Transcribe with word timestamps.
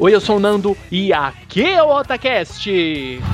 Oi, 0.00 0.14
eu 0.14 0.20
sou 0.20 0.36
o 0.36 0.38
Nando 0.38 0.76
e 0.92 1.12
aqui 1.12 1.66
é 1.66 1.82
o 1.82 1.88
Otacast! 1.88 2.70
Oh, 2.70 3.24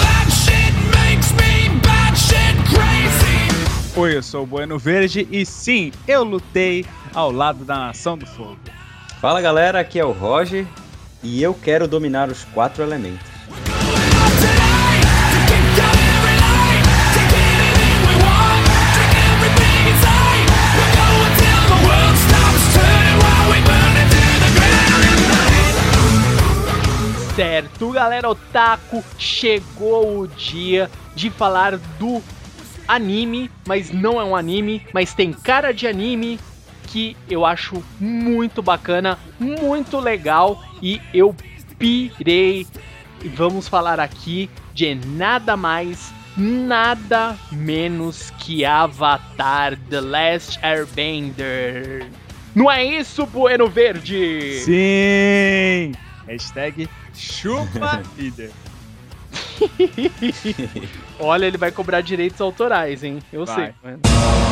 that 0.00 0.30
shit 0.30 0.72
makes 0.94 1.32
me 1.32 1.80
batshit 1.80 2.54
crazy. 2.70 3.98
Oi, 3.98 4.16
eu 4.16 4.22
sou 4.22 4.44
o 4.44 4.46
Bueno 4.46 4.78
Verde 4.78 5.26
e 5.28 5.44
sim, 5.44 5.90
eu 6.06 6.22
lutei 6.22 6.86
ao 7.12 7.32
lado 7.32 7.64
da 7.64 7.78
Nação 7.78 8.16
do 8.16 8.26
Fogo. 8.26 8.56
Fala 9.20 9.40
galera, 9.40 9.80
aqui 9.80 9.98
é 9.98 10.04
o 10.04 10.12
Roger 10.12 10.64
e 11.20 11.42
eu 11.42 11.52
quero 11.52 11.88
dominar 11.88 12.28
os 12.28 12.44
quatro 12.44 12.80
elementos. 12.84 13.27
Certo, 27.38 27.92
galera 27.92 28.28
otaku, 28.28 29.04
chegou 29.16 30.22
o 30.22 30.26
dia 30.26 30.90
de 31.14 31.30
falar 31.30 31.76
do 31.96 32.20
anime, 32.88 33.48
mas 33.64 33.92
não 33.92 34.20
é 34.20 34.24
um 34.24 34.34
anime, 34.34 34.84
mas 34.92 35.14
tem 35.14 35.32
cara 35.32 35.72
de 35.72 35.86
anime 35.86 36.40
que 36.88 37.16
eu 37.30 37.46
acho 37.46 37.80
muito 38.00 38.60
bacana, 38.60 39.16
muito 39.38 40.00
legal 40.00 40.60
e 40.82 41.00
eu 41.14 41.32
pirei. 41.78 42.66
Vamos 43.36 43.68
falar 43.68 44.00
aqui 44.00 44.50
de 44.74 44.96
nada 44.96 45.56
mais, 45.56 46.12
nada 46.36 47.38
menos 47.52 48.30
que 48.40 48.64
Avatar 48.64 49.78
The 49.88 50.00
Last 50.00 50.58
Airbender. 50.60 52.08
Não 52.52 52.68
é 52.68 52.84
isso, 52.84 53.24
Bueno 53.26 53.68
Verde? 53.68 54.58
Sim! 54.58 55.92
Hashtag 56.26 56.88
chupa 57.18 58.02
líder. 58.16 58.50
Olha, 61.18 61.46
ele 61.46 61.58
vai 61.58 61.70
cobrar 61.72 62.00
direitos 62.00 62.40
autorais, 62.40 63.02
hein? 63.02 63.18
Eu 63.32 63.44
Vai. 63.44 63.74
sei. 63.82 63.92
Esse- 63.92 64.47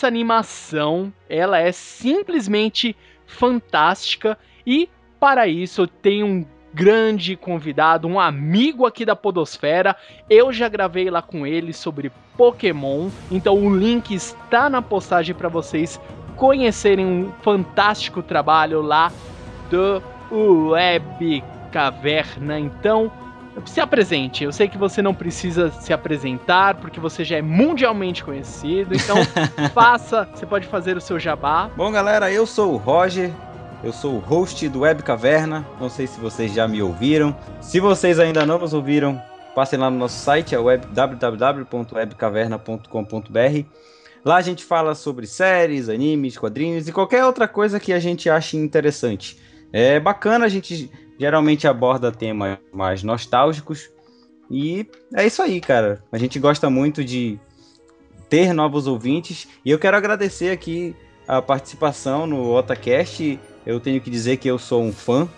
essa 0.00 0.06
animação, 0.06 1.12
ela 1.28 1.58
é 1.58 1.70
simplesmente 1.72 2.96
fantástica 3.26 4.38
e 4.66 4.88
para 5.20 5.46
isso 5.46 5.82
eu 5.82 5.86
tenho 5.86 6.26
um 6.26 6.46
grande 6.72 7.36
convidado, 7.36 8.08
um 8.08 8.18
amigo 8.18 8.86
aqui 8.86 9.04
da 9.04 9.14
Podosfera. 9.14 9.94
Eu 10.30 10.54
já 10.54 10.70
gravei 10.70 11.10
lá 11.10 11.20
com 11.20 11.46
ele 11.46 11.74
sobre 11.74 12.10
Pokémon, 12.34 13.10
então 13.30 13.62
o 13.62 13.76
link 13.76 14.14
está 14.14 14.70
na 14.70 14.80
postagem 14.80 15.34
para 15.34 15.50
vocês 15.50 16.00
conhecerem 16.34 17.04
um 17.04 17.30
fantástico 17.42 18.22
trabalho 18.22 18.80
lá 18.80 19.12
do 19.68 20.02
Web 20.70 21.44
Caverna. 21.70 22.58
Então, 22.58 23.12
se 23.66 23.80
apresente. 23.80 24.44
Eu 24.44 24.52
sei 24.52 24.68
que 24.68 24.78
você 24.78 25.02
não 25.02 25.14
precisa 25.14 25.70
se 25.70 25.92
apresentar, 25.92 26.76
porque 26.76 27.00
você 27.00 27.24
já 27.24 27.36
é 27.36 27.42
mundialmente 27.42 28.24
conhecido. 28.24 28.94
Então, 28.94 29.16
faça. 29.74 30.28
Você 30.34 30.46
pode 30.46 30.66
fazer 30.66 30.96
o 30.96 31.00
seu 31.00 31.18
jabá. 31.18 31.70
Bom 31.76 31.90
galera, 31.90 32.30
eu 32.30 32.46
sou 32.46 32.74
o 32.74 32.76
Roger, 32.76 33.30
eu 33.82 33.92
sou 33.92 34.14
o 34.14 34.18
host 34.18 34.68
do 34.68 34.80
Web 34.80 35.02
Caverna, 35.02 35.66
não 35.80 35.88
sei 35.88 36.06
se 36.06 36.20
vocês 36.20 36.52
já 36.52 36.68
me 36.68 36.82
ouviram. 36.82 37.34
Se 37.60 37.80
vocês 37.80 38.18
ainda 38.18 38.44
não 38.44 38.58
nos 38.58 38.74
ouviram, 38.74 39.20
passem 39.54 39.78
lá 39.78 39.90
no 39.90 39.98
nosso 39.98 40.18
site, 40.18 40.54
é 40.54 40.58
web, 40.58 40.86
www.webcaverna.com.br. 40.86 43.64
Lá 44.22 44.36
a 44.36 44.42
gente 44.42 44.62
fala 44.64 44.94
sobre 44.94 45.26
séries, 45.26 45.88
animes, 45.88 46.36
quadrinhos 46.36 46.86
e 46.86 46.92
qualquer 46.92 47.24
outra 47.24 47.48
coisa 47.48 47.80
que 47.80 47.90
a 47.92 47.98
gente 47.98 48.28
ache 48.28 48.54
interessante. 48.56 49.38
É 49.72 49.98
bacana, 49.98 50.44
a 50.44 50.48
gente 50.48 50.90
geralmente 51.20 51.68
aborda 51.68 52.10
temas 52.10 52.56
mais 52.72 53.02
nostálgicos. 53.02 53.90
E 54.50 54.86
é 55.14 55.26
isso 55.26 55.42
aí, 55.42 55.60
cara. 55.60 56.02
A 56.10 56.16
gente 56.16 56.38
gosta 56.38 56.70
muito 56.70 57.04
de 57.04 57.38
ter 58.30 58.54
novos 58.54 58.86
ouvintes. 58.86 59.46
E 59.62 59.70
eu 59.70 59.78
quero 59.78 59.98
agradecer 59.98 60.50
aqui 60.50 60.96
a 61.28 61.42
participação 61.42 62.26
no 62.26 62.56
Otacast. 62.56 63.38
Eu 63.66 63.78
tenho 63.78 64.00
que 64.00 64.08
dizer 64.08 64.38
que 64.38 64.48
eu 64.48 64.58
sou 64.58 64.82
um 64.82 64.92
fã, 64.94 65.28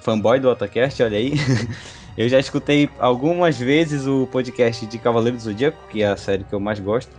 fanboy 0.00 0.38
do 0.38 0.48
Otacast, 0.48 1.02
olha 1.02 1.18
aí. 1.18 1.32
eu 2.16 2.28
já 2.28 2.38
escutei 2.38 2.88
algumas 3.00 3.58
vezes 3.58 4.06
o 4.06 4.28
podcast 4.28 4.86
de 4.86 4.96
Cavaleiro 4.96 5.36
do 5.36 5.42
Zodíaco, 5.42 5.88
que 5.88 6.04
é 6.04 6.06
a 6.06 6.16
série 6.16 6.44
que 6.44 6.52
eu 6.52 6.60
mais 6.60 6.78
gosto. 6.78 7.10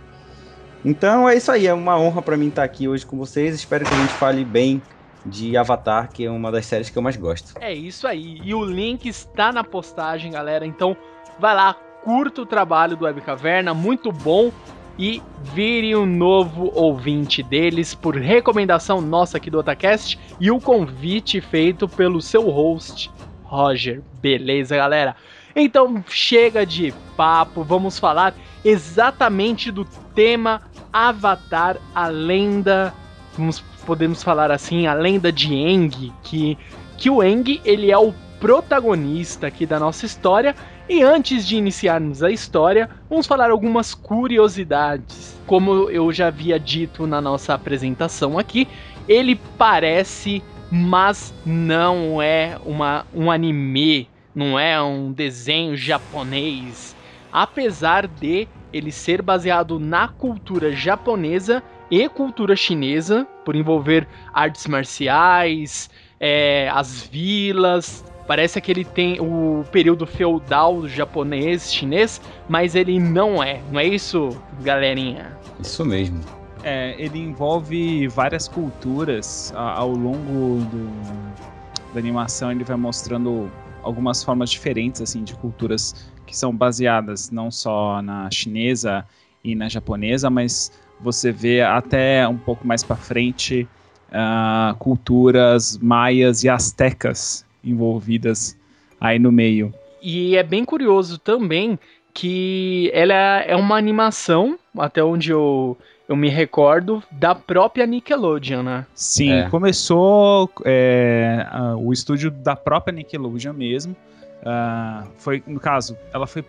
Então 0.82 1.28
é 1.28 1.36
isso 1.36 1.52
aí, 1.52 1.66
é 1.66 1.74
uma 1.74 1.98
honra 1.98 2.22
pra 2.22 2.38
mim 2.38 2.48
estar 2.48 2.64
aqui 2.64 2.88
hoje 2.88 3.04
com 3.04 3.18
vocês. 3.18 3.54
Espero 3.54 3.84
que 3.84 3.92
a 3.92 3.98
gente 3.98 4.14
fale 4.14 4.46
bem 4.46 4.80
de 5.24 5.56
Avatar, 5.56 6.10
que 6.12 6.24
é 6.24 6.30
uma 6.30 6.52
das 6.52 6.66
séries 6.66 6.90
que 6.90 6.98
eu 6.98 7.02
mais 7.02 7.16
gosto. 7.16 7.54
É 7.60 7.72
isso 7.72 8.06
aí. 8.06 8.40
E 8.42 8.54
o 8.54 8.64
link 8.64 9.06
está 9.06 9.52
na 9.52 9.64
postagem, 9.64 10.32
galera. 10.32 10.66
Então 10.66 10.96
vai 11.38 11.54
lá, 11.54 11.74
curta 12.02 12.42
o 12.42 12.46
trabalho 12.46 12.96
do 12.96 13.04
Web 13.04 13.20
Caverna, 13.22 13.72
muito 13.72 14.12
bom. 14.12 14.52
E 14.96 15.20
vire 15.42 15.96
um 15.96 16.06
novo 16.06 16.70
ouvinte 16.72 17.42
deles 17.42 17.96
por 17.96 18.14
recomendação 18.14 19.00
nossa 19.00 19.38
aqui 19.38 19.50
do 19.50 19.58
Otacast 19.58 20.16
e 20.38 20.52
o 20.52 20.60
convite 20.60 21.40
feito 21.40 21.88
pelo 21.88 22.22
seu 22.22 22.48
host, 22.48 23.10
Roger. 23.42 24.02
Beleza, 24.22 24.76
galera? 24.76 25.16
Então 25.56 26.04
chega 26.08 26.64
de 26.64 26.94
papo, 27.16 27.64
vamos 27.64 27.98
falar 27.98 28.34
exatamente 28.64 29.72
do 29.72 29.84
tema 30.14 30.62
Avatar, 30.92 31.76
a 31.92 32.06
lenda, 32.06 32.94
vamos, 33.36 33.60
podemos 33.86 34.22
falar 34.22 34.50
assim, 34.50 34.86
a 34.86 34.94
lenda 34.94 35.30
de 35.30 35.52
Aang, 35.54 36.12
que, 36.22 36.58
que 36.96 37.10
o 37.10 37.20
Aang 37.20 37.60
ele 37.64 37.90
é 37.90 37.98
o 37.98 38.12
protagonista 38.40 39.46
aqui 39.46 39.64
da 39.64 39.78
nossa 39.78 40.04
história. 40.04 40.54
E 40.88 41.02
antes 41.02 41.46
de 41.46 41.56
iniciarmos 41.56 42.22
a 42.22 42.30
história, 42.30 42.90
vamos 43.08 43.26
falar 43.26 43.50
algumas 43.50 43.94
curiosidades. 43.94 45.40
Como 45.46 45.88
eu 45.88 46.12
já 46.12 46.26
havia 46.26 46.60
dito 46.60 47.06
na 47.06 47.20
nossa 47.20 47.54
apresentação 47.54 48.38
aqui, 48.38 48.68
ele 49.08 49.40
parece, 49.56 50.42
mas 50.70 51.32
não 51.44 52.20
é 52.20 52.58
uma, 52.66 53.06
um 53.14 53.30
anime, 53.30 54.10
não 54.34 54.58
é 54.58 54.80
um 54.82 55.10
desenho 55.10 55.74
japonês. 55.74 56.94
Apesar 57.32 58.06
de 58.06 58.46
ele 58.72 58.92
ser 58.92 59.22
baseado 59.22 59.78
na 59.78 60.08
cultura 60.08 60.70
japonesa 60.72 61.62
e 61.90 62.08
cultura 62.08 62.56
chinesa, 62.56 63.26
por 63.44 63.54
envolver 63.54 64.06
artes 64.32 64.66
marciais, 64.66 65.90
é, 66.18 66.68
as 66.72 67.02
vilas. 67.02 68.04
Parece 68.26 68.60
que 68.60 68.70
ele 68.72 68.84
tem 68.84 69.20
o 69.20 69.64
período 69.70 70.06
feudal 70.06 70.88
japonês, 70.88 71.72
chinês, 71.72 72.20
mas 72.48 72.74
ele 72.74 72.98
não 72.98 73.42
é. 73.42 73.60
Não 73.70 73.78
é 73.78 73.84
isso, 73.86 74.30
galerinha? 74.62 75.36
Isso 75.60 75.84
mesmo. 75.84 76.20
É, 76.62 76.94
ele 76.98 77.18
envolve 77.18 78.08
várias 78.08 78.48
culturas 78.48 79.52
ao 79.54 79.90
longo 79.90 80.64
do, 80.64 81.92
da 81.92 82.00
animação. 82.00 82.50
Ele 82.50 82.64
vai 82.64 82.76
mostrando 82.76 83.52
algumas 83.82 84.24
formas 84.24 84.48
diferentes 84.48 85.02
assim 85.02 85.22
de 85.22 85.34
culturas 85.34 85.94
que 86.26 86.34
são 86.34 86.56
baseadas 86.56 87.30
não 87.30 87.50
só 87.50 88.00
na 88.00 88.30
chinesa 88.30 89.04
e 89.44 89.54
na 89.54 89.68
japonesa, 89.68 90.30
mas 90.30 90.72
você 91.04 91.30
vê 91.30 91.60
até 91.60 92.26
um 92.26 92.38
pouco 92.38 92.66
mais 92.66 92.82
para 92.82 92.96
frente 92.96 93.68
ah, 94.10 94.74
culturas 94.78 95.76
maias 95.76 96.42
e 96.42 96.48
astecas 96.48 97.44
envolvidas 97.62 98.58
aí 98.98 99.18
no 99.18 99.30
meio. 99.30 99.72
E 100.02 100.34
é 100.36 100.42
bem 100.42 100.64
curioso 100.64 101.18
também 101.18 101.78
que 102.12 102.90
ela 102.94 103.40
é 103.42 103.54
uma 103.54 103.76
animação, 103.76 104.58
até 104.78 105.02
onde 105.02 105.30
eu, 105.30 105.76
eu 106.08 106.16
me 106.16 106.28
recordo, 106.28 107.02
da 107.10 107.34
própria 107.34 107.86
Nickelodeon, 107.86 108.62
né? 108.62 108.86
Sim, 108.94 109.32
É. 109.32 109.48
começou 109.50 110.48
é, 110.64 111.46
o 111.76 111.92
estúdio 111.92 112.30
da 112.30 112.54
própria 112.56 112.94
Nickelodeon 112.94 113.52
mesmo. 113.52 113.96
Ah, 114.44 115.04
foi, 115.18 115.42
no 115.46 115.58
caso, 115.60 115.98
ela 116.12 116.26
foi 116.26 116.44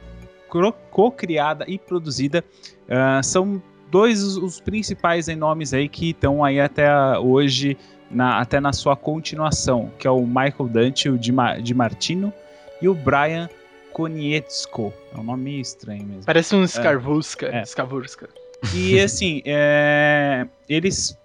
co-criada 0.92 1.66
e 1.68 1.78
produzida. 1.78 2.44
Ah, 2.88 3.22
são 3.24 3.62
dois 3.96 4.22
os, 4.22 4.60
principais 4.60 5.30
aí 5.30 5.36
nomes 5.38 5.74
aí 5.74 5.88
que 5.88 6.10
estão 6.10 6.44
aí 6.44 6.60
até 6.60 6.90
hoje, 7.18 7.78
na- 8.12 8.40
até 8.42 8.60
na 8.60 8.74
sua 8.74 8.94
continuação, 8.96 9.90
que 9.98 10.06
é 10.06 10.12
o 10.12 10.26
Michael 10.26 10.68
Dante, 10.70 11.10
o 11.10 11.18
Di, 11.18 11.32
Ma- 11.32 11.58
Di 11.60 11.74
Martino 11.74 12.34
e 12.82 12.90
o 12.90 12.94
Brian 12.94 13.50
Konietzko. 13.94 14.94
É 15.16 15.18
um 15.20 15.24
nome 15.24 15.62
estranho 15.62 16.06
mesmo. 16.06 16.26
Parece 16.26 16.54
um 16.56 16.68
Scarvusca. 16.68 17.48
É. 17.48 17.64
Scarvusca. 17.64 18.28
E 18.74 19.00
assim, 19.00 19.42
é, 19.46 20.46
eles 20.68 21.18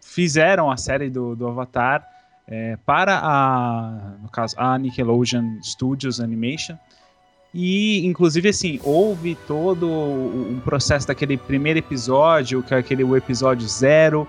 fizeram 0.00 0.70
a 0.70 0.76
série 0.76 1.10
do, 1.10 1.34
do 1.34 1.48
Avatar 1.48 2.06
é, 2.46 2.76
para 2.86 3.18
a, 3.20 4.12
no 4.22 4.28
caso, 4.28 4.54
a 4.58 4.78
Nickelodeon 4.78 5.58
Studios 5.62 6.20
Animation. 6.20 6.76
E, 7.54 8.06
inclusive, 8.06 8.48
assim, 8.48 8.80
houve 8.82 9.34
todo 9.46 9.86
um 9.86 10.58
processo 10.64 11.06
daquele 11.06 11.36
primeiro 11.36 11.78
episódio, 11.78 12.62
que 12.62 12.72
é 12.72 12.78
aquele 12.78 13.04
o 13.04 13.14
episódio 13.14 13.68
zero, 13.68 14.26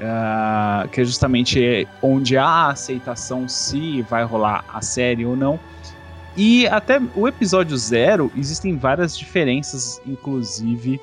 ah, 0.00 0.86
que 0.90 1.02
é 1.02 1.04
justamente 1.04 1.86
onde 2.00 2.36
há 2.36 2.46
a 2.46 2.70
aceitação 2.70 3.46
se 3.46 4.00
vai 4.02 4.24
rolar 4.24 4.64
a 4.72 4.80
série 4.80 5.26
ou 5.26 5.36
não. 5.36 5.60
E 6.34 6.66
até 6.68 6.98
o 7.14 7.28
episódio 7.28 7.76
zero, 7.76 8.32
existem 8.36 8.76
várias 8.78 9.16
diferenças, 9.16 10.00
inclusive, 10.06 10.98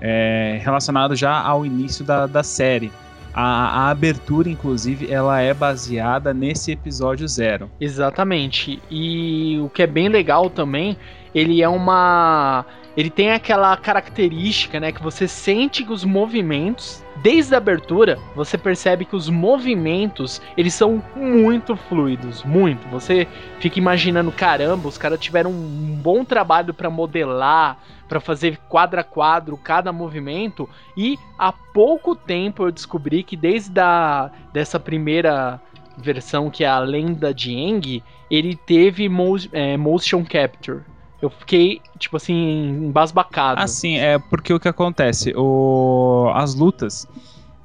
é, 0.00 0.60
relacionado 0.62 1.16
já 1.16 1.36
ao 1.36 1.66
início 1.66 2.04
da, 2.04 2.26
da 2.26 2.44
série. 2.44 2.92
A, 3.40 3.82
a 3.84 3.90
abertura, 3.90 4.48
inclusive, 4.48 5.12
ela 5.12 5.40
é 5.40 5.54
baseada 5.54 6.34
nesse 6.34 6.72
episódio 6.72 7.28
zero. 7.28 7.70
Exatamente. 7.80 8.82
E 8.90 9.60
o 9.60 9.68
que 9.68 9.84
é 9.84 9.86
bem 9.86 10.08
legal 10.08 10.50
também, 10.50 10.96
ele 11.32 11.62
é 11.62 11.68
uma. 11.68 12.64
Ele 12.98 13.10
tem 13.10 13.30
aquela 13.30 13.76
característica, 13.76 14.80
né? 14.80 14.90
Que 14.90 15.00
você 15.00 15.28
sente 15.28 15.84
que 15.84 15.92
os 15.92 16.04
movimentos, 16.04 17.00
desde 17.22 17.54
a 17.54 17.58
abertura, 17.58 18.18
você 18.34 18.58
percebe 18.58 19.04
que 19.04 19.14
os 19.14 19.30
movimentos, 19.30 20.42
eles 20.56 20.74
são 20.74 21.00
muito 21.14 21.76
fluidos. 21.76 22.42
Muito. 22.42 22.88
Você 22.88 23.28
fica 23.60 23.78
imaginando, 23.78 24.32
caramba, 24.32 24.88
os 24.88 24.98
caras 24.98 25.20
tiveram 25.20 25.52
um 25.52 25.96
bom 26.02 26.24
trabalho 26.24 26.74
para 26.74 26.90
modelar, 26.90 27.78
para 28.08 28.18
fazer 28.18 28.58
quadro 28.68 28.98
a 28.98 29.04
quadro 29.04 29.56
cada 29.56 29.92
movimento. 29.92 30.68
E 30.96 31.16
há 31.38 31.52
pouco 31.52 32.16
tempo 32.16 32.64
eu 32.64 32.72
descobri 32.72 33.22
que 33.22 33.36
desde 33.36 33.78
a, 33.78 34.28
dessa 34.52 34.80
primeira 34.80 35.60
versão 35.96 36.50
que 36.50 36.64
é 36.64 36.68
a 36.68 36.80
lenda 36.80 37.32
de 37.32 37.54
Aang, 37.54 38.02
ele 38.28 38.56
teve 38.56 39.08
mo 39.08 39.36
é, 39.52 39.76
motion 39.76 40.24
capture. 40.24 40.82
Eu 41.20 41.30
fiquei, 41.30 41.80
tipo 41.98 42.16
assim, 42.16 42.68
embasbacado. 42.86 43.60
Assim, 43.60 43.96
é 43.96 44.18
porque 44.18 44.52
o 44.52 44.60
que 44.60 44.68
acontece? 44.68 45.32
O, 45.36 46.30
as 46.34 46.54
lutas 46.54 47.08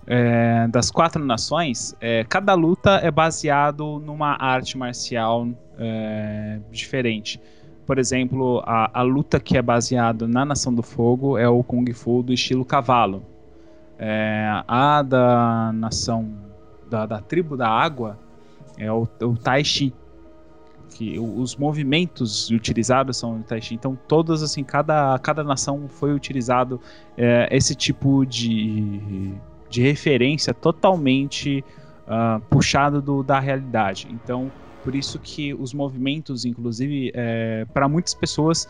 é, 0.08 0.68
das 0.68 0.90
quatro 0.90 1.24
nações, 1.24 1.96
é, 2.02 2.24
cada 2.24 2.54
luta 2.56 3.00
é 3.04 3.12
baseado 3.12 4.00
numa 4.00 4.36
arte 4.42 4.78
marcial 4.78 5.48
é, 5.78 6.60
diferente. 6.72 7.40
Por 7.86 8.00
exemplo, 8.00 8.64
a, 8.66 9.00
a 9.00 9.02
luta 9.02 9.40
que 9.40 9.58
é 9.58 9.62
baseada 9.62 10.28
na 10.28 10.46
Nação 10.46 10.74
do 10.74 10.82
Fogo 10.82 11.38
é 11.38 11.48
o 11.48 11.64
Kung 11.64 11.92
Fu 11.94 12.24
do 12.24 12.34
estilo 12.34 12.66
cavalo. 12.66 13.24
É, 14.00 14.64
a 14.68 15.02
da 15.04 15.72
nação 15.74 16.34
da, 16.90 17.06
da 17.06 17.22
tribo 17.22 17.56
da 17.56 17.70
água 17.70 18.18
é 18.78 18.92
o, 18.92 19.08
o 19.22 19.38
Tai 19.38 19.64
Chi. 19.64 19.94
Que 20.94 21.20
os 21.20 21.56
movimentos 21.56 22.50
utilizados 22.50 23.18
são 23.18 23.38
o 23.38 23.44
Tai 23.44 23.62
Chi. 23.62 23.76
Então, 23.76 23.98
todas, 24.08 24.44
assim, 24.44 24.64
cada, 24.64 25.18
cada 25.20 25.44
nação 25.44 25.88
foi 25.90 26.14
utilizado 26.14 26.80
é, 27.18 27.48
esse 27.52 27.76
tipo 27.76 28.26
de, 28.26 29.34
de 29.70 29.82
referência 29.82 30.54
totalmente 30.54 31.64
ah, 32.08 32.40
puxado 32.50 33.02
do, 33.02 33.24
da 33.24 33.40
realidade. 33.40 34.08
Então, 34.12 34.52
por 34.84 34.94
isso 34.94 35.18
que 35.20 35.54
os 35.54 35.74
movimentos, 35.74 36.46
inclusive, 36.46 37.14
para 37.74 37.88
muitas 37.88 38.14
pessoas 38.14 38.68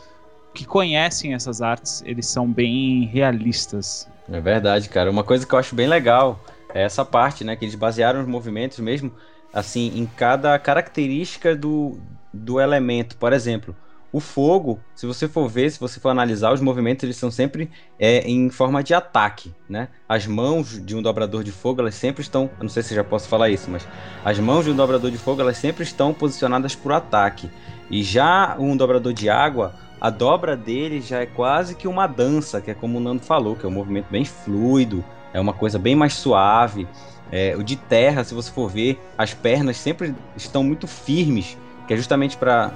que 0.54 0.66
conhecem 0.66 1.34
essas 1.34 1.62
artes, 1.62 2.04
eles 2.06 2.28
são 2.28 2.50
bem 2.52 3.06
realistas. 3.06 4.08
É 4.32 4.40
verdade, 4.40 4.88
cara. 4.88 5.10
Uma 5.10 5.24
coisa 5.24 5.46
que 5.46 5.54
eu 5.54 5.60
acho 5.60 5.76
bem 5.76 5.88
legal 5.88 6.40
é 6.74 6.84
essa 6.84 7.04
parte, 7.04 7.44
né? 7.44 7.56
Que 7.56 7.66
eles 7.66 7.76
basearam 7.76 8.22
os 8.22 8.28
movimentos 8.28 8.80
mesmo, 8.80 9.12
assim, 9.54 9.92
em 9.96 10.06
cada 10.06 10.58
característica 10.58 11.56
do, 11.56 11.98
do 12.34 12.60
elemento. 12.60 13.16
Por 13.18 13.32
exemplo, 13.32 13.76
o 14.14 14.20
fogo, 14.20 14.80
se 14.96 15.08
você 15.08 15.28
for 15.28 15.48
ver, 15.50 15.72
se 15.72 15.80
você 15.80 16.00
for 16.00 16.10
analisar, 16.10 16.54
os 16.54 16.62
movimentos 16.62 17.04
eles 17.04 17.18
são 17.18 17.32
sempre 17.32 17.72
é, 17.98 18.20
em 18.30 18.50
forma 18.50 18.84
de 18.84 18.94
ataque, 18.94 19.54
né? 19.68 19.88
As 20.08 20.28
mãos 20.28 20.84
de 20.86 20.96
um 20.96 21.02
dobrador 21.02 21.44
de 21.44 21.52
fogo, 21.52 21.82
elas 21.82 21.96
sempre 21.96 22.22
estão, 22.22 22.44
eu 22.44 22.64
não 22.64 22.70
sei 22.70 22.84
se 22.84 22.94
já 22.94 23.04
posso 23.04 23.28
falar 23.28 23.50
isso, 23.50 23.72
mas 23.72 23.88
as 24.24 24.38
mãos 24.38 24.66
de 24.66 24.72
um 24.72 24.76
dobrador 24.76 25.10
de 25.10 25.18
fogo, 25.18 25.42
elas 25.42 25.58
sempre 25.58 25.84
estão 25.84 26.14
posicionadas 26.14 26.76
para 26.76 26.94
o 26.94 26.96
ataque. 26.96 27.50
E 27.90 28.04
já 28.04 28.56
um 28.60 28.78
dobrador 28.78 29.14
de 29.14 29.30
água, 29.30 29.74
a 30.00 30.12
dobra 30.12 30.56
dele 30.56 31.02
já 31.02 31.22
é 31.22 31.26
quase 31.26 31.74
que 31.74 31.88
uma 31.88 32.06
dança, 32.06 32.62
que 32.62 32.70
é 32.70 32.74
como 32.76 33.00
o 33.00 33.02
Nando 33.02 33.24
falou, 33.24 33.56
que 33.56 33.66
é 33.66 33.70
um 33.70 33.72
movimento 33.72 34.12
bem 34.12 34.26
fluido, 34.26 35.04
é 35.34 35.40
uma 35.40 35.54
coisa 35.54 35.80
bem 35.80 35.96
mais 35.96 36.14
suave. 36.14 36.88
É, 37.36 37.56
o 37.58 37.64
de 37.64 37.76
terra, 37.76 38.24
se 38.24 38.32
você 38.34 38.52
for 38.52 38.70
ver, 38.70 39.02
as 39.18 39.34
pernas 39.34 39.78
sempre 39.78 40.14
estão 40.38 40.64
muito 40.64 40.86
firmes, 40.86 41.58
que 41.88 41.94
é 41.96 41.98
justamente 41.98 42.38
para 42.38 42.72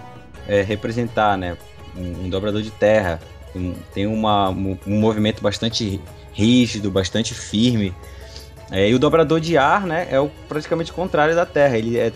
representar 0.66 1.38
né, 1.38 1.56
um, 1.96 2.26
um 2.26 2.30
dobrador 2.30 2.62
de 2.64 2.72
terra. 2.72 3.20
Um- 3.56 3.76
tem 3.94 4.08
uma, 4.08 4.50
um, 4.50 4.76
um 4.88 5.00
movimento 5.00 5.42
bastante 5.44 6.02
rígido, 6.34 6.90
bastante 6.90 7.34
firme. 7.36 7.94
É, 8.72 8.90
e 8.90 8.94
o 8.94 9.00
dobrador 9.00 9.40
de 9.40 9.58
ar, 9.58 9.86
né, 9.86 10.08
é 10.10 10.20
o 10.20 10.30
praticamente 10.50 10.92
contrário 10.92 11.36
da 11.36 11.46
Terra. 11.46 11.78
Ele 11.78 11.98
é 11.98 12.12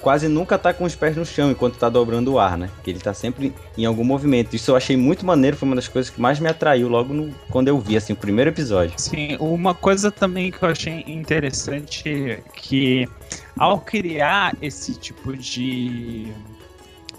quase 0.00 0.28
nunca 0.28 0.58
tá 0.58 0.72
com 0.72 0.84
os 0.84 0.94
pés 0.94 1.16
no 1.16 1.24
chão 1.24 1.50
enquanto 1.50 1.76
tá 1.76 1.88
dobrando 1.88 2.32
o 2.32 2.38
ar, 2.38 2.56
né? 2.56 2.70
Que 2.82 2.90
ele 2.90 3.00
tá 3.00 3.12
sempre 3.12 3.52
em 3.76 3.84
algum 3.84 4.04
movimento. 4.04 4.54
Isso 4.54 4.70
eu 4.70 4.76
achei 4.76 4.96
muito 4.96 5.24
maneiro, 5.24 5.56
foi 5.56 5.68
uma 5.68 5.76
das 5.76 5.88
coisas 5.88 6.10
que 6.10 6.20
mais 6.20 6.40
me 6.40 6.48
atraiu 6.48 6.88
logo 6.88 7.12
no, 7.12 7.34
quando 7.50 7.68
eu 7.68 7.78
vi, 7.78 7.96
assim, 7.96 8.12
o 8.12 8.16
primeiro 8.16 8.50
episódio. 8.50 8.94
Sim, 8.96 9.36
uma 9.38 9.74
coisa 9.74 10.10
também 10.10 10.50
que 10.50 10.62
eu 10.62 10.68
achei 10.68 11.04
interessante 11.06 12.42
que 12.54 13.08
ao 13.58 13.80
criar 13.80 14.54
esse 14.60 14.94
tipo 14.94 15.36
de 15.36 16.32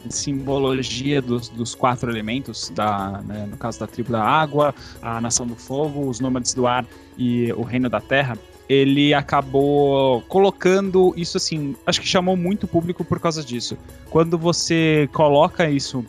simbologia 0.09 1.21
dos, 1.21 1.50
dos 1.50 1.75
quatro 1.75 2.09
elementos, 2.09 2.69
da, 2.69 3.21
né, 3.25 3.48
no 3.50 3.57
caso 3.57 3.79
da 3.79 3.88
tribo 3.88 4.12
da 4.12 4.24
água, 4.24 4.74
a 5.01 5.19
nação 5.19 5.45
do 5.45 5.55
fogo, 5.55 6.07
os 6.07 6.19
nômades 6.19 6.53
do 6.53 6.65
ar 6.65 6.86
e 7.17 7.51
o 7.53 7.63
reino 7.63 7.89
da 7.89 8.00
terra, 8.00 8.38
ele 8.69 9.15
acabou 9.15 10.21
colocando 10.27 11.11
isso 11.17 11.38
assim, 11.38 11.75
acho 11.88 11.99
que 11.99 12.07
chamou 12.07 12.38
muito 12.38 12.67
público 12.67 13.03
por 13.03 13.19
causa 13.19 13.43
disso. 13.43 13.75
Quando 14.11 14.38
você 14.38 15.09
coloca 15.11 15.67
isso 15.67 16.05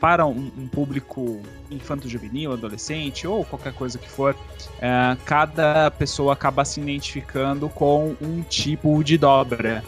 para 0.00 0.24
um, 0.24 0.50
um 0.56 0.68
público 0.68 1.42
infanto-juvenil, 1.70 2.52
adolescente 2.52 3.26
ou 3.26 3.44
qualquer 3.44 3.72
coisa 3.72 3.98
que 3.98 4.08
for, 4.08 4.36
é, 4.80 5.16
cada 5.24 5.90
pessoa 5.90 6.34
acaba 6.34 6.64
se 6.64 6.80
identificando 6.80 7.68
com 7.68 8.14
um 8.20 8.42
tipo 8.42 9.02
de 9.02 9.18
dobra. 9.18 9.82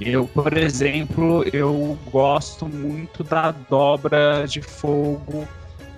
Eu, 0.00 0.26
por 0.26 0.56
exemplo, 0.56 1.44
eu 1.52 1.98
gosto 2.10 2.66
muito 2.66 3.22
da 3.22 3.50
dobra 3.52 4.46
de 4.46 4.62
fogo 4.62 5.46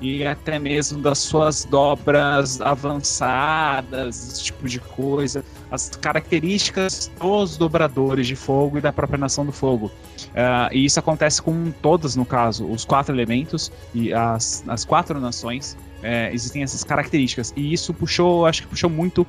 e 0.00 0.26
até 0.26 0.58
mesmo 0.58 1.00
das 1.00 1.18
suas 1.18 1.64
dobras 1.64 2.60
avançadas, 2.60 4.28
esse 4.28 4.44
tipo 4.44 4.68
de 4.68 4.78
coisa, 4.78 5.44
as 5.70 5.88
características 5.90 7.10
dos 7.20 7.56
dobradores 7.56 8.26
de 8.26 8.36
fogo 8.36 8.78
e 8.78 8.80
da 8.80 8.92
própria 8.92 9.18
nação 9.18 9.44
do 9.44 9.52
fogo. 9.52 9.90
Ah, 10.34 10.68
e 10.72 10.84
isso 10.84 10.98
acontece 10.98 11.40
com 11.40 11.70
todas, 11.82 12.14
no 12.14 12.26
caso, 12.26 12.66
os 12.66 12.84
quatro 12.84 13.14
elementos 13.14 13.72
e 13.94 14.12
as, 14.12 14.64
as 14.68 14.84
quatro 14.84 15.18
nações. 15.20 15.76
é, 16.02 16.30
existem 16.32 16.62
essas 16.62 16.84
características 16.84 17.52
e 17.56 17.72
isso 17.72 17.92
puxou, 17.92 18.46
acho 18.46 18.62
que 18.62 18.68
puxou 18.68 18.90
muito 18.90 19.26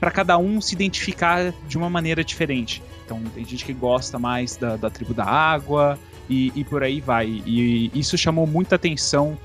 para 0.00 0.10
cada 0.10 0.38
um 0.38 0.62
se 0.62 0.74
identificar 0.74 1.52
de 1.68 1.76
uma 1.76 1.90
maneira 1.90 2.24
diferente. 2.24 2.82
Então 3.04 3.22
tem 3.34 3.44
gente 3.44 3.64
que 3.64 3.72
gosta 3.72 4.18
mais 4.18 4.56
da, 4.56 4.76
da 4.76 4.88
tribo 4.88 5.12
da 5.12 5.24
água 5.24 5.98
e, 6.28 6.52
e 6.56 6.64
por 6.64 6.82
aí 6.82 7.00
vai. 7.00 7.42
E 7.46 7.90
isso 7.94 8.16
chamou 8.16 8.46
muita 8.46 8.76
atenção 8.76 9.36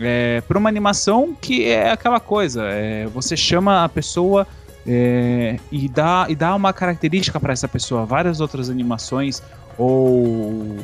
é, 0.00 0.40
para 0.42 0.58
uma 0.58 0.68
animação 0.68 1.36
que 1.40 1.64
é 1.66 1.90
aquela 1.90 2.18
coisa, 2.20 2.64
é, 2.64 3.06
você 3.06 3.36
chama 3.36 3.84
a 3.84 3.88
pessoa 3.88 4.46
é, 4.86 5.58
e, 5.70 5.88
dá, 5.88 6.26
e 6.28 6.34
dá 6.34 6.54
uma 6.54 6.72
característica 6.72 7.38
para 7.38 7.52
essa 7.52 7.68
pessoa. 7.68 8.06
Várias 8.06 8.40
outras 8.40 8.70
animações 8.70 9.42
ou 9.76 10.76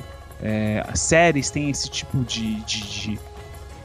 é, 0.42 0.84
séries 0.94 1.50
têm 1.50 1.70
esse 1.70 1.88
tipo 1.90 2.18
de, 2.24 2.56
de, 2.64 2.80
de, 2.82 3.18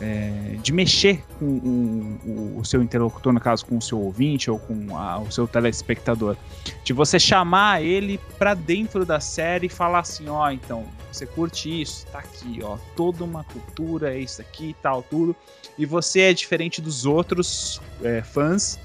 é, 0.02 0.56
de 0.62 0.74
mexer 0.74 1.24
com 1.40 1.46
o, 1.46 2.20
o- 2.26 2.60
o 2.60 2.66
seu 2.66 2.82
interlocutor, 2.84 3.32
no 3.32 3.40
caso 3.40 3.66
com 3.66 3.78
o 3.78 3.82
seu 3.82 4.00
ouvinte 4.00 4.52
ou 4.52 4.60
com 4.60 4.98
a- 4.98 5.20
o 5.20 5.32
seu 5.32 5.48
telespectador. 5.48 6.36
De 6.84 6.92
você 6.92 7.18
chamar 7.20 7.82
ele 7.82 8.20
para 8.38 8.54
dentro 8.54 9.06
da 9.06 9.20
série 9.22 9.68
e 9.68 9.70
falar 9.70 10.00
assim: 10.00 10.28
ó, 10.28 10.50
então, 10.52 10.84
você 11.12 11.26
curte 11.26 11.82
isso, 11.82 12.06
tá 12.08 12.20
aqui, 12.20 12.60
ó, 12.64 12.78
toda 12.96 13.24
uma 13.24 13.44
cultura, 13.44 14.16
é 14.16 14.20
isso 14.20 14.42
aqui 14.42 14.70
e 14.70 14.74
tal, 14.76 15.04
tudo. 15.04 15.36
E 15.78 15.86
você 15.86 16.22
é 16.22 16.34
diferente 16.34 16.82
dos 16.82 17.06
outros 17.06 17.82
é, 18.04 18.22
fãs, 18.22 18.80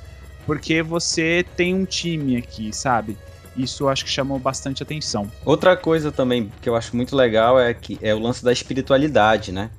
porque 0.45 0.83
você 0.83 1.45
tem 1.56 1.75
um 1.75 1.85
time 1.85 2.37
aqui, 2.37 2.73
sabe? 2.73 3.16
Isso 3.56 3.85
eu 3.85 3.88
acho 3.88 4.04
que 4.04 4.11
chamou 4.11 4.38
bastante 4.38 4.83
atenção. 4.83 5.30
Outra 5.45 5.76
coisa 5.76 6.12
também 6.12 6.52
que 6.61 6.68
eu 6.68 6.76
acho 6.76 6.95
muito 6.95 7.16
legal 7.16 7.59
é 7.59 7.73
que 7.73 7.99
é 8.02 8.14
o 8.14 8.18
lance 8.18 8.45
da 8.45 8.52
espiritualidade, 8.52 9.50
né? 9.50 9.71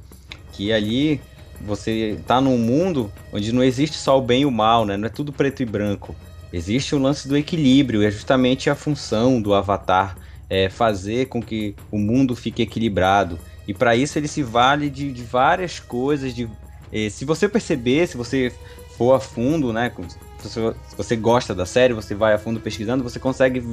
Que 0.54 0.74
ali 0.74 1.22
você 1.62 2.20
tá 2.26 2.42
num 2.42 2.58
mundo 2.58 3.12
onde 3.32 3.52
não 3.52 3.64
existe 3.64 3.98
só 3.98 4.18
o 4.18 4.22
bem 4.22 4.42
e 4.42 4.46
o 4.46 4.52
mal, 4.52 4.86
né? 4.86 4.98
Não 4.98 5.06
é 5.06 5.10
tudo 5.10 5.32
preto 5.32 5.62
e 5.62 5.66
branco. 5.66 6.16
Existe 6.52 6.96
o 6.96 7.00
lance 7.00 7.28
do 7.28 7.38
equilíbrio, 7.38 8.04
é 8.04 8.10
justamente 8.10 8.70
a 8.70 8.76
função 8.76 9.42
do 9.42 9.54
avatar 9.54 10.18
é 10.50 10.70
fazer 10.70 11.28
com 11.28 11.42
que 11.42 11.76
o 11.92 11.98
mundo 11.98 12.36
fique 12.36 12.62
equilibrado. 12.62 13.38
E 13.68 13.74
para 13.74 13.96
isso 13.96 14.18
ele 14.18 14.28
se 14.28 14.42
vale 14.44 14.90
de, 14.90 15.12
de 15.12 15.24
várias 15.24 15.80
coisas. 15.80 16.34
De, 16.34 16.50
eh, 16.92 17.10
se 17.10 17.26
você 17.26 17.50
perceber, 17.50 18.08
se 18.08 18.16
você 18.16 18.52
for 18.98 19.14
a 19.14 19.20
fundo, 19.20 19.74
né? 19.74 19.92
Se 20.40 20.50
você, 20.50 20.74
se 20.88 20.96
você 20.96 21.16
gosta 21.16 21.54
da 21.54 21.66
série, 21.66 21.94
você 21.94 22.16
vai 22.16 22.34
a 22.34 22.38
fundo 22.40 22.60
pesquisando, 22.60 23.04
você 23.04 23.20
consegue 23.20 23.64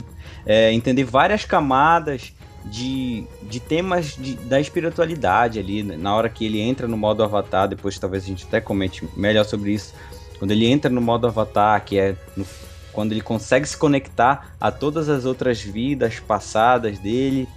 é, 0.44 0.72
entender 0.72 1.04
várias 1.04 1.44
camadas 1.44 2.32
de, 2.64 3.24
de 3.42 3.60
temas 3.60 4.16
de- 4.18 4.34
da 4.36 4.60
espiritualidade 4.60 5.58
ali, 5.58 5.82
né? 5.82 5.96
na 5.96 6.14
hora 6.14 6.28
que 6.28 6.44
ele 6.46 6.60
entra 6.60 6.88
no 6.88 6.96
modo 6.96 7.22
avatar, 7.22 7.68
depois 7.68 7.98
talvez 7.98 8.24
a 8.24 8.26
gente 8.26 8.44
até 8.46 8.60
comente 8.60 9.06
melhor 9.16 9.44
sobre 9.44 9.72
isso, 9.72 9.94
quando 10.38 10.50
ele 10.50 10.66
entra 10.66 10.90
no 10.90 11.00
modo 11.00 11.26
avatar, 11.26 11.84
que 11.84 11.98
é 11.98 12.16
no- 12.36 12.46
quando 12.94 13.12
ele 13.12 13.20
consegue 13.20 13.66
se 13.66 13.76
conectar 13.76 14.54
a 14.60 14.70
todas 14.70 15.08
as 15.08 15.24
outras 15.24 15.60
vidas 15.60 16.20
passadas 16.20 16.98
dele, 16.98 17.48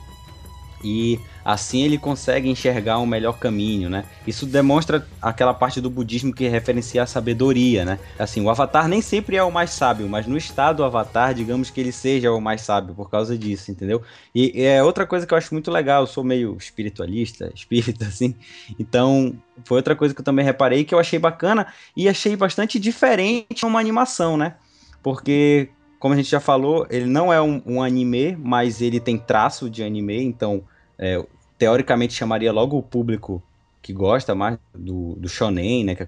e 0.84 1.20
assim 1.44 1.82
ele 1.84 1.98
consegue 1.98 2.50
enxergar 2.50 3.00
um 3.00 3.06
melhor 3.06 3.40
caminho, 3.40 3.90
né? 3.90 4.06
Isso 4.26 4.46
demonstra 4.46 5.08
aquela 5.22 5.54
parte 5.54 5.82
do 5.82 5.90
budismo 5.90 6.34
que 6.34 6.48
referencia 6.48 7.04
a 7.04 7.08
sabedoria, 7.08 7.84
né? 7.84 8.00
Assim, 8.20 8.42
o 8.42 8.50
avatar 8.50 8.88
nem 8.88 9.02
sempre 9.02 9.38
é 9.38 9.44
o 9.44 9.52
mais 9.52 9.72
sábio, 9.72 10.08
mas 10.08 10.28
no 10.28 10.38
estado 10.38 10.84
avatar, 10.84 11.34
digamos 11.34 11.70
que 11.70 11.80
ele 11.80 11.92
seja 11.92 12.32
o 12.32 12.40
mais 12.40 12.62
sábio 12.62 12.94
por 12.94 13.10
causa 13.10 13.38
disso, 13.38 13.72
entendeu? 13.72 14.02
E 14.36 14.62
é 14.62 14.84
outra 14.84 15.06
coisa 15.06 15.26
que 15.26 15.34
eu 15.34 15.38
acho 15.38 15.54
muito 15.54 15.72
legal, 15.72 16.04
eu 16.04 16.08
sou 16.08 16.24
meio 16.24 16.56
espiritualista, 16.58 17.52
espírita, 17.56 18.06
assim, 18.06 18.36
então 18.78 19.36
foi 19.64 19.78
outra 19.78 19.96
coisa 19.96 20.14
que 20.14 20.22
eu 20.22 20.26
também 20.26 20.46
reparei 20.46 20.84
que 20.84 20.94
eu 20.94 21.00
achei 21.00 21.18
bacana 21.18 21.68
e 21.96 22.08
achei 22.08 22.36
bastante 22.36 22.80
diferente 22.80 23.66
uma 23.66 23.80
animação, 23.80 24.38
né? 24.38 24.56
Porque, 25.02 25.70
como 26.00 26.14
a 26.14 26.18
gente 26.18 26.30
já 26.30 26.40
falou, 26.40 26.86
ele 26.90 27.06
não 27.06 27.32
é 27.32 27.42
um, 27.42 27.62
um 27.66 27.82
anime, 27.82 28.36
mas 28.36 28.82
ele 28.82 29.00
tem 29.00 29.18
traço 29.18 29.70
de 29.70 29.84
anime, 29.84 30.22
então 30.24 30.64
é, 30.98 31.24
teoricamente 31.58 32.14
chamaria 32.14 32.52
logo 32.52 32.78
o 32.78 32.84
público 32.84 33.42
que 33.88 33.94
gosta 33.94 34.36
mais 34.36 34.58
do, 34.76 35.16
do 35.16 35.30
shonen, 35.30 35.86
né, 35.86 35.96
que 35.96 36.04
é 36.04 36.08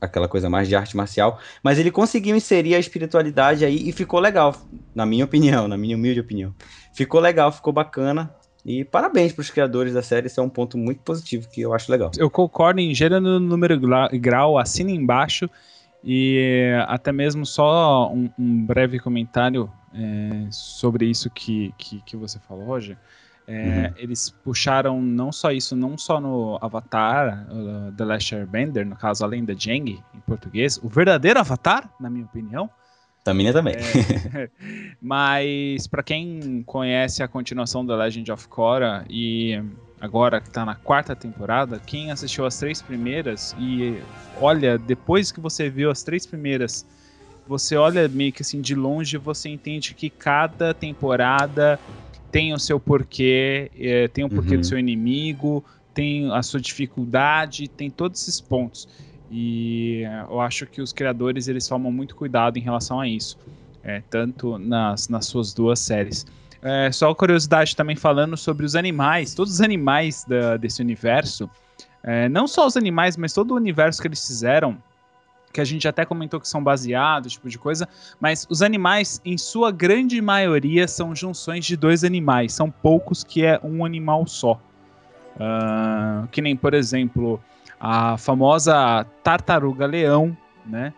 aquela 0.00 0.26
coisa, 0.26 0.48
mais 0.48 0.68
de 0.68 0.74
arte 0.74 0.96
marcial, 0.96 1.38
mas 1.62 1.78
ele 1.78 1.90
conseguiu 1.90 2.34
inserir 2.34 2.74
a 2.74 2.78
espiritualidade 2.78 3.62
aí 3.62 3.88
e 3.88 3.92
ficou 3.92 4.20
legal, 4.20 4.56
na 4.94 5.04
minha 5.04 5.26
opinião, 5.26 5.68
na 5.68 5.76
minha 5.76 5.96
humilde 5.96 6.18
opinião. 6.18 6.54
Ficou 6.94 7.20
legal, 7.20 7.52
ficou 7.52 7.74
bacana. 7.74 8.34
E 8.64 8.84
parabéns 8.84 9.32
para 9.32 9.42
os 9.42 9.50
criadores 9.50 9.92
da 9.92 10.02
série, 10.02 10.28
esse 10.28 10.40
é 10.40 10.42
um 10.42 10.48
ponto 10.48 10.78
muito 10.78 11.00
positivo 11.00 11.46
que 11.50 11.60
eu 11.60 11.74
acho 11.74 11.92
legal. 11.92 12.10
Eu 12.16 12.30
concordo 12.30 12.80
em 12.80 12.94
gênero, 12.94 13.38
número 13.38 13.78
e 14.12 14.18
grau, 14.18 14.56
assina 14.56 14.90
embaixo. 14.90 15.48
E 16.02 16.72
até 16.86 17.12
mesmo 17.12 17.44
só 17.44 18.10
um, 18.12 18.30
um 18.38 18.64
breve 18.64 18.98
comentário 18.98 19.70
é, 19.94 20.46
sobre 20.50 21.06
isso 21.06 21.28
que, 21.30 21.74
que, 21.76 22.00
que 22.02 22.16
você 22.16 22.38
falou, 22.38 22.64
Roger. 22.64 22.96
É, 23.46 23.92
Eles 23.96 24.30
puxaram 24.30 25.02
não 25.02 25.32
só 25.32 25.50
isso, 25.50 25.74
não 25.74 25.98
só 25.98 26.20
no 26.20 26.56
Avatar, 26.60 27.46
uh, 27.50 27.92
The 27.92 28.04
Last 28.04 28.34
Airbender, 28.34 28.86
no 28.86 28.94
caso, 28.94 29.24
além 29.24 29.44
da 29.44 29.54
Jeng, 29.54 30.00
em 30.14 30.20
português, 30.20 30.78
o 30.80 30.88
verdadeiro 30.88 31.40
Avatar, 31.40 31.90
na 31.98 32.08
minha 32.08 32.24
opinião, 32.24 32.70
Também 33.24 33.52
também. 33.52 33.74
É. 33.74 34.48
Mas 35.02 35.86
pra 35.88 36.02
quem 36.02 36.62
conhece 36.64 37.22
a 37.22 37.28
continuação 37.28 37.84
da 37.84 37.96
Legend 37.96 38.30
of 38.30 38.48
Korra 38.48 39.04
e 39.10 39.60
agora 40.00 40.40
que 40.40 40.50
tá 40.50 40.64
na 40.64 40.74
quarta 40.76 41.14
temporada, 41.14 41.80
quem 41.84 42.10
assistiu 42.10 42.46
as 42.46 42.56
três 42.58 42.82
primeiras 42.82 43.54
e 43.56 44.02
olha, 44.34 44.78
depois 44.78 45.30
que 45.30 45.40
você 45.40 45.68
viu 45.70 45.90
as 45.90 46.02
três 46.02 46.26
primeiras, 46.26 46.86
você 47.46 47.76
olha 47.76 48.08
meio 48.08 48.32
que 48.32 48.42
assim 48.42 48.60
de 48.60 48.74
longe, 48.74 49.16
você 49.18 49.48
entende 49.48 49.94
que 49.94 50.10
cada 50.10 50.72
temporada 50.74 51.80
tem 52.30 52.54
o 52.54 52.58
seu 52.58 52.78
porquê, 52.80 53.70
é, 53.74 54.08
tem 54.08 54.24
o 54.24 54.30
porquê 54.30 54.54
Uhum. 54.54 54.60
do 54.60 54.66
seu 54.66 54.78
inimigo, 54.78 55.64
tem 55.92 56.30
a 56.32 56.42
sua 56.42 56.60
dificuldade, 56.60 57.68
tem 57.68 57.90
todos 57.90 58.22
esses 58.22 58.40
pontos. 58.40 58.86
E 59.28 60.02
eu 60.28 60.40
acho 60.40 60.66
que 60.66 60.80
os 60.80 60.92
criadores 60.92 61.48
eles 61.48 61.66
tomam 61.66 61.92
muito 61.92 62.16
cuidado 62.16 62.56
em 62.58 62.62
relação 62.62 63.00
a 63.00 63.08
isso, 63.08 63.36
é, 63.82 64.02
tanto 64.10 64.58
nas, 64.58 65.08
nas 65.08 65.26
suas 65.26 65.52
duas 65.54 65.80
séries. 65.80 66.24
É, 66.62 66.92
só 66.92 67.14
curiosidade 67.14 67.74
também 67.74 67.96
falando 67.96 68.36
sobre 68.36 68.66
os 68.66 68.76
animais, 68.76 69.32
todos 69.34 69.54
os 69.54 69.60
animais 69.60 70.24
da- 70.24 70.56
desse 70.58 70.82
universo, 70.82 71.48
é, 72.02 72.28
não 72.28 72.46
só 72.46 72.66
os 72.66 72.76
animais, 72.76 73.16
mas 73.16 73.32
todo 73.32 73.52
o 73.52 73.54
universo 73.56 74.00
que 74.00 74.08
eles 74.08 74.26
fizeram, 74.26 74.76
que 75.52 75.60
a 75.60 75.64
gente 75.64 75.88
até 75.88 76.04
comentou 76.04 76.38
que 76.38 76.46
são 76.46 76.62
baseados, 76.62 77.32
tipo 77.32 77.48
de 77.48 77.58
coisa, 77.58 77.88
mas 78.20 78.46
os 78.48 78.62
animais, 78.62 79.20
em 79.24 79.36
sua 79.38 79.72
grande 79.72 80.20
maioria, 80.20 80.86
são 80.86 81.14
junções 81.14 81.64
de 81.64 81.76
dois 81.76 82.04
animais, 82.04 82.52
são 82.52 82.70
poucos 82.70 83.24
que 83.24 83.44
é 83.44 83.58
um 83.64 83.84
animal 83.84 84.26
só. 84.26 84.60
Ah, 85.38 86.26
que 86.30 86.40
nem, 86.42 86.54
por 86.54 86.74
exemplo, 86.74 87.40
a 87.80 88.16
famosa 88.18 89.04
tartaruga 89.22 89.86
leão, 89.86 90.36
né? 90.66 90.92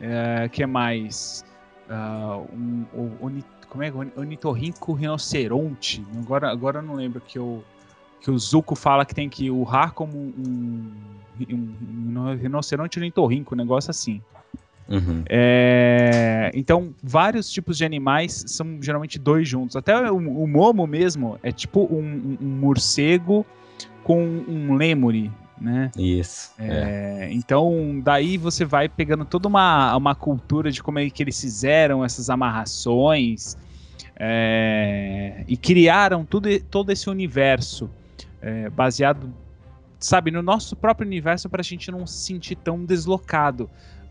É, 0.00 0.48
que 0.52 0.64
mais? 0.66 1.44
Ah, 1.88 2.38
um, 2.52 2.84
oni- 3.20 3.44
como 3.76 3.82
é? 3.84 3.90
O 4.16 4.20
Onitorrinco 4.22 4.92
rinoceronte. 4.94 6.04
Agora, 6.16 6.50
agora 6.50 6.78
eu 6.78 6.82
não 6.82 6.94
lembro 6.94 7.20
que 7.20 7.38
o, 7.38 7.62
que 8.20 8.30
o 8.30 8.38
Zuko 8.38 8.74
fala 8.74 9.04
que 9.04 9.14
tem 9.14 9.28
que 9.28 9.50
urrar 9.50 9.92
como 9.92 10.16
um, 10.16 10.90
um, 11.50 11.74
um 12.16 12.34
rinoceronte 12.36 12.98
ornitorrinco, 12.98 13.54
um 13.54 13.58
negócio 13.58 13.90
assim. 13.90 14.22
Uhum. 14.88 15.24
É, 15.28 16.50
então, 16.54 16.94
vários 17.02 17.50
tipos 17.50 17.76
de 17.76 17.84
animais 17.84 18.44
são 18.46 18.80
geralmente 18.80 19.18
dois 19.18 19.46
juntos. 19.46 19.76
Até 19.76 20.10
o, 20.10 20.16
o 20.16 20.46
momo 20.46 20.86
mesmo 20.86 21.38
é 21.42 21.52
tipo 21.52 21.80
um, 21.92 22.36
um- 22.40 22.46
morcego 22.46 23.44
com 24.04 24.22
um 24.48 24.74
lêmure, 24.74 25.30
né? 25.60 25.90
Isso. 25.98 26.52
É. 26.58 27.26
É, 27.26 27.32
então, 27.32 28.00
daí 28.02 28.38
você 28.38 28.64
vai 28.64 28.88
pegando 28.88 29.24
toda 29.24 29.48
uma, 29.48 29.94
uma 29.96 30.14
cultura 30.14 30.70
de 30.70 30.80
como 30.82 31.00
é 31.00 31.10
que 31.10 31.22
eles 31.22 31.38
fizeram 31.38 32.04
essas 32.04 32.30
amarrações 32.30 33.58
é, 34.18 35.44
e 35.46 35.56
criaram 35.56 36.24
tudo, 36.24 36.48
todo 36.64 36.90
esse 36.90 37.10
universo 37.10 37.90
é, 38.40 38.70
baseado, 38.70 39.32
sabe, 39.98 40.30
no 40.30 40.42
nosso 40.42 40.74
próprio 40.74 41.06
universo 41.06 41.48
para 41.48 41.60
a 41.60 41.64
gente 41.64 41.90
não 41.90 42.06
se 42.06 42.18
sentir 42.18 42.56
tão 42.56 42.84
deslocado. 42.84 43.68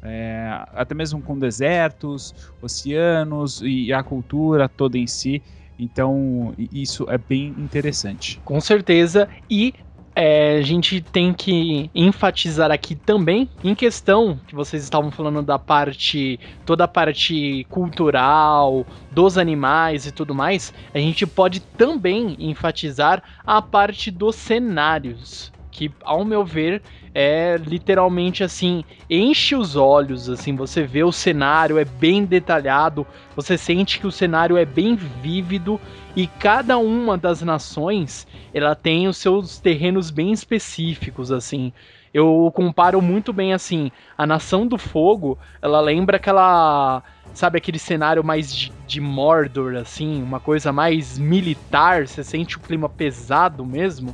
É, 0.08 0.64
até 0.74 0.94
mesmo 0.94 1.20
com 1.20 1.38
desertos, 1.38 2.36
oceanos 2.62 3.60
e 3.64 3.92
a 3.92 4.04
cultura 4.04 4.70
toda 4.70 4.98
em 4.98 5.08
si. 5.08 5.42
Então, 5.80 6.54
isso 6.72 7.10
é 7.10 7.18
bem 7.18 7.48
interessante. 7.58 8.40
Com 8.46 8.62
certeza. 8.62 9.28
E 9.50 9.74
é, 10.16 10.58
a 10.58 10.62
gente 10.62 11.02
tem 11.02 11.34
que 11.34 11.92
enfatizar 11.94 12.72
aqui 12.72 12.96
também, 12.96 13.50
em 13.64 13.76
questão 13.76 14.40
que 14.48 14.56
vocês 14.56 14.82
estavam 14.82 15.12
falando 15.12 15.42
da 15.42 15.60
parte, 15.60 16.40
toda 16.66 16.86
a 16.86 16.88
parte 16.88 17.66
cultural, 17.70 18.86
dos 19.12 19.38
animais 19.38 20.06
e 20.06 20.12
tudo 20.12 20.34
mais, 20.34 20.74
a 20.94 21.00
gente 21.00 21.28
pode 21.28 21.60
também 21.60 22.38
enfatizar 22.40 23.22
a 23.46 23.62
parte 23.62 24.10
dos 24.10 24.36
cenários. 24.36 25.54
Que, 25.70 25.92
ao 26.06 26.24
meu 26.24 26.46
ver, 26.46 26.82
é 27.18 27.56
literalmente 27.58 28.44
assim, 28.44 28.84
enche 29.10 29.56
os 29.56 29.78
olhos, 29.78 30.30
assim, 30.30 30.54
você 30.54 30.84
vê 30.84 31.02
o 31.02 31.14
cenário, 31.14 31.80
é 31.80 31.86
bem 31.86 32.26
detalhado, 32.26 33.08
você 33.34 33.58
sente 33.58 34.00
que 34.00 34.06
o 34.06 34.12
cenário 34.12 34.58
é 34.58 34.66
bem 34.66 34.98
vívido 34.98 35.80
e 36.14 36.28
cada 36.28 36.78
uma 36.78 37.18
das 37.18 37.42
nações 37.42 38.28
ela 38.54 38.76
tem 38.76 39.08
os 39.08 39.16
seus 39.16 39.58
terrenos 39.60 40.12
bem 40.12 40.34
específicos, 40.34 41.32
assim. 41.32 41.72
Eu 42.14 42.52
comparo 42.54 43.02
muito 43.02 43.32
bem, 43.32 43.54
assim, 43.54 43.92
a 44.18 44.28
Nação 44.28 44.68
do 44.68 44.78
Fogo, 44.78 45.38
ela 45.62 45.80
lembra 45.80 46.18
aquela, 46.18 47.02
sabe, 47.34 47.58
aquele 47.58 47.80
cenário 47.80 48.26
mais 48.26 48.54
de, 48.54 48.74
de 48.86 49.00
Mordor, 49.00 49.76
assim, 49.76 50.22
uma 50.22 50.42
coisa 50.42 50.74
mais 50.74 51.18
militar, 51.18 52.08
você 52.08 52.26
sente 52.26 52.58
o 52.58 52.62
clima 52.62 52.90
pesado 52.90 53.66
mesmo. 53.66 54.14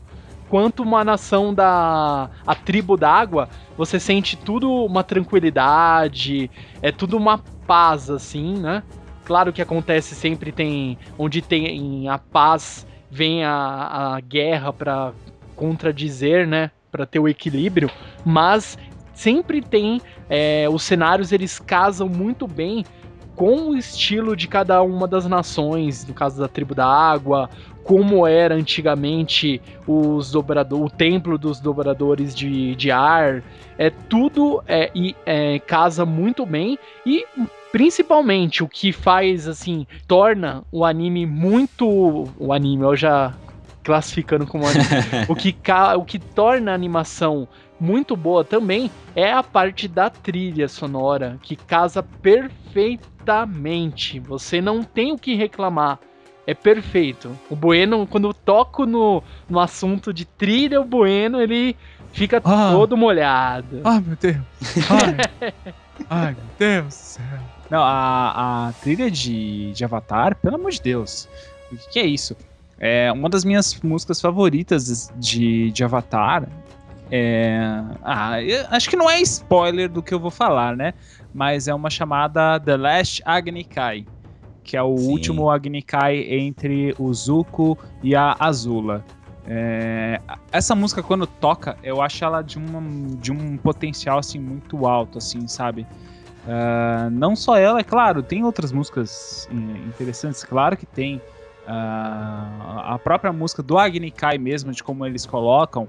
Quanto 0.51 0.83
uma 0.83 1.01
nação 1.01 1.53
da 1.53 2.29
a 2.45 2.53
tribo 2.53 2.97
da 2.97 3.09
água, 3.09 3.47
você 3.77 3.97
sente 3.97 4.35
tudo 4.35 4.69
uma 4.69 5.01
tranquilidade, 5.01 6.51
é 6.81 6.91
tudo 6.91 7.15
uma 7.15 7.37
paz, 7.65 8.09
assim, 8.09 8.57
né? 8.57 8.83
Claro 9.23 9.53
que 9.53 9.61
acontece 9.61 10.13
sempre 10.13 10.51
tem 10.51 10.97
onde 11.17 11.41
tem 11.41 12.09
a 12.09 12.17
paz 12.17 12.85
vem 13.09 13.45
a, 13.45 14.15
a 14.15 14.19
guerra 14.19 14.73
para 14.73 15.13
contradizer, 15.55 16.45
né, 16.45 16.71
para 16.91 17.05
ter 17.05 17.19
o 17.19 17.29
equilíbrio, 17.29 17.89
mas 18.25 18.77
sempre 19.13 19.61
tem 19.61 20.01
é, 20.29 20.67
os 20.69 20.83
cenários 20.83 21.31
eles 21.31 21.59
casam 21.59 22.09
muito 22.09 22.45
bem 22.45 22.83
com 23.35 23.69
o 23.69 23.77
estilo 23.77 24.35
de 24.35 24.47
cada 24.47 24.81
uma 24.81 25.07
das 25.07 25.25
nações, 25.25 26.05
no 26.05 26.13
caso 26.13 26.39
da 26.39 26.47
tribo 26.47 26.75
da 26.75 26.85
água, 26.85 27.49
como 27.83 28.27
era 28.27 28.55
antigamente 28.55 29.61
os 29.87 30.31
dobrador, 30.31 30.85
o 30.85 30.89
templo 30.89 31.37
dos 31.37 31.59
dobradores 31.59 32.33
de, 32.35 32.75
de 32.75 32.91
ar, 32.91 33.43
é 33.77 33.89
tudo 33.89 34.63
é, 34.67 34.91
e, 34.93 35.15
é, 35.25 35.59
casa 35.59 36.05
muito 36.05 36.45
bem. 36.45 36.77
E 37.05 37.25
principalmente 37.71 38.63
o 38.63 38.67
que 38.67 38.91
faz 38.91 39.47
assim 39.47 39.87
torna 40.07 40.63
o 40.71 40.83
anime 40.83 41.25
muito 41.25 42.27
o 42.37 42.51
anime 42.51 42.83
eu 42.83 42.97
já 42.97 43.33
classificando 43.81 44.45
como 44.45 44.67
anime 44.67 44.85
o 45.29 45.35
que 45.35 45.55
o 45.97 46.03
que 46.03 46.19
torna 46.19 46.71
a 46.71 46.75
animação 46.75 47.47
muito 47.79 48.13
boa 48.15 48.43
também 48.43 48.91
é 49.15 49.31
a 49.31 49.41
parte 49.41 49.87
da 49.87 50.09
trilha 50.09 50.67
sonora 50.67 51.39
que 51.41 51.55
casa 51.55 52.03
perfeitamente. 52.03 54.19
Você 54.19 54.61
não 54.61 54.83
tem 54.83 55.11
o 55.11 55.17
que 55.17 55.33
reclamar 55.33 55.97
é 56.47 56.53
perfeito. 56.53 57.37
O 57.49 57.55
Bueno, 57.55 58.05
quando 58.07 58.27
eu 58.29 58.33
toco 58.33 58.85
no, 58.85 59.23
no 59.49 59.59
assunto 59.59 60.13
de 60.13 60.25
trilha, 60.25 60.81
o 60.81 60.85
Bueno, 60.85 61.41
ele 61.41 61.75
fica 62.11 62.41
Ah. 62.43 62.69
todo 62.71 62.97
molhado. 62.97 63.81
Ai, 63.83 64.01
meu 64.05 64.17
Deus. 64.19 64.37
Ai, 64.89 65.53
Ai 66.09 66.25
meu 66.33 66.43
Deus 66.57 66.87
do 66.87 66.91
céu. 66.91 67.23
Não, 67.69 67.81
a, 67.83 68.67
a 68.69 68.73
trilha 68.81 69.09
de, 69.09 69.71
de 69.71 69.85
Avatar, 69.85 70.35
pelo 70.35 70.55
amor 70.55 70.71
de 70.71 70.81
Deus. 70.81 71.29
O 71.71 71.77
que, 71.77 71.89
que 71.91 71.99
é 71.99 72.05
isso? 72.05 72.35
É 72.77 73.11
uma 73.11 73.29
das 73.29 73.45
minhas 73.45 73.79
músicas 73.81 74.19
favoritas 74.19 75.09
de, 75.15 75.71
de 75.71 75.83
Avatar. 75.83 76.47
É, 77.09 77.59
ah, 78.03 78.41
eu 78.41 78.65
acho 78.71 78.89
que 78.89 78.95
não 78.95 79.09
é 79.09 79.21
spoiler 79.21 79.89
do 79.89 80.01
que 80.01 80.13
eu 80.13 80.19
vou 80.19 80.31
falar, 80.31 80.75
né? 80.75 80.93
Mas 81.33 81.67
é 81.67 81.73
uma 81.73 81.89
chamada 81.89 82.59
The 82.59 82.75
Last 82.77 83.21
Agni 83.25 83.63
Kai, 83.63 84.05
que 84.63 84.77
é 84.77 84.83
o 84.83 84.97
Sim. 84.97 85.11
último 85.11 85.49
Agni 85.49 85.81
Kai 85.81 86.19
entre 86.29 86.95
o 86.97 87.13
Zuko 87.13 87.77
e 88.03 88.15
a 88.15 88.35
Azula. 88.39 89.03
É, 89.47 90.21
essa 90.51 90.75
música 90.75 91.01
quando 91.01 91.25
toca, 91.25 91.75
eu 91.83 92.01
acho 92.01 92.23
ela 92.23 92.41
de, 92.41 92.57
uma, 92.57 92.81
de 93.17 93.31
um 93.31 93.57
potencial 93.57 94.19
assim 94.19 94.39
muito 94.39 94.85
alto, 94.85 95.17
assim, 95.17 95.47
sabe? 95.47 95.85
Ah, 96.47 97.09
não 97.11 97.35
só 97.35 97.57
ela, 97.57 97.79
é 97.79 97.83
claro, 97.83 98.23
tem 98.23 98.43
outras 98.43 98.71
músicas 98.71 99.47
eh, 99.51 99.87
interessantes, 99.87 100.43
claro 100.43 100.75
que 100.75 100.85
tem. 100.85 101.21
Ah, 101.67 102.93
a 102.93 102.99
própria 102.99 103.31
música 103.31 103.61
do 103.61 103.77
Agni 103.77 104.09
Kai 104.09 104.37
mesmo, 104.37 104.71
de 104.71 104.83
como 104.83 105.05
eles 105.05 105.25
colocam, 105.25 105.87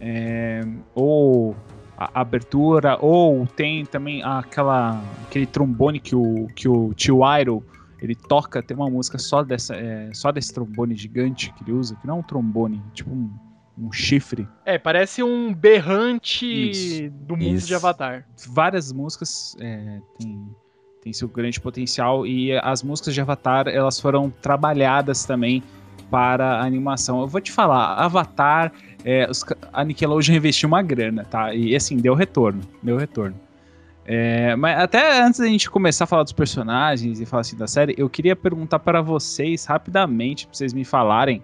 é, 0.00 0.62
ou 0.94 1.54
a 1.98 2.10
a 2.14 2.20
abertura, 2.22 2.96
ou 2.98 3.46
tem 3.46 3.84
também 3.84 4.22
aquela, 4.22 4.98
aquele 5.26 5.44
trombone 5.44 6.00
que 6.00 6.16
o, 6.16 6.46
que 6.56 6.66
o 6.66 6.94
tio 6.94 7.20
Iroh 7.38 7.62
ele 8.00 8.14
toca, 8.14 8.62
tem 8.62 8.76
uma 8.76 8.88
música 8.88 9.18
só, 9.18 9.42
dessa, 9.42 9.74
é, 9.74 10.10
só 10.12 10.32
desse 10.32 10.52
trombone 10.52 10.96
gigante 10.96 11.52
que 11.52 11.64
ele 11.64 11.72
usa, 11.72 11.94
que 11.96 12.06
não 12.06 12.16
é 12.16 12.18
um 12.18 12.22
trombone, 12.22 12.82
tipo 12.94 13.10
um, 13.10 13.30
um 13.78 13.92
chifre. 13.92 14.48
É, 14.64 14.78
parece 14.78 15.22
um 15.22 15.52
berrante 15.52 16.70
Isso, 16.70 17.10
do 17.10 17.36
mundo 17.36 17.56
isso. 17.56 17.66
de 17.66 17.74
Avatar. 17.74 18.26
várias 18.48 18.92
músicas 18.92 19.56
é, 19.60 20.00
tem, 20.18 20.48
tem 21.02 21.12
seu 21.12 21.28
grande 21.28 21.60
potencial 21.60 22.26
e 22.26 22.56
as 22.58 22.82
músicas 22.82 23.14
de 23.14 23.20
Avatar 23.20 23.68
elas 23.68 24.00
foram 24.00 24.30
trabalhadas 24.30 25.24
também 25.24 25.62
para 26.10 26.56
a 26.56 26.64
animação. 26.64 27.20
Eu 27.20 27.26
vou 27.26 27.40
te 27.40 27.52
falar, 27.52 27.94
Avatar, 27.94 28.72
é, 29.04 29.30
os 29.30 29.44
a 29.72 29.84
Nickelodeon 29.84 30.34
investiu 30.36 30.68
uma 30.68 30.82
grana, 30.82 31.24
tá? 31.24 31.54
E 31.54 31.76
assim, 31.76 31.96
deu 31.96 32.14
retorno, 32.14 32.60
deu 32.82 32.96
retorno. 32.96 33.36
É, 34.12 34.56
mas 34.56 34.76
até 34.76 35.22
antes 35.22 35.38
da 35.38 35.46
gente 35.46 35.70
começar 35.70 36.02
a 36.02 36.06
falar 36.06 36.24
dos 36.24 36.32
personagens 36.32 37.20
e 37.20 37.24
falar 37.24 37.42
assim 37.42 37.56
da 37.56 37.68
série, 37.68 37.94
eu 37.96 38.10
queria 38.10 38.34
perguntar 38.34 38.80
para 38.80 39.00
vocês 39.00 39.64
rapidamente, 39.64 40.48
para 40.48 40.56
vocês 40.56 40.72
me 40.72 40.84
falarem, 40.84 41.40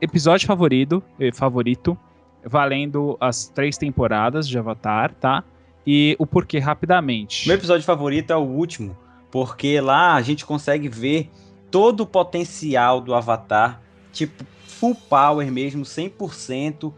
episódio 0.00 0.46
favorito, 0.46 1.02
eh, 1.18 1.32
favorito, 1.32 1.98
valendo 2.44 3.16
as 3.20 3.48
três 3.48 3.76
temporadas 3.76 4.46
de 4.46 4.56
Avatar, 4.56 5.12
tá? 5.14 5.42
E 5.84 6.14
o 6.16 6.24
porquê 6.24 6.60
rapidamente. 6.60 7.48
Meu 7.48 7.56
episódio 7.56 7.84
favorito 7.84 8.30
é 8.30 8.36
o 8.36 8.44
último, 8.44 8.96
porque 9.28 9.80
lá 9.80 10.14
a 10.14 10.22
gente 10.22 10.46
consegue 10.46 10.88
ver 10.88 11.28
todo 11.72 12.02
o 12.02 12.06
potencial 12.06 13.00
do 13.00 13.12
Avatar, 13.12 13.82
tipo, 14.12 14.44
full 14.68 14.94
power 14.94 15.50
mesmo, 15.50 15.84
100%. 15.84 16.94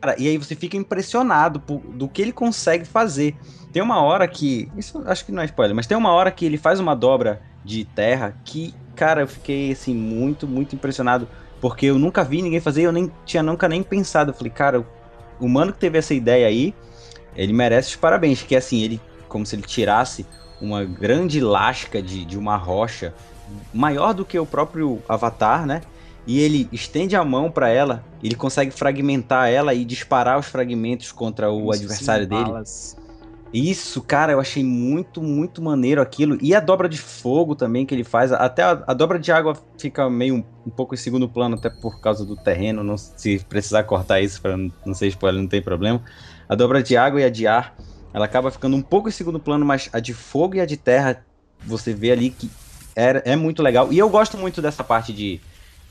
Cara, 0.00 0.14
e 0.18 0.28
aí 0.28 0.38
você 0.38 0.54
fica 0.54 0.76
impressionado 0.76 1.60
por- 1.60 1.80
do 1.80 2.08
que 2.08 2.22
ele 2.22 2.32
consegue 2.32 2.84
fazer. 2.84 3.36
Tem 3.72 3.82
uma 3.82 4.00
hora 4.00 4.26
que. 4.28 4.70
Isso 4.76 5.02
acho 5.06 5.24
que 5.24 5.32
não 5.32 5.42
é 5.42 5.46
spoiler, 5.46 5.74
mas 5.74 5.86
tem 5.86 5.96
uma 5.96 6.12
hora 6.12 6.30
que 6.30 6.44
ele 6.44 6.56
faz 6.56 6.78
uma 6.78 6.94
dobra 6.94 7.42
de 7.64 7.84
terra 7.84 8.36
que, 8.44 8.74
cara, 8.94 9.22
eu 9.22 9.28
fiquei 9.28 9.72
assim, 9.72 9.94
muito, 9.94 10.46
muito 10.46 10.74
impressionado. 10.74 11.28
Porque 11.60 11.86
eu 11.86 11.98
nunca 11.98 12.22
vi 12.22 12.40
ninguém 12.40 12.60
fazer, 12.60 12.82
eu 12.82 12.92
nem 12.92 13.10
tinha 13.26 13.42
nunca 13.42 13.68
nem 13.68 13.82
pensado. 13.82 14.30
Eu 14.30 14.34
falei, 14.34 14.52
cara, 14.52 14.86
o 15.40 15.48
mano 15.48 15.72
que 15.72 15.80
teve 15.80 15.98
essa 15.98 16.14
ideia 16.14 16.46
aí, 16.46 16.72
ele 17.34 17.52
merece 17.52 17.90
os 17.90 17.96
parabéns. 17.96 18.42
Que 18.42 18.54
assim, 18.54 18.82
ele, 18.82 19.00
como 19.28 19.44
se 19.44 19.56
ele 19.56 19.62
tirasse 19.62 20.24
uma 20.60 20.84
grande 20.84 21.40
lasca 21.40 22.00
de, 22.00 22.24
de 22.24 22.38
uma 22.38 22.56
rocha, 22.56 23.12
maior 23.74 24.12
do 24.12 24.24
que 24.24 24.38
o 24.38 24.46
próprio 24.46 25.02
Avatar, 25.08 25.66
né? 25.66 25.80
E 26.28 26.40
ele 26.40 26.68
estende 26.70 27.16
a 27.16 27.24
mão 27.24 27.50
pra 27.50 27.70
ela, 27.70 28.04
ele 28.22 28.34
consegue 28.34 28.70
fragmentar 28.70 29.48
ela 29.48 29.72
e 29.72 29.82
disparar 29.82 30.38
os 30.38 30.44
fragmentos 30.44 31.10
contra 31.10 31.50
o 31.50 31.72
se 31.72 31.78
adversário 31.80 32.26
dele. 32.26 32.44
balas. 32.44 32.94
Isso, 33.50 34.02
cara, 34.02 34.32
eu 34.32 34.40
achei 34.40 34.62
muito, 34.62 35.22
muito 35.22 35.62
maneiro 35.62 36.02
aquilo. 36.02 36.36
E 36.42 36.54
a 36.54 36.60
dobra 36.60 36.86
de 36.86 36.98
fogo 36.98 37.54
também 37.54 37.86
que 37.86 37.94
ele 37.94 38.04
faz. 38.04 38.30
Até 38.30 38.62
a, 38.62 38.84
a 38.86 38.92
dobra 38.92 39.18
de 39.18 39.32
água 39.32 39.56
fica 39.78 40.10
meio 40.10 40.34
um, 40.34 40.44
um 40.66 40.70
pouco 40.70 40.94
em 40.94 40.98
segundo 40.98 41.26
plano, 41.26 41.56
até 41.56 41.70
por 41.70 41.98
causa 41.98 42.26
do 42.26 42.36
terreno. 42.36 42.84
Não, 42.84 42.98
se 42.98 43.38
precisar 43.48 43.84
cortar 43.84 44.20
isso 44.20 44.42
para 44.42 44.54
não 44.54 44.92
ser 44.92 45.06
spoiler, 45.06 45.40
não 45.40 45.48
tem 45.48 45.62
problema. 45.62 46.02
A 46.46 46.54
dobra 46.54 46.82
de 46.82 46.94
água 46.94 47.22
e 47.22 47.24
a 47.24 47.30
de 47.30 47.46
ar, 47.46 47.74
ela 48.12 48.26
acaba 48.26 48.50
ficando 48.50 48.76
um 48.76 48.82
pouco 48.82 49.08
em 49.08 49.12
segundo 49.12 49.40
plano, 49.40 49.64
mas 49.64 49.88
a 49.94 49.98
de 49.98 50.12
fogo 50.12 50.56
e 50.56 50.60
a 50.60 50.66
de 50.66 50.76
terra, 50.76 51.24
você 51.64 51.94
vê 51.94 52.12
ali 52.12 52.28
que 52.28 52.50
é, 52.94 53.32
é 53.32 53.36
muito 53.36 53.62
legal. 53.62 53.90
E 53.90 53.98
eu 53.98 54.10
gosto 54.10 54.36
muito 54.36 54.60
dessa 54.60 54.84
parte 54.84 55.10
de, 55.10 55.40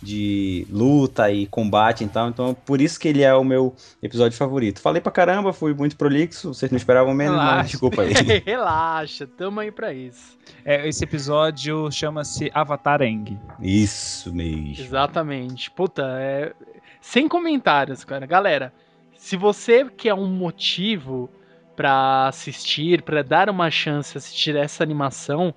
de 0.02 0.68
luta 0.70 1.32
e 1.32 1.48
combate, 1.48 2.04
então, 2.04 2.30
então 2.30 2.54
por 2.54 2.80
isso 2.82 3.00
que 3.00 3.08
ele 3.08 3.24
é 3.24 3.34
o 3.34 3.44
meu 3.44 3.76
episódio 4.02 4.38
favorito. 4.38 4.80
Falei 4.80 5.02
pra 5.02 5.12
caramba, 5.12 5.52
fui 5.52 5.74
muito 5.74 5.96
prolixo, 5.98 6.54
vocês 6.54 6.72
não 6.72 6.78
esperavam 6.78 7.14
menos, 7.14 7.38
Relaxa. 7.38 7.56
mas 7.58 7.70
desculpa 7.72 8.02
aí. 8.04 8.14
Relaxa, 8.46 9.28
tamo 9.28 9.60
aí 9.60 9.72
pra 9.72 9.94
isso. 9.94 10.38
É, 10.64 10.88
esse 10.88 11.04
episódio 11.04 11.92
chama-se 11.92 12.52
Avatar 12.54 13.02
Eng. 13.02 13.38
Isso 13.60 14.34
mesmo. 14.34 14.86
Exatamente. 14.86 15.72
Puta, 15.72 16.04
é. 16.20 16.54
Sem 17.02 17.28
comentários, 17.28 18.04
cara. 18.04 18.26
Galera, 18.26 18.74
se 19.16 19.36
você 19.36 19.86
quer 19.90 20.14
um 20.14 20.28
motivo 20.28 21.30
pra 21.76 22.28
assistir, 22.28 23.02
pra 23.02 23.22
dar 23.22 23.50
uma 23.50 23.70
chance 23.70 24.18
a 24.18 24.20
assistir 24.20 24.56
essa 24.56 24.84
animação, 24.84 25.54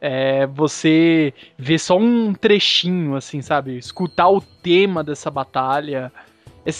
é 0.00 0.46
você 0.46 1.32
vê 1.58 1.78
só 1.78 1.96
um 1.98 2.32
trechinho, 2.32 3.14
assim, 3.16 3.42
sabe? 3.42 3.76
Escutar 3.78 4.28
o 4.28 4.40
tema 4.40 5.02
dessa 5.04 5.30
batalha. 5.30 6.10
É, 6.64 6.70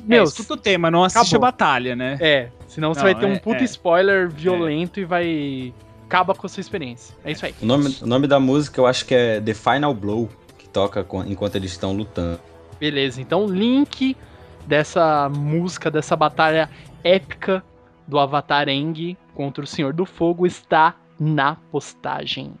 Meu, 0.00 0.08
meu, 0.20 0.24
escuta 0.24 0.54
o 0.54 0.56
tema, 0.56 0.90
não 0.90 1.04
assiste 1.04 1.34
acabou. 1.34 1.36
a 1.48 1.50
batalha, 1.52 1.94
né? 1.96 2.16
é, 2.20 2.48
senão 2.68 2.92
você 2.94 3.00
Não, 3.00 3.04
vai 3.04 3.14
ter 3.14 3.26
um 3.26 3.32
é- 3.34 3.38
puta 3.38 3.60
é. 3.60 3.64
spoiler 3.64 4.28
violento 4.30 4.98
e 5.00 5.04
vai. 5.04 5.74
acaba 6.06 6.34
com 6.34 6.46
a 6.46 6.48
sua 6.48 6.60
experiência. 6.60 7.14
É 7.24 7.32
isso 7.32 7.44
aí. 7.44 7.54
O 7.60 7.66
nome, 7.66 7.96
o 8.00 8.06
nome 8.06 8.26
da 8.26 8.38
música 8.40 8.80
eu 8.80 8.86
acho 8.86 9.04
que 9.04 9.14
é 9.14 9.40
The 9.40 9.54
Final 9.54 9.92
Blow, 9.92 10.28
que 10.58 10.68
toca 10.68 11.02
com- 11.04 11.24
enquanto 11.24 11.56
eles 11.56 11.72
estão 11.72 11.92
lutando. 11.92 12.38
Beleza, 12.78 13.20
então 13.20 13.46
link 13.46 14.16
dessa 14.66 15.28
música, 15.28 15.90
dessa 15.90 16.14
batalha 16.16 16.68
épica 17.04 17.62
do 18.06 18.18
Avatar 18.18 18.68
Eng 18.68 19.16
contra 19.34 19.64
o 19.64 19.66
Senhor 19.66 19.92
do 19.92 20.04
Fogo 20.06 20.46
está 20.46 20.94
na 21.18 21.56
postagem. 21.72 22.52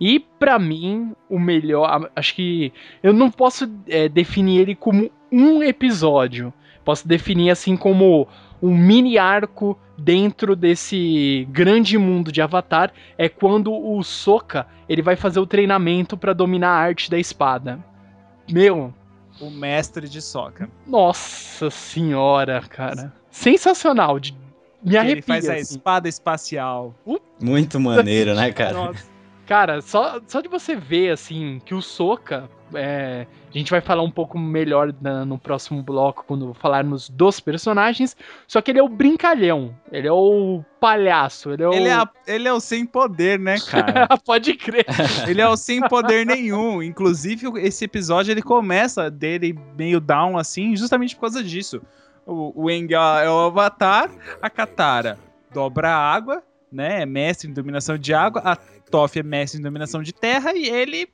E 0.00 0.18
pra 0.18 0.58
mim, 0.58 1.14
o 1.28 1.38
melhor. 1.38 2.10
Acho 2.16 2.34
que. 2.34 2.72
Eu 3.02 3.12
não 3.12 3.30
posso 3.30 3.70
é, 3.86 4.08
definir 4.08 4.60
ele 4.60 4.74
como 4.74 5.10
um 5.30 5.62
episódio. 5.62 6.52
Posso 6.84 7.06
definir 7.06 7.50
assim 7.50 7.76
como 7.76 8.26
um 8.62 8.74
mini 8.74 9.18
arco 9.18 9.78
dentro 9.98 10.56
desse 10.56 11.46
grande 11.50 11.98
mundo 11.98 12.32
de 12.32 12.40
Avatar. 12.40 12.92
É 13.18 13.28
quando 13.28 13.72
o 13.72 14.02
Sokka 14.02 14.66
ele 14.88 15.02
vai 15.02 15.16
fazer 15.16 15.38
o 15.38 15.46
treinamento 15.46 16.16
pra 16.16 16.32
dominar 16.32 16.70
a 16.70 16.78
arte 16.78 17.10
da 17.10 17.18
espada. 17.18 17.78
Meu, 18.50 18.92
O 19.40 19.50
mestre 19.50 20.08
de 20.08 20.20
Sokka. 20.20 20.68
nossa 20.86 21.70
senhora, 21.70 22.62
cara. 22.62 23.12
Sensacional. 23.30 24.18
De... 24.18 24.34
Me 24.82 24.96
arrepia. 24.96 25.12
ele 25.12 25.22
faz 25.22 25.48
a 25.48 25.52
assim. 25.52 25.60
espada 25.62 26.08
espacial. 26.08 26.94
Muito 27.40 27.78
maneiro, 27.78 28.34
né, 28.34 28.50
cara? 28.50 28.72
Nossa. 28.72 29.19
Cara, 29.50 29.82
só, 29.82 30.20
só 30.28 30.40
de 30.40 30.46
você 30.48 30.76
ver, 30.76 31.10
assim, 31.10 31.60
que 31.64 31.74
o 31.74 31.82
Soca. 31.82 32.48
a 32.72 33.58
gente 33.58 33.68
vai 33.68 33.80
falar 33.80 34.04
um 34.04 34.10
pouco 34.12 34.38
melhor 34.38 34.94
na- 35.00 35.24
no 35.24 35.36
próximo 35.36 35.82
bloco, 35.82 36.22
quando 36.24 36.54
falarmos 36.54 37.08
dos 37.10 37.40
personagens. 37.40 38.16
Só 38.46 38.60
que 38.62 38.70
ele 38.70 38.78
é 38.78 38.82
o 38.84 38.88
brincalhão. 38.88 39.74
Ele 39.90 40.06
é 40.06 40.12
o 40.12 40.64
palhaço. 40.78 41.50
Ele 41.50 41.64
é 41.64 41.68
o. 41.68 41.72
Ele, 41.72 41.88
é 41.88 41.94
a- 41.94 42.08
ele 42.28 42.46
é 42.46 42.52
o 42.52 42.60
sem 42.60 42.86
poder, 42.86 43.40
né, 43.40 43.56
cara? 43.68 44.06
Pode 44.24 44.54
crer. 44.54 44.86
ele 45.28 45.40
é 45.40 45.48
o 45.48 45.56
sem 45.56 45.80
poder 45.80 46.24
nenhum. 46.24 46.80
Inclusive, 46.80 47.48
esse 47.58 47.86
episódio 47.86 48.30
ele 48.30 48.42
começa 48.42 49.10
dele 49.10 49.58
meio 49.76 49.98
down 49.98 50.38
assim, 50.38 50.76
justamente 50.76 51.16
por 51.16 51.22
causa 51.22 51.42
disso. 51.42 51.82
O, 52.24 52.66
o 52.66 52.70
é 52.70 53.28
o 53.28 53.46
avatar, 53.46 54.12
a 54.40 54.48
Katara 54.48 55.18
dobra 55.52 55.90
a 55.90 55.98
água, 55.98 56.42
né? 56.72 57.02
É 57.02 57.06
mestre 57.06 57.48
em 57.50 57.52
dominação 57.52 57.98
de 57.98 58.12
água, 58.14 58.42
a 58.44 58.56
Toph 58.90 59.16
é 59.16 59.22
mestre 59.22 59.58
em 59.60 59.62
dominação 59.62 60.02
de 60.02 60.12
terra 60.12 60.52
e 60.54 60.68
ele 60.68 61.08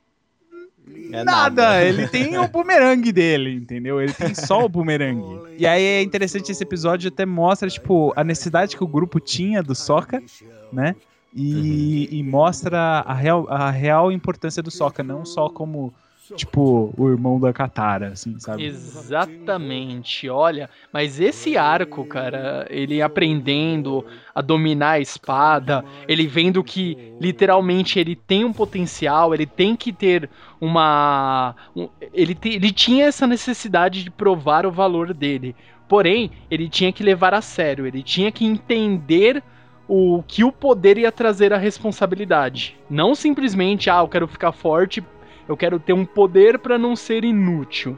É 1.11 1.23
nada, 1.23 1.83
ele 1.83 2.07
tem 2.07 2.37
o 2.37 2.47
bumerangue 2.47 3.11
dele, 3.11 3.53
entendeu? 3.53 4.01
Ele 4.01 4.13
tem 4.13 4.33
só 4.33 4.63
o 4.63 4.69
bumerangue. 4.69 5.55
E 5.57 5.67
aí 5.67 5.83
é 5.83 6.01
interessante 6.01 6.51
esse 6.51 6.63
episódio 6.63 7.09
até 7.09 7.25
mostra, 7.25 7.69
tipo, 7.69 8.13
a 8.15 8.23
necessidade 8.23 8.77
que 8.77 8.83
o 8.83 8.87
grupo 8.87 9.19
tinha 9.19 9.61
do 9.61 9.75
Sokka, 9.75 10.23
né? 10.71 10.95
E, 11.35 12.07
e 12.17 12.23
mostra 12.23 12.79
a 13.05 13.13
real, 13.13 13.47
a 13.49 13.69
real 13.69 14.11
importância 14.11 14.63
do 14.63 14.71
Sokka, 14.71 15.03
não 15.03 15.25
só 15.25 15.49
como, 15.49 15.93
tipo, 16.35 16.93
o 16.97 17.09
irmão 17.09 17.39
da 17.39 17.53
Katara, 17.53 18.09
assim, 18.09 18.39
sabe? 18.39 18.63
Exatamente, 18.65 20.29
olha, 20.29 20.69
mas 20.91 21.19
esse 21.19 21.57
arco, 21.57 22.05
cara, 22.05 22.65
ele 22.69 23.01
aprendendo 23.01 24.05
a 24.33 24.41
dominar 24.41 24.91
a 24.91 24.99
espada, 24.99 25.83
ele 26.07 26.27
vendo 26.27 26.63
que 26.63 26.97
literalmente 27.19 27.99
ele 27.99 28.15
tem 28.15 28.43
um 28.45 28.53
potencial, 28.53 29.33
ele 29.33 29.45
tem 29.45 29.75
que 29.75 29.91
ter 29.93 30.29
uma. 30.59 31.55
um- 31.75 31.89
ele, 32.13 32.35
te- 32.35 32.49
ele 32.55 32.71
tinha 32.71 33.05
essa 33.05 33.25
necessidade 33.27 34.03
de 34.03 34.11
provar 34.11 34.65
o 34.65 34.71
valor 34.71 35.13
dele. 35.13 35.55
Porém, 35.87 36.31
ele 36.51 36.67
tinha 36.69 36.91
que 36.91 37.03
levar 37.03 37.33
a 37.33 37.41
sério, 37.41 37.85
ele 37.87 38.03
tinha 38.03 38.31
que 38.31 38.45
entender 38.45 39.41
o 39.87 40.21
que 40.27 40.43
o 40.43 40.51
poder 40.51 40.97
ia 40.97 41.11
trazer 41.11 41.53
a 41.53 41.57
responsabilidade. 41.57 42.77
Não 42.89 43.15
simplesmente, 43.15 43.89
ah, 43.89 43.99
eu 43.99 44.07
quero 44.09 44.27
ficar 44.27 44.51
forte, 44.51 45.01
eu 45.47 45.55
quero 45.57 45.79
ter 45.79 45.93
um 45.93 46.05
poder 46.05 46.59
pra 46.59 46.77
não 46.77 46.95
ser 46.95 47.23
inútil. 47.23 47.97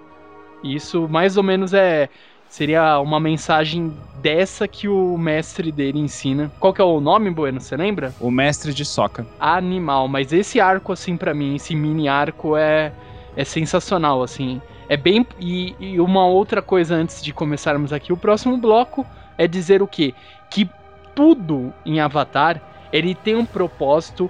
Isso 0.64 1.08
mais 1.08 1.38
ou 1.38 1.44
menos 1.44 1.74
é 1.74 2.10
seria 2.48 3.00
uma 3.00 3.20
mensagem 3.20 3.94
dessa 4.22 4.68
que 4.68 4.88
o 4.88 5.18
mestre 5.18 5.72
dele 5.72 6.00
ensina. 6.00 6.52
Qual 6.60 6.74
que 6.74 6.82
é 6.82 6.84
o 6.84 7.00
nome, 7.00 7.30
Bueno? 7.30 7.62
Você 7.62 7.78
lembra? 7.78 8.14
O 8.20 8.32
mestre 8.32 8.74
de 8.74 8.84
Sokka. 8.84 9.26
Animal, 9.40 10.08
mas 10.08 10.34
esse 10.34 10.60
arco 10.60 10.92
assim 10.92 11.16
pra 11.16 11.34
mim, 11.34 11.56
esse 11.56 11.76
mini 11.76 12.08
arco 12.08 12.58
é 12.58 12.92
é 13.38 13.44
sensacional 13.46 14.22
assim. 14.22 14.62
É 14.90 14.98
bem 14.98 15.26
e, 15.40 15.76
e 15.80 16.00
uma 16.00 16.26
outra 16.26 16.62
coisa 16.62 16.96
antes 16.96 17.22
de 17.22 17.32
começarmos 17.32 17.94
aqui, 17.94 18.12
o 18.12 18.18
próximo 18.18 18.58
bloco 18.58 19.06
é 19.38 19.48
dizer 19.48 19.82
o 19.82 19.88
quê? 19.88 20.14
Que 20.50 20.70
tudo 21.16 21.72
em 21.86 22.00
Avatar 22.00 22.62
ele 22.92 23.14
tem 23.14 23.36
um 23.36 23.46
propósito 23.46 24.30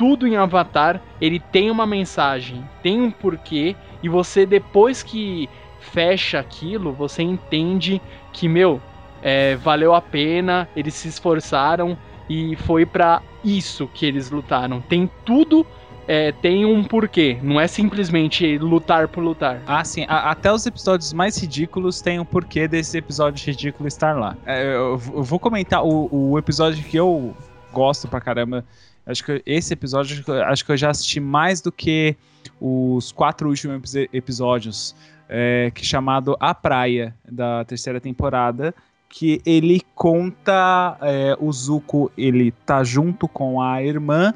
tudo 0.00 0.26
em 0.26 0.34
Avatar 0.34 0.98
ele 1.20 1.38
tem 1.38 1.70
uma 1.70 1.84
mensagem, 1.86 2.64
tem 2.82 3.02
um 3.02 3.10
porquê 3.10 3.76
e 4.02 4.08
você 4.08 4.46
depois 4.46 5.02
que 5.02 5.46
fecha 5.78 6.38
aquilo, 6.38 6.90
você 6.90 7.22
entende 7.22 8.00
que 8.32 8.48
meu 8.48 8.80
é, 9.22 9.56
valeu 9.56 9.94
a 9.94 10.00
pena, 10.00 10.66
eles 10.74 10.94
se 10.94 11.08
esforçaram 11.08 11.98
e 12.30 12.56
foi 12.56 12.86
pra 12.86 13.20
isso 13.44 13.86
que 13.92 14.06
eles 14.06 14.30
lutaram. 14.30 14.80
Tem 14.80 15.10
tudo, 15.22 15.66
é, 16.08 16.32
tem 16.32 16.64
um 16.64 16.82
porquê. 16.82 17.38
Não 17.42 17.60
é 17.60 17.66
simplesmente 17.66 18.56
lutar 18.56 19.06
por 19.06 19.22
lutar. 19.22 19.60
Ah, 19.66 19.84
sim. 19.84 20.06
a- 20.08 20.30
até 20.30 20.50
os 20.50 20.64
episódios 20.64 21.12
mais 21.12 21.36
ridículos 21.36 22.00
têm 22.00 22.18
o 22.18 22.24
porquê 22.24 22.66
desse 22.66 22.96
episódio 22.96 23.44
ridículo 23.46 23.86
estar 23.86 24.16
lá. 24.18 24.34
É, 24.46 24.62
eu, 24.64 24.92
eu 24.92 25.22
vou 25.22 25.38
comentar 25.38 25.84
o, 25.84 26.08
o 26.10 26.38
episódio 26.38 26.82
que 26.84 26.96
eu 26.96 27.36
gosto 27.70 28.08
pra 28.08 28.18
caramba. 28.18 28.64
Acho 29.06 29.24
que 29.24 29.42
esse 29.46 29.72
episódio, 29.72 30.16
acho 30.44 30.64
que 30.64 30.72
eu- 30.72 30.76
já 30.76 30.90
assisti 30.90 31.20
mais 31.20 31.60
do 31.60 31.72
que 31.72 32.16
os 32.60 33.10
quatro 33.12 33.48
últimos 33.48 33.94
epi- 33.94 34.10
episódios, 34.16 34.94
é, 35.28 35.70
que 35.74 35.82
é 35.82 35.84
chamado 35.84 36.36
A 36.38 36.54
Praia, 36.54 37.14
da 37.30 37.64
terceira 37.64 38.00
temporada, 38.00 38.74
que 39.08 39.40
ele 39.44 39.82
conta 39.94 40.96
é, 41.00 41.36
o 41.40 41.50
Zuko, 41.52 42.12
ele 42.16 42.52
tá 42.64 42.84
junto 42.84 43.26
com 43.26 43.60
a 43.60 43.82
irmã, 43.82 44.32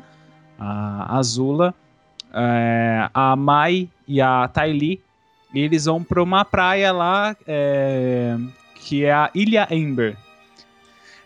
a 0.58 1.16
Azula, 1.16 1.74
é, 2.32 3.08
a 3.14 3.36
Mai 3.36 3.88
e 4.08 4.20
a 4.20 4.48
Tylee, 4.48 5.00
e 5.52 5.60
eles 5.60 5.84
vão 5.84 6.02
pra 6.02 6.20
uma 6.22 6.44
praia 6.44 6.90
lá, 6.90 7.36
é, 7.46 8.36
que 8.74 9.04
é 9.04 9.12
a 9.12 9.30
Ilha 9.34 9.68
Ember. 9.70 10.16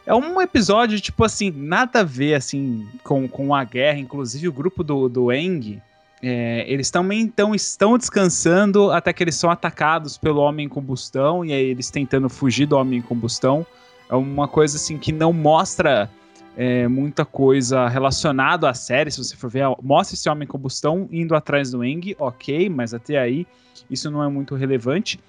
É 0.09 0.15
um 0.15 0.41
episódio, 0.41 0.99
tipo 0.99 1.23
assim, 1.23 1.51
nada 1.51 2.01
a 2.01 2.03
ver, 2.03 2.33
assim, 2.33 2.89
com, 3.05 3.29
com 3.29 3.55
a 3.55 3.63
guerra. 3.63 3.99
Inclusive, 3.99 4.49
o 4.49 4.53
grupo 4.53 4.83
do, 4.83 5.07
do 5.07 5.31
Eng, 5.31 5.83
é, 6.23 6.65
eles 6.67 6.91
também 6.91 7.21
então, 7.21 7.55
estão 7.55 7.99
descansando 7.99 8.91
até 8.91 9.13
que 9.13 9.23
eles 9.23 9.35
são 9.35 9.51
atacados 9.51 10.17
pelo 10.17 10.41
Homem 10.41 10.65
em 10.65 10.69
Combustão, 10.69 11.45
e 11.45 11.53
aí 11.53 11.63
eles 11.63 11.91
tentando 11.91 12.27
fugir 12.31 12.65
do 12.65 12.75
Homem 12.75 13.01
em 13.01 13.03
Combustão. 13.03 13.67
É 14.09 14.15
uma 14.15 14.49
coisa, 14.49 14.79
assim, 14.79 14.97
que 14.97 15.13
não 15.13 15.31
mostra 15.31 16.09
é, 16.57 16.89
muita 16.89 17.27
coisa 17.27 17.87
relacionada 17.87 18.67
à 18.67 18.73
série, 18.73 19.11
se 19.11 19.23
você 19.23 19.37
for 19.37 19.51
ver. 19.51 19.67
Mostra 19.83 20.15
esse 20.15 20.27
Homem 20.27 20.45
em 20.45 20.51
Combustão 20.51 21.07
indo 21.13 21.35
atrás 21.35 21.71
do 21.71 21.85
Eng, 21.85 22.17
ok, 22.19 22.71
mas 22.71 22.95
até 22.95 23.19
aí 23.19 23.47
isso 23.91 24.11
não 24.11 24.25
é 24.25 24.29
muito 24.31 24.55
relevante. 24.55 25.21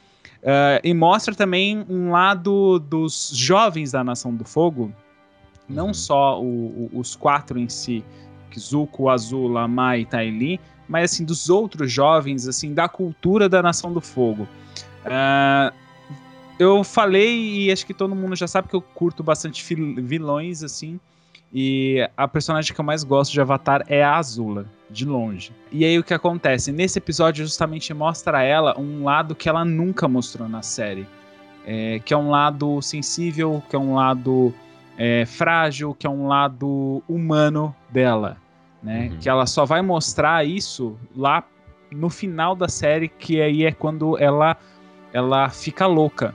Uh, 0.41 0.79
e 0.83 0.93
mostra 0.93 1.35
também 1.35 1.85
um 1.89 2.11
lado 2.11 2.79
dos 2.79 3.31
jovens 3.33 3.91
da 3.91 4.03
Nação 4.03 4.33
do 4.33 4.45
Fogo 4.45 4.91
Não 5.67 5.87
Uhum. 5.87 5.93
só 5.93 6.41
o- 6.41 6.89
o- 6.93 6.99
os 6.99 7.15
quatro 7.15 7.59
em 7.59 7.67
si, 7.69 8.03
que 8.49 8.59
Zuko, 8.59 9.07
Azula, 9.09 9.67
Mai 9.67 10.01
e 10.01 10.05
Tai 10.05 10.29
Li, 10.29 10.59
mas 10.87 11.11
assim, 11.11 11.23
dos 11.23 11.47
outros 11.49 11.91
jovens, 11.91 12.47
assim, 12.47 12.73
da 12.73 12.89
cultura 12.89 13.47
da 13.47 13.61
Nação 13.61 13.93
do 13.93 14.01
Fogo. 14.01 14.47
Ah, 15.05 15.71
eu 16.57 16.83
falei 16.83 17.65
e 17.67 17.71
acho 17.71 17.85
que 17.85 17.93
todo 17.93 18.15
mundo 18.15 18.35
já 18.35 18.47
sabe 18.47 18.67
que 18.67 18.75
eu 18.75 18.81
curto 18.81 19.21
bastante 19.21 19.63
vilões, 20.01 20.63
assim. 20.63 20.99
E 21.51 22.07
a 22.15 22.27
personagem 22.27 22.73
que 22.73 22.79
eu 22.79 22.85
mais 22.85 23.03
gosto 23.03 23.31
de 23.31 23.41
Avatar 23.41 23.83
é 23.87 24.03
a 24.03 24.17
Azula, 24.17 24.65
de 24.89 25.05
longe. 25.05 25.51
E 25.71 25.83
aí 25.83 25.97
o 25.97 26.03
que 26.03 26.13
acontece? 26.13 26.71
Nesse 26.71 26.99
episódio 26.99 27.43
justamente 27.43 27.93
mostra 27.93 28.39
a 28.39 28.43
ela 28.43 28.79
um 28.79 29.03
lado 29.03 29.33
que 29.33 29.49
ela 29.49 29.65
nunca 29.65 30.07
mostrou 30.07 30.47
na 30.47 30.61
série. 30.61 31.07
É, 31.65 31.99
que 31.99 32.13
é 32.13 32.17
um 32.17 32.29
lado 32.29 32.81
sensível, 32.81 33.61
que 33.69 33.75
é 33.75 33.79
um 33.79 33.93
lado 33.93 34.53
é, 34.97 35.25
frágil, 35.25 35.93
que 35.93 36.07
é 36.07 36.09
um 36.09 36.27
lado 36.27 37.03
humano 37.07 37.75
dela. 37.89 38.37
Né? 38.81 39.09
Uhum. 39.09 39.17
Que 39.17 39.29
ela 39.29 39.45
só 39.45 39.65
vai 39.65 39.81
mostrar 39.81 40.45
isso 40.45 40.97
lá 41.15 41.43
no 41.91 42.09
final 42.09 42.55
da 42.55 42.67
série, 42.67 43.07
que 43.07 43.41
aí 43.41 43.65
é 43.65 43.71
quando 43.71 44.17
ela, 44.17 44.57
ela 45.11 45.49
fica 45.49 45.85
louca. 45.85 46.33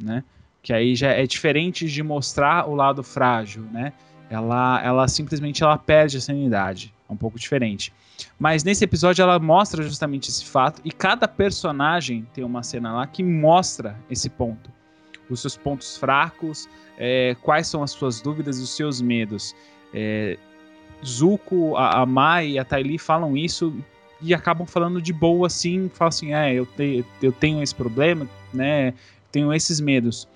Né? 0.00 0.22
Que 0.62 0.72
aí 0.72 0.94
já 0.94 1.10
é 1.10 1.26
diferente 1.26 1.88
de 1.88 2.02
mostrar 2.02 2.68
o 2.68 2.74
lado 2.74 3.02
frágil, 3.02 3.62
né? 3.72 3.92
Ela, 4.30 4.82
ela 4.82 5.08
simplesmente 5.08 5.62
ela 5.62 5.78
perde 5.78 6.16
a 6.16 6.20
sanidade. 6.20 6.92
É 7.08 7.12
um 7.12 7.16
pouco 7.16 7.38
diferente. 7.38 7.92
Mas 8.38 8.64
nesse 8.64 8.84
episódio 8.84 9.22
ela 9.22 9.38
mostra 9.38 9.82
justamente 9.82 10.28
esse 10.28 10.44
fato 10.44 10.80
e 10.84 10.90
cada 10.90 11.28
personagem 11.28 12.26
tem 12.32 12.44
uma 12.44 12.62
cena 12.62 12.92
lá 12.92 13.06
que 13.06 13.22
mostra 13.22 13.96
esse 14.10 14.28
ponto. 14.28 14.70
Os 15.28 15.40
seus 15.40 15.56
pontos 15.56 15.96
fracos, 15.96 16.68
é, 16.98 17.36
quais 17.42 17.66
são 17.66 17.82
as 17.82 17.90
suas 17.90 18.20
dúvidas 18.20 18.58
e 18.58 18.62
os 18.62 18.74
seus 18.74 19.00
medos. 19.00 19.54
É, 19.92 20.38
Zuko, 21.04 21.76
a, 21.76 22.02
a 22.02 22.06
Mai 22.06 22.52
e 22.52 22.58
a 22.58 22.64
Tylee 22.64 22.98
falam 22.98 23.36
isso 23.36 23.74
e 24.20 24.32
acabam 24.34 24.66
falando 24.66 25.00
de 25.00 25.12
boa 25.12 25.46
assim, 25.46 25.90
falam 25.92 26.08
assim, 26.08 26.32
é, 26.32 26.54
eu, 26.54 26.64
te, 26.64 27.04
eu 27.22 27.32
tenho 27.32 27.62
esse 27.62 27.74
problema, 27.74 28.26
né, 28.52 28.94
tenho 29.30 29.52
esses 29.52 29.80
medos. 29.80 30.26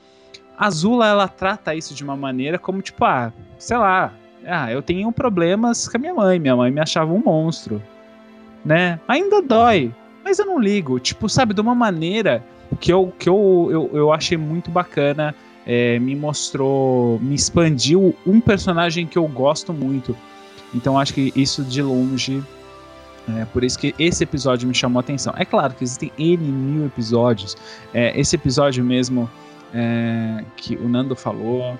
Azula, 0.60 1.06
ela 1.06 1.26
trata 1.26 1.74
isso 1.74 1.94
de 1.94 2.04
uma 2.04 2.14
maneira 2.14 2.58
como, 2.58 2.82
tipo, 2.82 3.02
ah, 3.06 3.32
sei 3.58 3.78
lá, 3.78 4.12
ah, 4.46 4.70
eu 4.70 4.82
tenho 4.82 5.10
problemas 5.10 5.88
com 5.88 5.96
a 5.96 6.00
minha 6.00 6.12
mãe, 6.12 6.38
minha 6.38 6.54
mãe 6.54 6.70
me 6.70 6.80
achava 6.80 7.10
um 7.10 7.22
monstro, 7.24 7.82
né? 8.62 9.00
Ainda 9.08 9.40
dói, 9.40 9.90
mas 10.22 10.38
eu 10.38 10.44
não 10.44 10.60
ligo. 10.60 11.00
Tipo, 11.00 11.30
sabe, 11.30 11.54
de 11.54 11.62
uma 11.62 11.74
maneira 11.74 12.44
que 12.78 12.92
eu, 12.92 13.10
que 13.18 13.26
eu, 13.26 13.68
eu, 13.70 13.90
eu 13.94 14.12
achei 14.12 14.36
muito 14.36 14.70
bacana, 14.70 15.34
é, 15.66 15.98
me 15.98 16.14
mostrou, 16.14 17.18
me 17.20 17.34
expandiu 17.34 18.14
um 18.26 18.38
personagem 18.38 19.06
que 19.06 19.16
eu 19.16 19.26
gosto 19.26 19.72
muito. 19.72 20.14
Então 20.74 20.98
acho 20.98 21.14
que 21.14 21.32
isso 21.34 21.64
de 21.64 21.82
longe 21.82 22.44
é 23.38 23.46
por 23.46 23.64
isso 23.64 23.78
que 23.78 23.94
esse 23.98 24.24
episódio 24.24 24.68
me 24.68 24.74
chamou 24.74 24.98
a 24.98 25.00
atenção. 25.00 25.32
É 25.38 25.44
claro 25.44 25.72
que 25.74 25.84
existem 25.84 26.12
N 26.18 26.36
mil 26.36 26.86
episódios. 26.86 27.56
É, 27.94 28.18
esse 28.18 28.36
episódio 28.36 28.84
mesmo 28.84 29.30
é, 29.74 30.44
que 30.56 30.76
o 30.76 30.88
Nando 30.88 31.14
falou, 31.16 31.78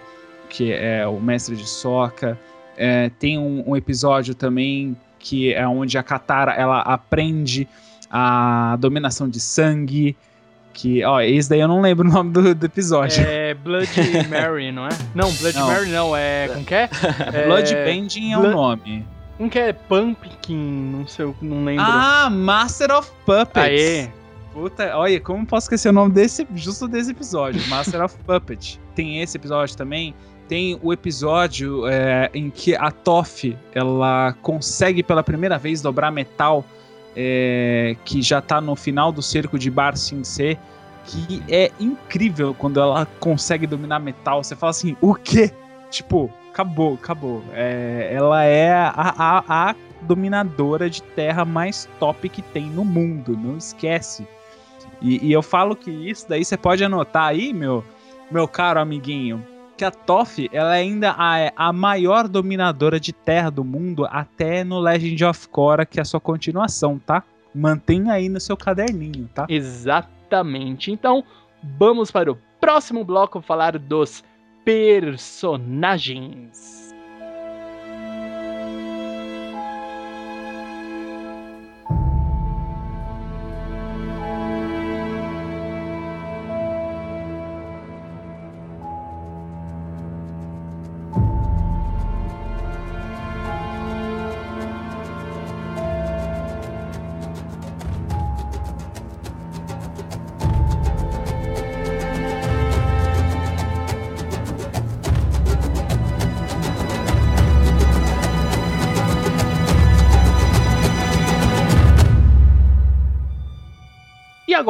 que 0.49 0.73
é 0.73 1.07
o 1.07 1.21
Mestre 1.21 1.57
de 1.57 1.67
Soca. 1.69 2.39
É, 2.77 3.11
tem 3.19 3.39
um, 3.39 3.65
um 3.71 3.77
episódio 3.77 4.35
também 4.35 4.97
que 5.19 5.53
é 5.53 5.67
onde 5.69 5.99
a 5.99 6.03
Katara 6.03 6.53
ela 6.53 6.81
aprende 6.81 7.69
a 8.11 8.77
dominação 8.81 9.29
de 9.29 9.39
sangue. 9.39 10.17
Que, 10.73 11.05
ó, 11.05 11.21
esse 11.21 11.51
daí 11.51 11.61
eu 11.61 11.69
não 11.69 11.81
lembro 11.81 12.09
o 12.09 12.11
nome 12.13 12.31
do, 12.33 12.55
do 12.55 12.67
episódio. 12.67 13.23
É 13.27 13.55
Blood 13.55 13.89
Mary, 14.31 14.73
não 14.73 14.87
é? 14.87 14.91
Não, 15.15 15.31
Blood 15.33 15.59
Não. 15.59 15.67
Mary 15.67 15.91
não, 15.91 16.17
é. 16.17 16.49
Como 16.49 16.65
que 16.65 16.75
é? 16.75 16.89
é 17.35 17.45
Bloodbending 17.47 18.33
é 18.33 18.39
o 18.39 18.41
Blood- 18.41 18.55
nome. 18.55 19.07
Como 19.37 19.51
que 19.51 19.59
é? 19.59 19.73
Pumpkin, 19.73 20.57
não 20.57 21.07
sei, 21.07 21.35
não 21.43 21.65
lembro. 21.65 21.85
Ah, 21.87 22.29
Master 22.31 22.91
of 22.93 23.11
Puppets. 23.27 23.57
Aê! 23.57 24.09
Puta, 24.53 24.97
olha, 24.97 25.21
como 25.21 25.47
posso 25.47 25.67
esquecer 25.67 25.91
o 25.91 25.93
nome 25.93 26.13
desse, 26.13 26.47
justo 26.55 26.89
desse 26.89 27.13
episódio, 27.13 27.61
Master 27.69 28.05
of 28.05 28.17
Puppet. 28.27 28.81
Tem 28.95 29.23
esse 29.23 29.37
episódio 29.37 29.77
também. 29.77 30.15
Tem 30.49 30.79
o 30.83 30.93
episódio 30.93 31.87
é, 31.87 32.29
em 32.35 32.51
que 32.51 32.75
a 32.75 32.91
Toph, 32.91 33.45
ela 33.73 34.35
consegue 34.43 35.03
pela 35.03 35.23
primeira 35.23 35.57
vez 35.57 35.81
dobrar 35.81 36.11
metal, 36.11 36.65
é, 37.15 37.95
que 38.05 38.21
já 38.21 38.41
tá 38.41 38.61
no 38.61 38.75
final 38.75 39.13
do 39.13 39.23
cerco 39.23 39.57
de 39.57 39.71
Bar 39.71 39.97
Sing 39.97 40.25
Se, 40.25 40.59
que 41.05 41.41
é 41.49 41.71
incrível 41.79 42.53
quando 42.53 42.81
ela 42.81 43.07
consegue 43.21 43.65
dominar 43.65 44.01
metal. 44.01 44.43
Você 44.43 44.57
fala 44.57 44.71
assim, 44.71 44.97
o 45.01 45.15
quê? 45.15 45.53
Tipo, 45.89 46.29
acabou, 46.51 46.95
acabou. 46.95 47.45
É, 47.53 48.11
ela 48.13 48.43
é 48.43 48.73
a, 48.73 48.93
a, 48.97 49.71
a 49.71 49.75
dominadora 50.03 50.91
de 50.91 51.01
terra 51.03 51.45
mais 51.45 51.89
top 52.01 52.29
que 52.29 52.43
tem 52.43 52.69
no 52.69 52.85
mundo, 52.85 53.39
não 53.41 53.57
esquece. 53.57 54.27
E, 55.01 55.27
e 55.27 55.33
eu 55.33 55.43
falo 55.43 55.75
que 55.75 55.91
isso 55.91 56.29
daí 56.29 56.45
você 56.45 56.57
pode 56.57 56.85
anotar 56.85 57.25
aí, 57.25 57.53
meu, 57.53 57.83
meu 58.31 58.47
caro 58.47 58.79
amiguinho, 58.81 59.45
que 59.77 59.85
a 59.85 59.91
Toph, 59.91 60.39
ela 60.53 60.77
é 60.77 60.81
ainda 60.81 61.15
a, 61.17 61.53
a 61.57 61.73
maior 61.73 62.29
dominadora 62.29 63.01
de 63.01 63.13
terra 63.13 63.51
do 63.51 63.65
mundo 63.65 64.07
até 64.11 64.63
no 64.63 64.79
Legend 64.79 65.25
of 65.25 65.49
Korra, 65.49 65.87
que 65.87 65.99
é 65.99 66.03
a 66.03 66.05
sua 66.05 66.21
continuação, 66.21 66.99
tá? 66.99 67.23
Mantenha 67.55 68.13
aí 68.13 68.29
no 68.29 68.39
seu 68.39 68.57
caderninho, 68.57 69.29
tá? 69.35 69.47
Exatamente. 69.49 70.93
Então, 70.93 71.25
vamos 71.79 72.11
para 72.11 72.31
o 72.31 72.39
próximo 72.61 73.05
bloco 73.05 73.41
falar 73.41 73.79
dos 73.79 74.23
personagens. 74.65 76.80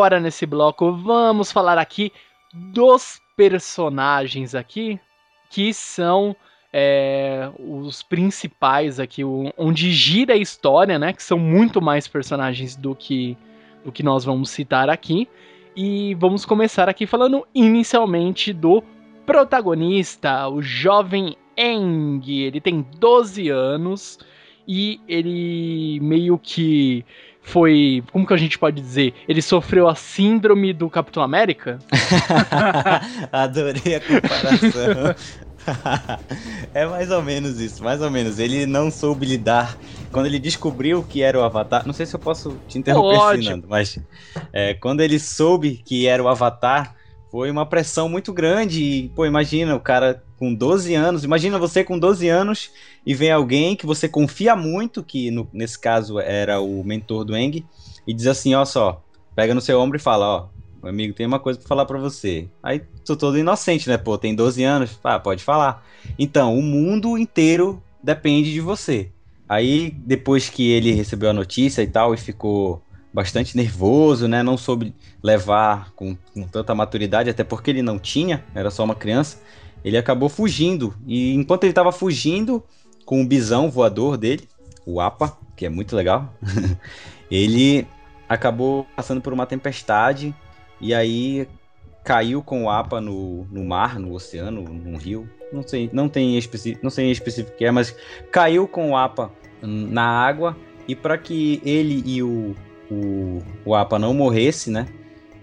Agora 0.01 0.19
nesse 0.19 0.47
bloco 0.47 0.93
vamos 0.93 1.53
falar 1.53 1.77
aqui 1.77 2.11
dos 2.55 3.21
personagens 3.37 4.55
aqui 4.55 4.99
que 5.51 5.75
são 5.75 6.35
é, 6.73 7.51
os 7.59 8.03
principais 8.03 8.99
aqui, 8.99 9.23
onde 9.59 9.93
gira 9.93 10.33
a 10.33 10.39
história, 10.39 10.99
né? 10.99 11.13
Que 11.13 11.23
são 11.23 11.39
muito 11.39 11.83
mais 11.83 12.09
personagens 12.09 12.77
do 12.77 12.95
que 12.95 13.37
do 13.85 13.93
que 13.93 14.03
nós 14.03 14.25
vamos 14.25 14.49
citar 14.49 14.89
aqui. 14.89 15.29
E 15.77 16.15
vamos 16.15 16.47
começar 16.47 16.89
aqui 16.89 17.07
falando 17.07 17.47
inicialmente 17.55 18.55
do 18.55 18.83
protagonista, 19.27 20.49
o 20.49 20.63
jovem 20.63 21.37
Eng. 21.59 22.23
Ele 22.27 22.59
tem 22.59 22.87
12 22.99 23.51
anos 23.51 24.19
e 24.73 25.01
ele 25.09 25.99
meio 26.01 26.39
que 26.39 27.05
foi, 27.43 28.05
como 28.13 28.25
que 28.25 28.33
a 28.33 28.37
gente 28.37 28.57
pode 28.57 28.81
dizer? 28.81 29.13
Ele 29.27 29.43
sofreu 29.43 29.89
a 29.89 29.97
síndrome 29.97 30.73
do 30.73 30.89
Capitão 30.89 31.25
América? 31.25 31.81
Adorei 33.33 33.97
a 33.97 34.01
comparação. 34.01 35.15
é 36.73 36.87
mais 36.87 37.11
ou 37.11 37.21
menos 37.21 37.61
isso, 37.61 37.83
mais 37.83 38.01
ou 38.01 38.09
menos. 38.13 38.39
Ele 38.39 38.65
não 38.65 38.93
soube 38.93 39.27
lidar. 39.27 39.77
Quando 40.13 40.27
ele 40.27 40.39
descobriu 40.39 41.03
que 41.03 41.21
era 41.21 41.37
o 41.37 41.43
Avatar. 41.43 41.85
Não 41.85 41.93
sei 41.93 42.07
se 42.07 42.15
eu 42.15 42.21
posso 42.21 42.57
te 42.69 42.79
interromper. 42.79 43.43
Fernando, 43.43 43.67
mas 43.69 43.99
é, 44.53 44.75
quando 44.75 45.01
ele 45.01 45.19
soube 45.19 45.83
que 45.85 46.07
era 46.07 46.23
o 46.23 46.29
Avatar, 46.29 46.95
foi 47.29 47.51
uma 47.51 47.67
pressão 47.67 48.09
muito 48.09 48.33
grande. 48.33 48.81
E, 48.81 49.09
pô, 49.09 49.27
imagina 49.27 49.75
o 49.75 49.81
cara 49.81 50.23
com 50.40 50.53
12 50.55 50.94
anos. 50.94 51.22
Imagina 51.22 51.59
você 51.59 51.85
com 51.85 51.98
12 51.98 52.26
anos 52.26 52.70
e 53.07 53.14
vem 53.14 53.31
alguém 53.31 53.76
que 53.76 53.85
você 53.87 54.09
confia 54.09 54.57
muito, 54.57 55.05
que 55.05 55.31
no- 55.31 55.46
nesse 55.53 55.79
caso 55.79 56.18
era 56.18 56.61
o 56.61 56.83
mentor 56.83 57.24
do 57.24 57.37
Eng, 57.37 57.64
e 58.07 58.14
diz 58.14 58.26
assim: 58.26 58.55
ó 58.55 58.64
só, 58.64 59.05
pega 59.37 59.55
no 59.55 59.61
seu 59.61 59.79
ombro 59.79 59.98
e 59.98 60.00
fala: 60.00 60.26
ó, 60.26 60.48
meu 60.83 60.88
amigo, 60.90 61.12
tem 61.14 61.26
uma 61.26 61.38
coisa 61.38 61.59
pra 61.59 61.68
falar 61.68 61.85
pra 61.85 61.98
você. 61.98 62.48
Aí 62.62 62.81
tô 63.05 63.14
todo 63.14 63.38
inocente, 63.38 63.87
né? 63.87 63.98
Pô, 63.98 64.16
tem 64.16 64.35
12 64.35 64.64
anos. 64.64 64.98
Ah, 65.05 65.20
pode 65.20 65.44
falar. 65.44 65.85
Então, 66.18 66.59
o 66.59 66.62
mundo 66.62 67.18
inteiro 67.18 67.83
depende 68.03 68.50
de 68.50 68.62
você. 68.62 69.11
Aí, 69.46 69.90
depois 69.90 70.48
que 70.48 70.70
ele 70.70 70.92
recebeu 70.92 71.29
a 71.29 71.35
notícia 71.35 71.83
e 71.83 71.87
tal, 71.87 72.14
e 72.14 72.16
ficou 72.16 72.83
bastante 73.12 73.57
nervoso, 73.57 74.26
né? 74.26 74.42
Não 74.42 74.57
soube 74.57 74.94
levar 75.22 75.92
com, 75.94 76.16
com 76.33 76.44
tanta 76.46 76.74
maturidade, 76.74 77.29
até 77.29 77.44
porque 77.44 77.70
ele 77.70 77.83
não 77.83 77.98
tinha, 77.98 78.42
era 78.55 78.70
só 78.70 78.85
uma 78.85 78.94
criança. 78.94 79.38
Ele 79.85 79.97
acabou 79.97 80.29
fugindo. 80.29 80.95
E 81.07 81.35
enquanto 81.35 81.64
ele 81.64 81.71
estava 81.71 81.93
fugindo 81.93 82.62
com 83.05 83.23
o 83.23 83.27
bisão 83.27 83.71
voador 83.71 84.16
dele, 84.16 84.49
o 84.87 85.01
Apa, 85.01 85.37
que 85.57 85.66
é 85.66 85.69
muito 85.69 85.95
legal, 85.97 86.33
ele 87.31 87.87
acabou 88.29 88.87
passando 88.95 89.21
por 89.21 89.33
uma 89.33 89.47
tempestade 89.47 90.35
e 90.81 90.95
aí 90.95 91.49
caiu 92.05 92.43
com 92.43 92.64
o 92.64 92.71
APA 92.71 93.01
no, 93.01 93.45
no 93.51 93.64
mar, 93.64 93.99
no 93.99 94.12
oceano, 94.12 94.62
num 94.62 94.97
rio. 94.97 95.29
Não 95.53 95.66
sei, 95.66 95.90
não 95.93 96.09
tem 96.09 96.38
específico, 96.38 96.81
não 96.83 96.90
sei 96.90 97.11
específico 97.11 97.57
que 97.57 97.64
é, 97.64 97.71
mas 97.71 97.95
caiu 98.31 98.69
com 98.69 98.90
o 98.90 98.97
APA 98.97 99.31
na 99.61 100.03
água 100.03 100.57
e 100.87 100.95
para 100.95 101.19
que 101.19 101.61
ele 101.64 102.03
e 102.07 102.23
o, 102.23 102.55
o, 102.90 103.38
o 103.64 103.75
APA 103.75 103.99
não 103.99 104.14
morresse, 104.14 104.71
né? 104.71 104.87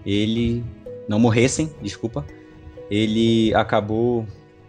Ele 0.04 0.64
não 1.06 1.18
morressem, 1.18 1.70
desculpa. 1.82 2.24
Ele 2.90 3.54
acabou 3.54 4.26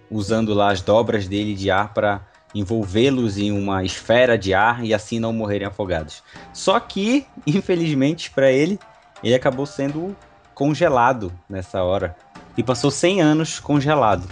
usando 0.10 0.53
lá 0.53 0.71
as 0.71 0.82
dobras 0.82 1.27
dele 1.27 1.53
de 1.53 1.69
ar 1.69 1.93
para 1.93 2.21
envolvê-los 2.53 3.38
em 3.38 3.51
uma 3.51 3.84
esfera 3.84 4.38
de 4.38 4.53
ar 4.53 4.84
e 4.84 4.93
assim 4.93 5.19
não 5.19 5.32
morrerem 5.32 5.67
afogados. 5.67 6.23
Só 6.53 6.79
que, 6.79 7.25
infelizmente 7.45 8.32
para 8.32 8.51
ele, 8.51 8.79
ele 9.23 9.36
acabou 9.36 9.65
sendo 9.65 10.15
congelado 10.53 11.32
nessa 11.49 11.84
hora 11.84 12.15
e 12.58 12.63
passou 12.63 12.91
100 12.91 13.21
anos 13.21 13.60
congelado 13.60 14.27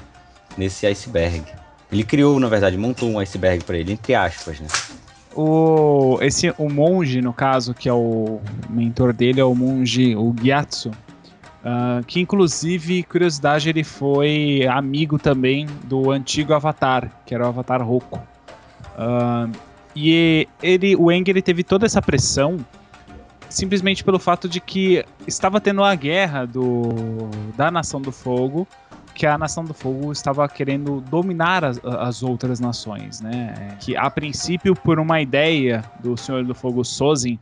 nesse 0.58 0.86
iceberg. 0.86 1.44
Ele 1.92 2.04
criou, 2.04 2.40
na 2.40 2.50
verdade, 2.50 2.78
montou 2.78 3.10
um 3.10 3.20
iceberg 3.20 3.64
para 3.64 3.78
ele, 3.78 3.94
entre 3.94 4.14
aspas, 4.14 4.60
né? 4.60 4.68
O, 5.34 6.18
esse, 6.22 6.54
o 6.58 6.68
monge, 6.68 7.22
no 7.22 7.32
caso, 7.32 7.74
que 7.74 7.88
é 7.88 7.94
o 7.94 8.42
mentor 8.70 9.14
dele, 9.14 9.40
é 9.40 9.46
o 9.46 9.54
monge, 9.54 10.16
o 10.16 10.34
Gyatso. 10.34 10.92
Ah, 11.70 12.02
que 12.08 12.22
inclusive, 12.22 13.04
curiosidade, 13.04 13.68
ele 13.68 13.84
foi 13.84 14.66
amigo 14.72 15.20
também 15.20 15.66
do 15.84 16.12
antigo 16.12 16.54
Avatar, 16.54 17.12
que 17.26 17.36
era 17.36 17.44
o 17.44 17.50
Avatar 17.50 17.86
Roku. 17.86 18.18
Ah, 18.98 19.50
e 19.94 20.48
ele, 20.64 20.96
o 20.96 21.12
Eng 21.12 21.26
ele 21.28 21.42
teve 21.42 21.66
toda 21.66 21.86
essa 21.86 22.02
pressão 22.02 22.58
simplesmente 23.50 24.02
pelo 24.02 24.18
fato 24.18 24.48
de 24.48 24.62
que 24.62 25.04
estava 25.28 25.60
tendo 25.60 25.84
a 25.84 25.94
guerra 25.94 26.46
do, 26.46 27.30
da 27.58 27.70
Nação 27.70 28.02
do 28.02 28.14
Fogo, 28.14 28.66
que 29.14 29.26
a 29.26 29.38
Nação 29.38 29.66
do 29.66 29.74
Fogo 29.74 30.14
estava 30.14 30.48
querendo 30.48 31.02
dominar 31.02 31.66
as, 31.66 31.84
as 31.84 32.24
outras 32.24 32.62
nações, 32.62 33.20
né? 33.20 33.76
Que 33.82 33.98
a 33.98 34.10
princípio, 34.10 34.74
por 34.74 35.00
uma 35.00 35.20
ideia 35.20 35.84
do 36.00 36.16
Senhor 36.16 36.46
do 36.46 36.56
Fogo 36.56 36.86
Sozin 36.86 37.38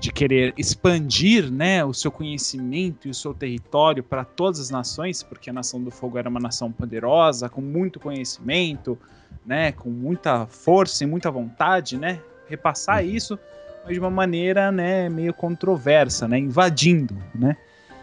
de 0.00 0.12
querer 0.12 0.52
expandir, 0.56 1.50
né, 1.50 1.84
o 1.84 1.94
seu 1.94 2.10
conhecimento 2.10 3.08
e 3.08 3.10
o 3.10 3.14
seu 3.14 3.32
território 3.32 4.02
para 4.02 4.24
todas 4.24 4.60
as 4.60 4.70
nações, 4.70 5.22
porque 5.22 5.48
a 5.48 5.52
Nação 5.52 5.82
do 5.82 5.90
Fogo 5.90 6.18
era 6.18 6.28
uma 6.28 6.40
nação 6.40 6.70
poderosa, 6.70 7.48
com 7.48 7.60
muito 7.60 7.98
conhecimento, 7.98 8.98
né, 9.46 9.72
com 9.72 9.88
muita 9.88 10.46
força 10.46 11.04
e 11.04 11.06
muita 11.06 11.30
vontade, 11.30 11.96
né, 11.96 12.20
repassar 12.48 13.04
isso, 13.04 13.38
mas 13.84 13.94
de 13.94 14.00
uma 14.00 14.10
maneira, 14.10 14.70
né, 14.70 15.08
meio 15.08 15.32
controversa, 15.32 16.28
né, 16.28 16.38
invadindo, 16.38 17.16
né. 17.34 17.56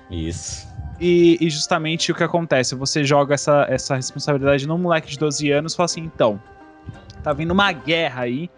Isso. 0.10 0.68
E, 1.00 1.38
e 1.40 1.50
justamente 1.50 2.12
o 2.12 2.16
que 2.16 2.24
acontece, 2.24 2.74
você 2.74 3.04
joga 3.04 3.36
essa, 3.36 3.66
essa 3.70 3.96
responsabilidade 3.96 4.68
num 4.68 4.78
moleque 4.78 5.10
de 5.10 5.20
12 5.20 5.52
anos 5.52 5.74
e 5.74 5.76
fala 5.76 5.86
assim, 5.86 6.02
então, 6.02 6.42
tá 7.22 7.32
vindo 7.32 7.52
uma 7.52 7.72
guerra 7.72 8.24
aí, 8.24 8.50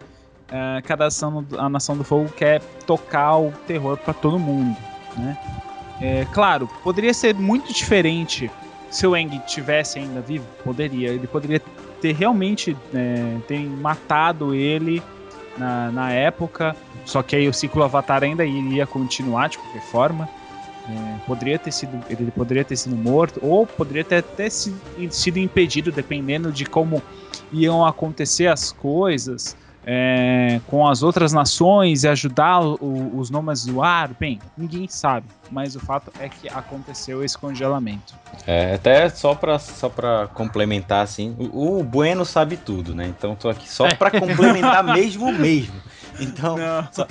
ah, 0.50 0.80
cada 0.84 1.04
nação, 1.04 1.44
a 1.58 1.68
Nação 1.68 1.96
do 1.96 2.04
Fogo 2.04 2.28
quer 2.30 2.60
tocar 2.86 3.36
o 3.36 3.52
terror 3.66 3.96
pra 3.96 4.14
todo 4.14 4.38
mundo, 4.38 4.76
né? 5.16 5.36
É, 6.00 6.24
claro, 6.32 6.68
poderia 6.84 7.12
ser 7.12 7.34
muito 7.34 7.72
diferente 7.72 8.50
se 8.90 9.06
o 9.06 9.16
Eng 9.16 9.30
tivesse 9.46 9.98
ainda 9.98 10.20
vivo, 10.20 10.46
poderia, 10.64 11.08
ele 11.08 11.26
poderia 11.26 11.60
ter 12.00 12.14
realmente 12.14 12.76
é, 12.94 13.36
ter 13.48 13.58
matado 13.58 14.54
ele 14.54 15.02
na, 15.56 15.90
na 15.90 16.12
época, 16.12 16.74
só 17.04 17.22
que 17.22 17.34
aí 17.34 17.48
o 17.48 17.52
ciclo 17.52 17.82
Avatar 17.82 18.22
ainda 18.22 18.44
iria 18.44 18.86
continuar 18.86 19.48
de 19.48 19.58
qualquer 19.58 19.82
forma. 19.82 20.28
É, 20.88 21.26
poderia 21.26 21.58
ter 21.58 21.70
sido, 21.70 22.02
ele 22.08 22.30
poderia 22.30 22.64
ter 22.64 22.76
sido 22.76 22.96
morto, 22.96 23.40
ou 23.42 23.66
poderia 23.66 24.04
ter 24.04 24.16
até 24.18 24.48
si- 24.48 24.74
sido 25.10 25.38
impedido, 25.38 25.92
dependendo 25.92 26.50
de 26.50 26.64
como 26.64 27.02
iam 27.52 27.84
acontecer 27.84 28.46
as 28.46 28.72
coisas 28.72 29.54
é, 29.90 30.60
com 30.66 30.86
as 30.86 31.02
outras 31.02 31.32
nações 31.32 32.04
e 32.04 32.08
ajudar 32.08 32.60
o- 32.60 33.10
os 33.18 33.30
nômades 33.30 33.64
do 33.64 33.82
ar. 33.82 34.10
Bem, 34.20 34.38
ninguém 34.54 34.86
sabe, 34.86 35.26
mas 35.50 35.74
o 35.74 35.80
fato 35.80 36.12
é 36.20 36.28
que 36.28 36.46
aconteceu 36.46 37.24
esse 37.24 37.38
congelamento. 37.38 38.14
É, 38.46 38.74
até 38.74 39.08
só 39.08 39.34
pra, 39.34 39.58
só 39.58 39.88
pra 39.88 40.26
complementar, 40.34 41.02
assim, 41.02 41.34
o, 41.38 41.78
o 41.78 41.82
Bueno 41.82 42.26
sabe 42.26 42.58
tudo, 42.58 42.94
né? 42.94 43.06
Então 43.06 43.34
tô 43.34 43.48
aqui 43.48 43.66
só 43.66 43.88
pra 43.96 44.10
complementar 44.10 44.84
mesmo, 44.84 45.32
mesmo. 45.32 45.72
Então, 46.20 46.56
só, 46.92 47.06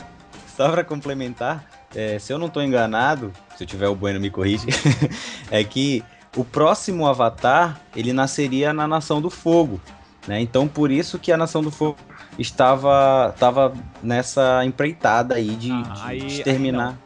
só 0.55 0.69
pra 0.69 0.83
complementar, 0.83 1.63
é, 1.95 2.19
se 2.19 2.31
eu 2.31 2.37
não 2.37 2.47
tô 2.47 2.61
enganado, 2.61 3.33
se 3.55 3.63
eu 3.63 3.67
tiver 3.67 3.87
o 3.87 3.95
Bueno 3.95 4.19
me 4.19 4.29
corrige, 4.29 4.67
é 5.49 5.63
que 5.63 6.03
o 6.35 6.43
próximo 6.45 7.07
Avatar, 7.07 7.79
ele 7.95 8.13
nasceria 8.13 8.71
na 8.71 8.87
Nação 8.87 9.19
do 9.19 9.31
Fogo, 9.31 9.81
né? 10.27 10.39
Então 10.39 10.67
por 10.67 10.91
isso 10.91 11.17
que 11.17 11.31
a 11.31 11.37
Nação 11.37 11.63
do 11.63 11.71
Fogo 11.71 11.97
estava, 12.37 13.31
estava 13.33 13.73
nessa 14.01 14.63
empreitada 14.65 15.35
aí 15.35 15.55
de, 15.55 15.71
Ah, 15.71 15.81
de 15.81 16.01
aí- 16.03 16.21
aí 16.21 16.27
exterminar. 16.27 16.97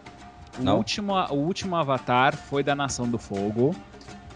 O 0.59 0.63
Não? 0.63 0.77
último, 0.77 1.13
o 1.13 1.35
último 1.35 1.75
avatar 1.75 2.35
foi 2.35 2.61
da 2.63 2.75
Nação 2.75 3.07
do 3.07 3.17
Fogo, 3.17 3.73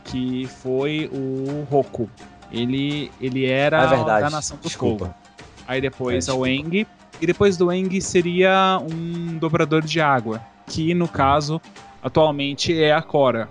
que 0.05 0.47
foi 0.47 1.09
o 1.13 1.65
Roku. 1.69 2.09
Ele, 2.51 3.11
ele 3.19 3.45
era 3.45 3.81
Ah, 3.89 3.95
é 3.99 4.21
da 4.21 4.29
Nação 4.29 4.57
do 4.57 4.63
Desculpa. 4.63 5.05
Fogo. 5.07 5.15
Aí 5.67 5.81
depois 5.81 6.27
É, 6.27 6.31
é, 6.31 6.33
o 6.33 6.45
Eng. 6.45 6.87
E 7.21 7.25
depois 7.25 7.57
do 7.57 7.71
Eng 7.71 7.99
seria 8.01 8.79
um 8.81 9.37
dobrador 9.37 9.81
de 9.81 9.99
água. 9.99 10.41
Que 10.67 10.93
no 10.93 11.07
caso, 11.07 11.61
atualmente 12.03 12.77
é 12.81 12.93
a 12.93 13.01
Korra. 13.01 13.49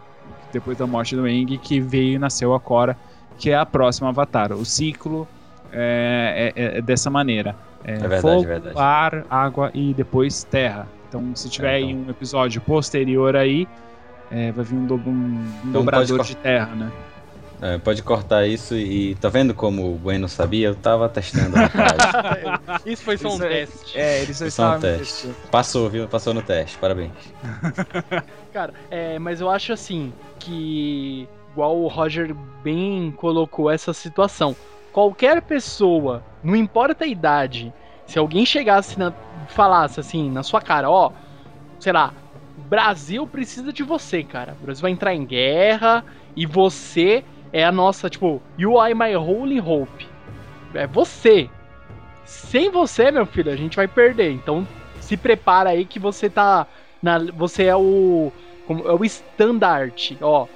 Depois 0.52 0.78
da 0.78 0.86
morte 0.86 1.16
do 1.16 1.26
Eng, 1.26 1.58
que 1.58 1.80
veio 1.80 2.14
e 2.14 2.18
nasceu 2.18 2.54
a 2.54 2.60
Korra, 2.60 2.96
que 3.38 3.50
é 3.50 3.56
a 3.56 3.66
próxima 3.66 4.08
avatar. 4.08 4.52
O 4.52 4.64
ciclo 4.64 5.26
é, 5.74 6.52
é- 6.54 6.78
é 6.78 6.82
dessa 6.82 7.10
maneira. 7.10 7.56
É, 7.84 7.96
verdade, 7.96 8.22
fogo, 8.22 8.44
é 8.44 8.46
verdade. 8.46 8.78
ar, 8.78 9.26
água 9.28 9.70
e 9.74 9.92
depois 9.92 10.42
terra. 10.44 10.86
Então, 11.08 11.34
se 11.36 11.50
tiver 11.50 11.72
É, 11.72 11.74
aí 11.76 11.90
então. 11.90 12.06
um 12.06 12.10
episódio 12.10 12.60
posterior 12.62 13.36
aí, 13.36 13.68
é, 14.30 14.50
vai 14.52 14.64
vir 14.64 14.74
um, 14.76 14.86
do- 14.86 14.94
um- 14.94 14.98
um 15.10 15.50
Então 15.60 15.72
dobrador 15.72 16.22
de 16.22 16.34
terra, 16.36 16.74
né? 16.74 16.90
É, 17.62 17.78
pode 17.78 18.02
cortar 18.02 18.46
isso 18.46 18.74
e 18.74 19.14
tá 19.14 19.28
vendo 19.28 19.54
como 19.54 19.94
o 19.94 19.96
Bueno 19.96 20.28
sabia? 20.28 20.68
Eu 20.68 20.74
tava 20.74 21.08
testando 21.08 21.56
a 21.56 21.68
frase. 21.68 21.96
Isso 22.84 23.02
foi 23.02 23.16
só 23.16 23.28
um 23.28 23.34
Isso 23.34 23.44
é- 23.44 23.48
teste. 23.48 23.98
É, 23.98 24.22
eles 24.22 24.36
só 24.36 24.44
Isso 24.46 24.60
é 24.60 24.64
um 24.66 24.68
estavam 24.76 24.80
teste. 24.98 25.28
Passou, 25.50 25.88
viu? 25.88 26.06
Passou 26.08 26.34
no 26.34 26.42
teste. 26.42 26.76
Parabéns. 26.78 27.12
Cara, 28.52 28.72
é, 28.90 29.18
mas 29.18 29.40
eu 29.40 29.48
acho 29.50 29.72
assim 29.72 30.12
que 30.40 31.28
igual 31.52 31.78
o 31.80 31.86
Roger 31.88 32.34
bem 32.62 33.12
colocou 33.16 33.70
essa 33.70 33.92
situação. 33.92 34.54
Qualquer 34.94 35.42
pessoa, 35.42 36.22
não 36.40 36.54
importa 36.54 37.04
a 37.04 37.08
idade, 37.08 37.74
se 38.06 38.16
alguém 38.16 38.46
chegasse 38.46 38.96
na 38.96 39.12
falasse 39.48 39.98
assim 39.98 40.30
na 40.30 40.44
sua 40.44 40.60
cara, 40.60 40.88
ó, 40.88 41.10
sei 41.80 41.92
lá, 41.92 42.14
Brasil 42.56 43.26
precisa 43.26 43.72
de 43.72 43.82
você, 43.82 44.22
cara. 44.22 44.56
O 44.60 44.64
Brasil 44.64 44.82
vai 44.82 44.92
entrar 44.92 45.12
em 45.12 45.26
guerra 45.26 46.04
e 46.36 46.46
você 46.46 47.24
é 47.52 47.64
a 47.64 47.72
nossa, 47.72 48.08
tipo, 48.08 48.40
you 48.56 48.78
are 48.78 48.94
my 48.94 49.16
holy 49.16 49.60
hope. 49.60 50.06
É 50.72 50.86
você. 50.86 51.50
Sem 52.24 52.70
você, 52.70 53.10
meu 53.10 53.26
filho, 53.26 53.50
a 53.50 53.56
gente 53.56 53.74
vai 53.74 53.88
perder. 53.88 54.30
Então, 54.30 54.64
se 55.00 55.16
prepara 55.16 55.70
aí 55.70 55.84
que 55.84 55.98
você 55.98 56.30
tá 56.30 56.68
na, 57.02 57.18
você 57.32 57.64
é 57.64 57.74
o 57.74 58.30
como- 58.64 58.86
é 58.88 58.92
o 58.92 59.04
estandarte, 59.04 60.16
ó. 60.22 60.46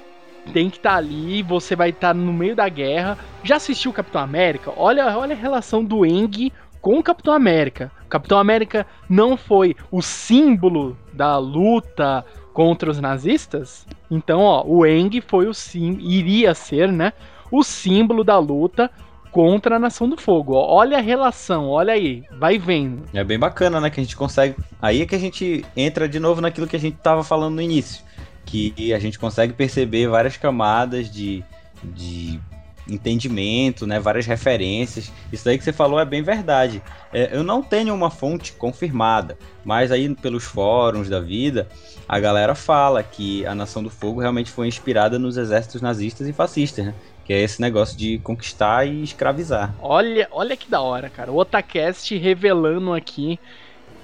Tem 0.53 0.69
que 0.69 0.77
estar 0.77 0.95
ali, 0.95 1.43
você 1.43 1.75
vai 1.75 1.89
estar 1.89 2.13
no 2.13 2.33
meio 2.33 2.55
da 2.55 2.67
guerra. 2.67 3.17
Já 3.43 3.57
assistiu 3.57 3.91
o 3.91 3.93
Capitão 3.93 4.21
América? 4.21 4.71
Olha, 4.75 5.17
olha 5.17 5.35
a 5.35 5.37
relação 5.37 5.83
do 5.83 6.05
Eng 6.05 6.51
com 6.81 6.97
o 6.97 7.03
Capitão 7.03 7.33
América. 7.33 7.91
O 8.05 8.09
Capitão 8.09 8.39
América 8.39 8.85
não 9.07 9.37
foi 9.37 9.75
o 9.91 10.01
símbolo 10.01 10.97
da 11.13 11.37
luta 11.37 12.25
contra 12.53 12.89
os 12.89 12.99
nazistas? 12.99 13.85
Então, 14.09 14.41
ó, 14.41 14.63
o 14.65 14.85
Eng 14.85 15.21
foi 15.21 15.47
o 15.47 15.53
sim, 15.53 15.97
iria 16.01 16.53
ser, 16.53 16.91
né, 16.91 17.13
o 17.51 17.63
símbolo 17.63 18.23
da 18.23 18.37
luta 18.37 18.89
contra 19.31 19.75
a 19.75 19.79
Nação 19.79 20.09
do 20.09 20.17
Fogo. 20.17 20.53
Ó, 20.53 20.75
olha 20.75 20.97
a 20.97 21.01
relação, 21.01 21.69
olha 21.69 21.93
aí, 21.93 22.23
vai 22.37 22.57
vendo. 22.57 23.03
É 23.13 23.23
bem 23.23 23.37
bacana, 23.37 23.79
né? 23.79 23.89
Que 23.89 23.99
a 23.99 24.03
gente 24.03 24.15
consegue. 24.15 24.55
Aí 24.81 25.01
é 25.01 25.05
que 25.05 25.15
a 25.15 25.19
gente 25.19 25.63
entra 25.75 26.09
de 26.09 26.19
novo 26.19 26.41
naquilo 26.41 26.67
que 26.67 26.75
a 26.75 26.79
gente 26.79 26.97
tava 26.97 27.23
falando 27.23 27.55
no 27.55 27.61
início. 27.61 28.03
Que 28.49 28.93
a 28.93 28.99
gente 28.99 29.19
consegue 29.19 29.53
perceber 29.53 30.07
várias 30.07 30.35
camadas 30.35 31.09
de, 31.11 31.43
de 31.83 32.39
entendimento, 32.87 33.85
né? 33.85 33.99
Várias 33.99 34.25
referências. 34.25 35.11
Isso 35.31 35.45
daí 35.45 35.57
que 35.57 35.63
você 35.63 35.71
falou 35.71 35.99
é 35.99 36.05
bem 36.05 36.21
verdade. 36.21 36.81
É, 37.13 37.29
eu 37.31 37.43
não 37.43 37.61
tenho 37.61 37.93
uma 37.93 38.09
fonte 38.09 38.53
confirmada, 38.53 39.37
mas 39.63 39.91
aí 39.91 40.13
pelos 40.15 40.43
fóruns 40.43 41.09
da 41.09 41.19
vida, 41.19 41.67
a 42.07 42.19
galera 42.19 42.55
fala 42.55 43.03
que 43.03 43.45
a 43.45 43.53
Nação 43.53 43.83
do 43.83 43.89
Fogo 43.89 44.19
realmente 44.19 44.51
foi 44.51 44.67
inspirada 44.67 45.19
nos 45.19 45.37
exércitos 45.37 45.81
nazistas 45.81 46.27
e 46.27 46.33
fascistas, 46.33 46.85
né? 46.87 46.93
Que 47.25 47.33
é 47.33 47.41
esse 47.41 47.61
negócio 47.61 47.95
de 47.97 48.17
conquistar 48.19 48.85
e 48.85 49.03
escravizar. 49.03 49.75
Olha, 49.79 50.27
olha 50.31 50.57
que 50.57 50.69
da 50.69 50.81
hora, 50.81 51.09
cara. 51.09 51.31
O 51.31 51.37
Otacast 51.37 52.17
revelando 52.17 52.93
aqui 52.93 53.39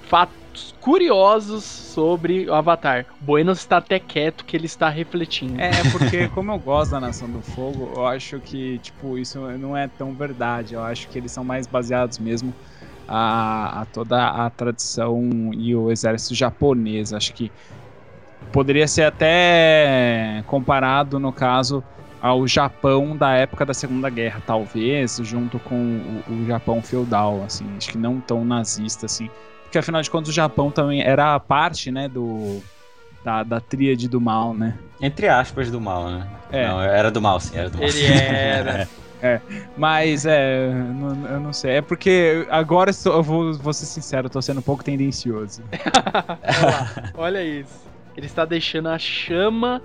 fatos 0.02 0.36
curiosos 0.80 1.64
sobre 1.64 2.48
o 2.48 2.54
Avatar. 2.54 3.06
O 3.20 3.24
Bueno 3.24 3.52
está 3.52 3.78
até 3.78 3.98
quieto 3.98 4.44
que 4.44 4.56
ele 4.56 4.66
está 4.66 4.88
refletindo. 4.88 5.60
É, 5.60 5.70
é 5.70 5.90
porque 5.90 6.28
como 6.28 6.52
eu 6.52 6.58
gosto 6.58 6.92
da 6.92 7.00
Nação 7.00 7.28
do 7.28 7.40
Fogo, 7.40 7.92
eu 7.96 8.06
acho 8.06 8.40
que, 8.40 8.78
tipo, 8.78 9.18
isso 9.18 9.40
não 9.58 9.76
é 9.76 9.88
tão 9.88 10.14
verdade. 10.14 10.74
Eu 10.74 10.82
acho 10.82 11.08
que 11.08 11.18
eles 11.18 11.32
são 11.32 11.44
mais 11.44 11.66
baseados 11.66 12.18
mesmo 12.18 12.54
a, 13.08 13.82
a 13.82 13.84
toda 13.86 14.26
a 14.26 14.50
tradição 14.50 15.50
e 15.54 15.74
o 15.74 15.90
exército 15.90 16.34
japonês. 16.34 17.12
Acho 17.12 17.32
que 17.32 17.50
poderia 18.52 18.88
ser 18.88 19.04
até 19.04 20.42
comparado, 20.46 21.18
no 21.18 21.32
caso, 21.32 21.82
ao 22.20 22.46
Japão 22.46 23.16
da 23.16 23.32
época 23.34 23.64
da 23.64 23.74
Segunda 23.74 24.08
Guerra, 24.10 24.42
talvez, 24.46 25.18
junto 25.22 25.58
com 25.60 26.22
o, 26.28 26.32
o 26.32 26.46
Japão 26.46 26.82
feudal, 26.82 27.42
assim. 27.44 27.66
Acho 27.76 27.90
que 27.90 27.98
não 27.98 28.20
tão 28.20 28.44
nazista, 28.44 29.06
assim. 29.06 29.28
Porque, 29.76 29.84
afinal 29.84 30.00
de 30.00 30.10
contas, 30.10 30.30
o 30.30 30.32
Japão 30.32 30.70
também 30.70 31.02
era 31.02 31.38
parte, 31.38 31.90
né, 31.90 32.08
do... 32.08 32.62
Da, 33.22 33.42
da 33.42 33.60
tríade 33.60 34.08
do 34.08 34.18
mal, 34.20 34.54
né? 34.54 34.78
Entre 35.02 35.28
aspas 35.28 35.70
do 35.70 35.78
mal, 35.80 36.08
né? 36.08 36.26
É. 36.50 36.66
Não, 36.68 36.80
era 36.80 37.10
do 37.10 37.20
mal, 37.20 37.38
sim, 37.40 37.58
era 37.58 37.68
do 37.68 37.76
mal. 37.76 37.86
Ele 37.88 38.06
era. 38.14 38.88
Mas 39.76 40.24
é, 40.24 40.70
não- 40.72 41.26
eu 41.26 41.40
não 41.40 41.52
sei. 41.52 41.72
É 41.72 41.82
porque 41.82 42.46
agora 42.48 42.90
eu 42.90 42.94
sou- 42.94 43.14
eu 43.16 43.22
vou, 43.22 43.52
vou 43.54 43.72
ser 43.74 43.84
sincero, 43.84 44.26
eu 44.26 44.30
tô 44.30 44.40
sendo 44.40 44.60
um 44.60 44.62
pouco 44.62 44.82
tendencioso. 44.84 45.62
Olha 47.18 47.40
olha 47.40 47.42
isso. 47.44 47.84
Ele 48.16 48.26
está 48.26 48.44
deixando 48.44 48.88
a 48.88 48.98
chama 48.98 49.82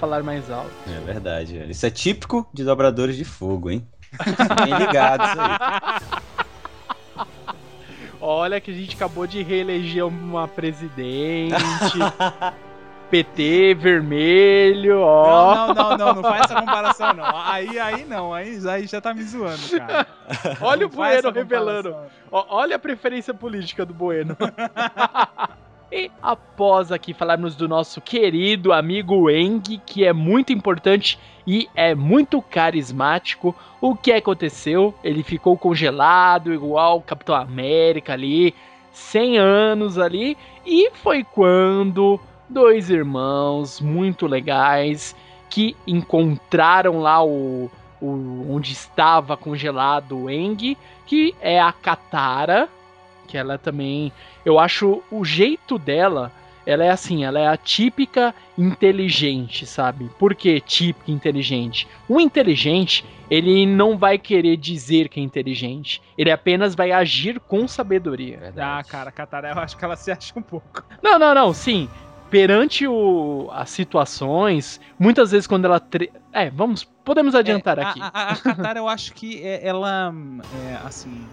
falar 0.00 0.22
mais 0.24 0.50
alto. 0.50 0.72
É 0.88 0.98
verdade. 1.04 1.58
velho. 1.58 1.70
Isso 1.70 1.84
é 1.86 1.90
típico 1.90 2.48
de 2.54 2.64
dobradores 2.64 3.16
de 3.16 3.24
fogo, 3.24 3.70
hein? 3.70 3.86
Fiquem 4.10 4.78
ligados 4.78 5.28
aí. 5.38 6.18
Olha 8.20 8.60
que 8.60 8.70
a 8.70 8.74
gente 8.74 8.96
acabou 8.96 9.26
de 9.26 9.42
reeleger 9.42 10.06
uma 10.06 10.48
presidente. 10.48 11.54
PT 13.10 13.74
vermelho, 13.74 15.00
ó. 15.00 15.54
Não, 15.54 15.74
não, 15.74 15.74
não, 15.74 15.96
não, 15.96 16.14
não 16.16 16.22
faz 16.22 16.42
essa 16.44 16.60
comparação, 16.60 17.14
não. 17.14 17.24
Aí, 17.24 17.78
aí 17.78 18.04
não, 18.04 18.34
aí, 18.34 18.60
aí 18.68 18.86
já 18.86 19.00
tá 19.00 19.14
me 19.14 19.22
zoando, 19.22 19.62
cara. 19.78 20.06
Olha 20.60 20.86
o 20.86 20.90
Não 20.90 20.96
faz 20.96 21.22
Bueno 21.22 21.34
revelando. 21.34 21.96
Ó, 22.30 22.44
Olha 22.50 22.76
a 22.76 22.78
preferência 22.78 23.32
política 23.32 23.86
do 23.86 23.94
Bueno. 23.94 24.36
e 25.90 26.10
após 26.22 26.92
aqui 26.92 27.14
falarmos 27.14 27.56
do 27.56 27.66
nosso 27.66 28.00
querido 28.00 28.72
amigo 28.72 29.30
Eng, 29.30 29.80
que 29.86 30.04
é 30.04 30.12
muito 30.12 30.52
importante 30.52 31.18
e 31.46 31.68
é 31.74 31.94
muito 31.94 32.42
carismático, 32.42 33.54
o 33.80 33.96
que 33.96 34.12
aconteceu? 34.12 34.94
Ele 35.02 35.22
ficou 35.22 35.56
congelado, 35.56 36.52
igual 36.52 37.00
Capitão 37.00 37.34
América 37.34 38.12
ali, 38.12 38.54
100 38.92 39.38
anos 39.38 39.98
ali, 39.98 40.36
e 40.66 40.90
foi 40.90 41.24
quando 41.24 42.20
dois 42.48 42.90
irmãos 42.90 43.80
muito 43.80 44.26
legais 44.26 45.16
que 45.48 45.74
encontraram 45.86 47.00
lá 47.00 47.24
o, 47.24 47.70
o 48.00 48.46
onde 48.50 48.72
estava 48.72 49.38
congelado 49.38 50.24
o 50.24 50.30
Eng, 50.30 50.76
que 51.06 51.34
é 51.40 51.58
a 51.58 51.72
Katara, 51.72 52.68
que 53.28 53.36
ela 53.36 53.58
também, 53.58 54.10
eu 54.44 54.58
acho 54.58 55.02
o 55.10 55.24
jeito 55.24 55.78
dela, 55.78 56.32
ela 56.66 56.84
é 56.84 56.90
assim, 56.90 57.24
ela 57.24 57.38
é 57.38 57.46
a 57.46 57.56
típica 57.56 58.34
inteligente, 58.56 59.66
sabe? 59.66 60.10
Por 60.18 60.34
que 60.34 60.60
típica 60.60 61.10
inteligente? 61.12 61.86
O 62.08 62.20
inteligente, 62.20 63.04
ele 63.30 63.66
não 63.66 63.96
vai 63.98 64.18
querer 64.18 64.56
dizer 64.56 65.08
que 65.08 65.20
é 65.20 65.22
inteligente, 65.22 66.00
ele 66.16 66.30
apenas 66.30 66.74
vai 66.74 66.90
agir 66.92 67.38
com 67.40 67.68
sabedoria. 67.68 68.52
Ah, 68.56 68.82
cara, 68.82 69.10
a 69.10 69.12
Katara, 69.12 69.50
eu 69.50 69.58
acho 69.60 69.76
que 69.76 69.84
ela 69.84 69.96
se 69.96 70.10
acha 70.10 70.32
um 70.36 70.42
pouco. 70.42 70.82
Não, 71.02 71.18
não, 71.18 71.34
não, 71.34 71.52
sim. 71.52 71.88
Perante 72.30 72.86
o, 72.86 73.48
as 73.52 73.70
situações, 73.70 74.78
muitas 74.98 75.30
vezes 75.30 75.46
quando 75.46 75.64
ela. 75.64 75.80
tre- 75.80 76.12
É, 76.30 76.50
vamos. 76.50 76.84
Podemos 76.84 77.34
adiantar 77.34 77.78
É, 77.78 77.82
aqui. 77.82 78.00
A, 78.02 78.10
a, 78.12 78.32
a 78.32 78.36
Katara, 78.36 78.78
eu 78.78 78.86
acho 78.88 79.14
que 79.14 79.42
é- 79.42 79.66
ela, 79.66 80.12
é, 80.50 80.78
assim... 80.84 81.30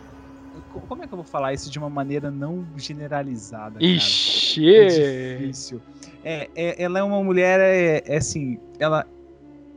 co- 0.70 0.82
Como 0.82 1.04
é 1.04 1.08
que 1.08 1.14
eu 1.14 1.18
vou 1.18 1.26
falar 1.26 1.54
isso 1.54 1.70
de 1.70 1.78
uma 1.80 1.90
maneira 1.90 2.30
não 2.32 2.66
generalizada, 2.78 3.80
cara? 3.80 3.92
Ixi! 3.94 4.76
É 4.76 5.38
difícil. 5.38 5.82
É, 6.24 6.50
é- 6.56 6.84
ela 6.84 7.00
é 7.00 7.04
uma 7.04 7.24
mulher, 7.24 7.60
é, 7.60 8.04
é 8.06 8.18
assim, 8.18 8.58
ela, 8.80 9.06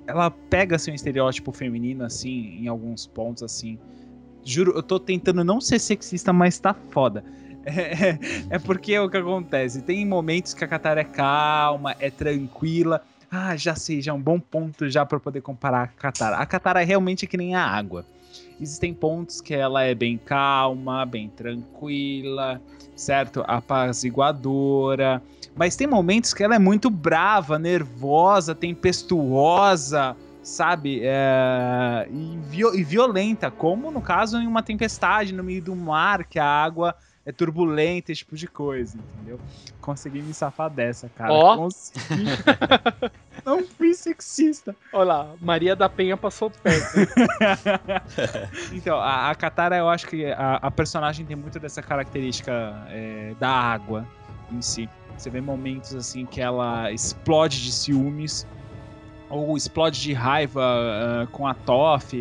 ela 0.06 0.30
pega 0.30 0.76
assim, 0.76 0.90
um 0.90 0.94
estereótipo 0.94 1.52
feminino, 1.52 2.04
assim, 2.04 2.56
em 2.62 2.68
alguns 2.68 3.06
pontos, 3.06 3.42
assim. 3.42 3.78
Juro, 4.44 4.72
eu 4.74 4.82
tô 4.82 4.98
tentando 4.98 5.44
não 5.44 5.60
ser 5.60 5.78
sexista, 5.78 6.32
mas 6.32 6.58
tá 6.58 6.72
foda. 6.74 7.22
É, 7.70 8.54
é 8.56 8.58
porque 8.58 8.94
é 8.94 9.00
o 9.02 9.10
que 9.10 9.16
acontece. 9.18 9.82
Tem 9.82 10.06
momentos 10.06 10.54
que 10.54 10.64
a 10.64 10.68
Katara 10.68 11.02
é 11.02 11.04
calma, 11.04 11.94
é 11.98 12.08
tranquila. 12.10 13.02
Ah, 13.30 13.54
já 13.56 13.74
sei, 13.74 14.00
já 14.00 14.10
é 14.12 14.14
um 14.14 14.22
bom 14.22 14.40
ponto 14.40 14.88
já 14.88 15.04
pra 15.04 15.20
poder 15.20 15.42
comparar 15.42 15.82
a 15.82 15.86
Katara. 15.88 16.36
A 16.36 16.46
Katara 16.46 16.80
é 16.80 16.84
realmente 16.84 17.26
que 17.26 17.36
nem 17.36 17.54
a 17.54 17.62
água. 17.62 18.06
Existem 18.60 18.92
pontos 18.92 19.40
que 19.40 19.54
ela 19.54 19.82
é 19.82 19.94
bem 19.94 20.18
calma, 20.18 21.06
bem 21.06 21.28
tranquila, 21.28 22.60
certo? 22.96 23.44
Apaziguadora. 23.46 25.22
Mas 25.54 25.76
tem 25.76 25.86
momentos 25.86 26.34
que 26.34 26.42
ela 26.42 26.54
é 26.54 26.58
muito 26.58 26.90
brava, 26.90 27.58
nervosa, 27.58 28.54
tempestuosa, 28.54 30.16
sabe? 30.42 31.00
É, 31.02 32.08
E, 32.10 32.78
e 32.78 32.84
violenta, 32.84 33.50
como 33.50 33.90
no 33.90 34.00
caso 34.00 34.38
em 34.38 34.46
uma 34.46 34.62
tempestade 34.62 35.32
no 35.32 35.44
meio 35.44 35.62
do 35.62 35.76
mar, 35.76 36.24
que 36.24 36.38
a 36.38 36.46
água 36.46 36.94
é 37.24 37.32
turbulenta, 37.32 38.10
esse 38.10 38.20
tipo 38.20 38.36
de 38.36 38.46
coisa, 38.46 38.96
entendeu? 38.96 39.38
Consegui 39.80 40.22
me 40.22 40.32
safar 40.32 40.70
dessa, 40.70 41.10
cara. 41.10 41.32
Ó. 41.32 41.56
Consegui. 41.56 42.24
Não 43.48 43.64
fui 43.64 43.94
sexista. 43.94 44.76
Olha 44.92 45.04
lá, 45.04 45.34
Maria 45.40 45.74
da 45.74 45.88
Penha 45.88 46.18
passou 46.18 46.50
perto. 46.50 46.98
Então, 48.72 48.98
a, 48.98 49.30
a 49.30 49.34
Katara, 49.34 49.76
eu 49.76 49.88
acho 49.88 50.06
que 50.06 50.26
a, 50.26 50.56
a 50.56 50.70
personagem 50.70 51.24
tem 51.24 51.34
muito 51.34 51.58
dessa 51.58 51.80
característica 51.80 52.52
é, 52.90 53.34
da 53.40 53.48
água 53.48 54.06
em 54.52 54.60
si. 54.60 54.88
Você 55.16 55.30
vê 55.30 55.40
momentos 55.40 55.94
assim 55.94 56.26
que 56.26 56.42
ela 56.42 56.92
explode 56.92 57.62
de 57.62 57.72
ciúmes, 57.72 58.46
ou 59.30 59.56
explode 59.56 60.00
de 60.00 60.12
raiva 60.12 60.62
ah, 60.62 61.26
com 61.32 61.46
a 61.46 61.54
Toph, 61.54 62.12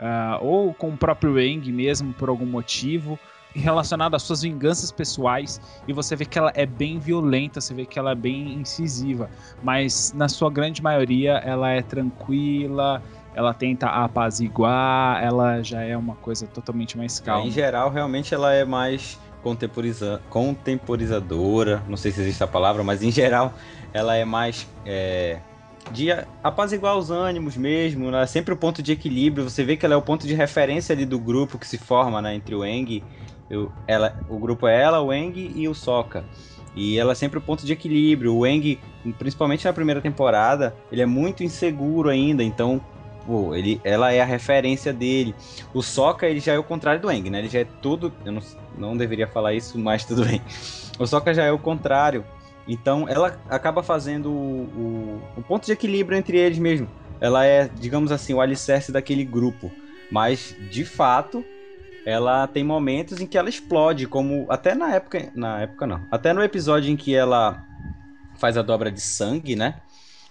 ah, 0.00 0.38
ou 0.40 0.72
com 0.72 0.88
o 0.88 0.96
próprio 0.96 1.36
Aang 1.36 1.70
mesmo, 1.70 2.14
por 2.14 2.30
algum 2.30 2.46
motivo, 2.46 3.18
relacionado 3.54 4.14
às 4.14 4.22
suas 4.22 4.42
vinganças 4.42 4.92
pessoais. 4.92 5.60
E 5.86 5.92
você 5.92 6.14
vê 6.16 6.24
que 6.24 6.38
ela 6.38 6.52
é 6.54 6.66
bem 6.66 6.98
violenta, 6.98 7.60
você 7.60 7.74
vê 7.74 7.84
que 7.86 7.98
ela 7.98 8.12
é 8.12 8.14
bem 8.14 8.54
incisiva. 8.54 9.30
Mas 9.62 10.12
na 10.14 10.28
sua 10.28 10.50
grande 10.50 10.82
maioria, 10.82 11.32
ela 11.38 11.70
é 11.70 11.82
tranquila, 11.82 13.02
ela 13.34 13.54
tenta 13.54 13.86
apaziguar, 13.86 15.22
ela 15.22 15.62
já 15.62 15.82
é 15.82 15.96
uma 15.96 16.16
coisa 16.16 16.46
totalmente 16.46 16.96
mais 16.96 17.20
calma. 17.20 17.46
Em 17.46 17.50
geral, 17.50 17.90
realmente 17.90 18.34
ela 18.34 18.52
é 18.52 18.64
mais 18.64 19.18
contemporiza... 19.42 20.20
contemporizadora, 20.28 21.82
não 21.88 21.96
sei 21.96 22.12
se 22.12 22.20
existe 22.20 22.42
a 22.42 22.46
palavra, 22.46 22.82
mas 22.82 23.02
em 23.02 23.10
geral 23.10 23.54
ela 23.92 24.14
é 24.14 24.24
mais 24.24 24.68
é, 24.84 25.38
de 25.92 26.08
apaziguar 26.42 26.96
os 26.96 27.10
ânimos 27.10 27.56
mesmo, 27.56 28.10
né? 28.10 28.26
sempre 28.26 28.54
o 28.54 28.56
ponto 28.56 28.82
de 28.82 28.92
equilíbrio. 28.92 29.48
Você 29.48 29.64
vê 29.64 29.76
que 29.76 29.84
ela 29.84 29.94
é 29.94 29.98
o 29.98 30.02
ponto 30.02 30.26
de 30.26 30.34
referência 30.34 30.92
ali 30.92 31.04
do 31.04 31.18
grupo 31.18 31.58
que 31.58 31.66
se 31.66 31.78
forma 31.78 32.20
né, 32.20 32.34
entre 32.34 32.54
o 32.54 32.64
Eng, 32.64 33.02
o, 33.56 33.70
ela, 33.86 34.18
o 34.28 34.38
grupo 34.38 34.66
é 34.66 34.80
ela, 34.80 35.00
o 35.00 35.12
Eng 35.12 35.52
e 35.54 35.68
o 35.68 35.74
Sokka. 35.74 36.24
E 36.74 36.98
ela 36.98 37.12
é 37.12 37.14
sempre 37.14 37.38
o 37.38 37.42
ponto 37.42 37.66
de 37.66 37.72
equilíbrio. 37.72 38.34
O 38.34 38.46
Eng, 38.46 38.78
principalmente 39.18 39.64
na 39.64 39.72
primeira 39.72 40.00
temporada, 40.00 40.74
ele 40.90 41.02
é 41.02 41.06
muito 41.06 41.42
inseguro 41.42 42.08
ainda, 42.08 42.42
então 42.42 42.80
pô, 43.26 43.54
ele, 43.54 43.80
ela 43.84 44.12
é 44.12 44.20
a 44.20 44.24
referência 44.24 44.92
dele. 44.92 45.34
O 45.74 45.82
Sokka, 45.82 46.26
ele 46.26 46.40
já 46.40 46.52
é 46.52 46.58
o 46.58 46.64
contrário 46.64 47.00
do 47.00 47.10
Eng, 47.10 47.28
né? 47.30 47.38
Ele 47.38 47.48
já 47.48 47.60
é 47.60 47.66
tudo. 47.82 48.12
Eu 48.24 48.32
não, 48.32 48.42
não 48.78 48.96
deveria 48.96 49.26
falar 49.26 49.54
isso, 49.54 49.78
mas 49.78 50.04
tudo 50.04 50.24
bem. 50.24 50.40
O 50.98 51.06
Sokka 51.06 51.34
já 51.34 51.44
é 51.44 51.52
o 51.52 51.58
contrário. 51.58 52.24
Então 52.68 53.08
ela 53.08 53.38
acaba 53.48 53.82
fazendo 53.82 54.30
o, 54.30 54.62
o, 54.62 55.22
o 55.38 55.42
ponto 55.42 55.66
de 55.66 55.72
equilíbrio 55.72 56.16
entre 56.16 56.38
eles 56.38 56.58
mesmo. 56.58 56.88
Ela 57.20 57.44
é, 57.44 57.68
digamos 57.68 58.12
assim, 58.12 58.32
o 58.32 58.40
alicerce 58.40 58.90
daquele 58.92 59.24
grupo. 59.24 59.70
Mas, 60.10 60.56
de 60.70 60.84
fato, 60.84 61.44
ela 62.04 62.46
tem 62.46 62.64
momentos 62.64 63.20
em 63.20 63.26
que 63.26 63.38
ela 63.38 63.48
explode, 63.48 64.06
como 64.06 64.46
até 64.50 64.74
na 64.74 64.94
época. 64.94 65.30
Na 65.34 65.60
época 65.60 65.86
não. 65.86 66.06
Até 66.10 66.32
no 66.32 66.42
episódio 66.42 66.90
em 66.90 66.96
que 66.96 67.14
ela 67.14 67.62
faz 68.38 68.56
a 68.56 68.62
dobra 68.62 68.90
de 68.90 69.00
sangue, 69.00 69.56
né? 69.56 69.82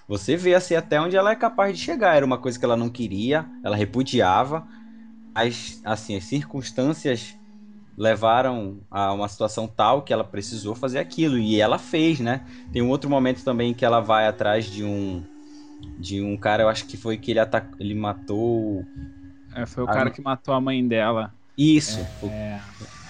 você 0.07 0.35
vê 0.35 0.55
assim 0.55 0.75
até 0.75 0.99
onde 0.99 1.15
ela 1.15 1.31
é 1.31 1.35
capaz 1.35 1.77
de 1.77 1.83
chegar. 1.83 2.15
Era 2.15 2.25
uma 2.25 2.37
coisa 2.39 2.57
que 2.57 2.65
ela 2.65 2.75
não 2.77 2.89
queria, 2.89 3.45
ela 3.63 3.75
repudiava. 3.75 4.67
As, 5.35 5.81
assim, 5.85 6.17
as 6.17 6.23
circunstâncias 6.25 7.35
levaram 7.97 8.81
a 8.89 9.13
uma 9.13 9.27
situação 9.27 9.67
tal 9.67 10.01
que 10.01 10.13
ela 10.13 10.23
precisou 10.23 10.73
fazer 10.75 10.99
aquilo 10.99 11.37
e 11.37 11.61
ela 11.61 11.77
fez, 11.77 12.19
né? 12.19 12.45
Tem 12.71 12.81
um 12.81 12.89
outro 12.89 13.09
momento 13.09 13.43
também 13.43 13.73
que 13.73 13.85
ela 13.85 13.99
vai 13.99 14.27
atrás 14.27 14.65
de 14.65 14.83
um 14.83 15.23
de 15.99 16.21
um 16.21 16.37
cara, 16.37 16.63
eu 16.63 16.69
acho 16.69 16.85
que 16.87 16.97
foi 16.97 17.17
que 17.17 17.31
ele 17.31 17.39
atacou, 17.39 17.75
ele 17.79 17.95
matou 17.95 18.83
É, 19.51 19.65
foi 19.65 19.83
o 19.83 19.87
Ah, 19.87 19.93
cara 19.93 20.11
que 20.11 20.21
matou 20.21 20.53
a 20.53 20.61
mãe 20.61 20.87
dela. 20.87 21.33
Isso. 21.59 21.99
É, 22.31 22.61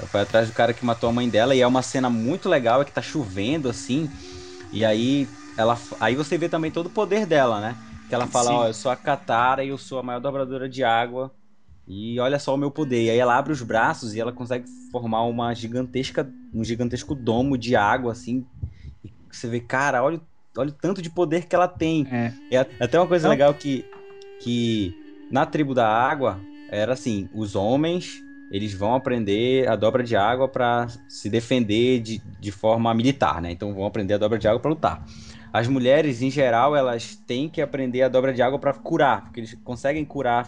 Foi 0.08 0.22
atrás 0.22 0.48
do 0.48 0.54
cara 0.54 0.74
que 0.74 0.84
matou 0.84 1.10
a 1.10 1.14
mãe 1.14 1.30
dela 1.30 1.54
e 1.56 1.62
é 1.62 1.68
uma 1.68 1.82
cena 1.84 2.10
muito 2.10 2.50
legal, 2.50 2.82
é 2.82 2.86
que 2.86 2.92
tá 2.92 3.02
chovendo 3.02 3.70
assim. 3.70 4.10
E 4.74 4.84
aí 4.84 5.28
ela 5.56 5.78
aí 6.00 6.16
você 6.16 6.38
vê 6.38 6.50
também 6.50 6.72
todo 6.72 6.88
o 6.88 6.90
poder 6.90 7.26
dela, 7.26 7.60
né? 7.62 7.78
Que 8.08 8.16
ela 8.16 8.26
fala, 8.26 8.50
Sim. 8.50 8.56
ó, 8.56 8.68
eu 8.68 8.74
sou 8.74 8.92
a 8.92 8.96
Katara 8.96 9.64
e 9.64 9.70
eu 9.70 9.78
sou 9.78 10.00
a 10.00 10.04
maior 10.04 10.20
dobradora 10.20 10.68
de 10.68 10.84
água. 10.84 11.32
E 11.88 12.20
olha 12.20 12.40
só 12.40 12.54
o 12.56 12.58
meu 12.58 12.72
poder. 12.72 13.04
E 13.06 13.10
aí 13.12 13.18
ela 13.20 13.38
abre 13.38 13.52
os 13.52 13.62
braços 13.62 14.14
e 14.16 14.20
ela 14.20 14.32
consegue 14.32 14.66
formar 14.92 15.24
uma 15.24 15.54
gigantesca, 15.54 16.28
um 16.54 16.64
gigantesco 16.64 17.14
domo 17.14 17.58
de 17.58 17.76
água 17.76 18.12
assim. 18.14 18.46
E 19.04 19.12
você 19.32 19.48
vê, 19.48 19.60
cara, 19.60 20.04
olha, 20.04 20.18
o- 20.18 20.22
olha 20.60 20.70
o 20.70 20.74
tanto 20.74 21.02
de 21.02 21.10
poder 21.10 21.46
que 21.46 21.56
ela 21.56 21.68
tem. 21.68 22.08
é. 22.52 22.58
A- 22.58 22.66
até 22.80 23.00
uma 23.00 23.08
coisa 23.08 23.28
Não. 23.28 23.32
legal 23.32 23.54
que, 23.54 23.86
que 24.42 24.94
na 25.30 25.46
tribo 25.46 25.74
da 25.76 25.88
água 25.88 26.40
era 26.72 26.94
assim, 26.94 27.28
os 27.34 27.56
homens 27.56 28.24
eles 28.52 28.74
vão 28.74 28.96
aprender 28.96 29.68
a 29.70 29.76
dobra 29.76 30.04
de 30.04 30.16
água 30.16 30.48
para 30.48 30.88
se 31.08 31.30
defender 31.30 32.00
de, 32.02 32.22
de 32.40 32.52
forma 32.52 32.94
militar, 32.94 33.42
né? 33.42 33.52
Então 33.52 33.74
vão 33.74 33.86
aprender 33.86 34.16
a 34.16 34.18
dobra 34.18 34.40
de 34.40 34.48
água 34.48 34.60
para 34.60 34.70
lutar. 34.70 35.06
As 35.52 35.68
mulheres, 35.68 36.22
em 36.22 36.30
geral, 36.30 36.76
elas 36.76 37.16
têm 37.16 37.50
que 37.50 37.62
aprender 37.62 38.04
a 38.04 38.08
dobra 38.08 38.34
de 38.34 38.42
água 38.42 38.60
para 38.60 38.74
curar, 38.74 39.24
porque 39.24 39.40
eles 39.40 39.54
conseguem 39.64 40.06
curar 40.06 40.46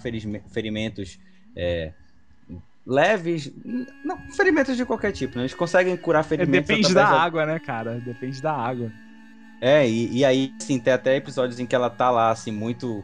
ferimentos 0.47 1.19
é, 1.55 1.93
leves, 2.85 3.51
não, 4.03 4.17
ferimentos 4.35 4.75
de 4.77 4.85
qualquer 4.85 5.11
tipo, 5.11 5.35
né? 5.37 5.43
Eles 5.43 5.53
conseguem 5.53 5.95
curar 5.97 6.21
É, 6.21 6.23
ferimentos 6.23 6.67
Depende 6.67 6.93
da 6.93 7.07
água, 7.07 7.45
né, 7.45 7.59
cara? 7.59 7.99
Depende 7.99 8.41
da 8.41 8.53
água. 8.53 8.91
é, 9.59 9.87
e, 9.87 10.17
e 10.19 10.25
aí, 10.25 10.55
assim, 10.59 10.79
tem 10.79 10.93
até 10.93 11.15
episódios 11.15 11.59
em 11.59 11.65
que 11.67 11.75
ela 11.75 11.89
tá 11.89 12.09
lá, 12.09 12.31
assim, 12.31 12.51
muito. 12.51 13.03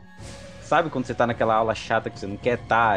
Sabe 0.61 0.89
quando 0.89 1.05
você 1.05 1.15
tá 1.15 1.25
naquela 1.27 1.55
aula 1.55 1.73
chata 1.75 2.09
que 2.09 2.19
você 2.19 2.27
não 2.27 2.37
quer 2.37 2.57
tá? 2.67 2.95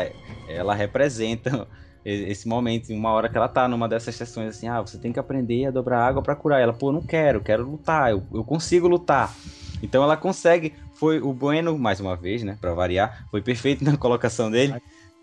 Ela 0.49 0.75
representa 0.75 1.69
esse 2.05 2.49
momento, 2.49 2.91
em 2.91 2.97
uma 2.97 3.11
hora 3.11 3.29
que 3.29 3.37
ela 3.37 3.49
tá 3.49 3.69
numa 3.69 3.89
dessas 3.89 4.15
sessões, 4.15 4.49
assim, 4.49 4.69
ah, 4.69 4.81
você 4.81 4.99
tem 4.99 5.13
que 5.13 5.19
aprender 5.19 5.67
a 5.67 5.71
dobrar 5.71 6.07
água 6.07 6.23
pra 6.23 6.35
curar. 6.35 6.61
Ela, 6.61 6.73
pô, 6.73 6.91
não 6.91 7.03
quero, 7.03 7.41
quero 7.41 7.69
lutar, 7.69 8.11
eu, 8.11 8.23
eu 8.33 8.43
consigo 8.45 8.89
lutar. 8.89 9.35
Então 9.83 10.03
ela 10.03 10.17
consegue. 10.17 10.75
Foi 10.95 11.21
o 11.21 11.33
Bueno, 11.33 11.79
mais 11.79 12.01
uma 12.01 12.17
vez, 12.17 12.43
né, 12.43 12.59
pra 12.61 12.75
variar, 12.75 13.27
foi 13.31 13.41
perfeito 13.43 13.85
na 13.85 13.97
colocação 13.97 14.51
dele 14.51 14.75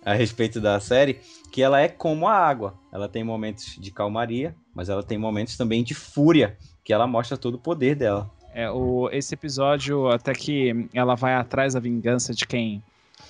a 0.05 0.13
respeito 0.13 0.61
da 0.61 0.79
série, 0.79 1.19
que 1.51 1.61
ela 1.61 1.81
é 1.81 1.87
como 1.89 2.27
a 2.27 2.33
água. 2.33 2.75
Ela 2.93 3.09
tem 3.09 3.23
momentos 3.23 3.75
de 3.77 3.91
calmaria, 3.91 4.55
mas 4.73 4.87
ela 4.87 5.03
tem 5.03 5.17
momentos 5.17 5.57
também 5.57 5.83
de 5.83 5.93
fúria, 5.93 6.57
que 6.83 6.93
ela 6.93 7.05
mostra 7.05 7.35
todo 7.35 7.55
o 7.55 7.59
poder 7.59 7.95
dela. 7.95 8.29
É, 8.53 8.71
o, 8.71 9.09
esse 9.11 9.33
episódio, 9.33 10.09
até 10.09 10.33
que 10.33 10.87
ela 10.93 11.13
vai 11.15 11.35
atrás 11.35 11.73
da 11.73 11.79
vingança 11.79 12.33
de 12.33 12.47
quem 12.47 12.81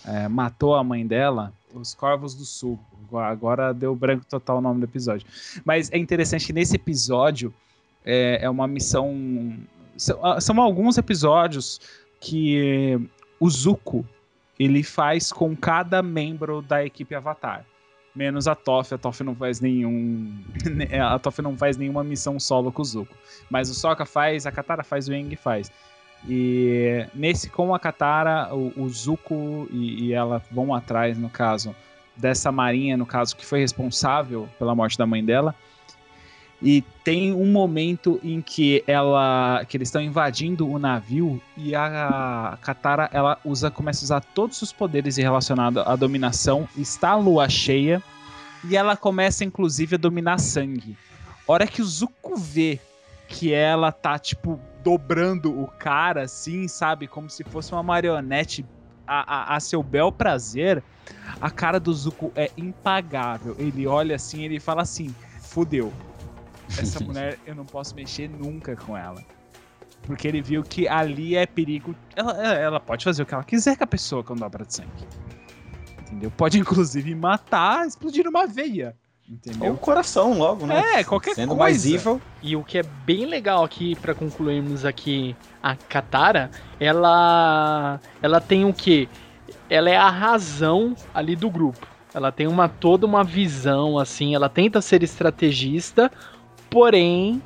é, 0.06 0.28
matou 0.28 0.76
a 0.76 0.84
mãe 0.84 1.06
dela, 1.06 1.52
os 1.74 1.93
Corvos 1.93 2.36
do 2.36 2.45
Sul. 2.45 2.80
Agora 3.13 3.74
deu 3.74 3.95
branco 3.95 4.26
total 4.26 4.57
o 4.57 4.61
nome 4.61 4.80
do 4.80 4.86
episódio. 4.86 5.28
Mas 5.65 5.91
é 5.91 5.97
interessante 5.97 6.45
que 6.45 6.53
nesse 6.53 6.76
episódio 6.76 7.53
é, 8.05 8.39
é 8.41 8.49
uma 8.49 8.68
missão. 8.68 9.57
São, 9.97 10.26
ah, 10.26 10.39
são 10.39 10.61
alguns 10.61 10.97
episódios 10.97 11.80
que 12.20 12.99
o 13.39 13.49
Zuko 13.49 14.05
ele 14.59 14.84
faz 14.84 15.32
com 15.32 15.55
cada 15.55 16.01
membro 16.01 16.61
da 16.61 16.84
equipe 16.86 17.13
Avatar. 17.13 17.65
Menos 18.15 18.47
a 18.47 18.55
Toph, 18.55 18.93
a 18.93 18.97
Toph 18.97 19.22
não 19.22 19.36
faz 19.36 19.61
nenhum. 19.61 20.36
A 20.99 21.20
Toph 21.20 21.38
não 21.38 21.55
faz 21.55 21.78
nenhuma 21.78 22.03
missão 22.03 22.39
solo 22.39 22.72
com 22.72 22.82
o 22.82 22.86
Zuko. 22.86 23.15
Mas 23.47 23.70
o 23.70 23.76
Sokka 23.76 24.07
faz, 24.07 24.47
a 24.47 24.51
Katara 24.51 24.84
faz, 24.84 25.07
o 25.07 25.13
Aang 25.13 25.36
faz. 25.36 25.72
E 26.28 27.05
nesse, 27.13 27.49
com 27.49 27.74
a 27.74 27.80
Katara, 27.80 28.53
o, 28.53 28.74
o 28.76 28.89
Zuko 28.89 29.68
e, 29.72 30.05
e 30.05 30.13
ela 30.13 30.41
vão 30.51 30.74
atrás, 30.74 31.18
no 31.18 31.30
caso, 31.30 31.76
dessa 32.15 32.51
marinha, 32.51 32.97
no 32.97 33.05
caso, 33.05 33.36
que 33.36 33.45
foi 33.45 33.59
responsável 33.59 34.47
pela 34.57 34.74
morte 34.74 34.97
da 34.97 35.05
mãe 35.05 35.24
dela. 35.24 35.55
E 36.61 36.82
tem 37.03 37.34
um 37.34 37.51
momento 37.51 38.20
em 38.24 38.41
que 38.41 38.84
ela, 38.88 39.63
que 39.70 39.78
eles 39.78 39.89
estão 39.89 40.01
invadindo 40.01 40.68
o 40.68 40.80
navio 40.80 41.39
e 41.55 41.76
a 41.76 42.57
Katara 42.61 43.09
ela 43.13 43.38
usa, 43.45 43.70
começa 43.70 44.03
a 44.03 44.05
usar 44.05 44.22
todos 44.22 44.59
os 44.63 44.74
poderes 44.74 45.18
relacionados 45.18 45.84
à 45.86 45.95
dominação. 45.95 46.68
Está 46.76 47.11
a 47.11 47.15
lua 47.15 47.47
cheia 47.47 48.01
e 48.68 48.76
ela 48.76 48.97
começa 48.97 49.45
inclusive 49.45 49.95
a 49.95 49.99
dominar 49.99 50.39
sangue. 50.39 50.97
Hora 51.47 51.68
que 51.68 51.82
o 51.82 51.86
Zuko 51.86 52.36
vê 52.36 52.80
que 53.28 53.53
ela 53.53 53.91
tá 53.91 54.18
tipo 54.18 54.59
dobrando 54.88 55.52
o 55.62 55.68
cara 55.68 56.22
assim, 56.22 56.66
sabe, 56.66 57.10
como 57.10 57.30
se 57.30 57.44
fosse 57.44 57.74
uma 57.74 57.84
marionete 57.84 58.66
a, 59.06 59.52
a, 59.52 59.56
a 59.58 59.60
seu 59.60 59.84
bel 59.84 60.14
prazer, 60.14 60.82
a 61.42 61.52
cara 61.52 61.78
do 61.78 61.94
Zuko 61.94 62.32
é 62.34 62.50
impagável. 62.56 63.54
Ele 63.60 63.86
olha 63.86 64.16
assim, 64.16 64.44
ele 64.44 64.62
fala 64.62 64.84
assim: 64.84 65.14
"Fudeu. 65.42 65.92
Essa 66.70 67.04
mulher 67.04 67.38
eu 67.46 67.54
não 67.54 67.66
posso 67.66 67.94
mexer 67.96 68.30
nunca 68.30 68.78
com 68.78 68.96
ela." 68.96 69.22
Porque 70.04 70.26
ele 70.26 70.42
viu 70.42 70.64
que 70.64 70.88
ali 70.88 71.36
é 71.36 71.46
perigo. 71.46 71.94
Ela, 72.16 72.42
ela 72.54 72.80
pode 72.80 73.04
fazer 73.04 73.24
o 73.24 73.26
que 73.26 73.34
ela 73.34 73.44
quiser 73.44 73.76
com 73.76 73.84
a 73.84 73.88
pessoa 73.88 74.24
com 74.24 74.36
dobra 74.36 74.64
de 74.64 74.74
sangue. 74.74 75.06
Entendeu? 76.04 76.32
Pode 76.32 76.60
inclusive 76.60 77.14
matar, 77.14 77.86
explodir 77.86 78.26
uma 78.26 78.48
veia. 78.48 78.96
Entendeu? 79.30 79.69
Ou 79.69 79.75
o 79.75 79.78
coração 79.78 80.38
logo, 80.38 80.65
né? 80.65 80.99
É, 80.99 81.03
qualquer 81.03 81.36
Sendo 81.36 81.49
coisa. 81.49 81.63
mais 81.63 81.86
evil. 81.86 82.21
E 82.41 82.55
o 82.55 82.63
que 82.63 82.78
é 82.78 82.84
bem 82.84 83.25
legal 83.25 83.63
aqui, 83.63 83.93
pra 83.95 84.13
concluirmos 84.15 84.86
aqui 84.86 85.36
a 85.61 85.75
Katara, 85.75 86.49
ela 86.80 87.99
ela 88.21 88.39
tem 88.39 88.63
o 88.63 88.73
que? 88.73 89.09
Ela 89.69 89.89
é 89.89 89.97
a 89.97 90.09
razão 90.09 90.95
ali 91.13 91.36
do 91.36 91.49
grupo. 91.49 91.86
Ela 92.13 92.32
tem 92.32 92.47
uma 92.47 92.69
toda 92.69 93.05
uma 93.05 93.23
visão 93.23 93.99
assim, 93.99 94.34
ela 94.34 94.47
tenta 94.47 94.82
ser 94.82 95.03
estrategista, 95.03 96.09
porém, 96.69 97.41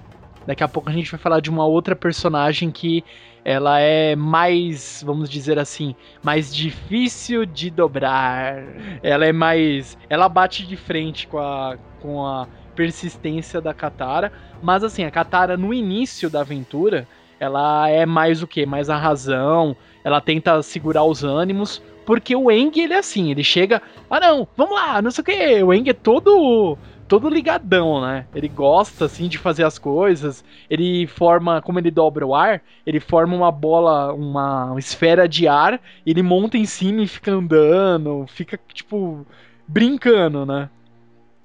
daqui 0.45 0.63
a 0.63 0.67
pouco 0.67 0.89
a 0.89 0.93
gente 0.93 1.09
vai 1.09 1.19
falar 1.19 1.39
de 1.39 1.49
uma 1.49 1.65
outra 1.65 1.95
personagem 1.95 2.69
que 2.69 3.03
ela 3.43 3.79
é 3.79 4.15
mais, 4.15 5.03
vamos 5.05 5.29
dizer 5.29 5.57
assim, 5.57 5.95
mais 6.23 6.53
difícil 6.53 7.45
de 7.45 7.69
dobrar. 7.69 8.63
Ela 9.01 9.25
é 9.25 9.31
mais, 9.31 9.97
ela 10.09 10.29
bate 10.29 10.65
de 10.65 10.75
frente 10.75 11.27
com 11.27 11.39
a 11.39 11.77
com 12.01 12.25
a 12.25 12.47
persistência 12.75 13.61
da 13.61 13.73
Katara, 13.73 14.31
mas 14.61 14.83
assim, 14.83 15.03
a 15.03 15.11
Katara 15.11 15.55
no 15.55 15.73
início 15.73 16.29
da 16.29 16.41
aventura, 16.41 17.07
ela 17.39 17.87
é 17.87 18.05
mais 18.05 18.41
o 18.41 18.47
que? 18.47 18.65
Mais 18.65 18.89
a 18.89 18.97
razão, 18.97 19.75
ela 20.03 20.19
tenta 20.19 20.61
segurar 20.63 21.03
os 21.03 21.23
ânimos, 21.23 21.81
porque 22.05 22.35
o 22.35 22.49
Eng, 22.49 22.71
ele 22.77 22.93
é 22.93 22.97
assim, 22.97 23.29
ele 23.29 23.43
chega, 23.43 23.81
ah 24.09 24.19
não, 24.19 24.47
vamos 24.57 24.75
lá, 24.75 25.01
não 25.01 25.11
sei 25.11 25.21
o 25.21 25.25
que, 25.25 25.63
o 25.63 25.73
Eng 25.73 25.89
é 25.89 25.93
todo 25.93 26.77
todo 27.11 27.27
ligadão, 27.27 27.99
né? 27.99 28.25
Ele 28.33 28.47
gosta 28.47 29.03
assim 29.03 29.27
de 29.27 29.37
fazer 29.37 29.65
as 29.65 29.77
coisas. 29.77 30.45
Ele 30.69 31.05
forma, 31.05 31.61
como 31.61 31.77
ele 31.77 31.91
dobra 31.91 32.25
o 32.25 32.33
ar, 32.33 32.61
ele 32.87 33.01
forma 33.01 33.35
uma 33.35 33.51
bola, 33.51 34.13
uma 34.13 34.73
esfera 34.77 35.27
de 35.27 35.45
ar, 35.45 35.81
ele 36.05 36.23
monta 36.23 36.57
em 36.57 36.63
cima 36.63 37.01
e 37.01 37.07
fica 37.07 37.33
andando, 37.33 38.25
fica 38.29 38.57
tipo 38.73 39.27
brincando, 39.67 40.45
né? 40.45 40.69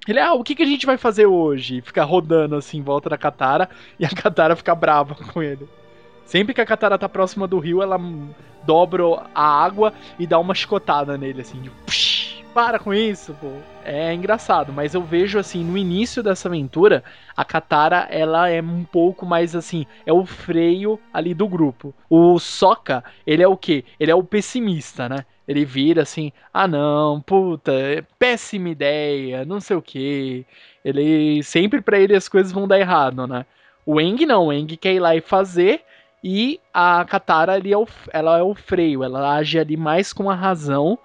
Ele, 0.07 0.21
ah, 0.21 0.35
o 0.35 0.41
que, 0.41 0.55
que 0.55 0.63
a 0.63 0.65
gente 0.65 0.85
vai 0.85 0.97
fazer 0.97 1.25
hoje? 1.25 1.81
Fica 1.81 2.05
rodando 2.05 2.55
assim 2.55 2.77
em 2.77 2.81
volta 2.81 3.09
da 3.09 3.17
Katara 3.17 3.69
e 3.99 4.05
a 4.05 4.09
Katara 4.09 4.55
fica 4.55 4.73
brava 4.73 5.15
com 5.15 5.43
ele. 5.43 5.67
Sempre 6.25 6.53
que 6.53 6.61
a 6.61 6.65
Katara 6.65 6.97
tá 6.97 7.09
próxima 7.09 7.45
do 7.45 7.59
rio, 7.59 7.83
ela 7.83 7.99
dobra 8.65 9.03
a 9.35 9.63
água 9.65 9.93
e 10.17 10.25
dá 10.25 10.39
uma 10.39 10.55
chicotada 10.55 11.17
nele, 11.17 11.41
assim, 11.41 11.59
de 11.59 11.69
"Psh, 11.69 12.16
para 12.57 12.79
com 12.79 12.91
isso, 12.91 13.35
pô. 13.39 13.51
É 13.85 14.11
engraçado, 14.11 14.73
mas 14.73 14.95
eu 14.95 15.03
vejo 15.03 15.37
assim, 15.37 15.63
no 15.63 15.77
início 15.77 16.23
dessa 16.23 16.47
aventura, 16.47 17.03
a 17.35 17.45
Katara, 17.45 18.07
ela 18.09 18.49
é 18.49 18.59
um 18.59 18.83
pouco 18.83 19.27
mais 19.27 19.55
assim, 19.55 19.85
é 20.07 20.11
o 20.11 20.25
freio 20.25 20.99
ali 21.13 21.35
do 21.35 21.47
grupo. 21.47 21.93
O 22.09 22.39
Sokka, 22.39 23.03
ele 23.27 23.43
é 23.43 23.47
o 23.47 23.55
quê? 23.55 23.85
Ele 23.99 24.09
é 24.09 24.15
o 24.15 24.23
pessimista, 24.23 25.07
né? 25.07 25.23
Ele 25.47 25.63
vira 25.65 26.01
assim, 26.01 26.31
ah 26.51 26.67
não, 26.67 27.21
puta, 27.21 27.71
é 27.73 28.03
péssima 28.17 28.69
ideia, 28.69 29.45
não 29.45 29.61
sei 29.61 29.77
o 29.77 29.81
que. 29.81 30.43
Ele 30.83 31.43
sempre 31.43 31.79
pra 31.79 31.99
ele 31.99 32.15
as 32.15 32.27
coisas 32.27 32.51
vão 32.51 32.67
dar 32.67 32.79
errado, 32.79 33.27
né? 33.27 33.45
O 33.85 34.01
Eng 34.01 34.25
não, 34.25 34.47
o 34.47 34.51
Eng 34.51 34.75
quer 34.77 34.95
ir 34.95 34.99
lá 34.99 35.15
e 35.15 35.21
fazer 35.21 35.83
e 36.23 36.59
a 36.73 37.05
Katara 37.05 37.53
ali 37.53 37.71
é 37.71 37.77
o, 37.77 37.87
ela 38.11 38.39
é 38.39 38.41
o 38.41 38.55
freio, 38.55 39.03
ela 39.03 39.35
age 39.35 39.59
ali 39.59 39.77
mais 39.77 40.11
com 40.11 40.27
a 40.27 40.33
razão 40.33 40.97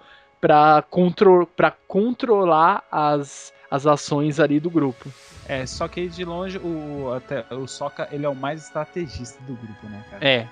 pra, 0.43 0.83
contro 0.91 1.49
controlar 1.87 2.83
as, 2.91 3.53
as 3.71 3.87
ações 3.87 4.41
ali 4.41 4.59
do 4.59 4.69
grupo. 4.69 5.09
É, 5.49 5.65
só 5.65 5.87
que 5.87 6.09
de 6.09 6.25
longe 6.25 6.59
o, 6.59 7.13
até, 7.13 7.47
o 7.55 7.67
Sokka 7.69 8.09
ele 8.11 8.27
é 8.27 8.29
o 8.29 8.35
mais 8.35 8.65
estrategista 8.65 9.41
do 9.45 9.55
grupo, 9.55 9.87
né, 9.87 10.05
cara? 10.11 10.29
É. 10.29 10.49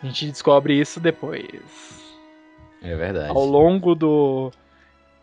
A 0.00 0.06
gente 0.06 0.26
descobre 0.26 0.78
isso 0.78 1.00
depois. 1.00 2.14
É 2.80 2.94
verdade. 2.94 3.30
Ao 3.30 3.44
longo 3.44 3.94
do, 3.94 4.52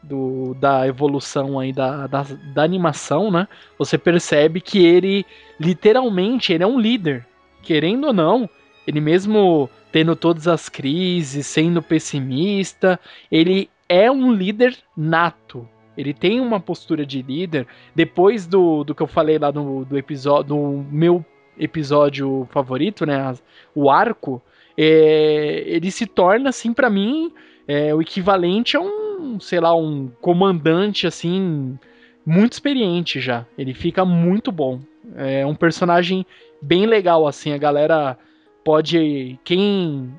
do 0.03 0.55
da 0.55 0.88
evolução 0.88 1.57
aí 1.57 1.72
da, 1.72 2.07
da, 2.07 2.26
da 2.53 2.64
animação, 2.64 3.32
né? 3.32 3.47
Você 3.78 3.97
percebe 3.97 4.59
que 4.59 4.84
ele, 4.84 5.26
literalmente, 5.59 6.51
ele 6.51 6.64
é 6.64 6.68
um 6.68 6.80
líder. 6.80 7.26
Querendo 7.62 8.07
ou 8.07 8.14
não, 8.14 8.49
ele 8.86 8.99
mesmo 8.99 9.70
tendo 9.91 10.16
todas 10.16 10.47
as 10.47 10.68
crises, 10.68 11.45
sendo 11.45 11.82
pessimista, 11.82 12.99
ele 13.30 13.70
é 13.91 14.09
um 14.09 14.31
líder 14.31 14.77
nato. 14.95 15.67
Ele 15.97 16.13
tem 16.13 16.39
uma 16.39 16.61
postura 16.61 17.05
de 17.05 17.21
líder. 17.21 17.67
Depois 17.93 18.47
do, 18.47 18.85
do 18.85 18.95
que 18.95 19.03
eu 19.03 19.07
falei 19.07 19.37
lá 19.37 19.51
no 19.51 19.83
do 19.83 19.97
episódio, 19.97 20.55
do 20.55 20.85
meu 20.89 21.25
episódio 21.59 22.47
favorito, 22.51 23.05
né? 23.05 23.35
O 23.75 23.89
arco, 23.89 24.41
é, 24.77 25.63
ele 25.65 25.91
se 25.91 26.05
torna, 26.05 26.49
assim, 26.49 26.73
pra 26.73 26.89
mim, 26.89 27.33
é, 27.67 27.93
o 27.93 28.01
equivalente 28.01 28.77
a 28.77 28.79
um, 28.79 29.37
sei 29.41 29.59
lá, 29.59 29.75
um 29.75 30.09
comandante, 30.21 31.05
assim, 31.05 31.77
muito 32.25 32.53
experiente 32.53 33.19
já. 33.19 33.45
Ele 33.57 33.73
fica 33.73 34.05
muito 34.05 34.53
bom. 34.53 34.79
É 35.17 35.45
um 35.45 35.53
personagem 35.53 36.25
bem 36.61 36.85
legal, 36.85 37.27
assim, 37.27 37.51
a 37.51 37.57
galera 37.57 38.17
pode. 38.63 39.37
Quem 39.43 40.09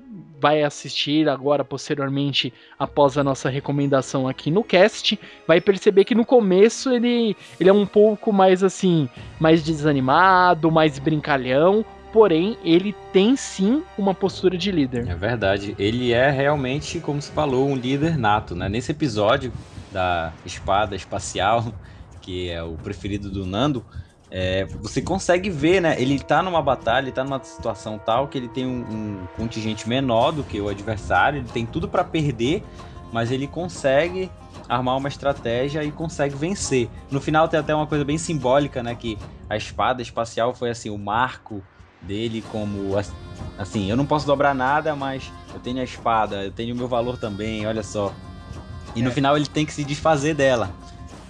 vai 0.42 0.64
assistir 0.64 1.28
agora, 1.28 1.64
posteriormente, 1.64 2.52
após 2.76 3.16
a 3.16 3.22
nossa 3.22 3.48
recomendação 3.48 4.26
aqui 4.26 4.50
no 4.50 4.64
cast, 4.64 5.16
vai 5.46 5.60
perceber 5.60 6.04
que 6.04 6.16
no 6.16 6.26
começo 6.26 6.90
ele, 6.90 7.36
ele 7.60 7.70
é 7.70 7.72
um 7.72 7.86
pouco 7.86 8.32
mais 8.32 8.64
assim, 8.64 9.08
mais 9.38 9.62
desanimado, 9.62 10.68
mais 10.68 10.98
brincalhão, 10.98 11.84
porém 12.12 12.58
ele 12.64 12.92
tem 13.12 13.36
sim 13.36 13.84
uma 13.96 14.12
postura 14.12 14.58
de 14.58 14.72
líder. 14.72 15.08
É 15.08 15.14
verdade. 15.14 15.76
Ele 15.78 16.10
é 16.12 16.28
realmente, 16.28 16.98
como 16.98 17.22
se 17.22 17.30
falou, 17.30 17.68
um 17.68 17.76
líder 17.76 18.18
nato, 18.18 18.56
né? 18.56 18.68
Nesse 18.68 18.90
episódio 18.90 19.52
da 19.92 20.32
espada 20.44 20.96
espacial, 20.96 21.72
que 22.20 22.50
é 22.50 22.60
o 22.60 22.72
preferido 22.72 23.30
do 23.30 23.46
Nando, 23.46 23.84
é, 24.34 24.64
você 24.80 25.02
consegue 25.02 25.50
ver, 25.50 25.82
né? 25.82 25.94
Ele 26.00 26.18
tá 26.18 26.42
numa 26.42 26.62
batalha, 26.62 27.04
ele 27.04 27.12
tá 27.12 27.22
numa 27.22 27.42
situação 27.44 27.98
tal 27.98 28.28
que 28.28 28.38
ele 28.38 28.48
tem 28.48 28.66
um, 28.66 28.80
um 28.80 29.26
contingente 29.36 29.86
menor 29.86 30.32
do 30.32 30.42
que 30.42 30.58
o 30.58 30.68
adversário, 30.70 31.38
ele 31.40 31.48
tem 31.48 31.66
tudo 31.66 31.86
pra 31.86 32.02
perder, 32.02 32.64
mas 33.12 33.30
ele 33.30 33.46
consegue 33.46 34.30
armar 34.66 34.96
uma 34.96 35.08
estratégia 35.08 35.84
e 35.84 35.92
consegue 35.92 36.34
vencer. 36.34 36.88
No 37.10 37.20
final 37.20 37.46
tem 37.46 37.60
até 37.60 37.74
uma 37.74 37.86
coisa 37.86 38.06
bem 38.06 38.16
simbólica, 38.16 38.82
né? 38.82 38.94
Que 38.94 39.18
a 39.50 39.56
espada 39.56 40.00
espacial 40.00 40.54
foi 40.54 40.70
assim, 40.70 40.88
o 40.88 40.96
marco 40.96 41.62
dele 42.00 42.40
como 42.50 42.96
as- 42.96 43.12
assim, 43.58 43.90
eu 43.90 43.96
não 43.98 44.06
posso 44.06 44.26
dobrar 44.26 44.54
nada, 44.54 44.96
mas 44.96 45.30
eu 45.52 45.60
tenho 45.60 45.78
a 45.78 45.84
espada, 45.84 46.44
eu 46.44 46.50
tenho 46.50 46.74
o 46.74 46.78
meu 46.78 46.88
valor 46.88 47.18
também, 47.18 47.66
olha 47.66 47.82
só. 47.82 48.14
E 48.96 49.02
no 49.02 49.10
É. 49.10 49.12
final 49.12 49.36
ele 49.36 49.46
tem 49.46 49.66
que 49.66 49.72
se 49.74 49.84
desfazer 49.84 50.34
dela. 50.34 50.70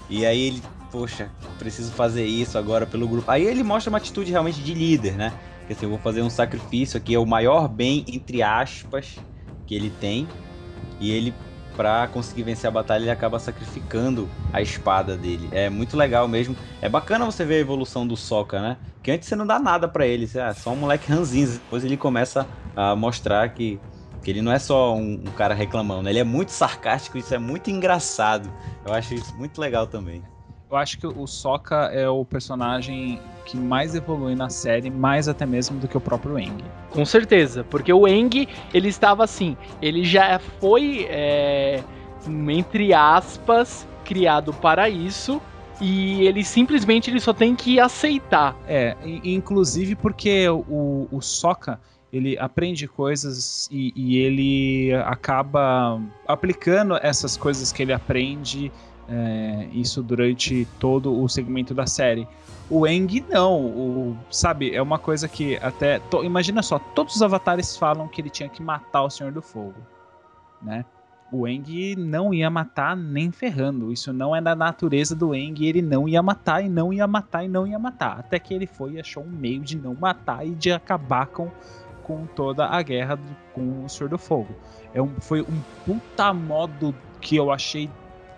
E 0.09 0.25
aí 0.25 0.41
ele, 0.41 0.63
poxa, 0.93 1.31
preciso 1.59 1.91
fazer 1.91 2.27
isso 2.27 2.59
agora 2.59 2.87
pelo 2.87 3.09
grupo. 3.09 3.29
Aí 3.31 3.45
ele 3.45 3.63
mostra 3.63 3.89
uma 3.89 3.97
atitude 3.97 4.31
realmente 4.31 4.61
de 4.61 4.75
líder, 4.75 5.15
né? 5.15 5.33
Que 5.67 5.73
assim, 5.73 5.87
eu 5.87 5.91
vou 5.91 5.99
fazer 5.99 6.21
um 6.21 6.29
sacrifício 6.29 6.99
aqui, 6.99 7.15
é 7.15 7.19
o 7.19 7.25
maior 7.25 7.67
bem, 7.67 8.05
entre 8.07 8.43
aspas, 8.43 9.17
que 9.67 9.75
ele 9.75 9.91
tem. 9.99 10.29
E 11.01 11.11
ele, 11.11 11.35
pra 11.75 12.07
conseguir 12.09 12.43
vencer 12.43 12.69
a 12.69 12.71
batalha, 12.71 13.05
ele 13.05 13.11
acaba 13.11 13.39
sacrificando 13.39 14.29
a 14.53 14.61
espada 14.61 15.17
dele. 15.17 15.49
É 15.51 15.71
muito 15.71 15.97
legal 15.97 16.29
mesmo. 16.29 16.55
É 16.83 16.89
bacana 16.91 17.25
você 17.25 17.45
ver 17.45 17.55
a 17.55 17.61
evolução 17.61 18.07
do 18.07 18.17
Sokka, 18.17 18.61
né? 18.61 18.77
Que 19.03 19.11
antes 19.11 19.27
você 19.29 19.35
não 19.35 19.47
dá 19.47 19.59
nada 19.59 19.89
pra 19.89 20.07
ele, 20.07 20.27
você 20.27 20.41
é 20.41 20.53
só 20.53 20.71
um 20.73 20.77
moleque 20.77 21.11
ranzinza. 21.11 21.55
Depois 21.55 21.85
ele 21.85 21.97
começa 21.97 22.47
a 22.77 22.95
mostrar 22.95 23.49
que, 23.49 23.81
que 24.23 24.31
ele 24.31 24.43
não 24.43 24.53
é 24.53 24.59
só 24.59 24.95
um, 24.95 25.15
um 25.15 25.33
cara 25.37 25.55
reclamando, 25.55 26.03
né? 26.03 26.11
ele 26.11 26.19
é 26.19 26.25
muito 26.25 26.51
sarcástico, 26.51 27.17
isso 27.17 27.35
é 27.35 27.39
muito 27.39 27.71
engraçado. 27.71 28.53
Eu 28.87 28.93
acho 28.93 29.15
isso 29.15 29.35
muito 29.37 29.61
legal 29.61 29.87
também. 29.87 30.23
Eu 30.73 30.79
acho 30.79 30.97
que 30.99 31.07
o 31.07 31.27
Sokka 31.27 31.91
é 31.93 32.09
o 32.09 32.25
personagem 32.25 33.21
que 33.45 33.59
mais 33.59 33.95
evolui 33.95 34.35
na 34.35 34.49
série, 34.49 34.89
mais 34.89 35.29
até 35.29 35.45
mesmo 35.45 35.79
do 35.79 35.87
que 35.87 35.99
o 35.99 36.01
próprio 36.01 36.39
Eng. 36.39 36.65
Com 36.89 37.05
certeza, 37.05 37.63
porque 37.63 37.93
o 37.93 38.09
Eng, 38.09 38.49
ele 38.73 38.89
estava 38.89 39.23
assim, 39.23 39.55
ele 39.83 40.03
já 40.03 40.39
foi, 40.39 41.07
é, 41.11 41.85
entre 42.27 42.95
aspas, 42.95 43.87
criado 44.03 44.51
para 44.55 44.89
isso, 44.89 45.43
e 45.79 46.27
ele 46.27 46.43
simplesmente 46.43 47.11
ele 47.11 47.21
só 47.21 47.35
tem 47.35 47.55
que 47.55 47.79
aceitar. 47.79 48.57
É, 48.67 48.97
inclusive 49.05 49.95
porque 49.95 50.49
o, 50.49 51.07
o 51.13 51.21
Sokka, 51.21 51.79
ele 52.11 52.39
aprende 52.39 52.89
coisas 52.89 53.69
e, 53.71 53.93
e 53.95 54.17
ele 54.19 54.95
acaba 55.05 56.01
aplicando 56.27 56.97
essas 56.97 57.37
coisas 57.37 57.73
que 57.73 57.83
ele 57.83 57.93
aprende, 57.93 58.73
é, 59.09 59.69
isso 59.73 60.03
durante 60.03 60.67
todo 60.79 61.21
o 61.21 61.29
segmento 61.29 61.75
da 61.75 61.87
série. 61.87 62.27
O 62.71 62.87
Eng 62.87 63.25
não, 63.29 63.61
o, 63.67 64.17
sabe, 64.31 64.75
é 64.75 64.81
uma 64.81 64.99
coisa 64.99 65.29
que 65.29 65.57
até. 65.57 65.99
to- 65.99 66.25
imagina 66.25 66.63
só, 66.63 66.79
todos 66.79 67.17
os 67.17 67.23
avatares 67.23 67.77
falam 67.77 68.09
que 68.09 68.21
ele 68.21 68.31
tinha 68.31 68.49
que 68.49 68.63
matar 68.63 69.03
o 69.03 69.11
Senhor 69.11 69.33
do 69.33 69.43
Fogo, 69.43 69.75
né? 70.63 70.85
O 71.31 71.49
Eng 71.49 71.97
não 71.97 72.33
ia 72.35 72.51
matar 72.51 72.95
nem 72.95 73.33
ferrando. 73.33 73.91
Isso 73.91 74.13
não 74.13 74.37
é 74.37 74.41
da 74.43 74.55
natureza 74.55 75.17
do 75.17 75.35
Eng. 75.35 75.55
Ele 75.65 75.81
não 75.81 76.07
ia 76.07 76.23
matar 76.23 76.63
e 76.63 76.69
não 76.69 76.93
ia 76.93 77.07
matar 77.07 77.43
e 77.43 77.49
não 77.49 77.67
ia 77.67 77.79
matar. 77.79 78.19
Até 78.21 78.39
que 78.39 78.53
ele 78.53 78.67
foi 78.67 78.93
e 78.93 79.01
achou 79.01 79.23
um 79.23 79.31
meio 79.31 79.61
de 79.63 79.75
não 79.79 79.95
matar 79.95 80.47
e 80.47 80.51
de 80.51 80.71
acabar 80.71 81.27
com, 81.29 81.51
com 82.03 82.27
toda 82.27 82.67
a 82.67 82.83
guerra 82.83 83.17
do- 83.17 83.37
com 83.55 83.83
o 83.83 83.89
Senhor 83.89 84.11
do 84.11 84.19
Fogo. 84.19 84.55
É 84.93 85.01
um, 85.01 85.09
foi 85.21 85.41
um 85.41 85.59
puta 85.87 86.35
modo 86.35 86.95
que 87.19 87.35
eu 87.37 87.51
achei 87.51 87.89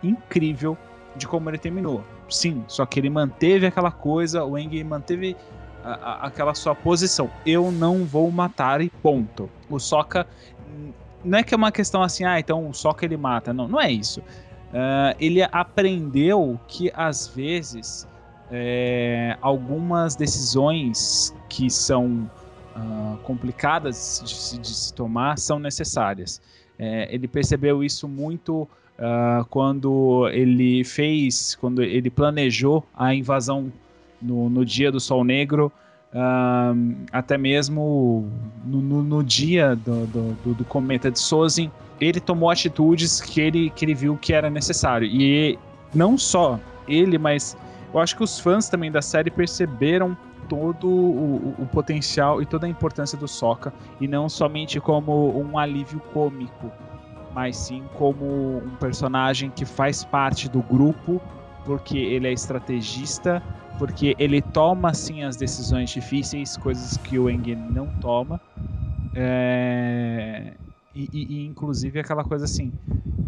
incrível 0.07 0.77
de 1.17 1.27
como 1.27 1.49
ele 1.51 1.59
terminou. 1.59 2.05
Sim, 2.29 2.65
só 2.67 2.85
que 2.87 2.99
ele 2.99 3.11
manteve 3.11 3.67
aquela 3.67 3.91
coisa, 3.91 4.45
o 4.45 4.59
Eng 4.59 4.83
manteve 4.85 5.37
a- 5.85 5.93
a- 5.93 6.27
aquela 6.27 6.55
sua 6.55 6.75
posição. 6.75 7.31
Eu 7.45 7.71
não 7.71 8.05
vou 8.05 8.31
matar 8.31 8.81
e 8.81 8.89
ponto. 8.89 9.51
O 9.69 9.77
hum, 9.77 10.93
não 11.25 11.39
é 11.39 11.43
que 11.43 11.55
é 11.55 11.57
uma 11.57 11.71
questão 11.71 12.03
assim, 12.03 12.25
ah, 12.25 12.39
então 12.41 12.69
o 12.69 12.73
Sokka 12.75 13.05
ele 13.05 13.17
mata. 13.17 13.53
Não, 13.53 13.69
não 13.69 13.81
é 13.81 13.91
isso. 13.91 14.23
Ah, 14.73 15.15
ele 15.21 15.43
aprendeu 15.43 16.59
que 16.67 16.91
às 16.95 17.29
vezes 17.29 18.09
é, 18.51 19.37
algumas 19.41 20.17
decisões 20.17 21.35
que 21.49 21.71
são 21.71 22.31
ah, 22.75 23.17
complicadas 23.23 24.21
de 24.25 24.35
se, 24.35 24.59
de 24.59 24.69
se 24.69 24.93
tomar 24.93 25.39
são 25.39 25.59
necessárias. 25.59 26.41
É, 26.79 27.15
ele 27.15 27.29
percebeu 27.29 27.85
isso 27.85 28.09
muito 28.09 28.69
ah, 28.99 29.45
quando 29.51 30.29
ele 30.33 30.85
fez, 30.85 31.55
quando 31.61 31.83
ele 31.83 32.11
planejou 32.11 32.85
a 32.97 33.15
invasão 33.15 33.73
no, 34.21 34.49
no 34.49 34.65
dia 34.65 34.91
do 34.93 35.01
Sol 35.01 35.25
Negro, 35.25 35.71
ah, 36.13 36.73
até 37.13 37.37
mesmo 37.37 38.29
no, 38.65 38.81
no- 38.81 39.03
no 39.03 39.23
dia 39.25 39.75
do, 39.75 40.07
do- 40.07 40.55
do- 40.55 40.65
cometa 40.65 41.11
de 41.11 41.19
Sozin, 41.19 41.71
ele 42.01 42.21
tomou 42.21 42.51
atitudes 42.51 43.21
que 43.21 43.41
ele, 43.41 43.71
que 43.71 43.85
ele 43.85 43.95
viu 43.95 44.17
que 44.17 44.33
era 44.33 44.49
necessário. 44.51 45.07
E 45.07 45.59
não 45.95 46.17
só 46.17 46.59
ele, 46.87 47.19
mas 47.19 47.57
eu 47.93 48.01
acho 48.01 48.17
que 48.17 48.23
os 48.23 48.39
fãs 48.39 48.69
também 48.69 48.91
da 48.91 49.01
série 49.03 49.31
perceberam 49.31 50.17
todo 50.49 50.87
o, 50.89 51.55
o- 51.59 51.67
potencial 51.67 52.43
e 52.43 52.47
toda 52.47 52.67
a 52.67 52.69
importância 52.69 53.17
do 53.17 53.27
Sokka, 53.27 53.73
e 54.01 54.07
não 54.07 54.29
somente 54.29 54.79
como 54.79 55.37
um 55.41 55.57
alívio 55.59 56.01
cômico, 56.13 56.71
mas 57.35 57.57
sim 57.57 57.85
como 57.95 58.59
um 58.59 58.77
personagem 58.77 59.51
que 59.51 59.65
faz 59.65 60.05
parte 60.05 60.49
do 60.49 60.63
grupo, 60.63 61.21
porque 61.65 61.99
ele 61.99 62.29
é 62.29 62.33
estrategista, 62.33 63.43
porque 63.79 64.15
ele 64.19 64.41
toma 64.41 64.95
sim 64.95 65.23
as 65.25 65.37
decisões 65.37 65.91
difíceis, 65.91 66.57
coisas 66.57 66.97
que 66.97 67.19
o 67.19 67.29
Eng 67.29 67.55
não 67.57 67.89
toma. 68.01 68.41
É, 69.15 70.55
E, 70.97 71.09
e- 71.13 71.35
e, 71.43 71.47
inclusive 71.47 71.99
aquela 71.99 72.23
coisa 72.23 72.45
assim, 72.45 72.73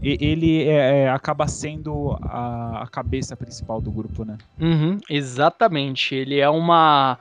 ele 0.01 0.63
é- 0.69 1.01
é, 1.05 1.11
acaba 1.11 1.49
sendo 1.49 2.17
a, 2.23 2.85
a 2.85 2.87
cabeça 2.87 3.37
principal 3.37 3.81
do 3.81 3.91
grupo, 3.91 4.25
né? 4.25 4.37
Uhum, 4.61 4.99
exatamente. 5.11 6.15
Ele 6.15 6.39
é 6.39 6.49
uma. 6.49 7.19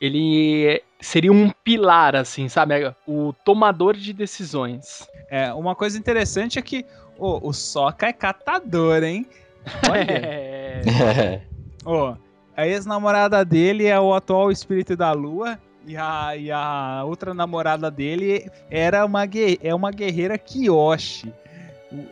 Ele 0.00 0.80
seria 1.00 1.32
um 1.32 1.50
pilar, 1.64 2.14
assim, 2.16 2.48
sabe? 2.48 2.94
O 3.06 3.32
tomador 3.44 3.96
de 3.96 4.12
decisões. 4.12 5.08
É, 5.30 5.52
uma 5.52 5.74
coisa 5.74 5.98
interessante 5.98 6.58
é 6.58 6.62
que 6.62 6.84
ô, 7.18 7.48
o 7.48 7.52
Sokka 7.52 8.06
é 8.06 8.12
catador, 8.12 9.02
hein? 9.02 9.26
Olha, 9.88 10.10
É. 10.10 11.40
ó, 11.84 12.16
a 12.56 12.66
ex-namorada 12.66 13.44
dele 13.44 13.86
é 13.86 13.98
o 13.98 14.12
atual 14.14 14.50
espírito 14.50 14.96
da 14.96 15.12
lua 15.12 15.58
e 15.86 15.96
a, 15.96 16.36
e 16.36 16.50
a 16.50 17.02
outra 17.06 17.32
namorada 17.32 17.90
dele 17.90 18.50
era 18.70 19.04
uma, 19.04 19.22
é 19.62 19.74
uma 19.74 19.90
guerreira 19.90 20.36
Kyoshi. 20.36 21.32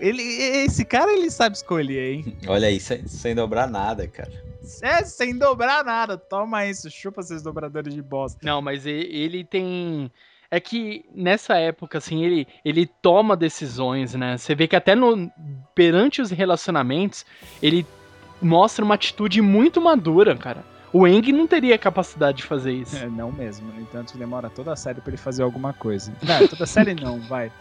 Ele, 0.00 0.22
esse 0.22 0.84
cara 0.84 1.12
ele 1.12 1.30
sabe 1.30 1.56
escolher, 1.56 2.14
hein? 2.14 2.36
Olha 2.48 2.66
aí, 2.66 2.80
sem, 2.80 3.06
sem 3.06 3.34
dobrar 3.34 3.68
nada, 3.68 4.08
cara. 4.08 4.32
É, 4.82 5.04
sem 5.04 5.36
dobrar 5.36 5.84
nada. 5.84 6.16
Toma 6.16 6.66
isso, 6.66 6.90
chupa 6.90 7.20
esses 7.20 7.42
dobradores 7.42 7.94
de 7.94 8.02
bosta. 8.02 8.38
Não, 8.42 8.60
mas 8.60 8.86
ele 8.86 9.44
tem. 9.44 10.10
é 10.50 10.60
que 10.60 11.04
nessa 11.14 11.56
época, 11.56 11.98
assim, 11.98 12.24
ele, 12.24 12.46
ele 12.64 12.86
toma 12.86 13.36
decisões, 13.36 14.14
né? 14.14 14.36
Você 14.36 14.54
vê 14.54 14.66
que 14.66 14.76
até 14.76 14.94
no, 14.94 15.30
perante 15.74 16.20
os 16.20 16.30
relacionamentos, 16.30 17.24
ele 17.62 17.86
mostra 18.40 18.84
uma 18.84 18.94
atitude 18.94 19.40
muito 19.40 19.80
madura, 19.80 20.36
cara. 20.36 20.64
O 20.92 21.06
Eng 21.06 21.32
não 21.32 21.46
teria 21.46 21.76
capacidade 21.76 22.38
de 22.38 22.44
fazer 22.44 22.72
isso. 22.72 22.96
É, 22.96 23.06
não 23.06 23.30
mesmo. 23.30 23.70
No 23.72 23.80
entanto, 23.80 24.16
demora 24.16 24.48
toda 24.48 24.72
a 24.72 24.76
série 24.76 25.00
pra 25.00 25.10
ele 25.10 25.18
fazer 25.18 25.42
alguma 25.42 25.72
coisa. 25.72 26.12
Não, 26.22 26.48
toda 26.48 26.64
a 26.64 26.66
série 26.66 26.94
não, 26.94 27.20
vai. 27.28 27.52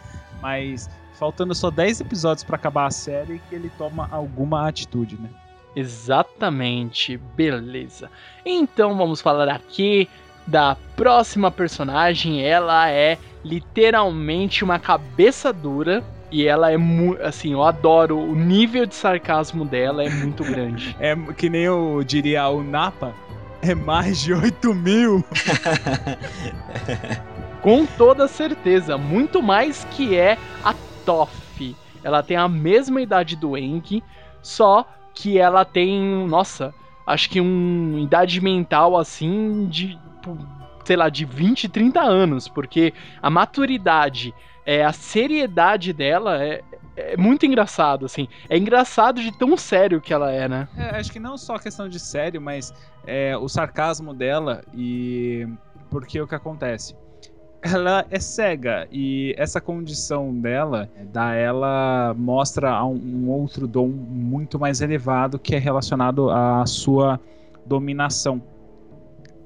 Mas 0.42 0.90
faltando 1.16 1.54
só 1.54 1.70
10 1.70 2.02
episódios 2.02 2.44
pra 2.44 2.56
acabar 2.56 2.86
a 2.86 2.92
série 2.92 3.42
que 3.50 3.56
ele 3.56 3.70
toma 3.78 4.08
alguma 4.12 4.68
atitude, 4.68 5.18
né? 5.20 5.30
Exatamente, 5.78 7.18
beleza. 7.36 8.10
Então 8.44 8.98
vamos 8.98 9.22
falar 9.22 9.48
aqui 9.48 10.10
da 10.48 10.76
próxima 10.96 11.52
personagem. 11.52 12.44
Ela 12.44 12.90
é 12.90 13.20
literalmente 13.46 14.64
uma 14.64 14.80
cabeça 14.80 15.54
dura. 15.54 16.04
E 16.32 16.48
ela 16.48 16.72
é 16.72 16.78
muito. 16.78 17.22
Assim, 17.22 17.54
eu 17.54 17.64
adoro. 17.64 18.18
O 18.18 18.36
nível 18.36 18.88
de 18.88 18.96
sarcasmo 18.96 19.64
dela 19.64 20.04
é 20.04 20.10
muito 20.10 20.44
grande. 20.50 20.98
É 21.00 21.16
que 21.38 21.48
nem 21.48 21.62
eu 21.62 22.04
diria 22.04 22.50
o 22.50 22.64
Napa, 22.64 23.14
é 23.62 23.76
mais 23.76 24.20
de 24.20 24.34
8 24.34 24.74
mil. 24.74 25.24
Com 27.62 27.86
toda 27.86 28.28
certeza. 28.28 28.98
Muito 28.98 29.44
mais 29.44 29.86
que 29.92 30.18
é 30.18 30.40
a 30.64 30.74
Toff. 31.06 31.76
Ela 32.04 32.24
tem 32.24 32.36
a 32.36 32.48
mesma 32.48 33.00
idade 33.00 33.36
do 33.36 33.56
Enki, 33.56 34.04
só 34.42 34.88
que 35.18 35.38
ela 35.38 35.66
tem. 35.66 36.28
Nossa, 36.28 36.74
acho 37.06 37.30
que 37.30 37.42
uma 37.42 38.00
idade 38.00 38.40
mental 38.42 38.98
assim 38.98 39.68
de. 39.68 39.96
tipo, 39.96 40.38
Sei 40.86 40.96
lá, 40.96 41.10
de 41.10 41.26
20, 41.26 41.68
30 41.68 42.02
anos, 42.02 42.48
porque 42.48 42.94
a 43.22 43.30
maturidade, 43.30 44.34
é, 44.66 44.86
a 44.86 44.94
seriedade 44.94 45.92
dela 45.92 46.42
é, 46.42 46.64
é 46.96 47.18
muito 47.18 47.46
engraçado, 47.46 48.06
assim. 48.06 48.30
É 48.50 48.58
engraçado 48.58 49.22
de 49.22 49.38
tão 49.38 49.58
sério 49.58 50.00
que 50.00 50.14
ela 50.14 50.32
é, 50.32 50.48
né? 50.48 50.70
É, 50.78 50.98
acho 50.98 51.12
que 51.12 51.20
não 51.20 51.38
só 51.38 51.58
questão 51.60 51.90
de 51.90 52.00
sério, 52.00 52.40
mas 52.40 52.74
é, 53.06 53.36
o 53.36 53.50
sarcasmo 53.50 54.14
dela 54.14 54.64
e. 54.74 55.46
Porque 55.90 56.22
o 56.22 56.28
que 56.28 56.36
acontece? 56.36 56.96
Ela 57.62 58.06
é 58.12 58.20
cega 58.20 58.88
e 58.92 59.34
essa 59.38 59.60
condição 59.60 60.34
dela, 60.34 60.90
da 61.12 61.34
ela 61.34 62.14
mostra 62.18 62.70
a 62.72 62.86
um, 62.86 62.96
um 62.96 63.30
outro 63.30 63.68
dom 63.68 63.88
muito 63.88 64.60
mais 64.60 64.80
elevado 64.80 65.40
que 65.40 65.56
é 65.56 65.58
relacionado 65.58 66.30
à 66.30 66.66
sua 66.66 67.20
dominação. 67.66 68.42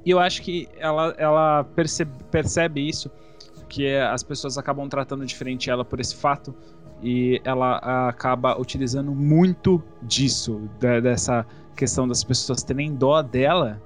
E 0.06 0.10
eu 0.12 0.20
acho 0.20 0.42
que 0.42 0.68
ela, 0.78 1.16
ela 1.18 1.64
percebe, 1.64 2.12
percebe 2.30 2.88
isso, 2.88 3.10
que 3.70 3.96
as 3.96 4.24
pessoas 4.24 4.58
acabam 4.58 4.88
tratando 4.90 5.26
diferente 5.26 5.70
ela 5.70 5.86
por 5.86 6.00
esse 6.00 6.16
fato 6.16 6.54
e 7.02 7.42
ela 7.46 7.78
acaba 8.10 8.60
utilizando 8.60 9.12
muito 9.14 9.82
disso, 10.04 10.70
de- 10.80 11.02
dessa 11.02 11.46
questão 11.76 12.08
das 12.08 12.24
pessoas 12.24 12.62
terem 12.62 12.94
dó 12.94 13.22
dela. 13.22 13.82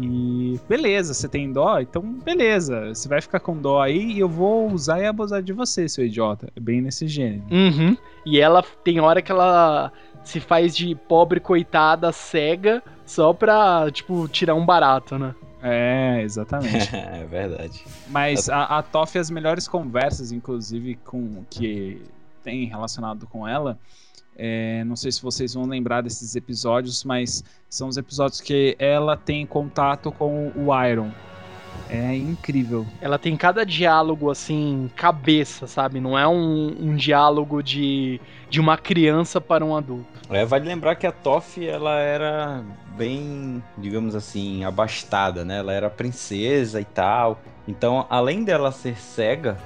E 0.00 0.60
beleza, 0.68 1.14
você 1.14 1.28
tem 1.28 1.52
dó, 1.52 1.80
então 1.80 2.02
beleza, 2.02 2.94
você 2.94 3.08
vai 3.08 3.20
ficar 3.20 3.40
com 3.40 3.56
dó 3.56 3.80
aí 3.80 4.12
e 4.12 4.18
eu 4.18 4.28
vou 4.28 4.70
usar 4.70 5.00
e 5.00 5.06
abusar 5.06 5.42
de 5.42 5.52
você, 5.52 5.88
seu 5.88 6.04
idiota. 6.04 6.48
É 6.54 6.60
bem 6.60 6.80
nesse 6.80 7.08
gênero. 7.08 7.44
Uhum. 7.50 7.96
E 8.26 8.38
ela 8.38 8.62
tem 8.84 9.00
hora 9.00 9.22
que 9.22 9.32
ela 9.32 9.90
se 10.22 10.40
faz 10.40 10.76
de 10.76 10.94
pobre 10.94 11.40
coitada 11.40 12.12
cega 12.12 12.82
só 13.06 13.32
pra, 13.32 13.90
tipo, 13.90 14.28
tirar 14.28 14.54
um 14.54 14.66
barato, 14.66 15.18
né? 15.18 15.34
É, 15.62 16.20
exatamente. 16.22 16.88
é 16.94 17.24
verdade. 17.24 17.82
Mas 18.08 18.48
a, 18.48 18.78
a 18.78 18.82
Toff, 18.82 19.18
as 19.18 19.30
melhores 19.30 19.66
conversas, 19.66 20.30
inclusive, 20.30 20.96
com 20.96 21.44
que 21.48 22.02
tem 22.44 22.66
relacionado 22.66 23.26
com 23.26 23.48
ela, 23.48 23.78
é, 24.38 24.84
não 24.84 24.94
sei 24.94 25.10
se 25.10 25.20
vocês 25.20 25.54
vão 25.54 25.66
lembrar 25.66 26.00
desses 26.00 26.36
episódios, 26.36 27.02
mas 27.02 27.42
são 27.68 27.88
os 27.88 27.96
episódios 27.96 28.40
que 28.40 28.76
ela 28.78 29.16
tem 29.16 29.44
contato 29.44 30.12
com 30.12 30.52
o 30.54 30.86
Iron. 30.86 31.10
É 31.90 32.14
incrível. 32.14 32.86
Ela 33.00 33.18
tem 33.18 33.36
cada 33.36 33.64
diálogo, 33.64 34.30
assim, 34.30 34.90
cabeça, 34.94 35.66
sabe? 35.66 36.00
Não 36.00 36.18
é 36.18 36.28
um, 36.28 36.76
um 36.80 36.94
diálogo 36.94 37.62
de, 37.62 38.20
de 38.48 38.60
uma 38.60 38.76
criança 38.76 39.40
para 39.40 39.64
um 39.64 39.74
adulto. 39.74 40.06
É, 40.30 40.44
vale 40.44 40.68
lembrar 40.68 40.96
que 40.96 41.06
a 41.06 41.12
Toff, 41.12 41.66
ela 41.66 41.98
era 41.98 42.62
bem, 42.96 43.62
digamos 43.76 44.14
assim, 44.14 44.64
abastada, 44.64 45.44
né? 45.44 45.58
Ela 45.58 45.72
era 45.72 45.88
princesa 45.90 46.80
e 46.80 46.84
tal. 46.84 47.40
Então, 47.66 48.06
além 48.10 48.44
dela 48.44 48.70
ser 48.70 48.96
cega, 48.98 49.56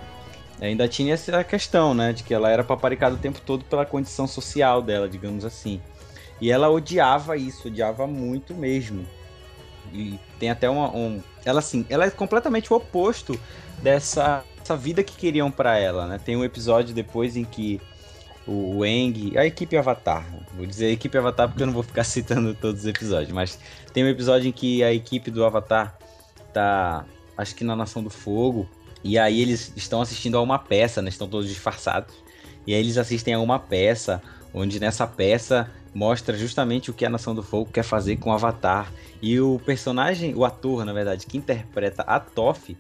ainda 0.67 0.87
tinha 0.87 1.15
essa 1.15 1.43
questão, 1.43 1.93
né? 1.95 2.13
De 2.13 2.23
que 2.23 2.33
ela 2.33 2.51
era 2.51 2.63
paparicada 2.63 3.15
o 3.15 3.19
tempo 3.19 3.41
todo 3.45 3.65
pela 3.65 3.85
condição 3.85 4.27
social 4.27 4.81
dela, 4.81 5.09
digamos 5.09 5.45
assim. 5.45 5.81
E 6.41 6.51
ela 6.51 6.71
odiava 6.71 7.37
isso, 7.37 7.69
odiava 7.69 8.07
muito 8.07 8.55
mesmo. 8.55 9.07
E 9.93 10.19
tem 10.39 10.51
até 10.51 10.69
uma, 10.71 10.95
um... 10.95 11.21
Ela, 11.45 11.59
assim, 11.59 11.85
ela 11.89 12.05
é 12.05 12.11
completamente 12.11 12.73
o 12.73 12.77
oposto 12.77 13.39
dessa, 13.83 14.45
vida 14.79 15.03
que 15.03 15.17
queriam 15.17 15.51
pra 15.51 15.79
ela, 15.79 16.07
né? 16.07 16.21
Tem 16.25 16.37
um 16.37 16.45
episódio 16.45 16.95
depois 16.95 17.37
em 17.37 17.45
que 17.45 17.81
o 18.47 18.79
Wang, 18.81 19.37
a 19.37 19.45
equipe 19.45 19.77
Avatar. 19.77 20.25
Vou 20.55 20.67
dizer 20.67 20.91
equipe 20.91 21.17
Avatar 21.19 21.49
porque 21.49 21.63
eu 21.63 21.67
não 21.67 21.75
vou 21.75 21.83
ficar 21.83 22.03
citando 22.05 22.55
todos 22.55 22.83
os 22.83 22.87
episódios, 22.87 23.33
mas 23.33 23.59
tem 23.93 24.05
um 24.05 24.09
episódio 24.09 24.49
em 24.49 24.53
que 24.53 24.83
a 24.83 24.93
equipe 24.93 25.31
do 25.31 25.45
Avatar 25.45 25.97
tá, 26.53 27.05
acho 27.37 27.55
que 27.55 27.65
na 27.65 27.77
Nação 27.77 28.03
do 28.03 28.11
Fogo, 28.11 28.69
e 29.05 29.19
aí 29.19 29.41
eles 29.41 29.73
estão 29.77 30.01
assistindo 30.01 30.37
a 30.37 30.43
uma 30.43 30.59
peça, 30.59 31.03
né? 31.03 31.09
Estão 31.09 31.29
todos 31.29 31.49
disfarçados. 31.49 32.15
E 32.67 32.75
aí 32.75 32.81
eles 32.81 32.97
assistem 32.97 33.35
a 33.35 33.41
uma 33.41 33.59
peça, 33.59 34.23
onde 34.55 34.79
nessa 34.79 35.07
peça 35.07 35.71
mostra 35.95 36.37
justamente 36.37 36.91
o 36.91 36.95
que 36.95 37.05
a 37.05 37.11
Nação 37.11 37.35
do 37.35 37.43
Fogo 37.43 37.71
quer 37.73 37.83
fazer 37.83 38.17
com 38.17 38.31
o 38.31 38.33
Avatar. 38.33 38.93
E 39.21 39.39
o 39.41 39.61
personagem, 39.65 40.35
o 40.35 40.45
ator, 40.45 40.85
na 40.85 40.93
verdade, 40.93 41.27
que 41.27 41.37
interpreta 41.37 42.03
a 42.03 42.19
Toph, 42.21 42.71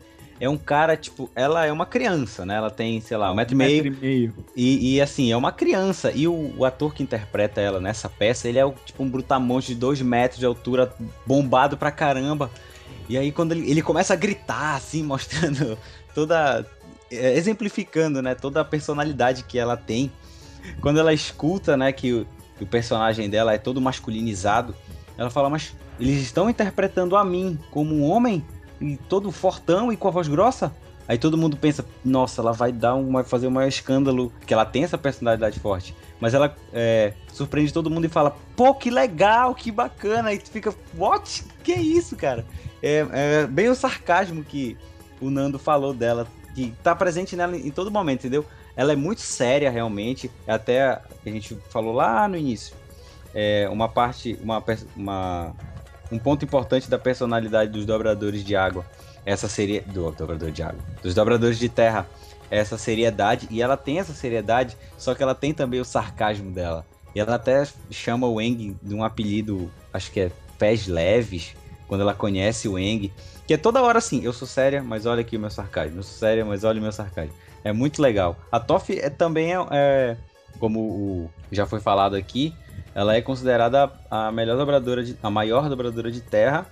é 0.40 0.48
um 0.48 0.56
cara, 0.56 0.96
tipo, 0.96 1.30
ela 1.36 1.64
é 1.64 1.72
uma 1.72 1.86
criança, 1.86 2.44
né? 2.44 2.56
Ela 2.56 2.70
tem, 2.70 3.00
sei 3.00 3.16
lá, 3.16 3.30
um 3.30 3.34
metro 3.34 3.54
e 3.54 3.56
meio. 3.56 3.84
Metro 3.84 3.98
e 3.98 4.06
meio. 4.06 4.34
E, 4.56 4.96
e, 4.96 5.00
assim, 5.00 5.30
é 5.30 5.36
uma 5.36 5.52
criança. 5.52 6.10
E 6.12 6.26
o, 6.26 6.52
o 6.56 6.64
ator 6.64 6.92
que 6.92 7.02
interpreta 7.02 7.60
ela 7.60 7.80
nessa 7.80 8.08
peça, 8.08 8.48
ele 8.48 8.58
é 8.58 8.64
o, 8.64 8.72
tipo 8.84 9.02
um 9.02 9.08
brutamonte 9.08 9.68
de 9.68 9.76
dois 9.76 10.02
metros 10.02 10.40
de 10.40 10.46
altura, 10.46 10.92
bombado 11.24 11.76
pra 11.76 11.92
caramba. 11.92 12.50
E 13.08 13.16
aí 13.16 13.30
quando 13.30 13.52
ele, 13.52 13.70
ele 13.70 13.82
começa 13.82 14.14
a 14.14 14.16
gritar, 14.16 14.74
assim, 14.74 15.02
mostrando 15.04 15.78
toda. 16.14 16.66
é, 17.10 17.36
exemplificando, 17.36 18.22
né, 18.22 18.34
toda 18.34 18.60
a 18.60 18.64
personalidade 18.64 19.44
que 19.44 19.58
ela 19.58 19.76
tem. 19.76 20.10
Quando 20.80 20.98
ela 21.00 21.12
escuta, 21.12 21.76
né, 21.76 21.92
que 21.92 22.12
o, 22.12 22.26
que 22.56 22.64
o 22.64 22.66
personagem 22.66 23.28
dela 23.28 23.52
é 23.52 23.58
todo 23.58 23.80
masculinizado, 23.80 24.74
ela 25.18 25.30
fala, 25.30 25.50
mas 25.50 25.74
eles 25.98 26.22
estão 26.22 26.48
interpretando 26.48 27.16
a 27.16 27.24
mim 27.24 27.58
como 27.70 27.94
um 27.94 28.02
homem? 28.04 28.44
E 28.80 28.96
todo 29.08 29.30
fortão 29.30 29.92
e 29.92 29.96
com 29.96 30.08
a 30.08 30.10
voz 30.10 30.26
grossa? 30.26 30.74
Aí 31.06 31.18
todo 31.18 31.36
mundo 31.36 31.56
pensa, 31.56 31.84
nossa, 32.04 32.40
ela 32.40 32.52
vai 32.52 32.72
dar 32.72 32.94
um, 32.94 33.12
vai 33.12 33.24
fazer 33.24 33.46
um 33.46 33.50
maior 33.50 33.68
escândalo, 33.68 34.32
que 34.46 34.54
ela 34.54 34.64
tem 34.64 34.84
essa 34.84 34.96
personalidade 34.96 35.58
forte. 35.58 35.94
Mas 36.20 36.32
ela 36.32 36.56
é, 36.72 37.12
surpreende 37.32 37.72
todo 37.72 37.90
mundo 37.90 38.04
e 38.04 38.08
fala, 38.08 38.36
pô, 38.56 38.74
que 38.74 38.90
legal, 38.90 39.54
que 39.54 39.70
bacana. 39.70 40.32
E 40.32 40.38
tu 40.38 40.50
fica, 40.50 40.74
what? 40.96 41.44
Que 41.64 41.74
isso, 41.74 42.16
cara? 42.16 42.46
É, 42.82 43.06
é 43.12 43.46
bem 43.46 43.68
o 43.68 43.74
sarcasmo 43.74 44.44
que 44.44 44.76
o 45.22 45.30
Nando 45.30 45.58
falou 45.58 45.94
dela, 45.94 46.26
que 46.54 46.74
tá 46.82 46.94
presente 46.94 47.36
nela 47.36 47.56
em 47.56 47.70
todo 47.70 47.90
momento, 47.90 48.20
entendeu? 48.20 48.44
Ela 48.76 48.92
é 48.92 48.96
muito 48.96 49.20
séria, 49.20 49.70
realmente. 49.70 50.30
Até 50.46 50.82
a 50.82 51.02
gente 51.26 51.56
falou 51.70 51.92
lá 51.94 52.26
no 52.26 52.36
início. 52.36 52.74
É 53.34 53.68
uma 53.70 53.88
parte, 53.88 54.38
uma, 54.42 54.62
uma, 54.96 55.54
um 56.10 56.18
ponto 56.18 56.44
importante 56.44 56.88
da 56.88 56.98
personalidade 56.98 57.70
dos 57.70 57.86
dobradores 57.86 58.44
de 58.44 58.56
água. 58.56 58.84
Essa 59.24 59.48
seria. 59.48 59.82
Do 59.82 60.10
dobrador 60.10 60.50
de 60.50 60.62
água. 60.62 60.80
Dos 61.02 61.14
dobradores 61.14 61.58
de 61.58 61.68
terra. 61.68 62.06
Essa 62.50 62.76
seriedade. 62.76 63.46
E 63.50 63.62
ela 63.62 63.76
tem 63.76 63.98
essa 63.98 64.12
seriedade, 64.12 64.76
só 64.98 65.14
que 65.14 65.22
ela 65.22 65.34
tem 65.34 65.54
também 65.54 65.80
o 65.80 65.84
sarcasmo 65.84 66.50
dela. 66.50 66.84
E 67.14 67.20
ela 67.20 67.34
até 67.34 67.66
chama 67.90 68.26
o 68.26 68.40
Eng 68.40 68.76
de 68.82 68.94
um 68.94 69.04
apelido, 69.04 69.70
acho 69.92 70.10
que 70.10 70.20
é 70.20 70.32
Pés 70.58 70.86
Leves, 70.86 71.54
quando 71.86 72.00
ela 72.00 72.14
conhece 72.14 72.68
o 72.68 72.78
Eng. 72.78 73.12
Que 73.46 73.54
é 73.54 73.56
toda 73.56 73.82
hora 73.82 73.98
assim, 73.98 74.22
eu 74.22 74.32
sou 74.32 74.46
séria, 74.46 74.82
mas 74.82 75.06
olha 75.06 75.20
aqui 75.20 75.36
o 75.36 75.40
meu 75.40 75.50
sarcasmo. 75.50 75.98
Eu 75.98 76.02
sou 76.02 76.16
séria, 76.16 76.44
mas 76.44 76.64
olha 76.64 76.78
o 76.78 76.82
meu 76.82 76.92
sarcasmo. 76.92 77.34
É 77.64 77.72
muito 77.72 78.00
legal. 78.00 78.36
A 78.50 78.58
Toff 78.58 78.96
é, 78.96 79.10
também 79.10 79.52
é, 79.54 79.66
é, 79.70 80.16
como 80.58 80.80
o, 80.80 81.30
já 81.50 81.66
foi 81.66 81.80
falado 81.80 82.14
aqui, 82.14 82.54
ela 82.94 83.14
é 83.14 83.22
considerada 83.22 83.90
a 84.10 84.30
melhor 84.30 84.56
dobradora, 84.56 85.02
de, 85.02 85.16
a 85.22 85.30
maior 85.30 85.68
dobradora 85.68 86.10
de 86.10 86.20
terra 86.20 86.66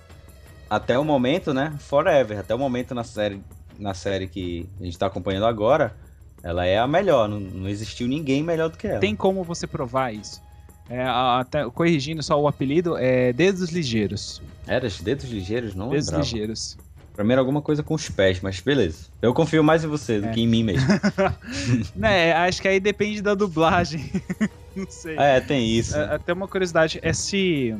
até 0.69 0.97
o 0.97 1.03
momento, 1.03 1.53
né? 1.53 1.73
Forever. 1.79 2.39
Até 2.39 2.55
o 2.55 2.59
momento 2.59 2.95
na 2.95 3.03
série, 3.03 3.41
na 3.77 3.93
série 3.93 4.27
que 4.27 4.69
a 4.79 4.83
gente 4.83 4.97
tá 4.97 5.07
acompanhando 5.07 5.45
agora, 5.45 5.95
ela 6.43 6.65
é 6.65 6.77
a 6.77 6.87
melhor. 6.87 7.27
Não, 7.27 7.39
não 7.39 7.67
existiu 7.67 8.07
ninguém 8.07 8.43
melhor 8.43 8.69
do 8.69 8.77
que 8.77 8.87
ela. 8.87 8.99
Tem 8.99 9.15
como 9.15 9.43
você 9.43 9.67
provar 9.67 10.13
isso? 10.13 10.41
É, 10.89 11.03
até, 11.05 11.63
corrigindo 11.69 12.21
só 12.21 12.39
o 12.41 12.47
apelido, 12.47 12.97
é 12.97 13.31
Dedos 13.31 13.69
Ligeiros. 13.71 14.41
Era 14.67 14.85
os 14.87 14.99
dedos 15.01 15.25
ligeiros, 15.29 15.73
não 15.73 15.89
Dedos 15.89 16.07
lembrava. 16.07 16.23
Ligeiros. 16.23 16.77
Pra 17.13 17.23
mim 17.25 17.31
era 17.33 17.41
alguma 17.41 17.61
coisa 17.61 17.81
com 17.83 17.93
os 17.93 18.09
pés, 18.09 18.39
mas 18.41 18.59
beleza. 18.61 19.05
Eu 19.21 19.33
confio 19.33 19.63
mais 19.63 19.83
em 19.83 19.87
você 19.87 20.19
do 20.19 20.27
É. 20.27 20.31
que 20.31 20.41
em 20.41 20.47
mim 20.47 20.63
mesmo. 20.63 20.87
né, 21.95 22.33
acho 22.33 22.61
que 22.61 22.67
aí 22.67 22.79
depende 22.79 23.21
da 23.21 23.33
dublagem. 23.35 24.09
Não 24.75 24.87
sei. 24.89 25.17
é, 25.17 25.39
tem 25.41 25.67
isso. 25.69 25.97
É, 25.97 26.15
Até 26.15 26.31
uma 26.31 26.47
curiosidade, 26.47 26.99
esse, 27.03 27.75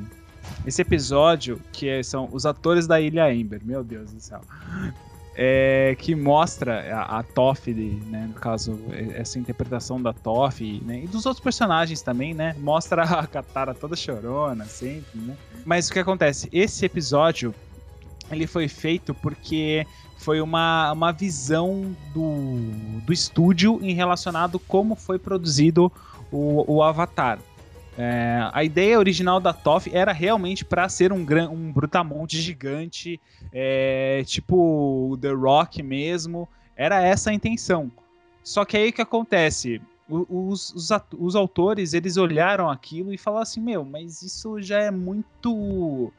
esse 0.66 0.82
episódio, 0.82 1.62
que 1.72 1.88
é- 1.88 2.04
são 2.04 2.28
os 2.32 2.46
atores 2.46 2.86
da 2.88 3.00
Ilha 3.00 3.34
Ember, 3.34 3.62
meu 3.64 3.84
Deus 3.84 4.12
do 4.12 4.20
céu, 4.20 4.42
é, 5.44 5.96
que 5.98 6.14
mostra 6.14 6.96
a, 6.96 7.18
a 7.18 7.24
Toph, 7.24 7.66
né, 7.70 8.28
no 8.28 8.36
caso, 8.36 8.80
essa 9.16 9.40
interpretação 9.40 10.00
da 10.00 10.14
Toph, 10.14 10.62
né, 10.84 11.02
e 11.04 11.08
dos 11.08 11.26
outros 11.26 11.44
personagens 11.44 12.04
também, 12.04 12.32
né, 12.36 12.56
mostra 12.60 13.02
a 13.02 13.26
Katara 13.26 13.74
toda 13.74 13.96
chorona, 13.96 14.66
sempre, 14.66 15.20
né. 15.20 15.36
Mas 15.66 15.90
o 15.90 15.94
que 15.94 15.98
acontece, 15.98 16.48
esse 16.52 16.86
episódio, 16.86 17.56
ele 18.30 18.46
foi 18.46 18.68
feito 18.68 19.16
porque 19.16 19.84
foi 20.16 20.40
uma, 20.42 20.92
uma 20.92 21.12
visão 21.12 21.92
do, 22.14 23.02
do 23.04 23.12
estúdio 23.12 23.80
em 23.82 23.96
relacionado 23.96 24.60
como 24.60 24.96
foi 24.96 25.18
produzido 25.18 25.92
o, 26.32 26.76
o 26.76 26.84
Avatar. 26.84 27.40
É, 27.98 28.50
a 28.54 28.64
ideia 28.64 28.98
original 28.98 29.40
da 29.40 29.54
Toph 29.54 29.88
era 29.92 30.12
realmente 30.12 30.64
para 30.64 30.88
ser 30.88 31.12
um, 31.12 31.26
gran, 31.26 31.50
um 31.50 31.72
brutamonte 31.72 32.40
gigante, 32.40 33.20
é, 33.52 34.24
tipo 34.26 35.18
The 35.22 35.32
Rock 35.32 35.84
mesmo. 35.84 36.48
Era 36.76 37.02
essa 37.02 37.30
a 37.30 37.34
intenção. 37.34 37.92
Só 38.44 38.66
que 38.66 38.78
aí 38.78 38.90
o 38.90 38.94
que 38.94 39.02
acontece? 39.02 39.82
Os, 40.10 40.74
os, 40.74 40.90
os 41.18 41.36
autores 41.36 41.94
eles 41.94 42.18
olharam 42.18 42.70
aquilo 42.70 43.14
e 43.14 43.18
falaram 43.18 43.44
assim: 43.44 43.62
Meu, 43.62 43.86
mas 43.86 44.22
isso 44.22 44.62
já 44.62 44.80
é 44.80 44.92
muito 44.92 46.12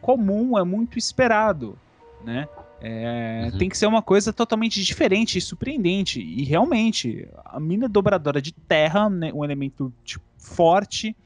comum, 0.00 0.58
é 0.58 0.64
muito 0.64 0.98
esperado, 0.98 1.78
né? 2.24 2.48
É, 2.80 3.50
Uhum. 3.52 3.58
Tem 3.58 3.68
que 3.68 3.76
ser 3.76 3.86
uma 3.86 4.02
coisa 4.02 4.32
totalmente 4.32 4.82
diferente 4.82 5.38
e 5.38 5.40
surpreendente. 5.40 6.20
E 6.20 6.44
realmente, 6.44 7.28
a 7.44 7.60
mina 7.60 7.88
dobradora 7.88 8.40
de 8.40 8.52
terra, 8.52 9.08
né, 9.10 9.30
um 9.34 9.44
elemento 9.44 9.92
tipo, 10.04 10.24
forte, 10.40 11.16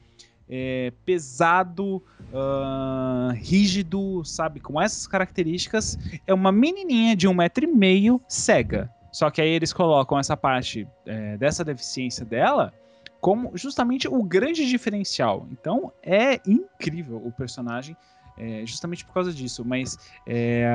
é, 0.49 0.91
pesado, 1.05 2.03
ah, 2.33 3.33
rígido, 3.35 4.23
sabe? 4.23 4.59
Com 4.59 4.79
essas 4.79 5.07
características, 5.07 5.97
é 6.27 6.33
uma 6.33 6.51
menininha 6.51 7.15
de 7.15 7.27
um 7.27 7.33
metro 7.33 7.63
e 7.63 7.67
meio 7.67 8.21
cega. 8.27 8.89
Só 9.11 9.29
que 9.29 9.41
aí 9.41 9.49
eles 9.49 9.71
colocam 9.71 10.19
essa 10.19 10.35
parte 10.35 10.87
é, 11.05 11.37
dessa 11.37 11.63
deficiência 11.63 12.25
dela 12.25 12.73
como 13.21 13.57
justamente 13.57 14.07
o 14.07 14.21
grande 14.21 14.67
diferencial. 14.67 15.47
Então 15.51 15.91
é 16.03 16.39
incrível 16.45 17.17
o 17.25 17.31
personagem. 17.31 17.97
é, 18.37 18.65
justamente 18.65 19.05
por 19.05 19.13
causa 19.13 19.33
disso, 19.33 19.63
mas 19.65 19.97
é, 20.27 20.67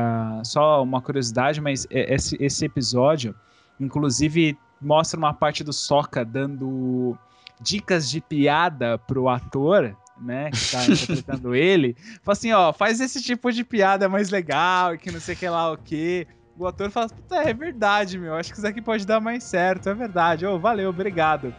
só 0.44 0.82
uma 0.82 1.00
curiosidade, 1.00 1.60
mas 1.60 1.86
é, 1.90 2.14
esse, 2.14 2.36
esse 2.40 2.64
episódio, 2.64 3.34
inclusive, 3.78 4.56
mostra 4.80 5.18
uma 5.18 5.34
parte 5.34 5.62
do 5.62 5.72
Soca 5.72 6.24
dando 6.24 7.18
dicas 7.60 8.10
de 8.10 8.20
piada 8.20 8.98
pro 8.98 9.28
ator, 9.28 9.96
né, 10.20 10.50
que 10.50 10.70
tá 10.70 10.84
interpretando 10.86 11.54
ele. 11.54 11.96
Fala 12.22 12.32
assim, 12.32 12.52
ó, 12.52 12.72
faz 12.72 13.00
esse 13.00 13.22
tipo 13.22 13.50
de 13.52 13.64
piada 13.64 14.08
mais 14.08 14.30
legal, 14.30 14.94
e 14.94 14.98
que 14.98 15.10
não 15.10 15.20
sei 15.20 15.34
o 15.34 15.38
que 15.38 15.48
lá 15.48 15.72
o 15.72 15.76
que. 15.76 16.26
O 16.58 16.66
ator 16.66 16.90
fala, 16.90 17.08
puta, 17.08 17.36
é 17.36 17.54
verdade, 17.54 18.18
meu, 18.18 18.34
acho 18.34 18.52
que 18.52 18.58
isso 18.58 18.66
aqui 18.66 18.82
pode 18.82 19.06
dar 19.06 19.20
mais 19.20 19.44
certo, 19.44 19.88
é 19.88 19.94
verdade. 19.94 20.44
Ô, 20.44 20.58
valeu, 20.58 20.90
obrigado. 20.90 21.54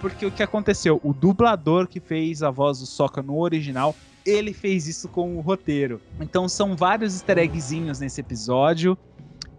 Porque 0.00 0.24
o 0.24 0.30
que 0.30 0.42
aconteceu? 0.42 0.98
O 1.04 1.12
dublador 1.12 1.86
que 1.86 2.00
fez 2.00 2.42
a 2.42 2.50
voz 2.50 2.78
do 2.78 2.86
Soca 2.86 3.22
no 3.22 3.38
original 3.38 3.94
ele 4.24 4.52
fez 4.52 4.86
isso 4.86 5.08
com 5.08 5.36
o 5.36 5.40
roteiro. 5.40 6.00
Então 6.20 6.48
são 6.48 6.76
vários 6.76 7.14
easter 7.14 7.38
eggzinhos 7.38 8.00
nesse 8.00 8.20
episódio 8.20 8.96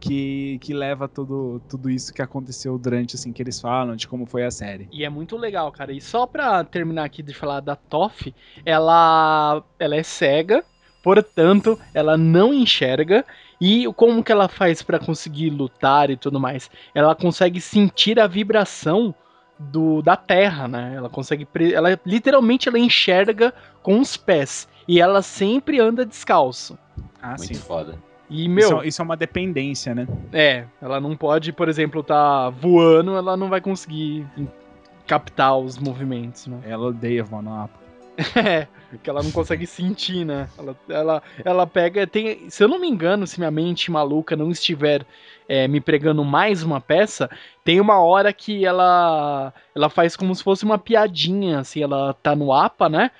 que, 0.01 0.57
que 0.59 0.73
leva 0.73 1.07
tudo, 1.07 1.61
tudo 1.69 1.87
isso 1.87 2.11
que 2.11 2.23
aconteceu 2.23 2.75
durante, 2.77 3.15
assim, 3.15 3.31
que 3.31 3.41
eles 3.41 3.61
falam, 3.61 3.95
de 3.95 4.07
como 4.07 4.25
foi 4.25 4.43
a 4.43 4.49
série. 4.49 4.89
E 4.91 5.05
é 5.05 5.09
muito 5.09 5.37
legal, 5.37 5.71
cara. 5.71 5.93
E 5.93 6.01
só 6.01 6.25
pra 6.25 6.63
terminar 6.63 7.05
aqui 7.05 7.21
de 7.21 7.35
falar 7.35 7.59
da 7.59 7.75
Toff, 7.75 8.33
ela, 8.65 9.63
ela 9.77 9.95
é 9.95 10.01
cega, 10.01 10.65
portanto, 11.03 11.79
ela 11.93 12.17
não 12.17 12.51
enxerga. 12.51 13.23
E 13.61 13.85
como 13.93 14.23
que 14.23 14.31
ela 14.31 14.47
faz 14.47 14.81
pra 14.81 14.97
conseguir 14.97 15.51
lutar 15.51 16.09
e 16.09 16.17
tudo 16.17 16.39
mais? 16.39 16.67
Ela 16.95 17.13
consegue 17.13 17.61
sentir 17.61 18.19
a 18.19 18.25
vibração 18.25 19.13
do, 19.59 20.01
da 20.01 20.15
terra, 20.15 20.67
né? 20.67 20.93
Ela 20.95 21.09
consegue. 21.09 21.47
Ela 21.71 21.99
literalmente 22.03 22.67
ela 22.67 22.79
enxerga 22.79 23.53
com 23.83 23.99
os 23.99 24.17
pés. 24.17 24.67
E 24.87 24.99
ela 24.99 25.21
sempre 25.21 25.79
anda 25.79 26.03
descalço. 26.03 26.75
Ah, 27.21 27.35
Muito 27.37 27.45
sim. 27.45 27.53
foda. 27.53 27.99
E, 28.33 28.47
meu, 28.47 28.77
Isso, 28.77 28.83
isso 28.85 29.01
é 29.01 29.05
uma 29.05 29.17
dependência, 29.17 29.93
né? 29.93 30.07
é, 30.31 30.63
ela 30.81 31.01
não 31.01 31.17
pode, 31.17 31.51
por 31.51 31.67
exemplo, 31.67 32.01
tá 32.01 32.49
voando, 32.49 33.17
ela 33.17 33.35
não 33.35 33.49
vai 33.49 33.59
conseguir 33.59 34.25
captar 35.05 35.57
os 35.57 35.77
movimentos, 35.77 36.47
né? 36.47 36.61
Ela 36.65 36.87
odeia 36.87 37.25
voar 37.25 37.41
no 37.43 37.53
Apo. 37.53 37.77
É, 38.35 38.67
que 39.03 39.09
ela 39.09 39.23
não 39.23 39.31
consegue 39.31 39.65
sentir, 39.65 40.25
né? 40.25 40.47
Ela, 40.57 40.75
ela, 40.87 41.23
ela 41.43 41.67
pega. 41.67 42.05
Tem, 42.05 42.49
se 42.49 42.63
eu 42.63 42.67
não 42.67 42.79
me 42.79 42.87
engano, 42.87 43.25
se 43.25 43.39
minha 43.39 43.51
mente 43.51 43.89
maluca 43.89 44.35
não 44.35 44.51
estiver 44.51 45.05
é, 45.47 45.67
me 45.67 45.81
pregando 45.81 46.23
mais 46.23 46.61
uma 46.61 46.79
peça, 46.79 47.29
tem 47.63 47.79
uma 47.81 48.01
hora 48.01 48.31
que 48.31 48.65
ela 48.65 49.53
ela 49.75 49.89
faz 49.89 50.15
como 50.15 50.35
se 50.35 50.43
fosse 50.43 50.63
uma 50.63 50.77
piadinha, 50.77 51.59
assim, 51.59 51.81
ela 51.81 52.13
tá 52.13 52.35
no 52.35 52.53
APA, 52.53 52.89
né? 52.89 53.11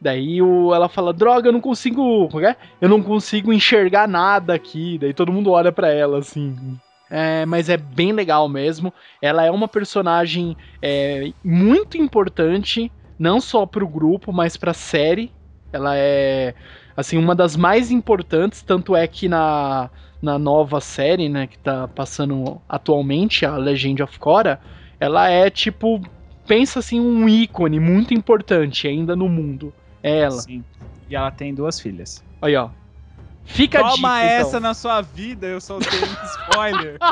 Daí 0.00 0.42
o, 0.42 0.74
ela 0.74 0.88
fala, 0.88 1.12
droga, 1.12 1.48
eu 1.48 1.52
não 1.52 1.60
consigo. 1.60 2.28
é 2.40 2.50
é? 2.50 2.56
Eu 2.80 2.88
não 2.88 3.02
consigo 3.02 3.52
enxergar 3.52 4.06
nada 4.06 4.54
aqui. 4.54 4.98
Daí 4.98 5.14
todo 5.14 5.32
mundo 5.32 5.50
olha 5.50 5.72
pra 5.72 5.88
ela, 5.88 6.18
assim. 6.18 6.78
É, 7.10 7.46
mas 7.46 7.68
é 7.68 7.76
bem 7.76 8.12
legal 8.12 8.48
mesmo. 8.48 8.92
Ela 9.22 9.44
é 9.44 9.50
uma 9.50 9.68
personagem 9.68 10.56
é, 10.82 11.32
muito 11.42 11.96
importante 11.96 12.90
não 13.18 13.40
só 13.40 13.64
pro 13.64 13.88
grupo, 13.88 14.32
mas 14.32 14.56
pra 14.56 14.74
série. 14.74 15.32
Ela 15.72 15.96
é, 15.96 16.54
assim, 16.96 17.16
uma 17.16 17.34
das 17.34 17.56
mais 17.56 17.90
importantes, 17.90 18.62
tanto 18.62 18.94
é 18.94 19.06
que 19.06 19.28
na, 19.28 19.90
na 20.20 20.38
nova 20.38 20.80
série, 20.80 21.28
né, 21.28 21.46
que 21.46 21.58
tá 21.58 21.88
passando 21.88 22.60
atualmente, 22.68 23.44
a 23.44 23.56
Legend 23.56 24.02
of 24.02 24.18
Korra, 24.18 24.60
ela 24.98 25.28
é, 25.28 25.50
tipo, 25.50 26.00
pensa 26.46 26.78
assim, 26.78 27.00
um 27.00 27.28
ícone 27.28 27.80
muito 27.80 28.14
importante 28.14 28.86
ainda 28.86 29.16
no 29.16 29.28
mundo. 29.28 29.72
É 30.02 30.20
ela. 30.20 30.40
Sim. 30.40 30.64
E 31.08 31.14
ela 31.16 31.30
tem 31.30 31.54
duas 31.54 31.80
filhas. 31.80 32.22
Aí, 32.42 32.54
ó. 32.56 32.68
Fica 33.44 33.78
a 33.78 33.90
Toma 33.90 34.20
dica, 34.20 34.32
essa 34.32 34.48
então. 34.48 34.60
na 34.60 34.74
sua 34.74 35.00
vida, 35.00 35.46
eu 35.46 35.60
soltei 35.60 36.00
um 36.00 36.26
spoiler. 36.50 36.98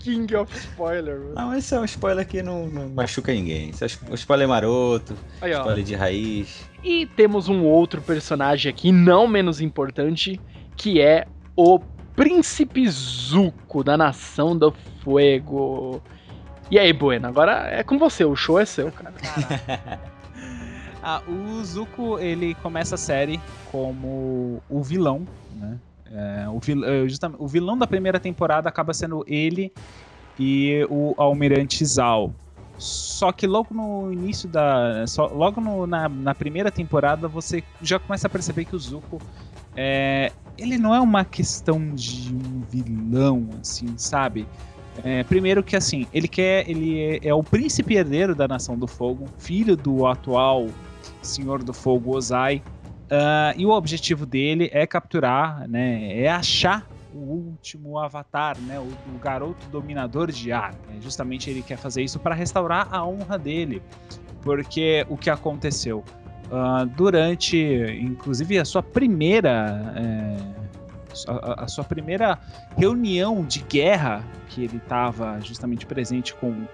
King 0.00 0.34
of 0.36 0.52
Spoiler. 0.56 1.18
mano. 1.18 1.34
Não, 1.34 1.54
esse 1.54 1.74
é 1.74 1.80
um 1.80 1.84
spoiler 1.84 2.26
que 2.26 2.42
não, 2.42 2.66
não 2.68 2.88
machuca 2.90 3.32
ninguém. 3.32 3.70
Esse 3.70 3.84
é 3.84 3.88
um 4.10 4.14
spoiler 4.14 4.46
maroto, 4.48 5.16
Aí, 5.40 5.54
ó. 5.54 5.58
spoiler 5.60 5.84
de 5.84 5.94
raiz. 5.94 6.68
E 6.82 7.06
temos 7.06 7.48
um 7.48 7.62
outro 7.64 8.02
personagem 8.02 8.68
aqui, 8.70 8.90
não 8.92 9.26
menos 9.28 9.60
importante, 9.60 10.40
que 10.76 11.00
é 11.00 11.26
o 11.56 11.78
Príncipe 12.16 12.86
Zuko 12.88 13.82
da 13.84 13.96
Nação 13.96 14.56
do 14.56 14.74
Fuego. 15.02 16.02
E 16.70 16.78
aí, 16.78 16.92
Bueno, 16.92 17.26
agora 17.28 17.68
é 17.70 17.82
com 17.82 17.98
você, 17.98 18.24
o 18.24 18.34
show 18.34 18.58
é 18.58 18.64
seu, 18.64 18.90
cara. 18.90 19.14
Ah, 21.04 21.20
o 21.26 21.64
Zuko, 21.64 22.20
ele 22.20 22.54
começa 22.54 22.94
a 22.94 22.98
série 22.98 23.40
como 23.72 24.62
o 24.68 24.82
vilão, 24.84 25.26
né? 25.50 25.76
É, 26.06 26.48
o, 26.48 26.60
vil, 26.60 26.84
é, 26.84 27.02
o 27.38 27.48
vilão 27.48 27.76
da 27.76 27.88
primeira 27.88 28.20
temporada 28.20 28.68
acaba 28.68 28.94
sendo 28.94 29.24
ele 29.26 29.72
e 30.38 30.86
o 30.88 31.12
Almirante 31.18 31.84
Zal. 31.84 32.32
Só 32.78 33.32
que 33.32 33.48
logo 33.48 33.74
no 33.74 34.12
início 34.12 34.48
da. 34.48 35.04
só- 35.08 35.26
logo 35.26 35.60
no- 35.60 35.88
na, 35.88 36.08
na 36.08 36.34
primeira 36.36 36.70
temporada 36.70 37.26
você 37.26 37.64
já 37.80 37.98
começa 37.98 38.28
a 38.28 38.30
perceber 38.30 38.64
que 38.64 38.76
o 38.76 38.78
Zuko 38.78 39.20
é, 39.74 40.32
ele 40.56 40.78
não 40.78 40.94
é 40.94 41.00
uma 41.00 41.24
questão 41.24 41.92
de 41.92 42.32
um 42.32 42.62
vilão, 42.70 43.56
assim, 43.60 43.98
sabe? 43.98 44.46
É, 45.02 45.24
primeiro 45.24 45.62
que 45.62 45.74
assim, 45.74 46.06
ele 46.12 46.28
quer. 46.28 46.68
Ele 46.68 47.00
é, 47.00 47.28
é 47.28 47.34
o 47.34 47.42
príncipe 47.42 47.94
herdeiro 47.94 48.34
da 48.34 48.46
Nação 48.46 48.76
do 48.76 48.86
Fogo, 48.86 49.26
filho 49.38 49.76
do 49.76 50.06
atual 50.06 50.68
Senhor 51.22 51.62
do 51.62 51.72
Fogo 51.72 52.16
Ozai. 52.16 52.62
ah, 53.10 53.54
e 53.56 53.64
o 53.64 53.70
objetivo 53.70 54.26
dele 54.26 54.68
é 54.72 54.86
capturar, 54.86 55.66
né? 55.68 56.18
É 56.18 56.30
achar 56.30 56.86
o 57.14 57.18
último 57.18 57.98
avatar, 57.98 58.58
né? 58.58 58.78
O, 58.78 58.84
o 58.84 59.18
garoto 59.18 59.66
dominador 59.68 60.30
de 60.30 60.52
ar. 60.52 60.72
né, 60.88 60.98
justamente 61.00 61.48
ele 61.48 61.62
quer 61.62 61.76
fazer 61.76 62.02
isso 62.02 62.18
para 62.18 62.34
restaurar 62.34 62.88
a 62.90 63.04
honra 63.04 63.38
dele. 63.38 63.82
Porque 64.42 65.06
o 65.08 65.16
que 65.16 65.30
aconteceu? 65.30 66.04
Ah, 66.50 66.84
durante, 66.84 67.56
inclusive, 68.00 68.58
a 68.58 68.64
sua 68.64 68.82
primeira. 68.82 69.94
é, 69.96 70.61
a, 71.28 71.68
sua 71.68 71.84
primeira 71.84 72.38
reunião 72.76 73.44
de 73.44 73.60
guerra, 73.60 74.24
que 74.48 74.64
ele 74.64 74.76
estava 74.76 75.40
justamente 75.40 75.86
presente 75.86 76.34
com 76.34 76.66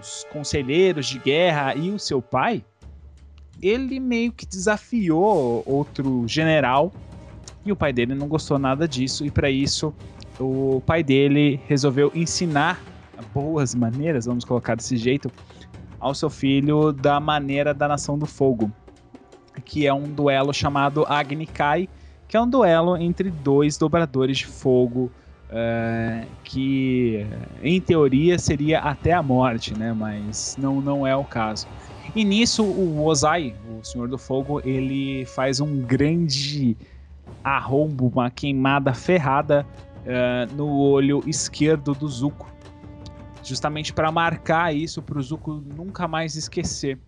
os 0.00 0.24
conselheiros 0.32 1.06
de 1.06 1.18
guerra 1.18 1.74
e 1.74 1.90
o 1.90 1.98
seu 1.98 2.22
pai, 2.22 2.64
ele 3.62 4.00
meio 4.00 4.32
que 4.32 4.46
desafiou 4.46 5.62
outro 5.66 6.26
general 6.26 6.92
E 7.64 7.72
o 7.72 7.76
pai 7.76 7.92
dele 7.92 8.14
não 8.14 8.28
gostou 8.28 8.58
nada 8.58 8.86
disso, 8.86 9.24
e 9.24 9.30
para 9.30 9.50
isso 9.50 9.94
o 10.38 10.82
pai 10.84 11.02
dele 11.02 11.60
resolveu 11.66 12.10
ensinar 12.14 12.80
boas 13.32 13.74
maneiras, 13.74 14.26
vamos 14.26 14.44
colocar 14.44 14.74
desse 14.74 14.96
jeito, 14.96 15.30
ao 15.98 16.14
seu 16.14 16.28
filho 16.28 16.92
da 16.92 17.18
maneira 17.18 17.72
da 17.72 17.88
Nação 17.88 18.18
do 18.18 18.26
Fogo, 18.26 18.70
que 19.64 19.86
é 19.86 19.94
um 19.94 20.02
duelo 20.02 20.52
chamado 20.52 21.04
Agni 21.08 21.46
Kai, 21.46 21.88
que 22.34 22.38
é 22.38 22.40
um 22.40 22.50
duelo 22.50 22.96
entre 22.96 23.30
dois 23.30 23.78
dobradores 23.78 24.38
de 24.38 24.46
fogo, 24.48 25.08
eh, 25.50 26.24
que 26.42 27.24
em 27.62 27.80
teoria 27.80 28.40
seria 28.40 28.80
até 28.80 29.12
a 29.12 29.22
morte, 29.22 29.72
né? 29.78 29.92
Mas 29.92 30.56
não, 30.58 30.80
não 30.80 31.06
é 31.06 31.14
o 31.14 31.22
caso. 31.22 31.68
E 32.12 32.24
nisso 32.24 32.64
o 32.64 33.06
Ozai, 33.06 33.54
o 33.80 33.84
Senhor 33.84 34.08
do 34.08 34.18
Fogo, 34.18 34.60
ele 34.64 35.24
faz 35.26 35.60
um 35.60 35.80
grande 35.82 36.76
arrombo, 37.44 38.08
uma 38.08 38.28
queimada 38.32 38.92
ferrada 38.92 39.64
eh, 40.04 40.48
no 40.56 40.76
olho 40.76 41.22
esquerdo 41.28 41.94
do 41.94 42.08
Zuko, 42.08 42.52
justamente 43.44 43.92
para 43.92 44.10
marcar 44.10 44.74
isso 44.74 45.00
para 45.00 45.20
o 45.20 45.22
Zuko 45.22 45.62
nunca 45.76 46.08
mais 46.08 46.34
esquecer. 46.34 46.98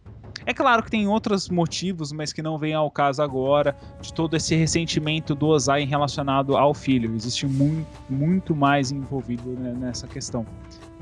É 0.47 0.55
claro 0.55 0.80
que 0.84 0.90
tem 0.90 1.09
outros 1.09 1.49
motivos, 1.49 2.12
mas 2.12 2.32
que 2.32 2.40
não 2.40 2.57
vem 2.57 2.72
ao 2.72 2.88
caso 2.88 3.20
agora, 3.20 3.76
de 4.01 4.12
todo 4.12 4.36
esse 4.36 4.55
ressentimento 4.55 5.34
do 5.34 5.49
Ozai 5.49 5.84
relacionado 5.84 6.57
ao 6.57 6.72
filho. 6.72 7.12
Existe 7.16 7.47
muito, 7.47 7.88
muito 8.09 8.55
mais 8.55 8.92
envolvido 8.92 9.51
né, 9.51 9.74
nessa 9.76 10.07
questão. 10.07 10.47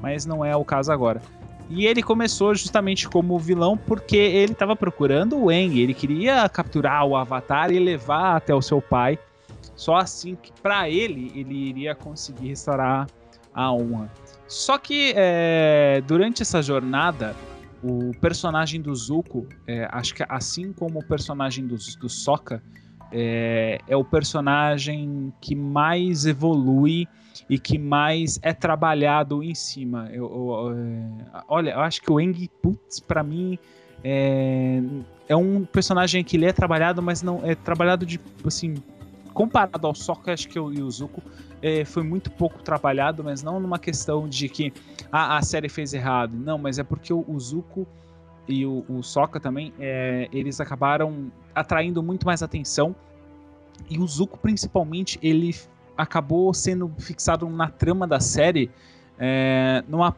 Mas 0.01 0.25
não 0.25 0.43
é 0.43 0.57
o 0.57 0.65
caso 0.65 0.91
agora. 0.91 1.21
E 1.69 1.87
ele 1.87 2.03
começou 2.03 2.55
justamente 2.55 3.07
como 3.07 3.39
vilão 3.39 3.77
porque 3.77 4.17
ele 4.17 4.53
estava 4.53 4.75
procurando 4.75 5.37
o 5.37 5.51
Aang. 5.51 5.79
Ele 5.79 5.93
queria 5.93 6.49
capturar 6.49 7.05
o 7.05 7.15
Avatar 7.15 7.71
e 7.71 7.79
levar 7.79 8.37
até 8.37 8.55
o 8.55 8.63
seu 8.63 8.81
pai. 8.81 9.19
Só 9.77 9.97
assim 9.97 10.37
que, 10.37 10.53
para 10.63 10.89
ele, 10.89 11.33
ele 11.35 11.55
iria 11.55 11.95
conseguir 11.95 12.49
restaurar 12.49 13.07
a 13.53 13.73
honra. 13.73 14.11
Só 14.47 14.79
que 14.79 15.13
é, 15.17 16.03
durante 16.07 16.43
essa 16.43 16.63
jornada, 16.63 17.35
o 17.85 18.13
personagem 18.19 18.81
do 18.81 18.95
Zuko, 18.95 19.47
é, 19.67 19.87
acho 19.93 20.15
que 20.15 20.25
assim 20.27 20.73
como 20.73 21.01
o 21.01 21.05
personagem 21.05 21.67
do, 21.67 21.77
do 22.01 22.09
Sokka, 22.09 22.63
é, 23.13 23.79
é 23.87 23.95
o 23.95 24.03
personagem 24.03 25.33
que 25.39 25.55
mais 25.55 26.25
evolui 26.25 27.07
e 27.49 27.59
que 27.59 27.79
mais 27.79 28.41
é 28.43 28.55
trabalhado 28.55 29.43
em 29.43 29.55
cima. 29.55 30.09
Eu, 30.11 30.25
eu, 30.25 30.73
é, 30.73 31.43
olha, 31.47 31.71
eu 31.73 31.81
acho 31.81 32.01
que 32.01 32.11
o 32.11 32.19
Eng, 32.19 32.49
putz, 32.63 33.01
pra 33.01 33.23
mim, 33.23 33.59
é, 34.03 34.81
é 35.29 35.37
um 35.37 35.65
personagem 35.67 36.25
que 36.25 36.39
ele 36.39 36.47
é 36.47 36.53
trabalhado, 36.53 37.03
mas 37.03 37.23
não 37.23 37.41
é 37.45 37.55
trabalhado 37.55 38.07
de, 38.07 38.19
assim, 38.47 38.75
comparado 39.35 39.87
ao 39.87 39.93
acho 40.29 40.49
que 40.49 40.59
o, 40.59 40.91
Zuko, 40.91 41.21
é, 41.61 41.85
foi 41.85 42.05
muito 42.05 42.31
pouco 42.31 42.63
trabalhado, 42.63 43.23
mas 43.23 43.43
não 43.43 43.59
numa 43.59 43.79
questão 43.79 44.29
de 44.29 44.49
que 44.49 44.73
ah, 45.11 45.37
a 45.37 45.43
série 45.43 45.69
fez 45.69 45.93
errado. 45.93 46.35
Não, 46.35 46.57
mas 46.57 46.79
é 46.79 46.85
porque 46.85 47.13
o, 47.13 47.25
o 47.29 47.39
Zuko 47.39 47.87
e 48.47 48.65
o, 48.65 48.85
o 48.89 49.03
Sokka 49.03 49.41
também, 49.41 49.73
é, 49.79 50.29
eles 50.33 50.61
acabaram 50.61 51.33
atraindo 51.55 52.03
muito 52.03 52.25
mais 52.25 52.43
atenção. 52.43 52.95
E 53.91 53.99
o 53.99 54.07
Zuko, 54.07 54.39
principalmente, 54.39 55.19
ele 55.21 55.55
acabou 55.97 56.55
sendo 56.55 56.91
fixado 56.99 57.49
na 57.49 57.69
trama 57.69 58.07
da 58.07 58.21
série 58.21 58.71
é, 59.19 59.83
numa, 59.89 60.15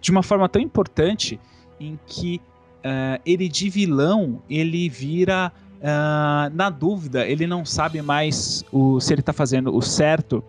de 0.00 0.10
uma 0.10 0.22
forma 0.22 0.48
tão 0.48 0.60
importante 0.60 1.38
em 1.78 1.98
que 2.06 2.40
é, 2.82 3.20
ele 3.26 3.48
de 3.48 3.68
vilão, 3.68 4.42
ele 4.48 4.88
vira 4.88 5.52
ah, 5.82 6.50
na 6.52 6.70
dúvida, 6.70 7.26
ele 7.26 7.46
não 7.46 7.64
sabe 7.64 8.02
mais 8.02 8.64
o, 8.72 9.00
se 9.00 9.12
ele 9.12 9.22
tá 9.22 9.32
fazendo 9.32 9.74
o 9.74 9.80
certo 9.80 10.42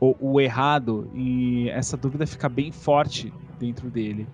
ou 0.00 0.16
o 0.20 0.40
errado, 0.40 1.10
e 1.14 1.68
essa 1.70 1.96
dúvida 1.96 2.26
fica 2.26 2.48
bem 2.48 2.70
forte 2.70 3.32
dentro 3.58 3.90
dele. 3.90 4.28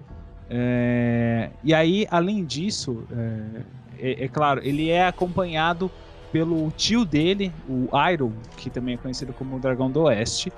É, 0.51 1.51
e 1.63 1.73
aí, 1.73 2.07
além 2.11 2.45
disso, 2.45 3.03
é, 3.11 3.63
é- 3.99 4.25
é 4.25 4.29
claro, 4.29 4.61
ele 4.63 4.91
é 4.91 5.07
acompanhado 5.07 5.91
pelo 6.31 6.71
tio 6.73 7.05
dele, 7.05 7.53
o 7.67 7.89
Iroh, 8.11 8.33
que 8.57 8.69
também 8.69 8.95
é 8.95 8.99
conhecido 8.99 9.33
como 9.33 9.57
o 9.57 9.59
Dragão 9.59 9.91
do 9.91 10.03
Oeste, 10.03 10.53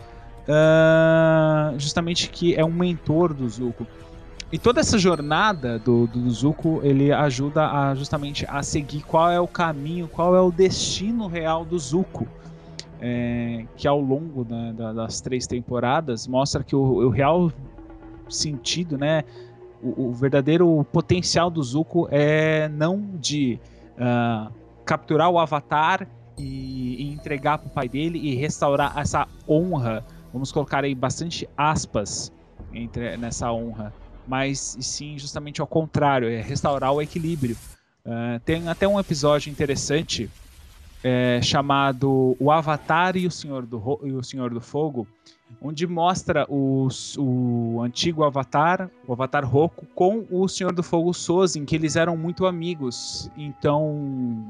ah, 0.48 1.72
justamente 1.76 2.30
que 2.30 2.54
é 2.54 2.64
um 2.64 2.72
mentor 2.72 3.32
do 3.34 3.48
Zuko. 3.48 3.86
E 4.52 4.58
toda 4.58 4.80
essa 4.80 4.96
jornada 4.98 5.78
do, 5.78 6.06
do 6.06 6.30
Zuko, 6.30 6.80
ele 6.84 7.12
ajuda 7.12 7.66
a 7.68 7.94
justamente 7.94 8.46
a 8.48 8.62
seguir 8.62 9.02
qual 9.02 9.30
é 9.30 9.40
o 9.40 9.48
caminho, 9.48 10.06
qual 10.08 10.36
é 10.36 10.40
o 10.40 10.52
destino 10.52 11.26
real 11.26 11.64
do 11.64 11.78
Zuko. 11.78 12.26
É, 12.98 13.66
que 13.76 13.86
ao 13.86 14.00
longo 14.00 14.42
da- 14.42 14.72
da- 14.72 14.92
das 14.94 15.20
três 15.20 15.46
temporadas 15.46 16.26
mostra 16.26 16.64
que 16.64 16.74
o, 16.74 16.80
o 16.80 17.10
real 17.10 17.52
sentido, 18.26 18.96
né, 18.96 19.22
o, 19.82 20.06
o 20.08 20.12
verdadeiro 20.14 20.82
potencial 20.92 21.50
do 21.50 21.62
Zuko 21.62 22.08
é 22.10 22.68
não 22.68 22.98
de 23.20 23.60
ah, 23.98 24.50
capturar 24.86 25.28
o 25.28 25.38
Avatar 25.38 26.08
e, 26.38 27.02
e 27.02 27.12
entregar 27.12 27.58
para 27.58 27.66
o 27.66 27.70
pai 27.70 27.86
dele 27.86 28.18
e 28.18 28.34
restaurar 28.34 28.96
essa 28.98 29.28
honra. 29.46 30.02
Vamos 30.32 30.50
colocar 30.50 30.82
aí 30.82 30.94
bastante 30.94 31.46
aspas 31.54 32.32
entre 32.72 33.14
nessa 33.18 33.52
honra, 33.52 33.92
mas 34.26 34.76
sim 34.80 35.18
justamente 35.18 35.60
ao 35.60 35.66
contrário, 35.66 36.28
é 36.28 36.40
restaurar 36.40 36.92
o 36.92 37.00
equilíbrio. 37.02 37.56
Ah, 38.04 38.40
tem 38.44 38.68
até 38.68 38.86
um 38.86 38.98
episódio 39.00 39.50
interessante 39.50 40.30
é, 41.04 41.40
chamado 41.42 42.36
O 42.40 42.50
Avatar 42.50 43.16
e 43.16 43.26
o 43.26 43.30
Senhor 43.30 43.64
do, 43.66 44.00
e 44.02 44.12
o 44.12 44.22
Senhor 44.22 44.52
do 44.52 44.60
Fogo, 44.60 45.06
onde 45.62 45.86
mostra 45.86 46.46
os- 46.50 47.16
o 47.18 47.80
antigo 47.82 48.24
Avatar, 48.24 48.90
o 49.06 49.12
Avatar 49.12 49.48
Roku, 49.48 49.86
com 49.94 50.24
o 50.30 50.48
Senhor 50.48 50.72
do 50.72 50.82
Fogo 50.82 51.12
Sozin, 51.14 51.64
que 51.64 51.76
eles 51.76 51.94
eram 51.96 52.16
muito 52.16 52.46
amigos. 52.46 53.30
Então 53.36 54.44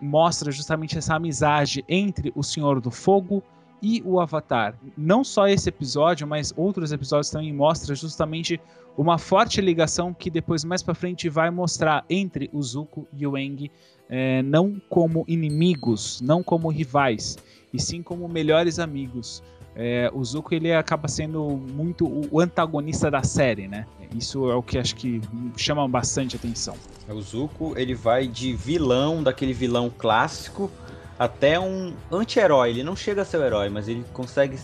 mostra 0.00 0.50
justamente 0.50 0.96
essa 0.98 1.14
amizade 1.14 1.84
entre 1.88 2.32
o 2.34 2.42
Senhor 2.42 2.80
do 2.80 2.90
Fogo 2.90 3.42
e 3.82 4.00
o 4.06 4.20
Avatar. 4.20 4.78
Não 4.96 5.24
só 5.24 5.48
esse 5.48 5.68
episódio, 5.68 6.26
mas 6.26 6.54
outros 6.56 6.92
episódios 6.92 7.30
também 7.30 7.52
mostram 7.52 7.94
justamente 7.96 8.60
uma 8.96 9.18
forte 9.18 9.60
ligação 9.60 10.14
que 10.14 10.30
depois 10.30 10.64
mais 10.64 10.82
pra 10.82 10.94
frente 10.94 11.28
vai 11.28 11.50
mostrar 11.50 12.04
entre 12.08 12.48
o 12.52 12.62
Zuko 12.62 13.06
e 13.12 13.26
o 13.26 13.34
Aang, 13.34 13.70
é, 14.08 14.42
não 14.42 14.80
como 14.88 15.24
inimigos, 15.26 16.20
não 16.20 16.42
como 16.42 16.68
rivais, 16.68 17.36
e 17.72 17.80
sim 17.80 18.02
como 18.02 18.28
melhores 18.28 18.78
amigos. 18.78 19.42
É, 19.74 20.10
o 20.12 20.22
Zuko 20.22 20.54
ele 20.54 20.72
acaba 20.72 21.08
sendo 21.08 21.42
muito 21.74 22.06
o 22.30 22.40
antagonista 22.40 23.10
da 23.10 23.22
série, 23.22 23.66
né? 23.66 23.86
Isso 24.14 24.50
é 24.50 24.54
o 24.54 24.62
que 24.62 24.76
acho 24.76 24.94
que 24.94 25.20
chama 25.56 25.88
bastante 25.88 26.36
atenção. 26.36 26.74
O 27.08 27.20
Zuko, 27.22 27.72
ele 27.78 27.94
vai 27.94 28.26
de 28.26 28.52
vilão, 28.52 29.22
daquele 29.22 29.54
vilão 29.54 29.90
clássico, 29.90 30.70
até 31.18 31.58
um 31.58 31.94
anti-herói. 32.10 32.70
Ele 32.70 32.82
não 32.82 32.96
chega 32.96 33.22
a 33.22 33.24
ser 33.24 33.38
o 33.38 33.44
herói, 33.44 33.68
mas 33.68 33.88
ele 33.88 34.04
consegue 34.12 34.58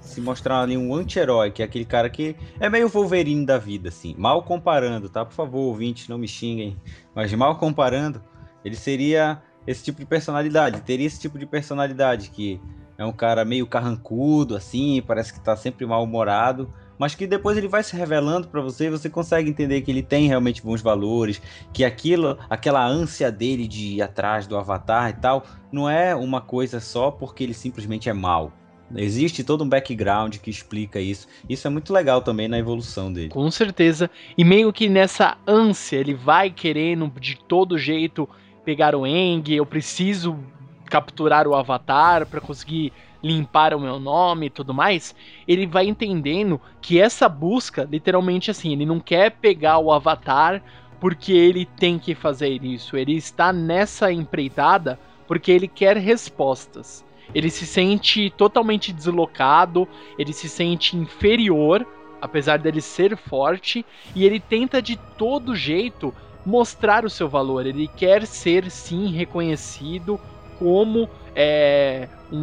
se 0.00 0.20
mostrar 0.20 0.62
ali 0.62 0.76
um 0.76 0.94
anti-herói, 0.94 1.50
que 1.50 1.62
é 1.62 1.64
aquele 1.64 1.84
cara 1.84 2.10
que 2.10 2.34
é 2.58 2.68
meio 2.68 2.88
Wolverine 2.88 3.46
da 3.46 3.58
vida, 3.58 3.88
assim. 3.88 4.14
Mal 4.18 4.42
comparando, 4.42 5.08
tá? 5.08 5.24
Por 5.24 5.34
favor, 5.34 5.60
ouvintes, 5.60 6.08
não 6.08 6.18
me 6.18 6.26
xinguem. 6.26 6.76
Mas 7.14 7.32
mal 7.32 7.56
comparando, 7.56 8.22
ele 8.64 8.76
seria 8.76 9.40
esse 9.66 9.84
tipo 9.84 10.00
de 10.00 10.06
personalidade. 10.06 10.80
Teria 10.80 11.06
esse 11.06 11.20
tipo 11.20 11.38
de 11.38 11.46
personalidade, 11.46 12.30
que 12.30 12.60
é 12.98 13.04
um 13.04 13.12
cara 13.12 13.44
meio 13.44 13.66
carrancudo, 13.66 14.56
assim, 14.56 15.02
parece 15.06 15.32
que 15.32 15.40
tá 15.40 15.56
sempre 15.56 15.86
mal-humorado. 15.86 16.72
Mas 17.00 17.14
que 17.14 17.26
depois 17.26 17.56
ele 17.56 17.66
vai 17.66 17.82
se 17.82 17.96
revelando 17.96 18.48
pra 18.48 18.60
você 18.60 18.84
e 18.84 18.90
você 18.90 19.08
consegue 19.08 19.48
entender 19.48 19.80
que 19.80 19.90
ele 19.90 20.02
tem 20.02 20.28
realmente 20.28 20.62
bons 20.62 20.82
valores, 20.82 21.40
que 21.72 21.82
aquilo, 21.82 22.36
aquela 22.50 22.86
ânsia 22.86 23.32
dele 23.32 23.66
de 23.66 23.94
ir 23.94 24.02
atrás 24.02 24.46
do 24.46 24.54
Avatar 24.54 25.08
e 25.08 25.14
tal, 25.14 25.46
não 25.72 25.88
é 25.88 26.14
uma 26.14 26.42
coisa 26.42 26.78
só 26.78 27.10
porque 27.10 27.42
ele 27.42 27.54
simplesmente 27.54 28.10
é 28.10 28.12
mal. 28.12 28.52
Existe 28.94 29.42
todo 29.42 29.64
um 29.64 29.68
background 29.68 30.36
que 30.36 30.50
explica 30.50 31.00
isso. 31.00 31.26
Isso 31.48 31.66
é 31.66 31.70
muito 31.70 31.90
legal 31.90 32.20
também 32.20 32.48
na 32.48 32.58
evolução 32.58 33.10
dele. 33.10 33.30
Com 33.30 33.50
certeza. 33.50 34.10
E 34.36 34.44
meio 34.44 34.70
que 34.70 34.86
nessa 34.86 35.38
ânsia, 35.46 35.96
ele 35.96 36.12
vai 36.12 36.50
querendo 36.50 37.10
de 37.18 37.38
todo 37.48 37.78
jeito 37.78 38.28
pegar 38.62 38.94
o 38.94 39.06
Eng, 39.06 39.44
eu 39.48 39.64
preciso 39.64 40.36
capturar 40.84 41.48
o 41.48 41.54
Avatar 41.54 42.26
para 42.26 42.42
conseguir 42.42 42.92
limpar 43.22 43.74
o 43.74 43.80
meu 43.80 43.98
nome 43.98 44.46
e 44.46 44.50
tudo 44.50 44.72
mais. 44.72 45.14
Ele 45.46 45.66
vai 45.66 45.86
entendendo 45.86 46.60
que 46.80 47.00
essa 47.00 47.28
busca, 47.28 47.88
literalmente 47.90 48.50
assim, 48.50 48.72
ele 48.72 48.86
não 48.86 49.00
quer 49.00 49.30
pegar 49.30 49.78
o 49.78 49.92
Avatar 49.92 50.62
porque 50.98 51.32
ele 51.32 51.64
tem 51.64 51.98
que 51.98 52.14
fazer 52.14 52.62
isso. 52.64 52.96
Ele 52.96 53.16
está 53.16 53.52
nessa 53.52 54.12
empreitada 54.12 54.98
porque 55.26 55.50
ele 55.50 55.68
quer 55.68 55.96
respostas. 55.96 57.04
Ele 57.34 57.48
se 57.48 57.64
sente 57.66 58.30
totalmente 58.30 58.92
deslocado, 58.92 59.86
ele 60.18 60.32
se 60.32 60.48
sente 60.48 60.96
inferior 60.96 61.86
apesar 62.20 62.58
dele 62.58 62.80
ser 62.80 63.16
forte, 63.16 63.84
e 64.14 64.24
ele 64.24 64.38
tenta 64.38 64.82
de 64.82 64.96
todo 65.16 65.56
jeito 65.56 66.14
mostrar 66.44 67.04
o 67.04 67.10
seu 67.10 67.28
valor. 67.28 67.66
Ele 67.66 67.88
quer 67.88 68.26
ser 68.26 68.70
sim 68.70 69.10
reconhecido 69.10 70.20
como 70.58 71.08
é 71.34 72.08
um, 72.32 72.36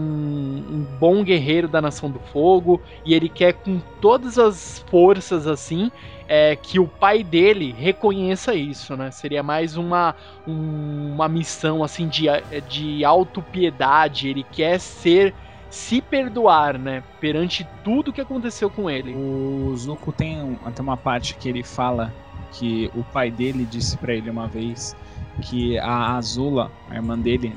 um 0.70 0.86
bom 1.00 1.24
guerreiro 1.24 1.68
da 1.68 1.82
Nação 1.82 2.10
do 2.10 2.20
Fogo 2.20 2.82
e 3.06 3.14
ele 3.14 3.30
quer 3.30 3.54
com 3.54 3.80
todas 4.02 4.38
as 4.38 4.80
forças 4.90 5.48
assim 5.48 5.92
é, 6.28 6.56
que 6.56 6.80
o 6.80 6.88
pai 6.88 7.24
dele 7.24 7.74
reconheça 7.78 8.54
isso, 8.54 8.96
né? 8.98 9.12
Seria 9.12 9.42
mais 9.42 9.78
uma, 9.78 10.14
um- 10.46 11.14
uma 11.14 11.30
missão 11.30 11.84
assim 11.84 12.08
de, 12.08 12.26
de 12.68 13.06
autopiedade. 13.06 14.28
Ele 14.28 14.44
quer 14.44 14.80
ser 14.80 15.34
se 15.70 16.02
perdoar, 16.02 16.78
né? 16.78 17.04
Perante 17.20 17.66
tudo 17.84 18.12
que 18.14 18.22
aconteceu 18.22 18.70
com 18.70 18.90
ele. 18.90 19.14
O 19.16 19.74
Zuko 19.76 20.12
tem 20.12 20.58
até 20.66 20.82
uma 20.82 20.98
parte 20.98 21.36
que 21.36 21.48
ele 21.48 21.64
fala 21.64 22.14
que 22.52 22.90
o 22.96 23.04
pai 23.04 23.30
dele 23.30 23.66
disse 23.66 23.98
pra 23.98 24.14
ele 24.14 24.30
uma 24.30 24.48
vez 24.48 24.96
que 25.42 25.78
a 25.78 26.16
Azula, 26.16 26.72
a 26.90 26.96
irmã 26.96 27.18
dele, 27.18 27.56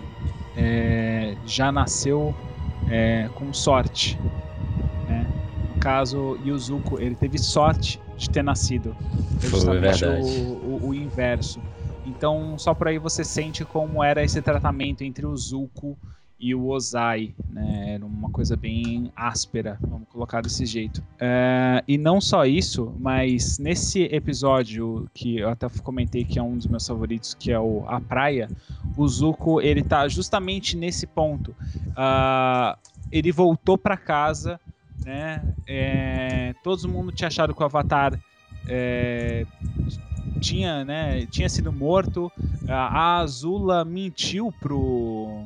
é, 0.63 1.37
já 1.47 1.73
nasceu 1.73 2.35
é, 2.87 3.29
com 3.35 3.53
sorte. 3.53 4.19
Né? 5.09 5.27
No 5.69 5.75
caso, 5.77 6.37
e 6.45 6.53
o 6.53 6.59
Zuko, 6.59 7.01
ele 7.01 7.17
teve 7.17 7.39
sorte 7.39 7.99
de 8.17 8.29
ter 8.31 8.43
nascido. 8.43 8.95
É 9.43 9.49
justamente 9.49 10.05
o, 10.05 10.11
o- 10.87 10.89
o 10.89 10.95
inverso. 10.95 11.63
Então, 12.05 12.59
só 12.59 12.75
por 12.75 12.89
aí 12.89 12.99
você 12.99 13.25
sente 13.25 13.65
como 13.65 14.03
era 14.03 14.23
esse 14.25 14.41
tratamento 14.43 15.03
entre 15.03 15.27
o 15.27 15.37
Zuko 15.37 15.99
e 16.41 16.55
o 16.55 16.69
Ozai, 16.69 17.35
né? 17.51 17.95
Era 17.95 18.07
uma 18.07 18.31
coisa 18.31 18.57
bem 18.57 19.13
áspera, 19.15 19.79
vamos 19.81 20.09
colocar 20.09 20.41
desse 20.41 20.65
jeito. 20.65 21.03
É, 21.19 21.85
e 21.87 21.99
não 21.99 22.21
só 22.21 22.47
isso, 22.47 22.95
mas 22.99 23.59
nesse 23.59 24.05
episódio 24.05 25.07
que 25.13 25.39
eu 25.39 25.51
até 25.51 25.69
comentei 25.83 26.25
que 26.25 26.39
é 26.39 26.43
um 26.43 26.57
dos 26.57 26.67
meus 26.67 26.87
favoritos, 26.87 27.35
que 27.35 27.53
é 27.53 27.61
o 27.61 27.85
A 27.87 28.01
Praia, 28.01 28.49
o 28.97 29.07
Zuko, 29.07 29.61
ele 29.61 29.83
tá 29.83 30.09
justamente 30.09 30.77
nesse 30.77 31.07
ponto. 31.07 31.55
Ah, 31.95 32.79
ele 33.13 33.31
voltou 33.31 33.77
pra 33.77 33.97
casa, 33.97 34.59
né? 35.05 35.43
É, 35.67 36.55
todo 36.65 36.89
mundo 36.89 37.13
tinha 37.13 37.29
achado 37.29 37.55
que 37.55 37.63
o 37.63 37.67
Avatar 37.67 38.19
é, 38.67 39.47
tinha, 40.41 40.85
né, 40.85 41.27
tinha 41.27 41.49
sido 41.49 41.73
morto. 41.73 42.33
A 42.69 43.19
Azula 43.19 43.85
mentiu 43.85 44.53
pro 44.61 45.45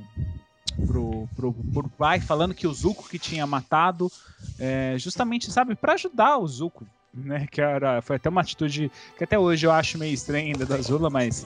pro, 0.86 1.28
pro, 1.34 1.52
pro 1.72 1.88
pai, 1.90 2.20
falando 2.20 2.54
que 2.54 2.66
o 2.66 2.72
Zuko 2.72 3.08
que 3.08 3.18
tinha 3.18 3.46
matado, 3.46 4.10
é, 4.58 4.94
justamente, 4.98 5.50
sabe, 5.50 5.74
para 5.74 5.94
ajudar 5.94 6.38
o 6.38 6.46
Zuko, 6.46 6.86
né, 7.12 7.46
que 7.50 7.60
era, 7.60 8.02
foi 8.02 8.16
até 8.16 8.28
uma 8.28 8.40
atitude 8.40 8.90
que 9.16 9.24
até 9.24 9.38
hoje 9.38 9.66
eu 9.66 9.72
acho 9.72 9.98
meio 9.98 10.12
estranha 10.12 10.46
ainda 10.46 10.66
da 10.66 10.74
Azula, 10.74 11.08
mas 11.08 11.44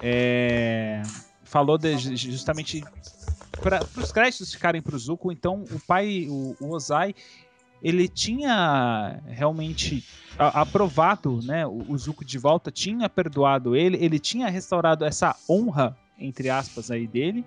é, 0.00 1.02
falou 1.44 1.76
de- 1.76 2.16
justamente 2.16 2.82
para 3.62 3.80
os 3.96 4.10
créditos 4.10 4.52
ficarem 4.52 4.80
pro 4.82 4.98
Zuko, 4.98 5.30
então 5.30 5.64
o 5.70 5.78
pai, 5.78 6.26
o, 6.28 6.56
o 6.60 6.70
Ozai, 6.70 7.14
ele 7.82 8.08
tinha 8.08 9.20
realmente 9.26 10.04
aprovado, 10.38 11.40
né, 11.42 11.66
o, 11.66 11.84
o 11.88 11.98
Zuko 11.98 12.24
de 12.24 12.38
volta, 12.38 12.70
tinha 12.70 13.08
perdoado 13.08 13.76
ele, 13.76 14.02
ele 14.02 14.18
tinha 14.18 14.48
restaurado 14.48 15.04
essa 15.04 15.36
honra, 15.48 15.96
entre 16.18 16.48
aspas, 16.48 16.90
aí 16.90 17.06
dele, 17.06 17.44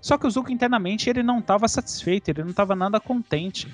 só 0.00 0.16
que 0.16 0.26
o 0.26 0.30
Zuko 0.30 0.50
internamente 0.50 1.10
ele 1.10 1.22
não 1.22 1.38
estava 1.38 1.68
satisfeito, 1.68 2.28
ele 2.28 2.42
não 2.42 2.50
estava 2.50 2.74
nada 2.74 2.98
contente. 2.98 3.68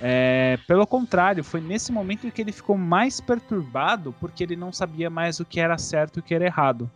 É, 0.00 0.58
pelo 0.66 0.86
contrário, 0.86 1.42
foi 1.42 1.60
nesse 1.60 1.90
momento 1.90 2.30
que 2.30 2.40
ele 2.40 2.52
ficou 2.52 2.76
mais 2.76 3.20
perturbado 3.20 4.14
porque 4.20 4.42
ele 4.42 4.56
não 4.56 4.72
sabia 4.72 5.10
mais 5.10 5.40
o 5.40 5.44
que 5.44 5.60
era 5.60 5.76
certo 5.76 6.16
e 6.16 6.20
o 6.20 6.22
que 6.22 6.34
era 6.34 6.44
errado. 6.44 6.90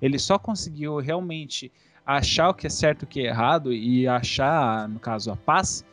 Ele 0.00 0.18
só 0.18 0.38
conseguiu 0.38 0.98
realmente 0.98 1.72
achar 2.04 2.50
o 2.50 2.54
que 2.54 2.66
é 2.66 2.70
certo 2.70 3.02
e 3.02 3.04
o 3.04 3.08
que 3.08 3.20
é 3.20 3.26
errado 3.26 3.72
e 3.72 4.06
achar, 4.06 4.88
no 4.88 4.98
caso, 4.98 5.30
a 5.30 5.36
paz, 5.36 5.84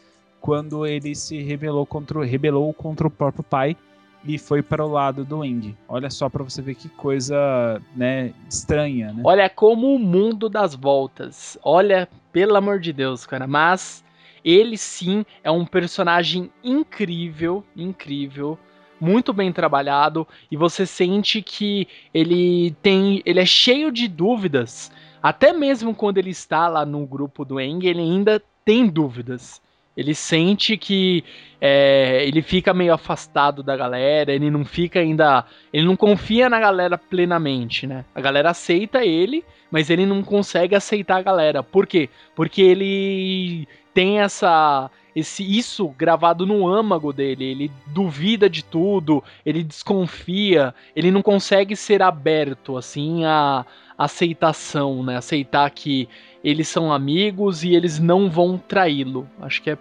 quando 0.42 0.86
ele 0.86 1.16
se 1.16 1.42
rebelou 1.42 1.86
contra, 1.86 2.24
rebelou 2.26 2.74
contra 2.74 3.08
o 3.08 3.12
próprio 3.12 3.44
pai 3.44 3.78
e 4.26 4.38
foi 4.38 4.62
para 4.62 4.86
o 4.86 4.90
lado 4.90 5.26
do 5.26 5.44
Eng. 5.44 5.76
Olha 5.88 6.10
só 6.10 6.30
para 6.30 6.44
você 6.44 6.62
ver 6.62 6.76
que 6.76 6.90
coisa, 6.90 7.82
né, 7.96 8.34
estranha, 8.50 9.12
né? 9.14 9.22
Olha 9.26 9.50
como 9.50 9.94
o 9.94 10.00
mundo 10.00 10.50
das 10.50 10.76
voltas. 10.76 11.58
Olha, 11.64 12.08
pelo 12.32 12.56
amor 12.56 12.80
de 12.80 12.94
Deus, 12.94 13.26
cara. 13.26 13.46
Mas 13.48 14.04
ele 14.44 14.78
sim 14.78 15.26
é 15.44 15.52
um 15.52 15.66
personagem 15.66 16.52
incrível, 16.64 17.64
incrível, 17.76 18.58
muito 19.00 19.34
bem 19.34 19.52
trabalhado 19.52 20.28
e 20.50 20.56
você 20.56 20.86
sente 20.86 21.42
que 21.42 21.88
ele 22.14 22.76
tem, 22.82 23.22
ele 23.26 23.40
é 23.40 23.46
cheio 23.46 23.92
de 23.92 24.08
dúvidas. 24.08 24.92
Até 25.22 25.54
mesmo 25.54 25.94
quando 25.94 26.18
ele 26.18 26.30
está 26.30 26.68
lá 26.68 26.86
no 26.86 27.06
grupo 27.06 27.46
do 27.46 27.60
Eng, 27.60 27.86
ele 27.86 28.02
ainda 28.02 28.42
tem 28.66 28.88
dúvidas. 28.88 29.62
Ele 29.96 30.16
sente 30.16 30.76
que 30.76 31.24
é, 31.62 32.26
ele 32.28 32.42
fica 32.42 32.74
meio 32.74 32.94
afastado 32.94 33.62
da 33.64 33.78
galera, 33.78 34.34
ele 34.34 34.50
não 34.50 34.66
fica 34.66 35.00
ainda. 35.00 35.46
Ele 35.72 35.86
não 35.86 35.96
confia 35.96 36.50
na 36.50 36.60
galera 36.60 36.98
plenamente, 36.98 37.86
né? 37.86 38.04
A 38.14 38.20
galera 38.20 38.50
aceita 38.50 39.06
ele, 39.06 39.46
mas 39.72 39.90
ele 39.90 40.06
não 40.06 40.24
consegue 40.24 40.76
aceitar 40.76 41.18
a 41.18 41.22
galera. 41.22 41.64
Por 41.64 41.88
quê? 41.88 42.10
Porque 42.36 42.62
ele 42.62 43.68
tem 43.94 44.20
essa. 44.20 44.90
Esse, 45.16 45.44
isso 45.44 45.90
gravado 45.90 46.44
no 46.44 46.68
âmago 46.68 47.14
dele, 47.14 47.46
ele 47.46 47.72
duvida 47.86 48.50
de 48.50 48.64
tudo, 48.64 49.24
ele 49.46 49.64
desconfia, 49.64 50.74
ele 50.96 51.12
não 51.12 51.22
consegue 51.22 51.76
ser 51.76 52.02
aberto 52.02 52.76
assim 52.76 53.24
a 53.24 53.64
aceitação, 53.96 55.04
né? 55.04 55.18
Aceitar 55.18 55.70
que 55.70 56.10
eles 56.44 56.68
são 56.68 56.92
amigos 56.92 57.64
e 57.64 57.74
eles 57.76 58.00
não 58.00 58.30
vão 58.30 58.58
traí-lo. 58.58 59.28
Acho 59.42 59.62
que 59.62 59.72
é 59.72 59.78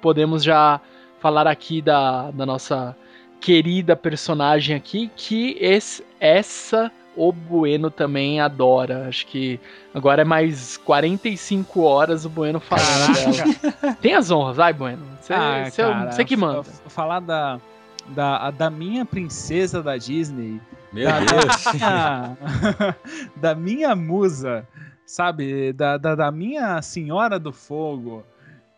podemos 0.00 0.42
já 0.42 0.80
falar 1.20 1.46
aqui 1.46 1.80
da, 1.80 2.30
da 2.32 2.44
nossa 2.44 2.96
querida 3.40 3.94
personagem 3.96 4.74
aqui, 4.76 5.10
que 5.16 5.56
esse, 5.60 6.04
essa 6.18 6.90
o 7.16 7.30
Bueno 7.32 7.90
também 7.90 8.40
adora. 8.40 9.06
Acho 9.08 9.26
que 9.26 9.60
agora 9.94 10.22
é 10.22 10.24
mais 10.24 10.76
45 10.78 11.80
horas 11.82 12.24
o 12.24 12.28
Bueno 12.30 12.58
falando 12.58 13.14
dela. 13.14 13.94
Tem 14.00 14.14
as 14.14 14.30
honras, 14.30 14.56
vai, 14.56 14.72
Bueno. 14.72 15.02
Você 15.20 15.32
Ah, 15.34 15.64
é 15.66 15.68
o- 15.68 15.92
cara, 15.92 16.10
você 16.12 16.24
que 16.24 16.36
manda. 16.36 16.62
Falar 16.88 17.20
da, 17.20 17.60
da, 18.08 18.50
da 18.50 18.70
minha 18.70 19.04
princesa 19.04 19.82
da 19.82 19.96
Disney, 19.96 20.60
Meu 20.92 21.06
da, 21.08 21.18
Deus. 21.20 21.64
da 21.64 21.74
minha, 21.78 22.96
da 23.36 23.54
minha 23.54 23.94
musa, 23.96 24.66
sabe? 25.12 25.74
Da, 25.74 25.98
da, 25.98 26.14
da 26.14 26.32
minha 26.32 26.80
senhora 26.80 27.38
do 27.38 27.52
fogo, 27.52 28.24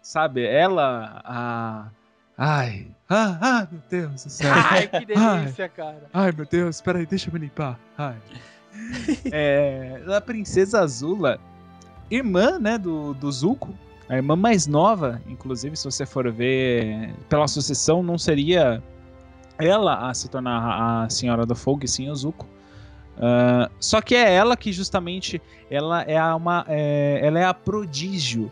sabe? 0.02 0.44
Ela, 0.44 1.22
a. 1.24 1.88
Ai, 2.36 2.88
ah, 3.08 3.38
ah, 3.40 3.68
meu 3.70 3.80
Deus 3.88 4.24
do 4.24 4.30
céu. 4.30 4.52
Ai, 4.52 4.88
que 4.88 5.06
delícia, 5.06 5.68
cara. 5.68 6.02
Ai, 6.12 6.32
meu 6.32 6.44
Deus, 6.44 6.80
peraí, 6.80 7.06
deixa 7.06 7.28
eu 7.28 7.34
me 7.34 7.38
limpar. 7.38 7.78
Ai. 7.96 8.16
é, 9.30 10.02
a 10.08 10.20
princesa 10.20 10.80
Azula, 10.80 11.38
irmã, 12.10 12.58
né, 12.58 12.76
do, 12.76 13.14
do 13.14 13.30
Zuko, 13.30 13.72
a 14.08 14.16
irmã 14.16 14.34
mais 14.34 14.66
nova, 14.66 15.22
inclusive, 15.28 15.76
se 15.76 15.84
você 15.84 16.04
for 16.04 16.28
ver 16.32 17.14
pela 17.28 17.46
sucessão, 17.46 18.02
não 18.02 18.18
seria 18.18 18.82
ela 19.56 20.10
a 20.10 20.12
se 20.12 20.28
tornar 20.28 21.04
a 21.04 21.08
Senhora 21.08 21.46
do 21.46 21.54
Fogo, 21.54 21.84
e 21.84 21.88
sim 21.88 22.10
o 22.10 22.16
Zuko. 22.16 22.48
Ah, 23.18 23.70
só 23.78 24.00
que 24.00 24.14
é 24.14 24.34
ela 24.34 24.56
que 24.56 24.72
justamente 24.72 25.40
ela 25.70 26.02
é 26.02 26.16
a 26.16 26.34
uma 26.34 26.64
é, 26.68 27.20
ela 27.22 27.38
é 27.38 27.44
a 27.44 27.54
prodígio 27.54 28.50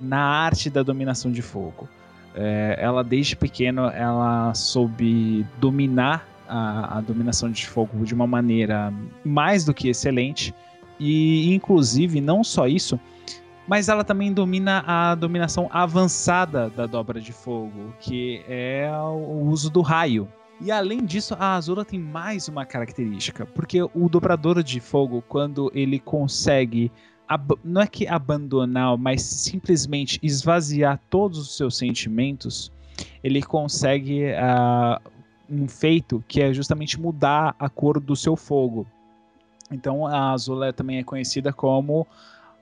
na 0.00 0.20
arte 0.20 0.70
da 0.70 0.82
dominação 0.82 1.30
de 1.30 1.42
fogo. 1.42 1.88
É, 2.34 2.76
ela 2.78 3.02
desde 3.02 3.36
pequeno 3.36 3.86
ela 3.86 4.54
soube 4.54 5.44
dominar 5.58 6.26
a, 6.48 6.98
a 6.98 7.00
dominação 7.00 7.50
de 7.50 7.66
fogo 7.66 8.04
de 8.04 8.14
uma 8.14 8.26
maneira 8.26 8.92
mais 9.24 9.64
do 9.64 9.74
que 9.74 9.88
excelente 9.88 10.54
e 10.98 11.52
inclusive 11.54 12.20
não 12.20 12.44
só 12.44 12.68
isso, 12.68 13.00
mas 13.66 13.88
ela 13.88 14.04
também 14.04 14.32
domina 14.32 14.84
a 14.86 15.14
dominação 15.14 15.68
avançada 15.72 16.68
da 16.70 16.86
dobra 16.86 17.20
de 17.20 17.32
fogo, 17.32 17.94
que 18.00 18.42
é 18.48 18.90
o 18.92 19.48
uso 19.48 19.70
do 19.70 19.80
raio. 19.80 20.28
E 20.60 20.70
além 20.70 21.04
disso, 21.04 21.34
a 21.38 21.54
Azula 21.56 21.84
tem 21.84 21.98
mais 21.98 22.46
uma 22.46 22.66
característica, 22.66 23.46
porque 23.46 23.82
o 23.82 24.08
dobrador 24.10 24.62
de 24.62 24.78
fogo, 24.78 25.24
quando 25.26 25.70
ele 25.74 25.98
consegue 25.98 26.92
não 27.62 27.80
é 27.80 27.86
que 27.86 28.08
abandonar, 28.08 28.98
mas 28.98 29.22
simplesmente 29.22 30.18
esvaziar 30.20 31.00
todos 31.08 31.38
os 31.38 31.56
seus 31.56 31.76
sentimentos, 31.76 32.72
ele 33.22 33.40
consegue 33.40 34.32
ah, 34.34 35.00
um 35.48 35.68
feito 35.68 36.22
que 36.26 36.42
é 36.42 36.52
justamente 36.52 37.00
mudar 37.00 37.54
a 37.58 37.68
cor 37.68 38.00
do 38.00 38.16
seu 38.16 38.34
fogo. 38.34 38.84
Então 39.70 40.06
a 40.06 40.32
Azula 40.32 40.72
também 40.72 40.98
é 40.98 41.04
conhecida 41.04 41.52
como 41.52 42.04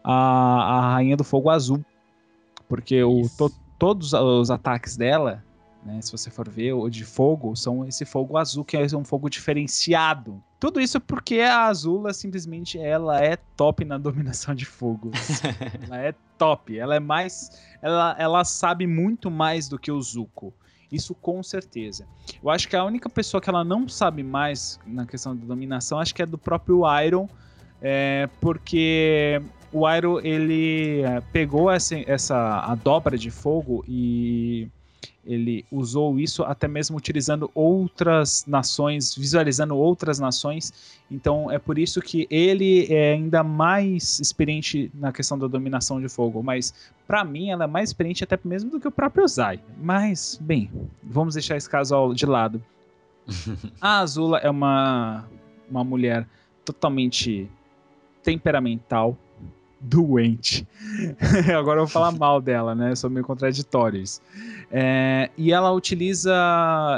a, 0.05 0.13
a 0.13 0.81
Rainha 0.93 1.17
do 1.17 1.25
Fogo 1.25 1.49
Azul, 1.49 1.83
porque 2.69 3.03
o, 3.03 3.23
to- 3.39 3.51
todos 3.79 4.13
os 4.13 4.51
ataques 4.51 4.99
dela 4.99 5.43
né? 5.85 6.01
Se 6.03 6.13
você 6.13 6.31
for 6.31 6.49
ver, 6.49 6.73
o 6.73 6.89
de 6.89 7.05
fogo, 7.05 7.55
são 7.57 7.85
esse 7.87 8.05
fogo 8.05 8.37
azul, 8.37 8.65
que 8.65 8.77
é 8.77 8.87
um 8.97 9.05
fogo 9.05 9.29
diferenciado. 9.29 10.43
Tudo 10.61 10.81
isso 10.81 11.01
porque 11.01 11.41
a 11.41 11.67
Azula 11.67 12.13
simplesmente 12.13 12.79
ela 12.79 13.23
é 13.23 13.37
top 13.57 13.85
na 13.85 13.97
dominação 13.99 14.55
de 14.55 14.65
fogo. 14.65 15.11
ela 15.85 15.99
é 15.99 16.15
top. 16.37 16.77
Ela 16.77 16.97
é 16.97 17.01
mais. 17.01 17.51
Ela, 17.81 18.17
ela 18.19 18.45
sabe 18.45 18.87
muito 18.87 19.31
mais 19.31 19.69
do 19.69 19.79
que 19.79 19.91
o 19.91 20.01
Zuko. 20.01 20.53
Isso 20.91 21.15
com 21.15 21.43
certeza. 21.43 22.07
Eu 22.43 22.51
acho 22.51 22.67
que 22.67 22.75
a 22.75 22.85
única 22.85 23.09
pessoa 23.09 23.41
que 23.41 23.49
ela 23.49 23.63
não 23.63 23.89
sabe 23.89 24.23
mais 24.23 24.81
na 24.87 25.07
questão 25.07 25.37
da 25.37 25.45
dominação, 25.45 25.99
acho 25.99 26.15
que 26.15 26.23
é 26.23 26.27
do 26.27 26.39
próprio 26.39 26.83
Iron, 27.05 27.29
é, 27.81 28.29
porque 28.41 29.41
o 29.71 29.89
Iron 29.89 30.19
ele 30.21 31.03
é, 31.03 31.21
pegou 31.33 31.71
essa, 31.71 31.95
essa 32.11 32.61
a 32.61 32.75
dobra 32.75 33.19
de 33.19 33.31
fogo 33.31 33.85
e 33.87 34.69
ele 35.29 35.65
usou 35.71 36.19
isso 36.19 36.43
até 36.43 36.67
mesmo 36.67 36.97
utilizando 36.97 37.51
outras 37.55 38.47
nações, 38.47 39.15
visualizando 39.15 39.77
outras 39.77 40.19
nações. 40.19 40.99
Então 41.11 41.51
é 41.51 41.59
por 41.59 41.79
isso 41.79 42.01
que 42.01 42.27
ele 42.31 42.87
é 42.91 43.13
ainda 43.13 43.43
mais 43.45 44.19
experiente 44.19 44.91
na 44.95 45.13
questão 45.13 45.39
da 45.39 45.47
dominação 45.47 46.01
de 46.01 46.09
fogo. 46.09 46.43
Mas 46.43 46.73
para 47.07 47.23
mim 47.25 47.51
ela 47.51 47.65
é 47.65 47.67
mais 47.67 47.91
experiente 47.91 48.25
até 48.25 48.39
mesmo 48.43 48.71
do 48.71 48.81
que 48.81 48.89
o 48.89 48.91
próprio 48.91 49.29
Zai. 49.29 49.61
Mas 49.77 50.39
bem, 50.41 50.71
vamos 51.03 51.35
deixar 51.35 51.59
esse 51.59 51.69
caso 51.69 52.15
de 52.15 52.25
lado. 52.25 52.65
A 53.79 53.99
Azula 53.99 54.39
é 54.39 54.49
uma 54.49 55.27
uma 55.71 55.85
mulher 55.85 56.27
totalmente 56.65 57.51
temperamental, 58.23 59.17
doente. 59.81 60.67
Agora 61.57 61.81
eu 61.81 61.85
vou 61.85 61.89
falar 61.89 62.13
mal 62.13 62.41
dela, 62.41 62.75
né? 62.75 62.95
Sou 62.95 63.09
meio 63.09 63.25
contraditório 63.25 64.01
isso. 64.01 64.21
É, 64.71 65.31
e 65.37 65.53
ela 65.53 65.71
utiliza 65.73 66.35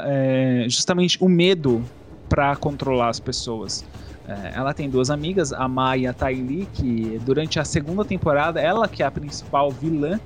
é, 0.07 0.65
justamente 0.69 1.19
o 1.23 1.29
medo 1.29 1.85
para 2.29 2.55
controlar 2.57 3.09
as 3.09 3.21
pessoas. 3.21 3.85
É, 4.27 4.53
ela 4.55 4.73
tem 4.73 4.89
duas 4.89 5.11
amigas, 5.11 5.53
a 5.53 5.67
Mai 5.67 6.01
e 6.01 6.07
a 6.07 6.13
Ty 6.13 6.35
Lee, 6.35 6.69
que 6.73 7.21
durante 7.25 7.59
a 7.59 7.65
segunda 7.65 8.05
temporada, 8.05 8.61
ela 8.61 8.87
que 8.87 9.03
é 9.03 9.07
a 9.07 9.11
principal 9.11 9.71
vilã 9.71 10.21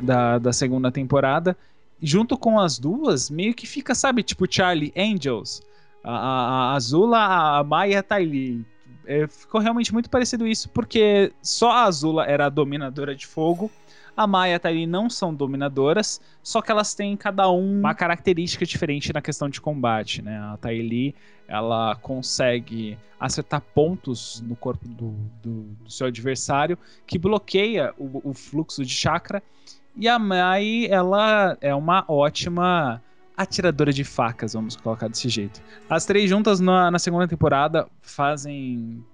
da, 0.00 0.38
da 0.38 0.52
segunda 0.52 0.90
temporada, 0.90 1.56
junto 2.00 2.36
com 2.36 2.58
as 2.58 2.78
duas, 2.78 3.30
meio 3.30 3.54
que 3.54 3.66
fica, 3.66 3.94
sabe, 3.94 4.22
tipo 4.22 4.46
Charlie 4.50 4.92
Angels, 4.96 5.62
a, 6.02 6.10
a, 6.10 6.72
a 6.72 6.74
Azula, 6.74 7.58
a 7.58 7.64
Mai 7.64 7.92
e 7.92 7.96
a 7.96 8.02
Ty 8.02 8.24
Lee. 8.24 8.64
É, 9.06 9.26
ficou 9.26 9.60
realmente 9.60 9.92
muito 9.92 10.10
parecido 10.10 10.46
isso, 10.46 10.68
porque 10.70 11.32
só 11.40 11.70
a 11.70 11.84
Azula 11.84 12.24
era 12.24 12.46
a 12.46 12.48
dominadora 12.48 13.14
de 13.14 13.26
fogo, 13.26 13.70
a 14.16 14.26
Mai 14.26 14.52
e 14.52 14.60
a 14.62 14.70
Lee 14.70 14.86
não 14.86 15.10
são 15.10 15.34
dominadoras, 15.34 16.20
só 16.42 16.62
que 16.62 16.70
elas 16.70 16.94
têm 16.94 17.16
cada 17.16 17.50
um 17.50 17.80
uma 17.80 17.94
característica 17.94 18.64
diferente 18.64 19.12
na 19.12 19.20
questão 19.20 19.48
de 19.48 19.60
combate, 19.60 20.22
né? 20.22 20.38
A 20.38 20.68
Lee, 20.68 21.14
ela 21.46 21.94
consegue 21.96 22.98
acertar 23.20 23.60
pontos 23.60 24.42
no 24.46 24.56
corpo 24.56 24.88
do, 24.88 25.14
do, 25.42 25.62
do 25.82 25.90
seu 25.90 26.06
adversário, 26.06 26.78
que 27.06 27.18
bloqueia 27.18 27.94
o, 27.98 28.30
o 28.30 28.34
fluxo 28.34 28.84
de 28.84 28.92
chakra, 28.92 29.42
e 29.94 30.08
a 30.08 30.18
Mai, 30.18 30.86
ela 30.90 31.56
é 31.60 31.74
uma 31.74 32.04
ótima 32.08 33.02
atiradora 33.36 33.92
de 33.92 34.02
facas, 34.02 34.54
vamos 34.54 34.76
colocar 34.76 35.08
desse 35.08 35.28
jeito. 35.28 35.60
As 35.88 36.06
três 36.06 36.30
juntas 36.30 36.58
na, 36.58 36.90
na 36.90 36.98
segunda 36.98 37.28
temporada 37.28 37.86
fazem 38.00 39.04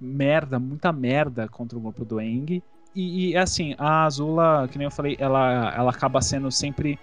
merda, 0.00 0.58
muita 0.58 0.92
merda 0.92 1.48
contra 1.48 1.76
o 1.76 1.80
grupo 1.80 2.04
do 2.04 2.20
Eng. 2.20 2.62
E, 2.94 3.30
e, 3.30 3.36
assim, 3.36 3.74
a 3.76 4.04
Azula, 4.04 4.66
que 4.70 4.78
nem 4.78 4.86
eu 4.86 4.90
falei, 4.90 5.16
ela, 5.18 5.74
ela 5.76 5.90
acaba 5.90 6.22
sendo 6.22 6.50
sempre. 6.50 6.98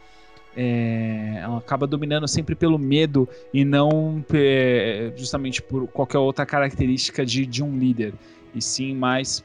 é, 0.58 1.40
ela 1.42 1.60
acaba 1.60 1.86
dominando 1.86 2.28
sempre 2.28 2.56
pelo 2.56 2.80
medo 2.80 3.30
e 3.54 3.64
não 3.64 4.26
é, 4.34 5.14
justamente 5.16 5.62
por 5.62 5.88
qualquer 5.88 6.18
outra 6.18 6.46
característica 6.46 7.24
de, 7.24 7.46
de 7.46 7.64
um 7.64 7.78
líder. 7.78 8.14
E 8.56 8.62
sim 8.62 8.96
mais 8.96 9.44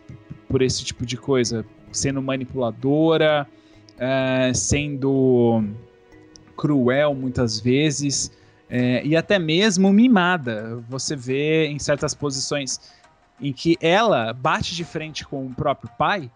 por 0.48 0.62
esse 0.62 0.82
tipo 0.84 1.04
de 1.04 1.18
coisa. 1.18 1.64
Sendo 1.92 2.22
manipuladora, 2.22 3.46
é, 3.98 4.52
sendo 4.54 5.64
cruel 6.58 7.14
muitas 7.14 7.60
vezes 7.60 8.32
é, 8.68 9.00
e 9.04 9.16
até 9.16 9.38
mesmo 9.38 9.92
mimada. 9.92 10.82
Você 10.88 11.14
vê 11.14 11.68
em 11.68 11.78
certas 11.78 12.14
posições 12.14 12.80
em 13.40 13.52
que 13.52 13.78
ela 13.80 14.32
bate 14.32 14.74
de 14.74 14.84
frente 14.84 15.24
com 15.24 15.46
o 15.46 15.54
próprio 15.54 15.88
pai, 15.96 16.28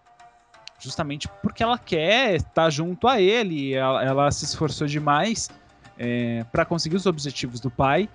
justamente 0.79 1.29
porque 1.43 1.63
ela 1.63 1.77
quer 1.77 2.37
estar 2.37 2.71
junto 2.71 3.09
a 3.09 3.21
ele. 3.21 3.75
Ela, 3.75 4.05
ela 4.05 4.31
se 4.31 4.45
esforçou 4.45 4.87
demais 4.87 5.51
é, 5.99 6.45
para 6.53 6.65
conseguir 6.65 6.97
os 6.97 7.07
objetivos 7.07 7.61
do 7.61 7.71
pai 7.71 8.09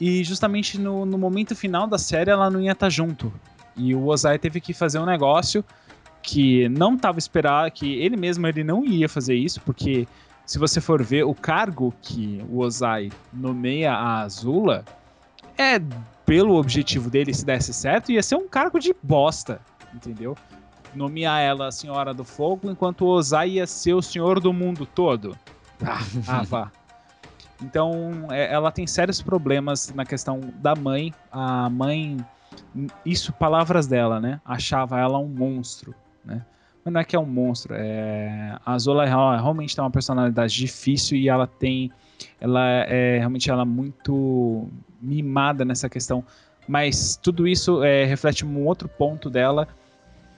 e 0.00 0.24
justamente 0.24 0.78
no, 0.78 1.04
no 1.04 1.18
momento 1.18 1.54
final 1.54 1.86
da 1.86 1.98
série 1.98 2.30
ela 2.30 2.50
não 2.50 2.60
ia 2.60 2.72
estar 2.72 2.88
junto. 2.88 3.32
E 3.76 3.94
o 3.94 4.06
Ozai 4.06 4.38
teve 4.38 4.60
que 4.60 4.72
fazer 4.72 4.98
um 4.98 5.06
negócio 5.06 5.64
que 6.22 6.68
não 6.70 6.94
estava 6.94 7.18
esperado, 7.18 7.70
que 7.70 7.94
ele 7.94 8.16
mesmo 8.16 8.46
ele 8.46 8.64
não 8.64 8.84
ia 8.84 9.08
fazer 9.08 9.34
isso, 9.34 9.60
porque 9.60 10.06
se 10.50 10.58
você 10.58 10.80
for 10.80 11.00
ver 11.00 11.22
o 11.22 11.32
cargo 11.32 11.94
que 12.02 12.44
o 12.50 12.58
Ozai 12.58 13.12
nomeia 13.32 13.92
a 13.92 14.22
Azula, 14.22 14.84
é 15.56 15.80
pelo 16.26 16.56
objetivo 16.56 17.08
dele, 17.08 17.32
se 17.32 17.44
desse 17.44 17.72
certo, 17.72 18.10
ia 18.10 18.20
ser 18.20 18.34
um 18.34 18.48
cargo 18.48 18.80
de 18.80 18.92
bosta, 19.00 19.60
entendeu? 19.94 20.36
Nomear 20.92 21.40
ela 21.40 21.68
a 21.68 21.70
Senhora 21.70 22.12
do 22.12 22.24
Fogo, 22.24 22.68
enquanto 22.68 23.02
o 23.02 23.10
Ozai 23.10 23.50
ia 23.50 23.66
ser 23.68 23.94
o 23.94 24.02
Senhor 24.02 24.40
do 24.40 24.52
Mundo 24.52 24.84
todo. 24.84 25.38
Ah, 25.86 26.00
ah 26.26 26.42
vá. 26.42 26.72
Então, 27.62 28.26
é, 28.32 28.52
ela 28.52 28.72
tem 28.72 28.88
sérios 28.88 29.22
problemas 29.22 29.94
na 29.94 30.04
questão 30.04 30.40
da 30.56 30.74
mãe. 30.74 31.14
A 31.30 31.70
mãe, 31.70 32.16
isso 33.06 33.32
palavras 33.34 33.86
dela, 33.86 34.18
né? 34.18 34.40
Achava 34.44 34.98
ela 34.98 35.16
um 35.20 35.28
monstro, 35.28 35.94
né? 36.24 36.44
Mas 36.84 36.92
não 36.94 37.00
é 37.00 37.04
que 37.04 37.14
é 37.14 37.18
um 37.18 37.26
monstro. 37.26 37.74
É... 37.74 38.56
A 38.64 38.78
Zola 38.78 39.04
realmente 39.04 39.74
tem 39.74 39.84
uma 39.84 39.90
personalidade 39.90 40.54
difícil 40.54 41.18
e 41.18 41.28
ela 41.28 41.46
tem. 41.46 41.90
Ela 42.40 42.66
é 42.86 43.18
realmente 43.18 43.50
ela 43.50 43.62
é 43.62 43.66
muito 43.66 44.68
mimada 45.00 45.64
nessa 45.64 45.88
questão. 45.88 46.24
Mas 46.68 47.16
tudo 47.16 47.48
isso 47.48 47.82
é, 47.82 48.04
reflete 48.04 48.44
um 48.44 48.64
outro 48.64 48.88
ponto 48.88 49.28
dela, 49.28 49.66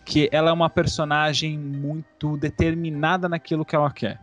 que 0.05 0.29
ela 0.33 0.51
é 0.51 0.53
uma 0.53 0.71
personagem 0.71 1.59
muito 1.59 2.37
determinada 2.37 3.29
naquilo 3.29 3.65
que 3.65 3.77
ela 3.77 3.91
quer. 3.91 4.19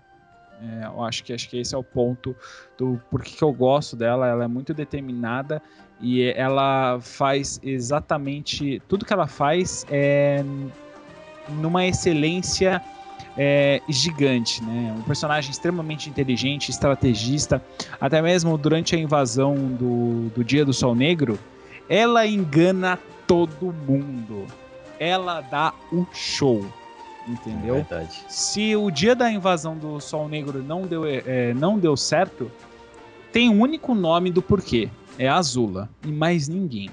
É, 0.62 0.86
eu 0.88 1.04
acho 1.04 1.24
que, 1.24 1.32
acho 1.32 1.50
que 1.50 1.58
esse 1.58 1.74
é 1.74 1.78
o 1.78 1.84
ponto 1.84 2.36
do 2.78 3.00
porquê 3.10 3.32
que 3.38 3.44
eu 3.44 3.54
gosto 3.54 3.96
dela. 3.96 4.28
Ela 4.28 4.46
é 4.46 4.48
muito 4.48 4.74
determinada 4.74 5.62
e 6.02 6.24
ela 6.24 7.00
faz 7.02 7.60
exatamente 7.64 8.82
tudo 8.88 9.06
que 9.06 9.14
ela 9.14 9.28
faz 9.28 9.86
é 9.90 10.44
numa 11.50 11.86
excelência 11.86 12.82
é, 13.38 13.82
gigante, 13.88 14.64
né? 14.64 14.94
Um 14.98 15.02
personagem 15.04 15.52
extremamente 15.52 16.10
inteligente, 16.10 16.70
estrategista. 16.70 17.64
Até 18.00 18.22
mesmo 18.22 18.58
durante 18.58 18.96
a 18.96 19.00
invasão 19.00 19.56
do, 19.56 20.30
do 20.36 20.44
Dia 20.44 20.66
do 20.66 20.74
Sol 20.74 20.94
Negro, 20.94 21.40
ela 21.88 22.28
engana 22.28 23.00
todo 23.26 23.74
mundo. 23.88 24.46
Ela 25.00 25.40
dá 25.40 25.74
o 25.92 26.06
show, 26.14 26.66
entendeu? 27.28 27.76
Verdade. 27.76 28.26
Se 28.28 28.76
o 28.76 28.92
dia 28.92 29.16
da 29.16 29.32
invasão 29.32 29.78
do 29.78 30.00
Sol 30.02 30.28
Negro 30.28 30.62
não 30.62 30.82
deu, 30.82 31.06
é, 31.06 31.54
não 31.54 31.80
deu 31.80 31.96
certo, 31.96 32.52
tem 33.32 33.50
um 33.50 33.62
único 33.62 33.96
nome 33.96 34.32
do 34.32 34.42
porquê. 34.42 34.90
É 35.18 35.28
Azula. 35.28 35.90
E 36.06 36.12
mais 36.12 36.48
ninguém. 36.48 36.90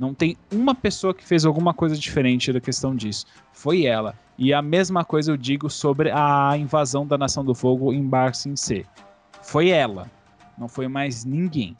Não 0.00 0.14
tem 0.14 0.34
uma 0.50 0.74
pessoa 0.74 1.12
que 1.12 1.22
fez 1.22 1.44
alguma 1.44 1.74
coisa 1.74 1.94
diferente 1.94 2.50
da 2.50 2.58
questão 2.58 2.96
disso. 2.96 3.26
Foi 3.52 3.84
ela. 3.84 4.14
E 4.38 4.54
a 4.54 4.62
mesma 4.62 5.04
coisa 5.04 5.30
eu 5.30 5.36
digo 5.36 5.68
sobre 5.68 6.10
a 6.10 6.56
invasão 6.56 7.06
da 7.06 7.18
Nação 7.18 7.44
do 7.44 7.54
Fogo 7.54 7.92
em 7.92 8.02
Bar 8.02 8.34
Sin 8.34 8.56
C. 8.56 8.86
Foi 9.42 9.68
ela. 9.68 10.10
Não 10.56 10.68
foi 10.68 10.88
mais 10.88 11.26
ninguém. 11.26 11.76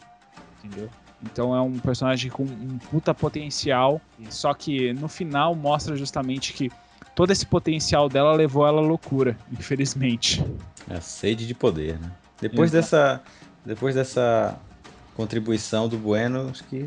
Entendeu? 0.62 0.90
Então 1.22 1.56
é 1.56 1.62
um 1.62 1.78
personagem 1.78 2.30
com 2.30 2.42
um 2.42 2.76
puta 2.90 3.14
potencial. 3.14 3.98
Só 4.28 4.52
que 4.52 4.92
no 4.92 5.08
final 5.08 5.54
mostra 5.54 5.96
justamente 5.96 6.52
que 6.52 6.70
todo 7.14 7.30
esse 7.30 7.46
potencial 7.46 8.06
dela 8.06 8.34
levou 8.34 8.66
ela 8.66 8.82
à 8.82 8.84
loucura, 8.84 9.34
infelizmente. 9.50 10.44
É 10.90 10.96
a 10.96 11.00
sede 11.00 11.46
de 11.46 11.54
poder, 11.54 11.98
né? 11.98 12.12
Depois 12.38 12.74
Exato. 12.74 12.82
dessa, 12.82 13.22
depois 13.64 13.94
dessa 13.94 14.60
contribuição 15.16 15.88
do 15.88 15.96
Bueno, 15.96 16.50
acho 16.50 16.64
que 16.64 16.86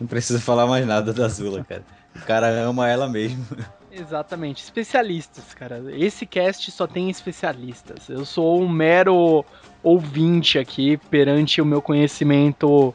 não 0.00 0.06
precisa 0.06 0.40
falar 0.40 0.66
mais 0.66 0.86
nada 0.86 1.12
da 1.12 1.26
Azula, 1.26 1.64
cara. 1.64 1.84
O 2.16 2.20
cara 2.24 2.48
ama 2.62 2.88
ela 2.88 3.08
mesmo. 3.08 3.44
Exatamente, 3.90 4.62
especialistas, 4.62 5.54
cara. 5.54 5.82
Esse 5.96 6.26
cast 6.26 6.70
só 6.70 6.86
tem 6.86 7.08
especialistas. 7.10 8.08
Eu 8.08 8.24
sou 8.24 8.60
um 8.60 8.68
mero 8.68 9.44
ouvinte 9.82 10.58
aqui 10.58 10.96
perante 10.96 11.60
o 11.60 11.64
meu 11.64 11.80
conhecimento 11.80 12.92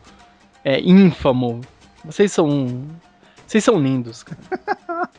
é, 0.64 0.80
ínfamo. 0.82 1.62
Vocês 2.04 2.32
são. 2.32 2.86
Vocês 3.48 3.64
são 3.64 3.80
lindos, 3.80 4.24
cara. 4.24 5.10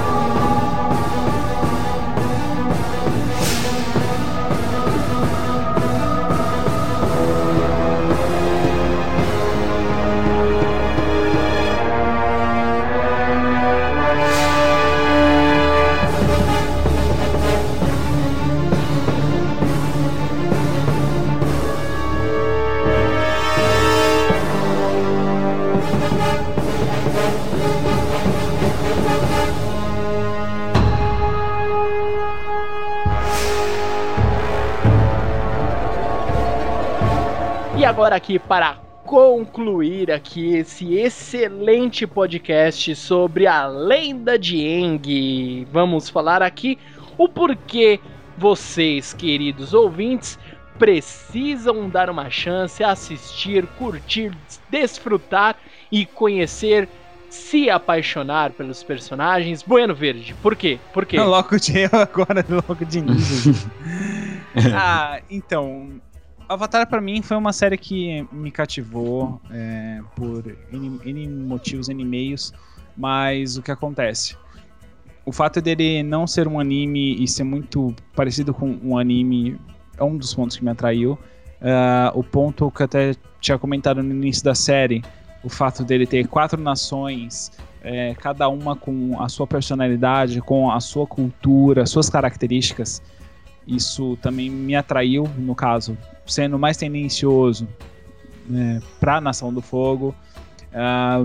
agora 38.00 38.16
aqui 38.16 38.38
para 38.38 38.78
concluir 39.04 40.10
aqui 40.10 40.56
esse 40.56 40.94
excelente 40.94 42.06
podcast 42.06 42.96
sobre 42.96 43.46
a 43.46 43.66
lenda 43.66 44.38
de 44.38 44.56
Eng, 44.56 45.66
vamos 45.70 46.08
falar 46.08 46.40
aqui 46.40 46.78
o 47.18 47.28
porquê 47.28 48.00
vocês, 48.38 49.12
queridos 49.12 49.74
ouvintes, 49.74 50.38
precisam 50.78 51.90
dar 51.90 52.08
uma 52.08 52.30
chance, 52.30 52.82
assistir, 52.82 53.66
curtir, 53.76 54.32
desfrutar 54.70 55.56
e 55.92 56.06
conhecer, 56.06 56.88
se 57.28 57.68
apaixonar 57.68 58.52
pelos 58.52 58.82
personagens. 58.82 59.62
Bueno 59.62 59.94
Verde, 59.94 60.34
por 60.40 60.56
quê? 60.56 60.78
Por 60.94 61.04
quê? 61.04 61.20
Logo 61.20 61.58
de 61.58 61.84
agora, 61.84 62.46
logo 62.48 62.82
de 62.82 62.98
início. 62.98 63.54
ah, 64.74 65.20
então. 65.30 66.00
Avatar 66.50 66.84
pra 66.88 67.00
mim 67.00 67.22
foi 67.22 67.36
uma 67.36 67.52
série 67.52 67.78
que 67.78 68.26
me 68.32 68.50
cativou 68.50 69.40
é, 69.52 70.00
por 70.16 70.44
N, 70.72 70.98
N 71.04 71.28
motivos, 71.28 71.88
N 71.88 72.04
meios, 72.04 72.52
mas 72.96 73.56
o 73.56 73.62
que 73.62 73.70
acontece? 73.70 74.36
O 75.24 75.30
fato 75.30 75.60
dele 75.60 76.02
não 76.02 76.26
ser 76.26 76.48
um 76.48 76.58
anime 76.58 77.14
e 77.22 77.28
ser 77.28 77.44
muito 77.44 77.94
parecido 78.16 78.52
com 78.52 78.76
um 78.82 78.98
anime 78.98 79.60
é 79.96 80.02
um 80.02 80.16
dos 80.16 80.34
pontos 80.34 80.56
que 80.56 80.64
me 80.64 80.72
atraiu. 80.72 81.16
Ah, 81.62 82.10
o 82.16 82.24
ponto 82.24 82.68
que 82.72 82.82
eu 82.82 82.84
até 82.84 83.14
tinha 83.40 83.56
comentado 83.56 84.02
no 84.02 84.12
início 84.12 84.42
da 84.42 84.56
série, 84.56 85.04
o 85.44 85.48
fato 85.48 85.84
dele 85.84 86.04
ter 86.04 86.26
quatro 86.26 86.60
nações, 86.60 87.52
é, 87.80 88.12
cada 88.16 88.48
uma 88.48 88.74
com 88.74 89.22
a 89.22 89.28
sua 89.28 89.46
personalidade, 89.46 90.40
com 90.40 90.68
a 90.68 90.80
sua 90.80 91.06
cultura, 91.06 91.86
suas 91.86 92.10
características, 92.10 93.00
isso 93.68 94.16
também 94.16 94.50
me 94.50 94.74
atraiu, 94.74 95.28
no 95.38 95.54
caso, 95.54 95.96
sendo 96.30 96.58
mais 96.58 96.76
tendencioso 96.76 97.68
né, 98.48 98.80
para 98.98 99.16
a 99.16 99.20
Nação 99.20 99.52
do 99.52 99.60
Fogo. 99.60 100.14
Ah, 100.72 101.24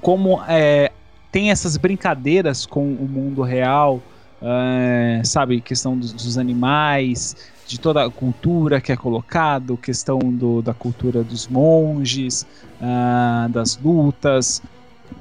como 0.00 0.42
é, 0.48 0.92
tem 1.30 1.50
essas 1.50 1.76
brincadeiras 1.76 2.66
com 2.66 2.84
o 2.84 3.08
mundo 3.08 3.42
real, 3.42 4.02
é, 4.42 5.22
sabe, 5.24 5.60
questão 5.60 5.96
dos, 5.96 6.12
dos 6.12 6.38
animais, 6.38 7.36
de 7.66 7.80
toda 7.80 8.04
a 8.04 8.10
cultura 8.10 8.80
que 8.80 8.92
é 8.92 8.96
colocado, 8.96 9.76
questão 9.76 10.18
do, 10.18 10.62
da 10.62 10.74
cultura 10.74 11.22
dos 11.22 11.48
monges, 11.48 12.46
ah, 12.80 13.48
das 13.50 13.76
lutas 13.76 14.62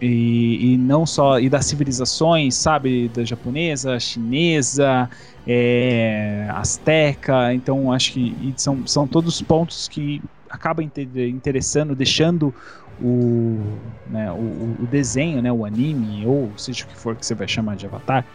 e, 0.02 0.74
e 0.74 0.78
não 0.78 1.06
só 1.06 1.40
e 1.40 1.50
das 1.50 1.66
civilizações, 1.66 2.56
sabe, 2.56 3.10
da 3.10 3.24
japonesa, 3.24 4.00
chinesa, 4.00 5.10
é, 5.46 6.48
asteca. 6.52 7.54
Então 7.54 7.92
acho 7.92 8.12
que 8.14 8.54
são, 8.58 8.86
são 8.86 9.08
todos 9.08 9.42
pontos 9.42 9.88
que 9.88 10.22
acabam 10.50 10.86
inter- 10.86 11.30
interessando, 11.30 11.96
deixando 11.96 12.54
o, 12.98 13.92
né, 14.06 14.32
o, 14.32 14.76
o 14.80 14.88
desenho, 14.88 15.42
né, 15.42 15.52
o 15.52 15.66
anime 15.66 16.26
ou 16.26 16.58
seja 16.58 16.84
o 16.86 16.88
que 16.88 16.98
for 16.98 17.16
que 17.18 17.26
você 17.26 17.36
vai 17.36 17.48
chamar 17.48 17.76
de 17.76 17.86
Avatar, 17.86 18.26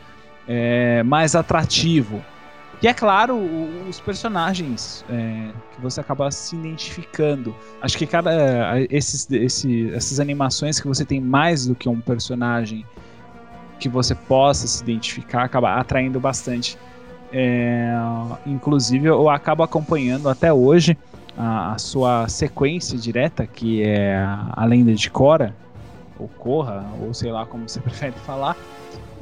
é, 0.47 1.02
mais 1.02 1.35
atrativo. 1.35 2.27
E 2.82 2.89
é 2.89 2.94
claro, 2.94 3.39
os 3.86 4.01
personagens 4.01 5.05
é, 5.11 5.51
que 5.74 5.81
você 5.82 6.01
acaba 6.01 6.31
se 6.31 6.57
identificando. 6.57 7.55
Acho 7.82 7.98
que 7.98 8.07
cada. 8.07 8.32
Esses, 8.89 9.31
esse, 9.31 9.93
essas 9.93 10.19
animações 10.19 10.81
que 10.81 10.89
você 10.89 11.05
tem 11.05 11.20
mais 11.20 11.66
do 11.66 11.74
que 11.74 11.89
um 11.89 12.01
personagem 12.01 12.86
que 13.78 13.89
você 13.89 14.15
possa 14.15 14.66
se 14.66 14.82
identificar, 14.82 15.44
acaba 15.44 15.74
atraindo 15.74 16.19
bastante. 16.19 16.78
É, 17.32 17.93
inclusive, 18.47 19.07
eu 19.07 19.28
acabo 19.28 19.62
acompanhando 19.62 20.28
até 20.28 20.52
hoje 20.52 20.97
a, 21.36 21.74
a 21.74 21.78
sua 21.78 22.28
sequência 22.28 22.98
direta, 22.98 23.47
que 23.47 23.82
é 23.82 24.16
a 24.52 24.65
lenda 24.65 24.94
de 24.94 25.11
Korra, 25.11 25.55
ou 26.19 26.28
Korra, 26.28 26.85
ou 27.01 27.12
sei 27.12 27.31
lá 27.31 27.44
como 27.44 27.69
você 27.69 27.81
prefere 27.81 28.12
falar. 28.24 28.57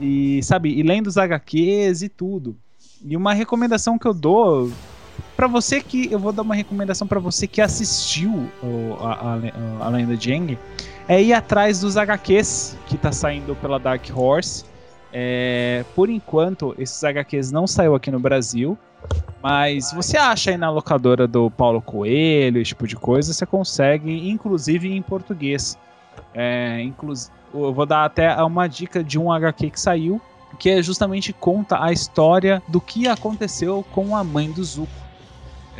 E, 0.00 0.40
sabe, 0.44 0.70
e 0.70 0.82
lendo 0.82 1.08
os 1.08 1.18
HQs 1.18 2.02
e 2.02 2.08
tudo. 2.08 2.56
E 3.04 3.16
uma 3.16 3.32
recomendação 3.32 3.98
que 3.98 4.06
eu 4.06 4.14
dou 4.14 4.70
Pra 5.38 5.46
você 5.46 5.80
que. 5.80 6.10
Eu 6.12 6.18
vou 6.18 6.32
dar 6.32 6.42
uma 6.42 6.54
recomendação 6.54 7.06
pra 7.06 7.20
você 7.20 7.46
que 7.46 7.60
assistiu 7.60 8.50
a, 9.00 9.34
a, 9.82 9.86
a 9.86 9.88
Lenda 9.88 10.16
de 10.16 10.32
Aang, 10.32 10.58
é 11.06 11.22
ir 11.22 11.32
atrás 11.32 11.80
dos 11.80 11.96
HQs 11.96 12.76
que 12.88 12.98
tá 12.98 13.12
saindo 13.12 13.54
pela 13.54 13.78
Dark 13.78 14.04
Horse. 14.12 14.64
É, 15.12 15.84
por 15.94 16.10
enquanto, 16.10 16.74
esses 16.76 17.02
HQs 17.04 17.52
não 17.52 17.68
saiu 17.68 17.94
aqui 17.94 18.10
no 18.10 18.18
Brasil. 18.18 18.76
Mas 19.40 19.92
você 19.92 20.16
acha 20.16 20.50
aí 20.50 20.56
na 20.56 20.70
locadora 20.70 21.28
do 21.28 21.48
Paulo 21.52 21.80
Coelho, 21.80 22.60
esse 22.60 22.70
tipo 22.70 22.88
de 22.88 22.96
coisa, 22.96 23.32
você 23.32 23.46
consegue, 23.46 24.28
inclusive 24.28 24.90
em 24.92 25.00
português. 25.00 25.78
É, 26.34 26.84
eu 27.54 27.72
vou 27.72 27.86
dar 27.86 28.04
até 28.04 28.34
uma 28.42 28.66
dica 28.66 29.04
de 29.04 29.16
um 29.20 29.32
HQ 29.32 29.70
que 29.70 29.80
saiu, 29.80 30.20
que 30.58 30.70
é 30.70 30.82
justamente 30.82 31.32
conta 31.32 31.82
a 31.82 31.92
história 31.92 32.62
do 32.68 32.80
que 32.80 33.06
aconteceu 33.06 33.84
com 33.92 34.16
a 34.16 34.24
mãe 34.24 34.50
do 34.50 34.62
Zuko. 34.64 35.08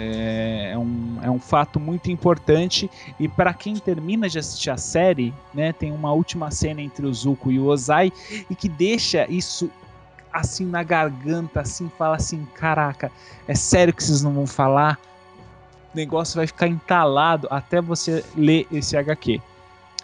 É, 0.01 0.71
é 0.75 0.79
um, 0.79 1.19
é 1.23 1.31
um 1.31 1.41
fato 1.41 1.81
muito 1.81 2.09
importante 2.09 2.89
e 3.19 3.27
para 3.27 3.53
quem 3.53 3.75
termina 3.75 4.29
de 4.29 4.39
assistir 4.39 4.71
a 4.71 4.77
série, 4.77 5.35
né, 5.53 5.73
tem 5.73 5.91
uma 5.91 6.13
última 6.13 6.53
cena 6.53 6.81
entre 6.81 7.05
o 7.05 7.13
Zuko 7.13 7.51
e 7.51 7.59
o 7.59 7.65
Ozai 7.65 8.13
e 8.49 8.55
que 8.55 8.69
deixa 8.69 9.27
isso 9.29 9.69
assim 10.33 10.67
na 10.67 10.85
garganta, 10.85 11.63
assim, 11.63 11.91
fala 11.99 12.15
assim, 12.15 12.47
caraca, 12.55 13.11
é 13.49 13.57
sério 13.57 13.93
que 13.93 14.05
vocês 14.05 14.23
não 14.23 14.33
vão 14.33 14.47
falar? 14.47 15.01
O 15.93 15.97
negócio 15.97 16.37
vai 16.37 16.47
ficar 16.47 16.69
entalado 16.69 17.49
até 17.51 17.81
você 17.81 18.25
ler 18.37 18.69
esse 18.71 18.97
HQ. 18.97 19.41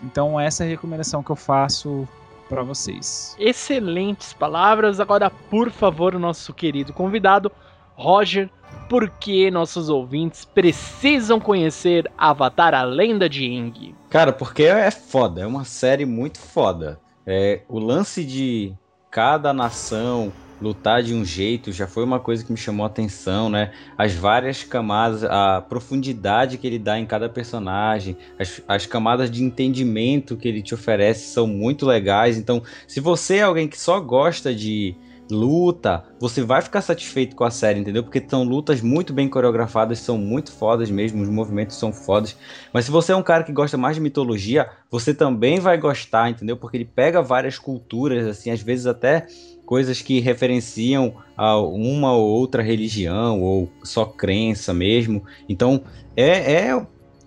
Então 0.03 0.41
essa 0.41 0.65
é 0.65 0.67
a 0.67 0.71
recomendação 0.71 1.23
que 1.23 1.31
eu 1.31 1.37
faço 1.37 2.09
para 2.49 2.63
vocês. 2.63 3.37
Excelentes 3.39 4.33
palavras. 4.33 5.01
Agora, 5.01 5.31
por 5.31 5.71
favor, 5.71 6.15
o 6.15 6.19
nosso 6.19 6.53
querido 6.53 6.93
convidado, 6.93 7.51
Roger, 7.95 8.51
por 8.89 9.09
que 9.09 9.51
nossos 9.51 9.89
ouvintes 9.89 10.45
precisam 10.45 11.41
conhecer 11.41 12.11
Avatar, 12.19 12.75
a 12.75 12.83
lenda 12.83 13.29
de 13.29 13.47
Aang? 13.47 13.95
Cara, 14.11 14.33
porque 14.33 14.65
é 14.65 14.91
foda, 14.91 15.41
é 15.41 15.47
uma 15.47 15.65
série 15.65 16.05
muito 16.05 16.39
foda. 16.39 17.01
É, 17.27 17.63
o 17.69 17.79
lance 17.79 18.25
de 18.25 18.75
cada 19.11 19.53
nação 19.53 20.33
lutar 20.61 21.03
de 21.03 21.15
um 21.15 21.25
jeito 21.25 21.73
já 21.73 21.87
foi 21.87 22.05
uma 22.05 22.21
coisa 22.21 22.45
que 22.45 22.53
me 22.53 22.59
chamou 22.59 22.85
a 22.85 22.89
atenção, 22.89 23.49
né? 23.49 23.73
As 23.97 24.15
várias 24.15 24.63
camadas, 24.63 25.25
a 25.25 25.61
profundidade 25.61 26.59
que 26.59 26.67
ele 26.67 26.79
dá 26.79 26.99
em 26.99 27.07
cada 27.07 27.29
personagem, 27.29 28.17
as, 28.39 28.63
as 28.67 28.87
camadas 28.87 29.31
de 29.31 29.43
entendimento 29.43 30.37
que 30.37 30.49
ele 30.49 30.63
te 30.63 30.75
oferece 30.75 31.33
são 31.33 31.47
muito 31.47 31.87
legais. 31.87 32.39
Então, 32.39 32.63
se 32.87 33.01
você 33.01 33.37
é 33.37 33.43
alguém 33.43 33.69
que 33.69 33.79
só 33.79 34.01
gosta 34.01 34.55
de 34.55 34.97
luta, 35.31 36.05
você 36.21 36.43
vai 36.43 36.61
ficar 36.61 36.83
satisfeito 36.83 37.35
com 37.35 37.45
a 37.45 37.51
série, 37.51 37.81
entendeu? 37.81 38.03
Porque 38.03 38.23
são 38.27 38.45
lutas 38.45 38.81
muito 38.81 39.13
bem 39.13 39.29
coreografadas, 39.29 39.99
são 39.99 40.19
muito 40.19 40.53
fodas 40.53 40.91
mesmo, 40.91 41.23
os 41.23 41.29
movimentos 41.29 41.77
são 41.77 41.93
fodas. 41.93 42.37
Mas 42.73 42.85
se 42.85 42.91
você 42.91 43.13
é 43.13 43.17
um 43.17 43.23
cara 43.23 43.45
que 43.45 43.53
gosta 43.53 43.77
mais 43.77 43.97
de 43.97 44.03
mitologia, 44.03 44.69
você 44.91 45.15
também 45.15 45.61
vai 45.61 45.79
gostar, 45.79 46.31
entendeu? 46.31 46.57
Porque 46.57 46.77
ele 46.77 46.85
pega 46.85 47.23
várias 47.23 47.59
culturas, 47.59 48.27
assim, 48.27 48.51
às 48.51 48.61
vezes 48.61 48.87
até 48.87 49.27
coisas 49.65 50.01
que 50.03 50.21
referenciam 50.21 51.15
a 51.37 51.59
uma 51.59 52.13
ou 52.13 52.27
outra 52.27 52.63
religião 52.63 53.41
ou 53.41 53.71
só 53.83 54.05
crença 54.05 54.73
mesmo. 54.75 55.23
Então, 55.49 55.83
é, 56.17 56.53
é 56.53 56.87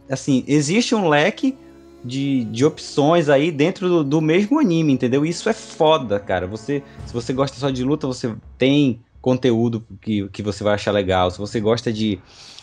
assim, 0.09 0.43
existe 0.47 0.95
um 0.95 1.07
leque 1.09 1.57
de, 2.03 2.45
de 2.45 2.63
opções 2.65 3.27
aí 3.27 3.51
dentro 3.51 3.89
do, 3.89 4.03
do 4.03 4.21
mesmo 4.21 4.59
anime, 4.59 4.93
entendeu? 4.93 5.25
Isso 5.25 5.49
é 5.49 5.53
foda, 5.53 6.19
cara. 6.19 6.47
Você, 6.47 6.81
se 7.05 7.13
você 7.13 7.33
gosta 7.33 7.57
só 7.57 7.69
de 7.69 7.83
luta, 7.83 8.07
você 8.07 8.33
tem 8.57 9.01
conteúdo 9.21 9.83
que, 10.01 10.29
que 10.29 10.41
você 10.41 10.63
vai 10.63 10.75
achar 10.75 10.91
legal. 10.91 11.29
Se 11.29 11.37
você 11.37 11.59
gosta 11.59 11.91
de, 11.91 12.19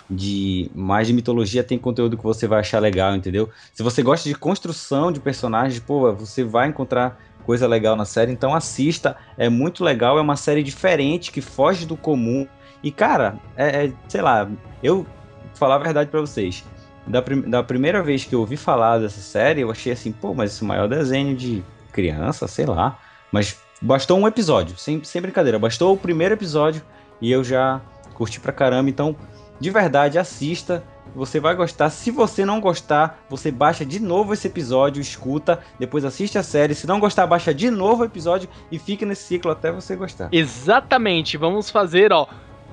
de 0.09 0.71
mais 0.75 1.07
de 1.07 1.13
mitologia, 1.13 1.63
tem 1.63 1.79
conteúdo 1.79 2.17
que 2.17 2.23
você 2.23 2.47
vai 2.47 2.61
achar 2.61 2.79
legal, 2.79 3.15
entendeu? 3.15 3.51
Se 3.75 3.83
você 3.83 4.03
gosta 4.03 4.29
de 4.29 4.35
construção 4.35 5.13
de 5.13 5.21
personagens, 5.21 5.79
pô, 5.81 6.13
você 6.15 6.43
vai 6.43 6.69
encontrar 6.69 7.21
coisa 7.45 7.66
legal 7.66 7.95
na 7.97 8.05
série. 8.05 8.33
Então 8.33 8.55
assista, 8.55 9.16
é 9.39 9.49
muito 9.49 9.85
legal, 9.85 10.19
é 10.19 10.21
uma 10.21 10.37
série 10.37 10.62
diferente 10.62 11.31
que 11.31 11.41
foge 11.41 11.87
do 11.87 11.97
comum. 11.97 12.47
E 12.83 12.91
cara, 12.91 13.37
é, 13.57 13.87
é 13.87 13.93
sei 14.09 14.21
lá, 14.23 14.49
eu 14.83 15.07
falar 15.55 15.77
a 15.77 15.79
verdade 15.79 16.11
pra 16.11 16.21
vocês. 16.21 16.65
Da, 17.07 17.21
prim- 17.21 17.43
da 17.43 17.62
primeira 17.62 18.03
vez 18.03 18.25
que 18.25 18.35
eu 18.35 18.41
ouvi 18.41 18.57
falar 18.57 18.99
dessa 18.99 19.21
série, 19.21 19.61
eu 19.61 19.71
achei 19.71 19.93
assim, 19.93 20.11
pô, 20.11 20.33
mas 20.33 20.53
esse 20.53 20.65
é 20.65 20.66
maior 20.66 20.89
desenho 20.89 21.37
de 21.37 21.62
criança, 21.93 22.49
sei 22.49 22.65
lá. 22.66 22.99
Mas 23.31 23.59
bastou 23.81 24.19
um 24.19 24.27
episódio, 24.27 24.77
sem, 24.79 25.03
sem 25.05 25.21
brincadeira. 25.21 25.59
Bastou 25.59 25.93
o 25.93 25.99
primeiro 25.99 26.35
episódio 26.35 26.83
e 27.21 27.31
eu 27.31 27.45
já 27.45 27.81
curti 28.15 28.41
pra 28.41 28.53
caramba. 28.53 28.89
Então, 28.89 29.15
de 29.61 29.71
verdade, 29.71 30.19
assista. 30.19 30.83
Você 31.15 31.39
vai 31.39 31.55
gostar. 31.55 31.91
Se 31.91 32.11
você 32.11 32.45
não 32.45 32.61
gostar, 32.61 33.24
você 33.28 33.51
baixa 33.51 33.85
de 33.85 34.01
novo 34.01 34.32
esse 34.32 34.49
episódio, 34.49 35.01
escuta, 35.01 35.61
depois 35.78 36.05
assiste 36.05 36.39
a 36.39 36.43
série. 36.43 36.74
Se 36.74 36.86
não 36.86 36.99
gostar, 36.99 37.27
baixa 37.27 37.55
de 37.55 37.70
novo 37.70 38.03
o 38.03 38.07
episódio 38.07 38.49
e 38.70 38.78
fica 38.78 39.07
nesse 39.07 39.24
ciclo 39.24 39.51
até 39.51 39.70
você 39.70 39.95
gostar. 39.95 40.28
Exatamente, 40.32 41.36
vamos 41.36 41.70
fazer, 41.70 42.12
ó, 42.12 42.27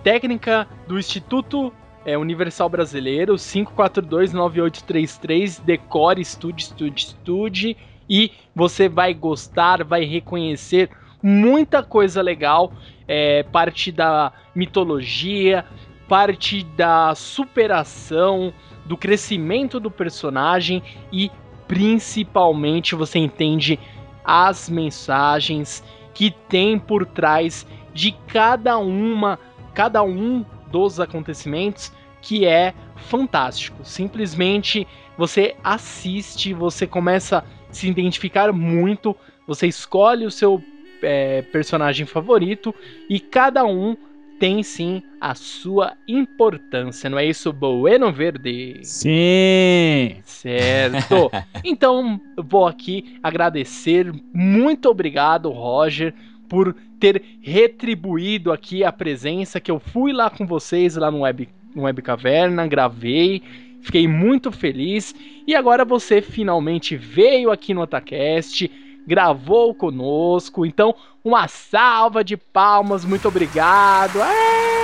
técnica 0.04 0.68
do 0.88 0.98
Instituto 0.98 1.72
é 2.04 2.18
Universal 2.18 2.68
Brasileiro, 2.68 3.36
5429833, 3.36 5.62
decore, 5.64 6.22
estude, 6.22 6.64
estude, 6.64 7.02
estude, 7.02 7.78
e 8.10 8.32
você 8.56 8.90
vai 8.90 9.14
gostar, 9.14 9.84
vai 9.84 10.04
reconhecer 10.04 10.90
muita 11.22 11.84
coisa 11.84 12.20
legal, 12.22 12.74
é, 13.08 13.44
parte 13.44 13.92
da 13.92 14.34
mitologia, 14.56 15.64
parte 16.12 16.66
da 16.76 17.16
superação, 17.16 18.54
do 18.86 18.98
crescimento 18.98 19.80
do 19.80 19.90
personagem 19.90 20.84
e 21.10 21.32
principalmente 21.70 22.96
você 22.96 23.18
entende 23.18 23.80
as 24.22 24.70
mensagens 24.70 25.82
que 26.14 26.30
tem 26.50 26.78
por 26.78 27.06
trás 27.06 27.66
de 27.94 28.12
cada 28.28 28.78
uma, 28.78 29.40
cada 29.74 30.04
um 30.04 30.46
dos 30.70 31.00
acontecimentos 31.00 31.94
que 32.22 32.46
é 32.46 32.74
fantástico. 32.98 33.78
Simplesmente 33.86 34.86
você 35.18 35.56
assiste, 35.64 36.54
você 36.54 36.86
começa 36.86 37.38
a 37.38 37.44
se 37.74 37.88
identificar 37.88 38.52
muito, 38.52 39.16
você 39.48 39.66
escolhe 39.66 40.26
o 40.26 40.32
seu 40.32 40.62
é, 41.02 41.42
personagem 41.42 42.06
favorito 42.06 42.76
e 43.10 43.18
cada 43.18 43.64
um 43.64 43.96
tem 44.42 44.64
sim 44.64 45.04
a 45.20 45.36
sua 45.36 45.96
importância, 46.08 47.08
não 47.08 47.20
é 47.20 47.26
isso, 47.28 47.54
Bueno 47.54 48.12
Verde? 48.12 48.80
Sim! 48.82 50.16
Certo. 50.26 51.30
Então, 51.64 52.20
vou 52.36 52.66
aqui 52.66 53.20
agradecer. 53.22 54.12
Muito 54.34 54.90
obrigado, 54.90 55.52
Roger, 55.52 56.12
por 56.50 56.76
ter 57.00 57.22
retribuído 57.40 58.52
aqui 58.52 58.84
a 58.84 58.92
presença 58.92 59.60
que 59.60 59.70
eu 59.70 59.80
fui 59.80 60.12
lá 60.12 60.28
com 60.28 60.48
vocês 60.48 60.96
lá 60.96 61.12
no 61.12 61.20
Web, 61.20 61.48
no 61.76 61.84
Web 61.84 62.02
Caverna, 62.02 62.66
gravei. 62.66 63.44
Fiquei 63.82 64.08
muito 64.08 64.52
feliz 64.52 65.14
e 65.46 65.54
agora 65.54 65.86
você 65.86 66.20
finalmente 66.20 66.98
veio 66.98 67.52
aqui 67.52 67.76
no 67.76 67.82
Otacast, 67.82 68.72
gravou 69.08 69.74
conosco. 69.74 70.66
Então, 70.66 70.96
uma 71.24 71.48
salva 71.48 72.24
de 72.24 72.38
palmas, 72.38 73.06
muito 73.06 73.28
obrigado. 73.28 74.20
É! 74.20 74.82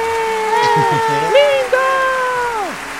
Lindo! 1.29 1.77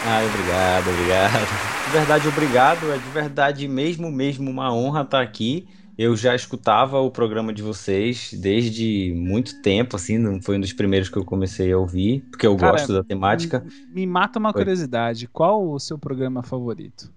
Ah, 0.10 0.22
obrigado, 0.26 0.90
obrigado. 0.90 1.68
De 1.86 1.92
verdade, 1.92 2.28
obrigado. 2.28 2.92
É 2.92 2.98
de 2.98 3.10
verdade 3.10 3.68
mesmo, 3.68 4.12
mesmo 4.12 4.50
uma 4.50 4.74
honra 4.74 5.02
estar 5.02 5.22
aqui. 5.22 5.68
Eu 5.98 6.16
já 6.16 6.36
escutava 6.36 7.00
o 7.00 7.10
programa 7.10 7.52
de 7.52 7.64
vocês 7.64 8.32
desde 8.32 9.12
muito 9.16 9.62
tempo, 9.64 9.96
assim, 9.96 10.18
não 10.20 10.40
foi 10.40 10.58
um 10.58 10.62
dos 10.62 10.72
primeiros 10.72 11.10
que 11.10 11.18
eu 11.18 11.26
comecei 11.26 11.72
a 11.74 11.78
ouvir, 11.78 12.24
porque 12.30 12.46
eu 12.46 12.56
Cara, 12.56 12.74
gosto 12.74 12.94
da 12.94 13.04
temática. 13.04 13.66
Me 13.90 14.06
mata 14.06 14.38
uma 14.38 14.50
Oi. 14.50 14.54
curiosidade. 14.54 15.28
Qual 15.28 15.68
o 15.68 15.80
seu 15.80 15.98
programa 15.98 16.44
favorito? 16.44 17.12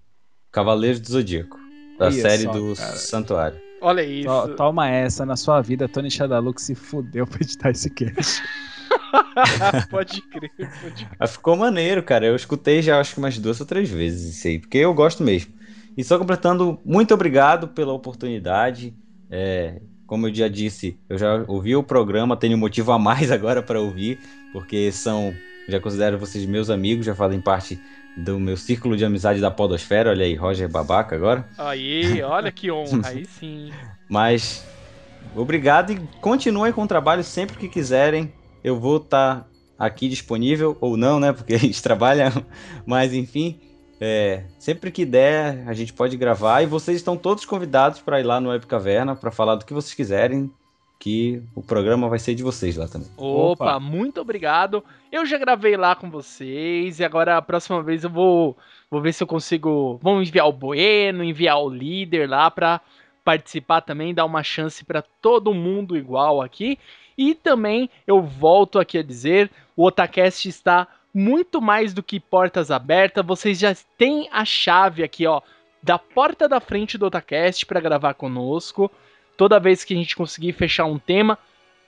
Cavaleiros 0.50 0.98
do 0.98 1.08
Zodíaco, 1.08 1.58
da 1.98 2.06
Olha 2.06 2.22
série 2.22 2.44
só, 2.44 2.52
do 2.52 2.74
cara. 2.74 2.96
Santuário. 2.96 3.69
Olha 3.80 4.02
isso. 4.02 4.28
To- 4.48 4.54
Toma 4.56 4.88
essa 4.88 5.24
na 5.24 5.36
sua 5.36 5.60
vida, 5.60 5.88
Tony 5.88 6.10
Shadaluk 6.10 6.60
se 6.60 6.74
fudeu 6.74 7.26
pra 7.26 7.38
editar 7.40 7.70
esse 7.70 7.90
cast. 7.90 8.42
pode 9.90 10.20
crer, 10.22 10.50
pode 10.80 11.06
crer. 11.06 11.28
Ficou 11.28 11.56
maneiro, 11.56 12.02
cara. 12.02 12.26
Eu 12.26 12.36
escutei 12.36 12.82
já 12.82 13.00
acho 13.00 13.14
que 13.14 13.18
umas 13.18 13.38
duas 13.38 13.60
ou 13.60 13.66
três 13.66 13.88
vezes 13.90 14.36
isso 14.36 14.46
aí, 14.48 14.58
porque 14.58 14.78
eu 14.78 14.92
gosto 14.94 15.22
mesmo. 15.22 15.52
E 15.96 16.04
só 16.04 16.18
completando, 16.18 16.78
muito 16.84 17.12
obrigado 17.14 17.68
pela 17.68 17.92
oportunidade. 17.92 18.94
É, 19.30 19.80
como 20.06 20.26
eu 20.28 20.34
já 20.34 20.48
disse, 20.48 20.98
eu 21.08 21.16
já 21.18 21.44
ouvi 21.46 21.74
o 21.76 21.82
programa, 21.82 22.36
tenho 22.36 22.58
motivo 22.58 22.92
a 22.92 22.98
mais 22.98 23.30
agora 23.32 23.62
para 23.62 23.80
ouvir, 23.80 24.18
porque 24.52 24.90
são, 24.92 25.34
já 25.68 25.80
considero 25.80 26.18
vocês 26.18 26.44
meus 26.46 26.70
amigos, 26.70 27.06
já 27.06 27.14
fazem 27.14 27.40
parte 27.40 27.80
do 28.16 28.38
meu 28.38 28.56
círculo 28.56 28.96
de 28.96 29.04
amizade 29.04 29.40
da 29.40 29.50
Podosfera. 29.50 30.10
Olha 30.10 30.24
aí, 30.24 30.34
Roger 30.34 30.68
Babaca 30.68 31.14
agora. 31.14 31.48
Aí, 31.56 32.22
olha 32.22 32.50
que 32.50 32.70
honra. 32.70 33.08
Aí 33.08 33.24
sim. 33.24 33.72
Mas 34.08 34.66
obrigado 35.34 35.92
e 35.92 36.00
continuem 36.20 36.72
com 36.72 36.82
o 36.82 36.88
trabalho 36.88 37.22
sempre 37.22 37.56
que 37.56 37.68
quiserem. 37.68 38.32
Eu 38.62 38.78
vou 38.78 38.98
estar 38.98 39.48
aqui 39.78 40.08
disponível 40.08 40.76
ou 40.80 40.96
não, 40.96 41.18
né? 41.18 41.32
Porque 41.32 41.54
a 41.54 41.58
gente 41.58 41.82
trabalha, 41.82 42.32
mas 42.84 43.14
enfim, 43.14 43.58
é, 44.00 44.44
sempre 44.58 44.90
que 44.90 45.04
der 45.04 45.64
a 45.66 45.72
gente 45.72 45.92
pode 45.92 46.16
gravar 46.16 46.62
e 46.62 46.66
vocês 46.66 46.96
estão 46.96 47.16
todos 47.16 47.44
convidados 47.44 48.00
para 48.00 48.20
ir 48.20 48.24
lá 48.24 48.40
no 48.40 48.50
Web 48.50 48.66
Caverna 48.66 49.14
para 49.14 49.30
falar 49.30 49.56
do 49.56 49.64
que 49.64 49.74
vocês 49.74 49.94
quiserem, 49.94 50.50
que 51.00 51.42
o 51.54 51.62
programa 51.62 52.10
vai 52.10 52.18
ser 52.18 52.34
de 52.34 52.42
vocês 52.42 52.76
lá 52.76 52.86
também. 52.86 53.08
Opa, 53.16 53.64
Opa. 53.64 53.80
muito 53.80 54.20
obrigado. 54.20 54.84
Eu 55.10 55.24
já 55.24 55.38
gravei 55.38 55.74
lá 55.74 55.96
com 55.96 56.10
vocês 56.10 57.00
e 57.00 57.04
agora 57.04 57.38
a 57.38 57.42
próxima 57.42 57.82
vez 57.82 58.04
eu 58.04 58.10
vou, 58.10 58.54
vou 58.90 59.00
ver 59.00 59.14
se 59.14 59.22
eu 59.22 59.26
consigo. 59.26 59.98
Vamos 60.02 60.28
enviar 60.28 60.46
o 60.46 60.52
Bueno, 60.52 61.24
enviar 61.24 61.58
o 61.58 61.70
líder 61.70 62.28
lá 62.28 62.50
pra 62.50 62.82
participar 63.24 63.80
também, 63.80 64.12
dar 64.12 64.26
uma 64.26 64.42
chance 64.42 64.84
pra 64.84 65.02
todo 65.22 65.54
mundo 65.54 65.96
igual 65.96 66.42
aqui. 66.42 66.78
E 67.16 67.34
também 67.34 67.88
eu 68.06 68.20
volto 68.20 68.78
aqui 68.78 68.98
a 68.98 69.02
dizer, 69.02 69.50
o 69.74 69.86
Otacast 69.86 70.46
está 70.46 70.86
muito 71.14 71.62
mais 71.62 71.94
do 71.94 72.02
que 72.02 72.20
portas 72.20 72.70
abertas. 72.70 73.24
Vocês 73.24 73.58
já 73.58 73.74
têm 73.96 74.28
a 74.30 74.44
chave 74.44 75.02
aqui, 75.02 75.26
ó, 75.26 75.40
da 75.82 75.98
porta 75.98 76.46
da 76.46 76.60
frente 76.60 76.98
do 76.98 77.06
Otacast 77.06 77.64
para 77.64 77.80
gravar 77.80 78.12
conosco. 78.12 78.90
Toda 79.40 79.58
vez 79.58 79.84
que 79.84 79.94
a 79.94 79.96
gente 79.96 80.14
conseguir 80.14 80.52
fechar 80.52 80.84
um 80.84 80.98
tema, 80.98 81.38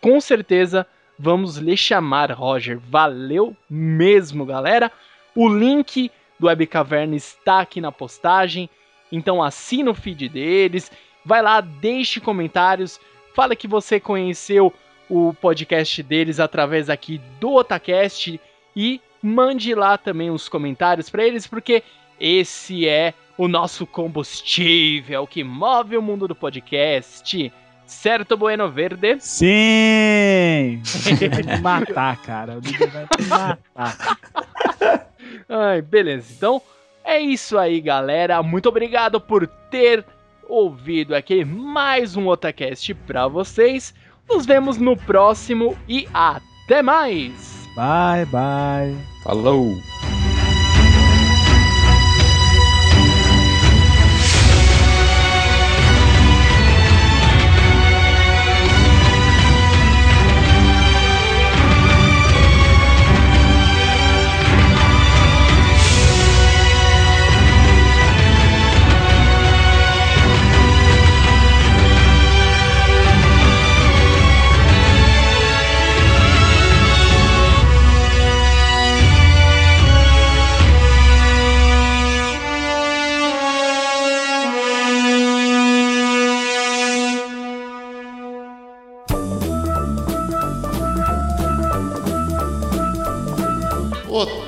com 0.01 0.19
certeza 0.23 0.87
vamos 1.19 1.59
lhe 1.59 1.77
chamar, 1.77 2.33
Roger. 2.33 2.79
Valeu 2.79 3.55
mesmo, 3.69 4.47
galera. 4.47 4.91
O 5.35 5.51
link 5.51 6.11
do 6.41 6.47
Web 6.47 6.66
Caverna 6.66 7.15
está 7.15 7.61
aqui 7.61 7.79
na 7.79 7.93
postagem, 7.93 8.70
então 9.12 9.43
assina 9.43 9.91
o 9.91 9.95
feed 9.95 10.31
deles, 10.31 10.91
vai 11.27 11.43
lá, 11.43 11.61
deixe 11.61 12.20
comentários, 12.20 12.99
fala 13.35 13.55
que 13.55 13.69
você 13.69 14.01
conheceu 14.01 14.73
o 15.07 15.35
podcast 15.35 16.03
deles 16.03 16.41
através 16.41 16.89
aqui 16.89 17.20
do 17.39 17.53
Otacast 17.53 18.41
e 18.74 18.99
mande 19.23 19.74
lá 19.74 19.99
também 19.99 20.31
os 20.31 20.49
comentários 20.49 21.11
para 21.11 21.27
eles, 21.27 21.47
porque 21.47 21.83
esse 22.19 22.89
é 22.89 23.12
o 23.37 23.49
nosso 23.49 23.87
combustível 23.87 25.27
que 25.27 25.43
move 25.43 25.97
o 25.97 26.03
mundo 26.03 26.29
do 26.29 26.35
podcast. 26.35 27.53
Certo, 27.87 28.37
Bueno 28.37 28.71
Verde? 28.71 29.17
Sim! 29.21 30.81
Vai 31.45 31.57
me 31.57 31.61
matar, 31.61 32.17
cara. 32.23 32.59
O 32.59 32.61
vai 32.61 33.07
me 33.19 33.27
matar. 33.27 34.19
Ai, 35.49 35.83
beleza. 35.83 36.33
Então, 36.35 36.63
é 37.05 37.21
isso 37.21 37.59
aí, 37.59 37.81
galera. 37.81 38.43
Muito 38.43 38.69
obrigado 38.69 39.21
por 39.21 39.47
ter 39.47 40.05
ouvido 40.49 41.15
aqui 41.15 41.45
mais 41.45 42.17
um 42.17 42.29
Otacast 42.29 42.95
pra 42.95 43.29
vocês. 43.29 43.95
Nos 44.29 44.47
vemos 44.47 44.79
no 44.79 44.97
próximo 44.97 45.77
e 45.89 46.09
até 46.15 46.83
mais! 46.83 47.69
Bye, 47.75 48.27
bye. 48.27 48.97
Falou! 49.25 49.91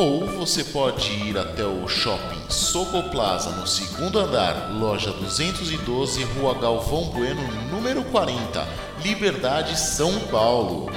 Ou 0.00 0.24
você 0.24 0.64
pode 0.64 1.12
ir 1.28 1.36
até 1.36 1.62
o 1.62 1.86
shopping 1.86 2.40
Soco 2.48 3.02
Plaza 3.10 3.50
no 3.50 3.66
segundo 3.66 4.18
andar, 4.18 4.70
loja 4.72 5.12
212, 5.12 6.24
Rua 6.24 6.54
Galvão 6.54 7.10
Bueno, 7.10 7.42
número 7.70 8.02
40, 8.04 8.66
Liberdade, 9.04 9.78
São 9.78 10.18
Paulo. 10.30 10.90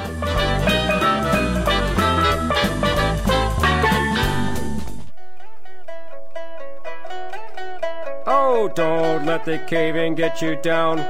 Oh, 8.25 8.69
don't 8.73 9.25
let 9.25 9.43
the 9.43 9.57
cave 9.67 10.15
get 10.15 10.41
you 10.41 10.55
down. 10.61 11.03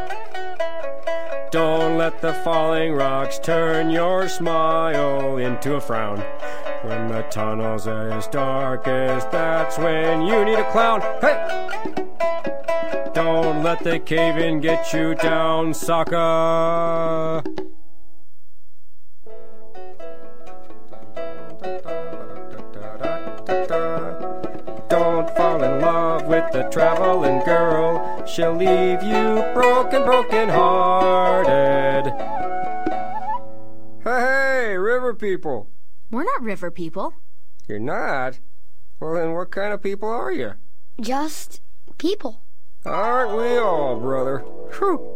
Don't 1.52 2.00
let 2.00 2.20
the 2.22 2.34
falling 2.44 2.96
rocks 2.96 3.38
turn 3.38 3.92
your 3.92 4.28
smile 4.28 5.38
into 5.38 5.76
a 5.76 5.80
frown. 5.80 6.24
When 6.84 7.08
the 7.08 7.22
tunnel's 7.32 7.88
as 7.88 8.28
dark 8.28 8.88
as 8.90 9.26
that's 9.28 9.78
when 9.78 10.24
you 10.24 10.44
need 10.44 10.60
a 10.60 10.70
clown. 10.72 11.02
Hey! 11.22 11.64
Don't 13.14 13.64
let 13.64 13.84
the 13.84 14.00
cave 14.00 14.38
in 14.38 14.60
get 14.60 14.92
you 14.92 15.16
down, 15.16 15.74
sucker. 15.74 17.42
Don't 24.90 25.30
fall 25.38 25.64
in 25.64 25.80
love 25.80 26.28
with 26.28 26.52
the 26.52 26.68
traveling 26.72 27.40
girl. 27.46 28.26
She'll 28.26 28.54
leave 28.54 29.02
you 29.04 29.42
broken, 29.54 30.04
broken 30.04 30.50
hearted. 30.50 32.12
Hey, 34.04 34.20
hey, 34.20 34.78
river 34.78 35.14
people. 35.14 35.73
We're 36.14 36.26
not 36.26 36.44
river 36.44 36.70
people. 36.70 37.16
You're 37.68 37.80
not? 37.80 38.38
Well, 39.00 39.16
then 39.16 39.34
what 39.34 39.50
kind 39.50 39.74
of 39.74 39.82
people 39.82 40.08
are 40.10 40.32
you? 40.32 40.54
Just 41.02 41.60
people. 41.98 42.44
Aren't 42.86 43.36
we 43.36 43.58
all, 43.58 44.00
brother? 44.00 44.38
Whew. 44.78 45.10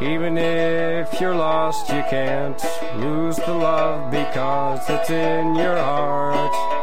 Even 0.00 0.38
if 0.38 1.20
you're 1.20 1.34
lost, 1.34 1.88
you 1.88 2.04
can't 2.08 2.62
lose 2.98 3.34
the 3.38 3.54
love 3.54 4.12
because 4.12 4.88
it's 4.88 5.10
in 5.10 5.56
your 5.56 5.76
heart. 5.78 6.76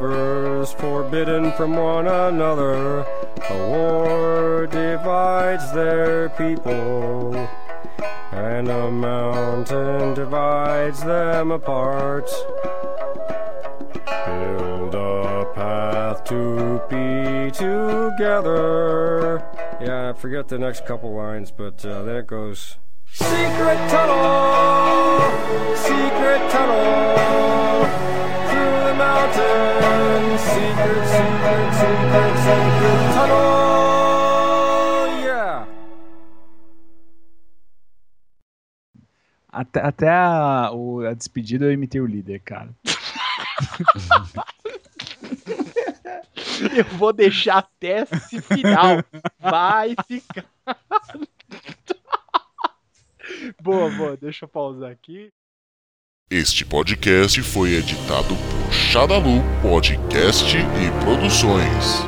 Lovers 0.00 0.72
forbidden 0.72 1.52
from 1.52 1.76
one 1.76 2.06
another. 2.06 3.00
A 3.50 3.68
war 3.68 4.66
divides 4.66 5.72
their 5.72 6.30
people, 6.30 7.34
and 8.32 8.68
a 8.68 8.90
mountain 8.90 10.14
divides 10.14 11.02
them 11.02 11.50
apart. 11.50 12.30
Build 14.26 14.94
a 14.94 15.46
path 15.54 16.24
to 16.24 16.80
be 16.88 17.50
together. 17.50 19.44
Yeah, 19.80 20.10
I 20.10 20.12
forget 20.18 20.48
the 20.48 20.58
next 20.58 20.86
couple 20.86 21.14
lines, 21.14 21.50
but 21.50 21.84
uh, 21.84 22.02
then 22.04 22.16
it 22.16 22.26
goes. 22.26 22.76
Secret 23.12 23.90
tunnel, 23.90 25.20
secret 25.76 26.50
tunnel 26.50 28.09
Secret, 29.34 31.06
secret, 31.08 31.70
secret, 31.80 32.34
secret 32.44 33.00
tunnel. 33.14 33.40
Até, 39.52 39.80
até 39.80 40.08
a, 40.08 40.70
o- 40.72 41.00
a 41.06 41.12
despedida 41.14 41.64
eu 41.64 41.72
imitei 41.72 42.00
o 42.00 42.06
líder, 42.06 42.40
cara. 42.40 42.70
Eu 46.76 46.84
vou 46.96 47.12
deixar 47.12 47.58
até 47.58 48.02
esse 48.02 48.40
final. 48.42 49.02
Vai 49.38 49.94
ficar. 50.06 50.44
boa, 53.62 53.90
boa. 53.90 54.16
Deixa 54.16 54.44
eu 54.44 54.48
pausar 54.48 54.90
aqui. 54.90 55.32
Este 56.32 56.64
podcast 56.64 57.42
foi 57.42 57.74
editado 57.74 58.36
por 58.36 58.72
Xadalu 58.72 59.42
Podcast 59.60 60.56
e 60.56 61.04
Produções. 61.04 62.04